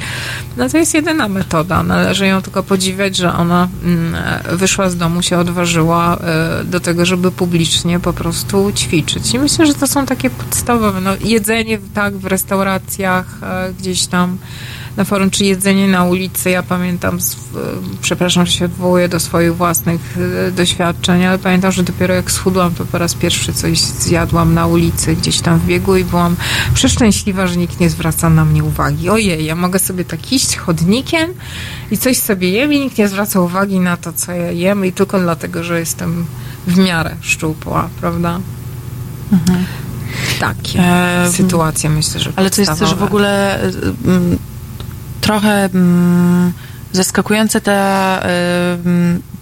No 0.57 0.69
to 0.69 0.79
jest 0.79 0.95
jedyna 0.95 1.29
metoda. 1.29 1.83
Należy 1.83 2.27
ją 2.27 2.43
tylko 2.43 2.63
podziwiać, 2.63 3.17
że 3.17 3.33
ona 3.35 3.69
mm, 3.85 4.17
wyszła 4.57 4.91
z 4.91 4.97
domu, 4.97 5.23
się 5.23 5.39
odważyła 5.39 6.17
e, 6.17 6.65
do 6.65 6.81
tego, 6.81 7.05
żeby 7.05 7.33
publicznie 7.33 8.01
po 8.01 8.13
prostu 8.13 8.73
ćwiczyć. 8.73 9.35
I 9.35 9.39
myślę, 9.39 9.67
że 9.67 9.75
to 9.75 9.87
są 9.87 10.07
takie 10.07 10.31
podstawowe. 10.31 11.01
No, 11.01 11.11
jedzenie 11.21 11.79
tak 11.95 12.17
w 12.17 12.25
restauracjach, 12.25 13.27
e, 13.43 13.73
gdzieś 13.79 14.07
tam 14.07 14.39
na 14.97 15.05
forum, 15.05 15.31
czy 15.31 15.45
jedzenie 15.45 15.89
na 15.89 16.05
ulicy. 16.05 16.51
Ja 16.51 16.63
pamiętam, 16.63 17.19
przepraszam, 18.01 18.47
że 18.47 18.53
się 18.53 18.65
odwołuję 18.65 19.09
do 19.09 19.21
swoich 19.21 19.57
własnych 19.57 20.19
e, 20.49 20.51
doświadczeń, 20.51 21.25
ale 21.25 21.39
pamiętam, 21.39 21.73
że 21.73 21.83
dopiero 21.83 22.15
jak 22.15 22.31
schudłam, 22.31 22.75
to 22.75 22.85
po 22.85 22.99
raz 22.99 23.15
pierwszy 23.15 23.53
coś 23.53 23.79
zjadłam 23.81 24.55
na 24.55 24.67
ulicy, 24.67 25.17
gdzieś 25.17 25.41
tam 25.41 25.59
w 25.59 25.67
biegu 25.67 25.97
i 25.97 26.05
byłam 26.05 26.37
przeszczęśliwa, 26.75 27.47
że 27.47 27.57
nikt 27.57 27.81
nie 27.81 27.91
zwraca 27.91 28.31
na 28.31 28.45
mnie 28.45 28.65
uwagi. 28.65 29.11
Ojej, 29.11 29.45
ja 29.45 29.55
mogę 29.55 29.79
sobie 29.79 30.05
tak 30.05 30.33
iść 30.33 30.57
chodnikiem 30.57 31.31
i 31.91 31.99
coś 31.99 32.19
sobie 32.19 32.51
jem 32.51 32.73
i 32.73 32.81
nikt 32.81 32.99
nie 32.99 33.09
zwraca 33.09 33.41
uwagi 33.41 33.81
na 33.81 33.97
to, 33.97 34.13
co 34.13 34.33
ja 34.33 34.51
jem 34.51 34.87
i 34.87 34.93
tylko 34.93 35.21
dlatego, 35.21 35.65
że 35.65 35.81
jestem 35.81 36.27
w 36.67 36.79
miarę 36.79 37.17
szczupła, 37.21 37.89
prawda? 38.01 38.41
Mhm. 39.33 39.65
Takie 40.41 40.81
e, 40.81 41.33
sytuacje 41.33 41.91
myślę, 41.91 42.21
że 42.21 42.33
Ale 42.37 42.51
to 42.51 42.61
jest 42.61 42.79
też 42.79 42.95
w 42.95 43.03
ogóle 43.03 43.61
trochę 45.21 45.65
mm, 45.65 46.53
zaskakujące 46.93 47.61
ta 47.61 48.21
y, 48.23 49.34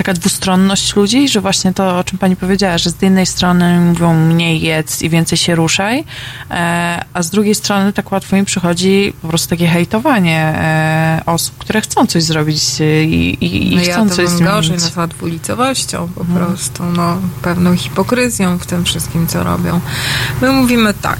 taka 0.00 0.12
dwustronność 0.12 0.96
ludzi, 0.96 1.28
że 1.28 1.40
właśnie 1.40 1.72
to, 1.72 1.98
o 1.98 2.04
czym 2.04 2.18
pani 2.18 2.36
powiedziała, 2.36 2.78
że 2.78 2.90
z 2.90 3.02
jednej 3.02 3.26
strony 3.26 3.80
mówią 3.80 4.14
mniej 4.14 4.60
jedz 4.60 5.02
i 5.02 5.10
więcej 5.10 5.38
się 5.38 5.54
ruszaj, 5.54 6.04
e, 6.50 7.04
a 7.14 7.22
z 7.22 7.30
drugiej 7.30 7.54
strony 7.54 7.92
tak 7.92 8.12
łatwo 8.12 8.36
im 8.36 8.44
przychodzi 8.44 9.12
po 9.22 9.28
prostu 9.28 9.48
takie 9.50 9.66
hejtowanie 9.66 10.38
e, 10.38 11.22
osób, 11.26 11.58
które 11.58 11.80
chcą 11.80 12.06
coś 12.06 12.22
zrobić 12.22 12.80
e, 12.80 13.04
i, 13.04 13.44
i, 13.44 13.72
i 13.72 13.76
no 13.76 13.82
chcą 13.82 14.04
ja 14.04 14.10
coś 14.10 14.28
zmienić. 14.28 14.54
gorzej 14.54 14.76
nazwa 14.76 15.06
dwulicowością 15.06 16.08
po 16.14 16.24
hmm. 16.24 16.46
prostu, 16.46 16.84
no 16.84 17.16
pewną 17.42 17.76
hipokryzją 17.76 18.58
w 18.58 18.66
tym 18.66 18.84
wszystkim, 18.84 19.26
co 19.26 19.44
robią. 19.44 19.80
My 20.42 20.52
mówimy 20.52 20.94
tak, 20.94 21.18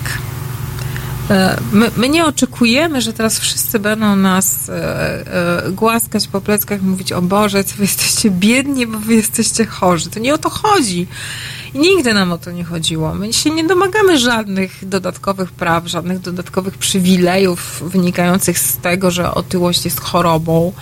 my, 1.73 1.91
my, 1.97 2.09
nie 2.09 2.25
oczekujemy, 2.25 3.01
że 3.01 3.13
teraz 3.13 3.41
wszyscy 3.41 3.79
będą 3.79 4.17
nas 4.17 4.69
e, 4.69 4.75
e, 5.67 5.71
głaskać 5.73 6.29
po 6.29 6.41
pleckach, 6.41 6.83
mówić 6.83 7.13
o 7.13 7.23
Boże, 7.23 7.65
co 7.65 7.77
wy 7.77 7.83
jesteście 7.83 8.31
biedni, 8.31 8.87
bo 8.87 8.99
wy 8.99 9.15
jesteście 9.15 9.67
chorzy. 9.67 10.11
To 10.11 10.21
nie 10.21 10.35
o 10.35 10.39
to 10.39 10.51
chodzi. 10.51 11.07
Nigdy 11.75 12.15
nam 12.15 12.33
o 12.33 12.39
to 12.39 12.51
nie 12.51 12.65
chodziło. 12.65 13.15
My 13.15 13.33
się 13.33 13.51
nie 13.51 13.65
domagamy 13.65 14.19
żadnych 14.19 14.89
dodatkowych 14.89 15.53
praw, 15.53 15.87
żadnych 15.87 16.19
dodatkowych 16.19 16.79
przywilejów 16.79 17.83
wynikających 17.87 18.59
z 18.59 18.77
tego, 18.77 19.11
że 19.11 19.35
otyłość 19.35 19.85
jest 19.85 20.01
chorobą, 20.01 20.73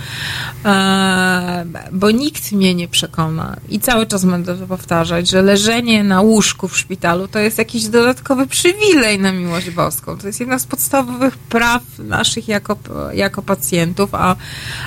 e, 0.65 1.65
bo 1.93 2.11
nikt 2.11 2.53
mnie 2.53 2.75
nie 2.75 2.89
przekona. 2.89 3.57
I 3.69 3.81
cały 3.81 4.07
czas 4.07 4.25
będę 4.25 4.57
to 4.57 4.67
powtarzać, 4.67 5.29
że 5.29 5.43
leżenie 5.43 6.05
na 6.05 6.21
łóżku 6.21 6.69
w 6.69 6.79
szpitalu 6.79 7.29
to 7.29 7.39
jest 7.39 7.59
jakiś 7.59 7.89
dodatkowy 7.89 8.47
przywilej 8.47 9.19
na 9.19 9.33
miłość 9.33 9.71
boską. 9.71 10.19
To 10.19 10.27
jest 10.27 10.41
jedna 10.41 10.59
z 10.59 10.67
podstawowych 10.67 11.39
praw 11.39 11.83
naszych 11.99 12.49
jako, 12.49 12.77
jako 13.13 13.43
pacjentów, 13.43 14.15
a, 14.15 14.37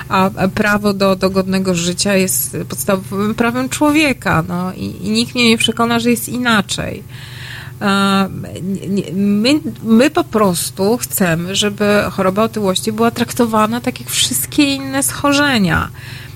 a 0.08 0.30
prawo 0.54 0.92
do, 0.92 1.16
do 1.16 1.30
godnego 1.30 1.74
życia 1.74 2.14
jest 2.14 2.56
podstawowym 2.68 3.34
prawem 3.34 3.68
człowieka. 3.68 4.44
No. 4.48 4.72
I, 4.72 5.06
i 5.06 5.10
nikt 5.10 5.34
mnie 5.34 5.48
nie 5.48 5.58
przekona, 5.58 5.91
że 5.98 6.10
jest 6.10 6.28
inaczej. 6.28 7.02
My, 9.12 9.60
my 9.82 10.10
po 10.10 10.24
prostu 10.24 10.98
chcemy, 10.98 11.56
żeby 11.56 12.04
choroba 12.10 12.42
otyłości 12.42 12.92
była 12.92 13.10
traktowana 13.10 13.80
tak 13.80 14.00
jak 14.00 14.10
wszystkie 14.10 14.74
inne 14.74 15.02
schorzenia. 15.02 15.88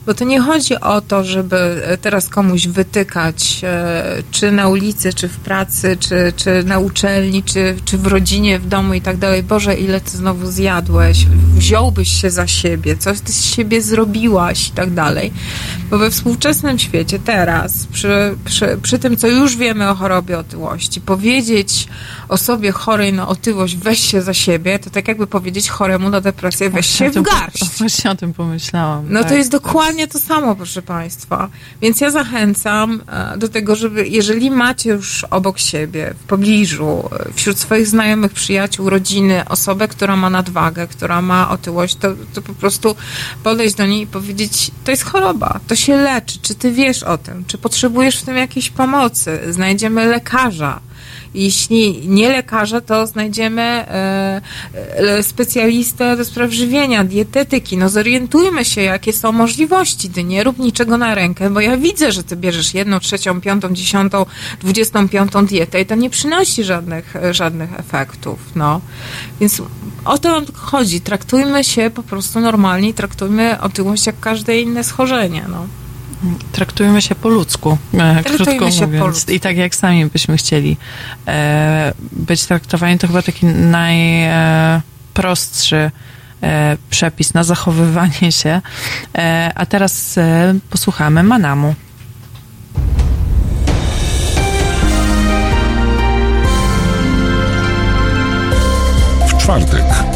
Bo 0.06 0.14
to 0.14 0.24
nie 0.24 0.40
chodzi 0.40 0.80
o 0.80 1.00
to, 1.00 1.24
żeby 1.24 1.82
teraz 2.00 2.28
komuś 2.28 2.66
wytykać, 2.66 3.60
e, 3.64 4.22
czy 4.30 4.52
na 4.52 4.68
ulicy, 4.68 5.12
czy 5.12 5.28
w 5.28 5.36
pracy, 5.36 5.96
czy, 6.00 6.32
czy 6.36 6.64
na 6.64 6.78
uczelni, 6.78 7.42
czy, 7.42 7.76
czy 7.84 7.98
w 7.98 8.06
rodzinie, 8.06 8.58
w 8.58 8.68
domu 8.68 8.94
i 8.94 9.00
tak 9.00 9.16
dalej. 9.16 9.42
Boże, 9.42 9.74
ile 9.74 10.00
ty 10.00 10.10
znowu 10.10 10.50
zjadłeś, 10.50 11.26
wziąłbyś 11.54 12.08
się 12.08 12.30
za 12.30 12.46
siebie, 12.46 12.96
coś 12.96 13.20
ty 13.20 13.32
z 13.32 13.44
siebie 13.44 13.82
zrobiłaś 13.82 14.68
i 14.68 14.70
tak 14.70 14.94
dalej. 14.94 15.32
Bo 15.90 15.98
we 15.98 16.10
współczesnym 16.10 16.78
świecie 16.78 17.18
teraz, 17.18 17.86
przy, 17.92 18.34
przy, 18.44 18.78
przy 18.82 18.98
tym, 18.98 19.16
co 19.16 19.28
już 19.28 19.56
wiemy 19.56 19.90
o 19.90 19.94
chorobie 19.94 20.38
otyłości, 20.38 21.00
powiedzieć 21.00 21.88
osobie 22.28 22.72
chorej 22.72 23.12
na 23.12 23.28
otyłość 23.28 23.76
weź 23.76 24.00
się 24.00 24.22
za 24.22 24.34
siebie, 24.34 24.78
to 24.78 24.90
tak 24.90 25.08
jakby 25.08 25.26
powiedzieć 25.26 25.68
choremu 25.68 26.10
na 26.10 26.20
depresję 26.20 26.70
weź 26.70 26.86
się 26.86 27.10
w 27.10 27.22
garść. 27.22 27.64
Właśnie 27.78 28.10
o 28.10 28.14
tym 28.14 28.34
pomyślałam. 28.34 29.06
No 29.08 29.20
tak, 29.20 29.28
to 29.28 29.36
jest 29.36 29.50
dokładnie 29.50 30.08
to 30.08 30.20
samo, 30.20 30.56
proszę 30.56 30.82
Państwa. 30.82 31.48
Więc 31.82 32.00
ja 32.00 32.10
zachęcam 32.10 33.02
e, 33.08 33.38
do 33.38 33.48
tego, 33.48 33.76
żeby 33.76 34.08
jeżeli 34.08 34.50
macie 34.50 34.90
już 34.90 35.24
obok 35.24 35.58
siebie, 35.58 36.14
w 36.20 36.26
pobliżu, 36.26 37.08
e, 37.12 37.32
wśród 37.32 37.58
swoich 37.58 37.86
znajomych, 37.86 38.32
przyjaciół, 38.32 38.90
rodziny, 38.90 39.44
osobę, 39.48 39.88
która 39.88 40.16
ma 40.16 40.30
nadwagę, 40.30 40.86
która 40.86 41.22
ma 41.22 41.50
otyłość, 41.50 41.96
to, 41.96 42.08
to 42.34 42.42
po 42.42 42.54
prostu 42.54 42.96
podejść 43.42 43.74
do 43.74 43.86
niej 43.86 44.02
i 44.02 44.06
powiedzieć, 44.06 44.70
to 44.84 44.90
jest 44.90 45.04
choroba, 45.04 45.60
to 45.66 45.76
się 45.76 45.96
leczy, 45.96 46.38
czy 46.42 46.54
ty 46.54 46.72
wiesz 46.72 47.02
o 47.02 47.18
tym, 47.18 47.44
czy 47.46 47.58
potrzebujesz 47.58 48.18
w 48.18 48.24
tym 48.24 48.36
jakiejś 48.36 48.70
pomocy, 48.70 49.40
znajdziemy 49.50 50.06
lekarza, 50.06 50.80
jeśli 51.36 52.08
nie 52.08 52.28
lekarza, 52.28 52.80
to 52.80 53.06
znajdziemy 53.06 53.62
e, 53.62 54.40
e, 54.74 55.22
specjalistę 55.22 56.16
do 56.16 56.24
spraw 56.24 56.52
żywienia, 56.52 57.04
dietetyki. 57.04 57.76
No 57.76 57.88
zorientujmy 57.88 58.64
się, 58.64 58.82
jakie 58.82 59.12
są 59.12 59.32
możliwości. 59.32 60.10
Ty 60.10 60.24
nie 60.24 60.44
rób 60.44 60.58
niczego 60.58 60.96
na 60.98 61.14
rękę, 61.14 61.50
bo 61.50 61.60
ja 61.60 61.76
widzę, 61.76 62.12
że 62.12 62.22
ty 62.22 62.36
bierzesz 62.36 62.74
jedną, 62.74 63.00
trzecią, 63.00 63.40
piątą, 63.40 63.74
dziesiątą, 63.74 64.26
dwudziestą 64.60 65.08
piątą 65.08 65.46
dietę 65.46 65.80
i 65.80 65.86
to 65.86 65.94
nie 65.94 66.10
przynosi 66.10 66.64
żadnych, 66.64 67.14
żadnych 67.30 67.80
efektów. 67.80 68.38
No. 68.54 68.80
Więc 69.40 69.62
o 70.04 70.18
to 70.18 70.42
chodzi. 70.54 71.00
Traktujmy 71.00 71.64
się 71.64 71.90
po 71.90 72.02
prostu 72.02 72.40
normalnie, 72.40 72.94
traktujmy 72.94 73.60
otyłość 73.60 74.06
jak 74.06 74.20
każde 74.20 74.60
inne 74.60 74.84
schorzenie. 74.84 75.44
No. 75.48 75.66
Traktujmy 76.52 77.02
się 77.02 77.14
po 77.14 77.28
ludzku, 77.28 77.78
e, 77.94 78.24
krótko 78.24 78.70
się 78.70 78.86
mówiąc. 78.86 79.06
Ludzku. 79.06 79.32
I 79.32 79.40
tak 79.40 79.56
jak 79.56 79.74
sami 79.74 80.06
byśmy 80.06 80.36
chcieli 80.36 80.76
e, 81.28 81.92
być 82.12 82.44
traktowani, 82.44 82.98
to 82.98 83.06
chyba 83.06 83.22
taki 83.22 83.46
najprostszy 85.06 85.90
e, 86.42 86.76
przepis 86.90 87.34
na 87.34 87.44
zachowywanie 87.44 88.32
się. 88.32 88.60
E, 89.14 89.52
a 89.54 89.66
teraz 89.66 90.18
e, 90.18 90.54
posłuchamy 90.70 91.22
Manamu. 91.22 91.74
czwartek. 99.46 100.15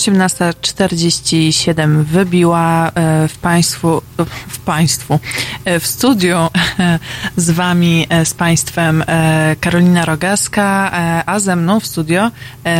18.47 0.00 2.04
wybiła 2.04 2.88
e, 2.88 2.90
w 3.28 3.38
Państwu, 3.38 4.02
w 4.48 4.58
Państwu, 4.58 5.20
e, 5.64 5.80
w 5.80 5.86
studiu 5.86 6.38
z 7.36 7.50
Wami, 7.50 8.06
e, 8.08 8.24
z 8.24 8.34
Państwem 8.34 9.04
Karolina 9.60 10.04
Rogaska, 10.04 10.92
a 11.26 11.40
ze 11.40 11.56
mną 11.56 11.80
w 11.80 11.86
studio 11.86 12.30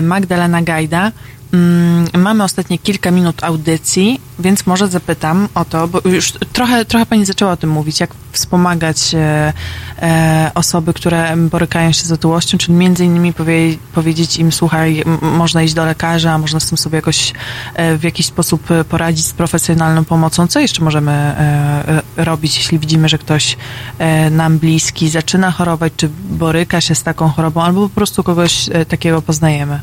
Magdalena 0.03 0.63
Gajda. 0.63 1.13
Mm, 1.53 2.07
mamy 2.15 2.45
ostatnie 2.45 2.79
kilka 2.79 3.11
minut 3.11 3.45
audycji, 3.45 4.21
więc 4.39 4.67
może 4.67 4.89
zapytam 4.89 5.49
o 5.55 5.65
to, 5.65 5.89
bo 5.89 6.01
już 6.05 6.33
trochę, 6.53 6.85
trochę 6.85 7.07
Pani 7.07 7.25
zaczęła 7.25 7.53
o 7.53 7.57
tym 7.57 7.71
mówić, 7.71 8.01
jak 8.01 8.11
wspomagać 8.33 9.15
osoby, 10.55 10.93
które 10.95 11.37
borykają 11.37 11.93
się 11.93 12.05
z 12.05 12.13
otyłością, 12.13 12.59
czyli 12.59 12.75
między 12.75 13.05
innymi 13.05 13.33
powie, 13.33 13.77
powiedzieć 13.95 14.37
im, 14.37 14.53
słuchaj, 14.53 15.05
można 15.23 15.63
iść 15.63 15.75
do 15.75 15.85
lekarza, 15.85 16.39
można 16.39 16.61
z 16.61 16.67
tym 16.67 16.79
sobie 16.79 16.97
jakoś 16.97 17.33
e, 17.75 17.97
w 17.97 18.05
jakiś 18.05 18.27
sposób 18.27 18.63
poradzić 18.89 19.27
z 19.27 19.33
profesjonalną 19.33 20.05
pomocą. 20.05 20.47
Co 20.47 20.61
jeszcze 20.61 20.85
możemy 20.85 21.13
e, 21.13 22.03
e, 22.17 22.25
robić, 22.25 22.57
jeśli 22.57 22.79
widzimy, 22.79 23.09
że 23.09 23.19
ktoś 23.19 23.57
e, 23.99 24.31
nam 24.31 24.59
bliski 24.59 25.09
zaczyna 25.09 25.51
chorować, 25.51 25.93
czy 25.97 26.09
boryka 26.31 26.81
się 26.81 26.95
z 26.95 27.03
taką 27.03 27.29
chorobą, 27.29 27.63
albo 27.63 27.89
po 27.89 27.95
prostu 27.95 28.23
kogoś 28.23 28.69
takiego 28.89 29.23
poznajemy? 29.23 29.81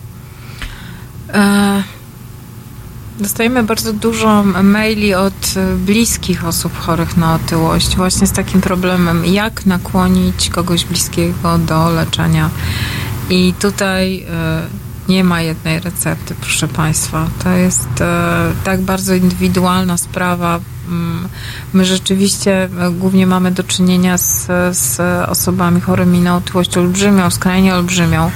E, 1.34 1.97
dostajemy 3.20 3.64
bardzo 3.64 3.94
dużo 3.94 4.44
maili 4.64 5.14
od 5.14 5.54
bliskich 5.78 6.46
osób 6.46 6.78
chorych 6.78 7.18
na 7.18 7.36
otyłość, 7.36 7.96
właśnie 7.96 8.28
z 8.28 8.32
takim 8.32 8.62
problemem, 8.62 9.26
jak 9.26 9.66
nakłonić 9.66 10.50
kogoś 10.50 10.86
bliskiego 10.86 11.58
do 11.58 11.90
leczenia. 11.90 12.50
I 13.30 13.54
tutaj 13.60 14.26
e, 14.30 14.68
nie 15.10 15.24
ma 15.24 15.42
jednej 15.42 15.80
recepty, 15.80 16.36
proszę 16.42 16.68
Państwa. 16.68 17.28
To 17.44 17.50
jest 17.50 18.02
e, 18.02 18.52
tak 18.64 18.82
bardzo 18.82 19.14
indywidualna 19.14 19.98
sprawa. 19.98 20.60
Mm, 20.88 21.28
my 21.74 21.86
rzeczywiście 21.86 22.64
e, 22.64 22.92
głównie 22.92 23.28
mamy 23.28 23.52
do 23.52 23.64
czynienia 23.64 24.18
z, 24.18 24.48
z 24.78 25.00
osobami 25.30 25.82
chorymi 25.82 26.20
na 26.20 26.36
otyłość 26.36 26.78
olbrzymią, 26.78 27.30
skrajnie 27.30 27.76
olbrzymią. 27.76 28.32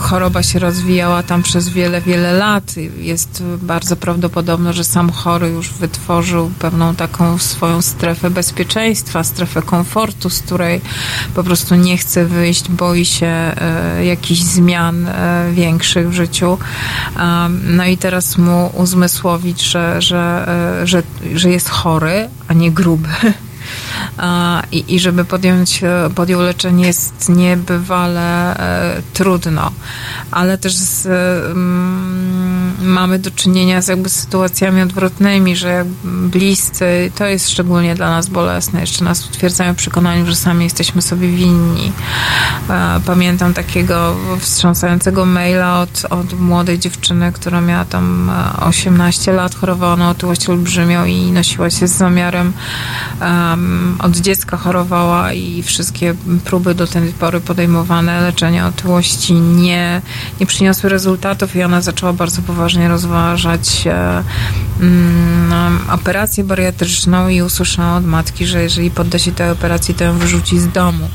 Choroba 0.00 0.42
się 0.42 0.58
rozwijała 0.58 1.22
tam 1.22 1.42
przez 1.42 1.68
wiele, 1.68 2.00
wiele 2.00 2.32
lat. 2.32 2.76
Jest 2.98 3.42
bardzo 3.62 3.96
prawdopodobne, 3.96 4.72
że 4.72 4.84
sam 4.84 5.10
chory 5.10 5.48
już 5.48 5.72
wytworzył 5.72 6.50
pewną 6.58 6.94
taką 6.94 7.38
swoją 7.38 7.82
strefę 7.82 8.30
bezpieczeństwa, 8.30 9.24
strefę 9.24 9.62
komfortu, 9.62 10.30
z 10.30 10.42
której 10.42 10.80
po 11.34 11.44
prostu 11.44 11.74
nie 11.74 11.96
chce 11.98 12.24
wyjść, 12.24 12.68
boi 12.68 13.04
się 13.04 13.26
e, 13.26 14.04
jakichś 14.04 14.40
zmian 14.40 15.06
e, 15.06 15.52
większych 15.52 16.10
w 16.10 16.12
życiu. 16.12 16.58
No 17.62 17.84
i 17.84 17.96
teraz 17.96 18.38
mu 18.38 18.70
uzmysłowić, 18.74 19.62
że, 19.62 20.02
że, 20.02 20.48
że 20.84 21.02
że 21.34 21.50
jest 21.50 21.68
chory, 21.68 22.28
a 22.48 22.52
nie 22.52 22.70
gruby. 22.70 23.08
I, 24.72 24.94
i 24.94 25.00
żeby 25.00 25.24
podjąć, 25.24 25.80
podjął 26.14 26.40
leczenie 26.40 26.86
jest 26.86 27.28
niebywale 27.28 28.56
e, 28.56 29.02
trudno, 29.12 29.72
ale 30.30 30.58
też 30.58 30.74
z, 30.74 31.06
mamy 32.88 33.18
do 33.18 33.30
czynienia 33.30 33.82
z 33.82 33.88
jakby 33.88 34.08
sytuacjami 34.08 34.82
odwrotnymi, 34.82 35.56
że 35.56 35.84
bliscy, 36.04 37.12
to 37.14 37.26
jest 37.26 37.50
szczególnie 37.50 37.94
dla 37.94 38.10
nas 38.10 38.28
bolesne, 38.28 38.80
jeszcze 38.80 39.04
nas 39.04 39.26
utwierdzają 39.26 39.74
w 39.74 39.76
przekonaniu, 39.76 40.26
że 40.26 40.36
sami 40.36 40.64
jesteśmy 40.64 41.02
sobie 41.02 41.28
winni. 41.28 41.92
E, 42.70 43.00
pamiętam 43.06 43.54
takiego 43.54 44.16
wstrząsającego 44.40 45.26
maila 45.26 45.80
od, 45.80 46.04
od 46.10 46.40
młodej 46.40 46.78
dziewczyny, 46.78 47.32
która 47.32 47.60
miała 47.60 47.84
tam 47.84 48.30
18 48.60 49.32
e, 49.32 49.34
lat, 49.34 49.54
chorowała 49.54 49.96
na 49.96 50.10
otyłość 50.10 50.48
olbrzymią 50.48 51.04
i 51.04 51.32
nosiła 51.32 51.70
się 51.70 51.88
z 51.88 51.92
zamiarem 51.96 52.52
od 53.98 54.16
dziecka 54.16 54.56
chorowała 54.56 55.32
i 55.32 55.62
wszystkie 55.62 56.14
próby 56.44 56.74
do 56.74 56.86
tej 56.86 57.12
pory 57.12 57.40
podejmowane 57.40 58.20
leczenia 58.20 58.66
otyłości 58.66 59.34
nie, 59.34 60.02
nie 60.40 60.46
przyniosły 60.46 60.90
rezultatów 60.90 61.56
i 61.56 61.62
ona 61.62 61.80
zaczęła 61.80 62.12
bardzo 62.12 62.42
poważnie 62.42 62.77
rozważać 62.86 63.86
e, 63.86 64.24
mm, 64.80 65.78
operację 65.90 66.44
bariatryczną 66.44 67.28
i 67.28 67.42
usłyszała 67.42 67.96
od 67.96 68.06
matki, 68.06 68.46
że 68.46 68.62
jeżeli 68.62 68.90
podda 68.90 69.18
się 69.18 69.32
tej 69.32 69.50
operacji, 69.50 69.94
to 69.94 70.04
ją 70.04 70.18
wyrzuci 70.18 70.60
z 70.60 70.68
domu. 70.68 71.08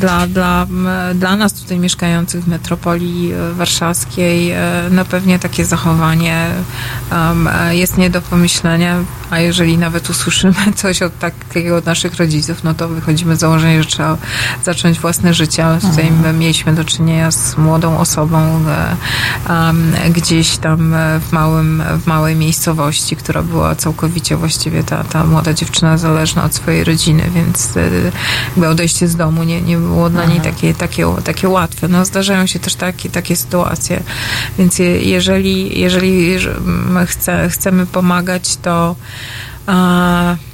Dla, 0.00 0.26
dla, 0.26 0.66
dla 1.14 1.36
nas 1.36 1.52
tutaj 1.52 1.78
mieszkających 1.78 2.44
w 2.44 2.48
metropolii 2.48 3.32
warszawskiej 3.52 4.50
e, 4.50 4.58
no 4.90 5.04
pewnie 5.04 5.38
takie 5.38 5.64
zachowanie 5.64 6.46
jest 7.70 7.98
nie 7.98 8.10
do 8.10 8.20
pomyślenia, 8.22 8.96
a 9.30 9.40
jeżeli 9.40 9.78
nawet 9.78 10.10
usłyszymy 10.10 10.54
coś 10.76 11.02
od 11.02 11.18
takiego 11.18 11.76
od 11.76 11.86
naszych 11.86 12.14
rodziców, 12.14 12.64
no 12.64 12.74
to 12.74 12.88
wychodzimy 12.88 13.36
z 13.36 13.40
założenia, 13.40 13.82
że 13.82 13.88
trzeba 13.88 14.16
zacząć 14.64 15.00
własne 15.00 15.34
życie, 15.34 15.66
tutaj 15.80 16.08
mhm. 16.08 16.38
mieliśmy 16.38 16.74
do 16.74 16.84
czynienia 16.84 17.30
z 17.30 17.56
młodą 17.56 17.98
osobą 17.98 18.64
um, 19.48 19.83
gdzieś 20.10 20.56
tam 20.56 20.94
w, 21.20 21.32
małym, 21.32 21.82
w 22.04 22.06
małej 22.06 22.36
miejscowości, 22.36 23.16
która 23.16 23.42
była 23.42 23.74
całkowicie 23.74 24.36
właściwie 24.36 24.84
ta, 24.84 25.04
ta 25.04 25.24
młoda 25.24 25.52
dziewczyna 25.52 25.98
zależna 25.98 26.44
od 26.44 26.54
swojej 26.54 26.84
rodziny, 26.84 27.30
więc 27.34 27.76
e, 27.76 27.90
jakby 28.48 28.68
odejście 28.68 29.08
z 29.08 29.16
domu 29.16 29.42
nie, 29.42 29.62
nie 29.62 29.76
było 29.76 30.10
dla 30.10 30.24
niej 30.24 30.40
takie, 30.40 30.74
takie, 30.74 31.06
takie 31.24 31.48
łatwe. 31.48 31.88
No 31.88 32.04
zdarzają 32.04 32.46
się 32.46 32.58
też 32.58 32.74
takie, 32.74 33.10
takie 33.10 33.36
sytuacje, 33.36 34.02
więc 34.58 34.78
jeżeli, 35.00 35.80
jeżeli 35.80 36.36
chce, 37.06 37.48
chcemy 37.48 37.86
pomagać, 37.86 38.56
to 38.56 38.96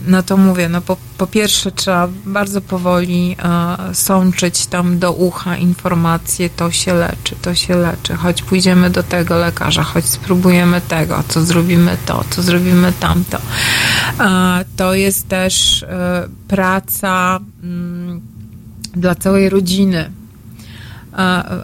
no 0.07 0.23
to 0.23 0.37
mówię, 0.37 0.69
no 0.69 0.81
po, 0.81 0.97
po 1.19 1.27
pierwsze 1.27 1.73
trzeba 1.73 2.09
bardzo 2.25 2.61
powoli 2.61 3.37
sączyć 3.93 4.67
tam 4.67 4.99
do 4.99 5.13
ucha 5.13 5.57
informacje, 5.57 6.51
to 6.51 6.71
się 6.71 6.95
leczy, 6.95 7.37
to 7.43 7.55
się 7.55 7.77
leczy, 7.77 8.15
choć 8.15 8.43
pójdziemy 8.43 8.91
do 8.91 9.03
tego 9.03 9.39
lekarza, 9.39 9.83
choć 9.83 10.05
spróbujemy 10.05 10.81
tego, 10.81 11.23
co 11.29 11.45
zrobimy 11.45 11.97
to, 12.07 12.25
co 12.31 12.43
zrobimy 12.43 12.93
tamto. 13.01 13.39
To 14.77 14.95
jest 14.95 15.29
też 15.29 15.83
e, 15.83 16.29
praca 16.49 17.41
mm, 17.63 18.21
dla 18.97 19.15
całej 19.15 19.49
rodziny 19.49 20.11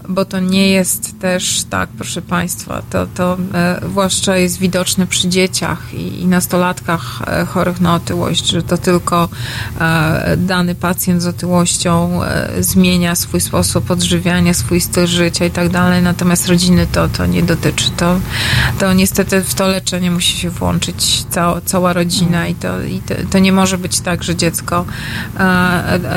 bo 0.09 0.24
to 0.24 0.40
nie 0.40 0.68
jest 0.68 1.20
też 1.20 1.64
tak, 1.70 1.89
proszę 1.98 2.23
Państwa, 2.23 2.82
to, 2.90 3.06
to 3.06 3.36
e, 3.55 3.81
zwłaszcza 3.90 4.36
jest 4.36 4.59
widoczne 4.59 5.06
przy 5.06 5.28
dzieciach 5.28 5.94
i, 5.94 6.27
nastolatkach 6.27 7.23
e, 7.27 7.44
chorych 7.44 7.81
na 7.81 7.94
otyłość, 7.94 8.47
że 8.47 8.62
to 8.62 8.78
tylko 8.78 9.28
e, 9.81 10.36
dany 10.36 10.74
pacjent 10.74 11.23
z 11.23 11.27
otyłością 11.27 12.20
zmienia 12.60 13.14
swój 13.14 13.40
sposób 13.40 13.90
odżywiania, 13.90 14.55
swój 14.55 14.81
styl 14.81 15.06
życia 15.06 15.44
i 15.44 15.51
tak 15.51 15.68
dalej, 15.68 16.02
natomiast 16.02 16.48
rodziny 16.48 16.86
to, 16.93 17.09
to 17.09 17.27
nie 17.27 17.43
dotyczy. 17.43 17.90
To, 17.90 18.20
to 18.78 18.93
niestety 18.93 19.43
w 19.43 19.55
to 19.55 19.66
leczenie 19.66 20.10
musi 20.10 20.39
się 20.39 20.51
włączyć 20.51 21.24
cała, 21.31 21.60
cała 21.60 21.93
rodzina 21.93 22.47
i, 22.47 22.55
to, 22.55 22.82
i 22.82 23.01
to, 23.01 23.14
to 23.31 23.39
nie 23.39 23.52
może 23.52 23.78
być 23.78 24.01
tak, 24.01 24.23
że 24.23 24.36
dziecko 24.36 24.85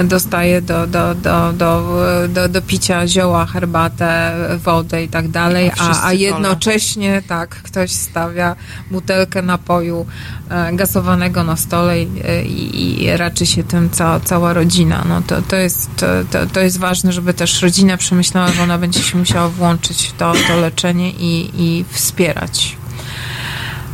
dostaje 0.03 0.61
do, 0.61 0.88
do, 0.88 1.15
do, 1.15 1.53
do, 1.53 1.99
do, 2.30 2.49
do 2.49 2.61
picia 2.61 3.07
zioła 3.07 3.19
zioła, 3.20 3.46
herbatę, 3.46 4.34
wodę 4.58 5.04
i 5.04 5.08
tak 5.10 5.28
dalej, 5.28 5.72
a, 5.80 6.06
a 6.06 6.14
jednocześnie 6.14 7.22
tak, 7.28 7.50
ktoś 7.50 7.91
stawia 7.91 8.56
butelkę 8.91 9.41
napoju 9.41 10.06
e, 10.50 10.74
gasowanego 10.74 11.44
na 11.44 11.56
stole 11.56 12.04
i, 12.04 13.04
i, 13.04 13.18
raczy 13.18 13.46
się 13.46 13.64
tym 13.64 13.90
ca, 13.90 14.20
cała 14.20 14.54
rodzina. 14.54 15.06
No 15.10 15.22
to, 15.22 15.41
to, 15.41 15.56
jest, 15.56 15.90
to, 16.32 16.46
to 16.54 16.60
jest 16.60 16.80
ważne, 16.80 17.12
żeby 17.12 17.34
też 17.34 17.62
rodzina 17.62 17.98
przemyślała, 17.98 18.52
że 18.52 18.64
ona 18.64 18.78
będzie 18.78 19.04
się 19.04 19.18
musiała 19.18 19.50
włączyć 19.50 20.08
w 20.08 20.18
to, 20.18 20.34
to 20.48 20.58
leczenie 20.58 21.12
i, 21.12 21.52
i 21.58 21.86
wspierać. 21.91 22.78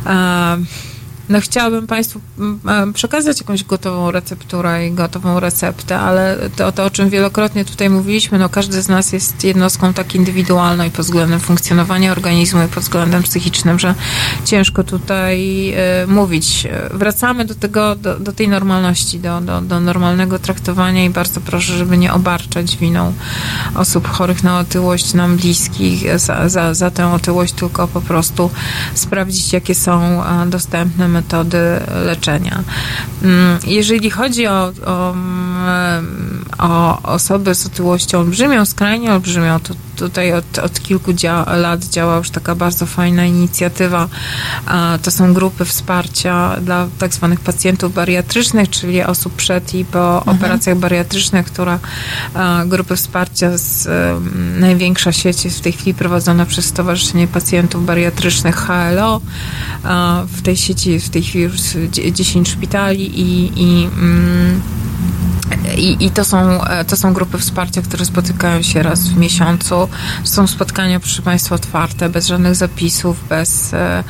Uh, 0.04 0.85
no 1.28 1.40
chciałabym 1.40 1.86
Państwu 1.86 2.20
mm, 2.38 2.60
e, 2.68 2.92
przekazać 2.92 3.40
jakąś 3.40 3.64
gotową 3.64 4.10
recepturę 4.10 4.86
i 4.86 4.92
gotową 4.92 5.40
receptę, 5.40 5.98
ale 5.98 6.36
to, 6.56 6.72
to, 6.72 6.84
o 6.84 6.90
czym 6.90 7.10
wielokrotnie 7.10 7.64
tutaj 7.64 7.90
mówiliśmy, 7.90 8.38
no 8.38 8.48
każdy 8.48 8.82
z 8.82 8.88
nas 8.88 9.12
jest 9.12 9.44
jednostką 9.44 9.94
tak 9.94 10.14
indywidualną 10.14 10.84
i 10.84 10.90
pod 10.90 11.04
względem 11.04 11.40
funkcjonowania 11.40 12.12
organizmu 12.12 12.62
i 12.62 12.68
pod 12.68 12.82
względem 12.82 13.22
psychicznym, 13.22 13.78
że 13.78 13.94
ciężko 14.44 14.84
tutaj 14.84 15.68
y, 16.04 16.06
mówić. 16.06 16.66
Wracamy 16.90 17.44
do 17.44 17.54
tego, 17.54 17.96
do, 17.96 18.18
do 18.18 18.32
tej 18.32 18.48
normalności, 18.48 19.20
do, 19.20 19.40
do, 19.40 19.60
do 19.60 19.80
normalnego 19.80 20.38
traktowania 20.38 21.04
i 21.04 21.10
bardzo 21.10 21.40
proszę, 21.40 21.72
żeby 21.78 21.98
nie 21.98 22.12
obarczać 22.12 22.76
winą 22.76 23.12
osób 23.74 24.08
chorych 24.08 24.44
na 24.44 24.58
otyłość, 24.58 25.14
nam 25.14 25.36
bliskich 25.36 26.18
za, 26.18 26.48
za, 26.48 26.74
za 26.74 26.90
tę 26.90 27.12
otyłość, 27.12 27.52
tylko 27.52 27.88
po 27.88 28.00
prostu 28.00 28.50
sprawdzić, 28.94 29.52
jakie 29.52 29.74
są 29.74 30.22
dostępne 30.46 31.08
metody 31.16 31.58
leczenia. 32.04 32.62
Mm, 33.22 33.58
jeżeli 33.66 34.10
chodzi 34.10 34.46
o, 34.46 34.72
o, 34.86 35.10
mm, 35.10 36.44
o 36.58 37.02
osoby 37.02 37.54
z 37.54 37.66
otyłością 37.66 38.18
olbrzymią, 38.18 38.64
skrajnie 38.64 39.12
olbrzymią, 39.12 39.60
to 39.60 39.74
tutaj 39.96 40.32
od, 40.32 40.58
od 40.58 40.80
kilku 40.80 41.12
dzia 41.12 41.56
lat 41.56 41.84
działa 41.84 42.16
już 42.16 42.30
taka 42.30 42.54
bardzo 42.54 42.86
fajna 42.86 43.24
inicjatywa. 43.24 44.08
To 45.02 45.10
są 45.10 45.34
grupy 45.34 45.64
wsparcia 45.64 46.56
dla 46.60 46.88
tak 46.98 47.14
zwanych 47.14 47.40
pacjentów 47.40 47.94
bariatrycznych, 47.94 48.70
czyli 48.70 49.02
osób 49.02 49.32
przed 49.36 49.74
i 49.74 49.84
po 49.84 50.18
mhm. 50.18 50.36
operacjach 50.36 50.78
bariatrycznych, 50.78 51.46
która 51.46 51.78
grupy 52.66 52.96
wsparcia 52.96 53.58
z 53.58 53.88
największa 54.60 55.12
sieć 55.12 55.44
jest 55.44 55.58
w 55.58 55.60
tej 55.60 55.72
chwili 55.72 55.94
prowadzona 55.94 56.46
przez 56.46 56.64
Stowarzyszenie 56.64 57.28
Pacjentów 57.28 57.86
Bariatrycznych 57.86 58.56
HLO. 58.56 59.20
W 60.26 60.42
tej 60.42 60.56
sieci 60.56 61.00
w 61.06 61.10
tej 61.10 61.22
chwili 61.22 61.44
już 61.44 61.60
10 62.12 62.48
szpitali 62.48 63.20
i, 63.20 63.52
i 63.62 63.84
mm, 63.84 64.62
i, 65.76 66.06
I, 66.06 66.10
to, 66.10 66.24
są, 66.24 66.60
to 66.88 66.96
są 66.96 67.12
grupy 67.12 67.38
wsparcia, 67.38 67.82
które 67.82 68.04
spotykają 68.04 68.62
się 68.62 68.82
raz 68.82 69.08
w 69.08 69.16
miesiącu. 69.16 69.88
Są 70.24 70.46
spotkania, 70.46 71.00
proszę 71.00 71.22
Państwa, 71.22 71.54
otwarte, 71.54 72.08
bez 72.08 72.26
żadnych 72.26 72.54
zapisów, 72.54 73.28
bez, 73.28 73.74
e, 73.74 74.04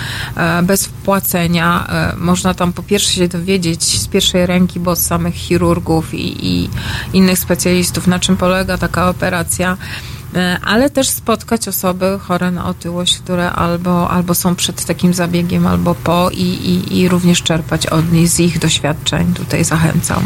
bez 0.63 0.87
wpłacenia. 0.87 1.87
E, 1.89 2.17
można 2.17 2.55
tam 2.55 2.73
po 2.73 2.83
pierwsze 2.83 3.13
się 3.13 3.29
dowiedzieć 3.29 4.01
z 4.01 4.09
pierwszej 4.09 4.47
ręki, 4.47 4.81
bo 4.81 4.91
od 4.91 4.99
samych 4.99 5.35
chirurgów 5.35 6.15
i, 6.15 6.47
i 6.47 6.71
innych 7.13 7.39
specjalistów, 7.39 8.07
na 8.07 8.19
czym 8.19 8.37
polega 8.37 8.79
taka 8.79 9.09
operacja 9.09 9.77
E, 9.77 10.16
ale 10.65 10.91
też 10.91 11.09
spotkać 11.09 11.69
osoby 11.69 12.19
chore 12.19 12.51
na 12.51 12.67
otyłość, 12.67 13.19
które 13.19 13.51
albo, 13.51 14.11
albo 14.11 14.35
są 14.35 14.55
przed 14.55 14.85
takim 14.85 15.15
zabiegiem, 15.15 15.67
albo 15.67 15.95
po 15.95 16.31
i, 16.31 16.43
i, 16.43 16.99
i 16.99 17.09
również 17.09 17.43
czerpać 17.43 17.87
od 17.87 18.13
nich 18.13 18.29
z 18.29 18.41
ich 18.41 18.59
doświadczeń. 18.59 19.35
Tutaj 19.35 19.65
zachęcam. 19.65 20.25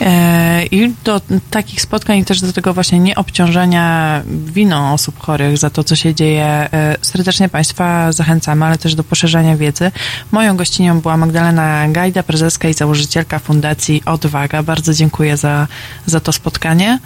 E, 0.00 0.66
I 0.66 0.94
do 1.04 1.20
takich 1.50 1.82
spotkań 1.82 2.18
i 2.18 2.24
też 2.24 2.40
do 2.40 2.52
tego 2.52 2.74
właśnie 2.74 2.98
nieobciążenia 2.98 4.22
winą 4.26 4.92
osób 4.92 5.18
chorych 5.18 5.58
za 5.58 5.70
to, 5.70 5.84
co 5.84 5.96
się 5.96 6.14
dzieje. 6.14 6.44
E, 6.46 6.96
serdecznie 7.02 7.48
Państwa 7.48 8.12
zachęcamy, 8.12 8.64
ale 8.64 8.78
też 8.78 8.94
do 8.94 9.04
poszerzania 9.04 9.56
wiedzy. 9.56 9.90
Moją 10.32 10.56
gościnią 10.56 11.00
była 11.00 11.16
Magdalena 11.16 11.88
Gajda, 11.88 12.22
prezeska 12.22 12.68
i 12.68 12.74
założycielka 12.74 13.38
Fundacji 13.38 14.02
Odwaga. 14.06 14.62
Bardzo 14.62 14.94
dziękuję 14.94 15.36
za, 15.36 15.66
za 16.06 16.20
to 16.20 16.32
spotkanie. 16.32 16.98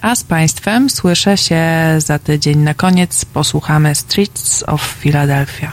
A 0.00 0.16
z 0.16 0.24
Państwem 0.24 0.90
słyszę 0.90 1.36
się 1.36 1.63
za 1.98 2.18
tydzień. 2.18 2.58
Na 2.58 2.74
koniec 2.74 3.24
posłuchamy 3.24 3.94
Streets 3.94 4.64
of 4.66 4.82
Philadelphia. 4.82 5.72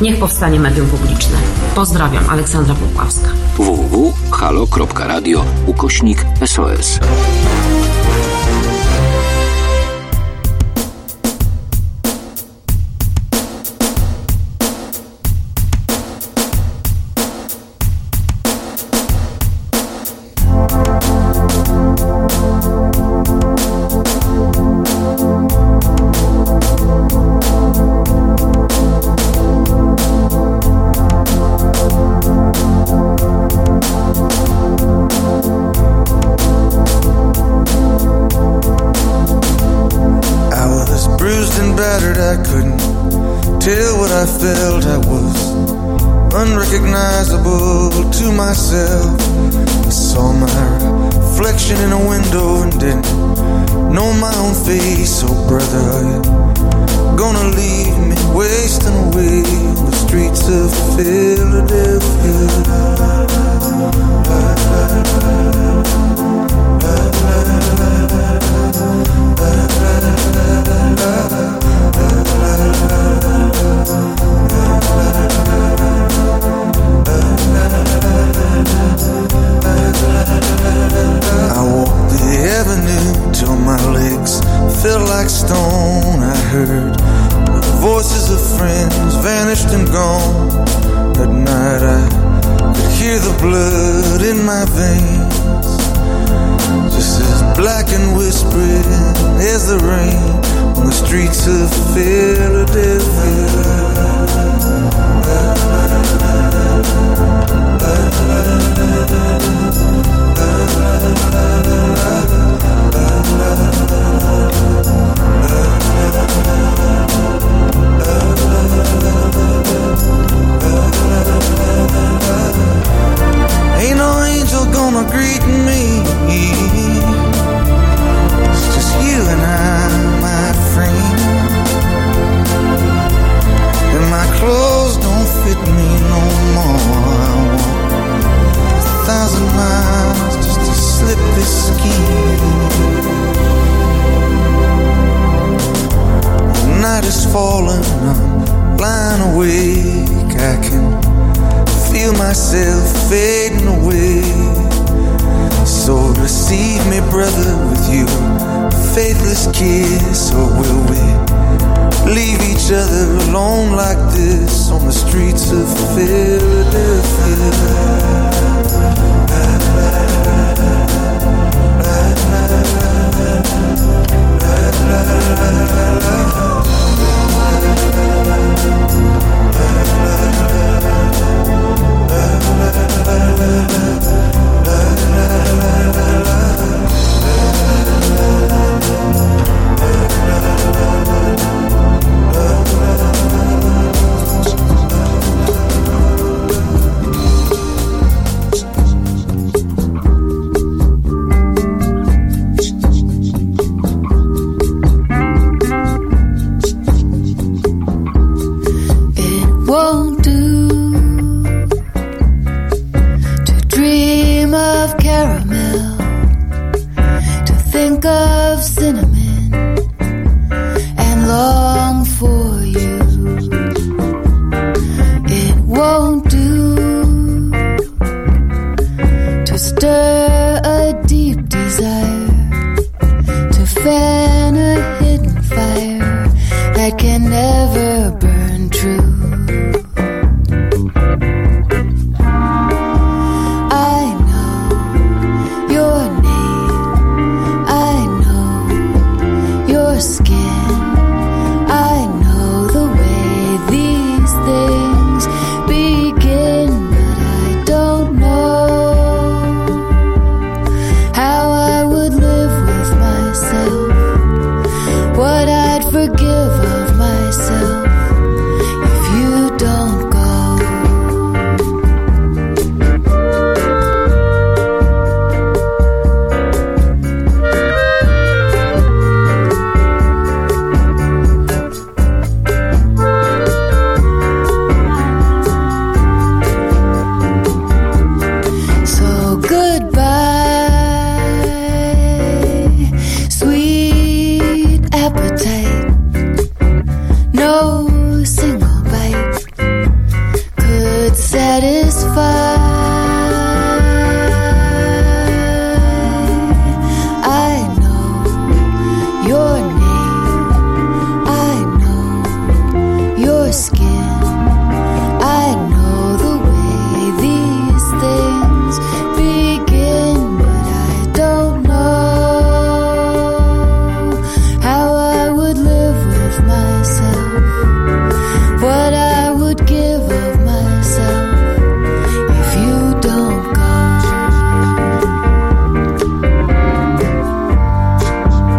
Niech 0.00 0.18
powstanie 0.18 0.60
medium 0.60 0.86
publiczne. 0.86 1.38
Pozdrawiam, 1.74 2.30
Aleksandra 2.30 2.74
Popławska. 2.74 3.28
www.halo.radio 3.56 5.44
ukośnik 5.66 6.26
SOS. 6.46 6.98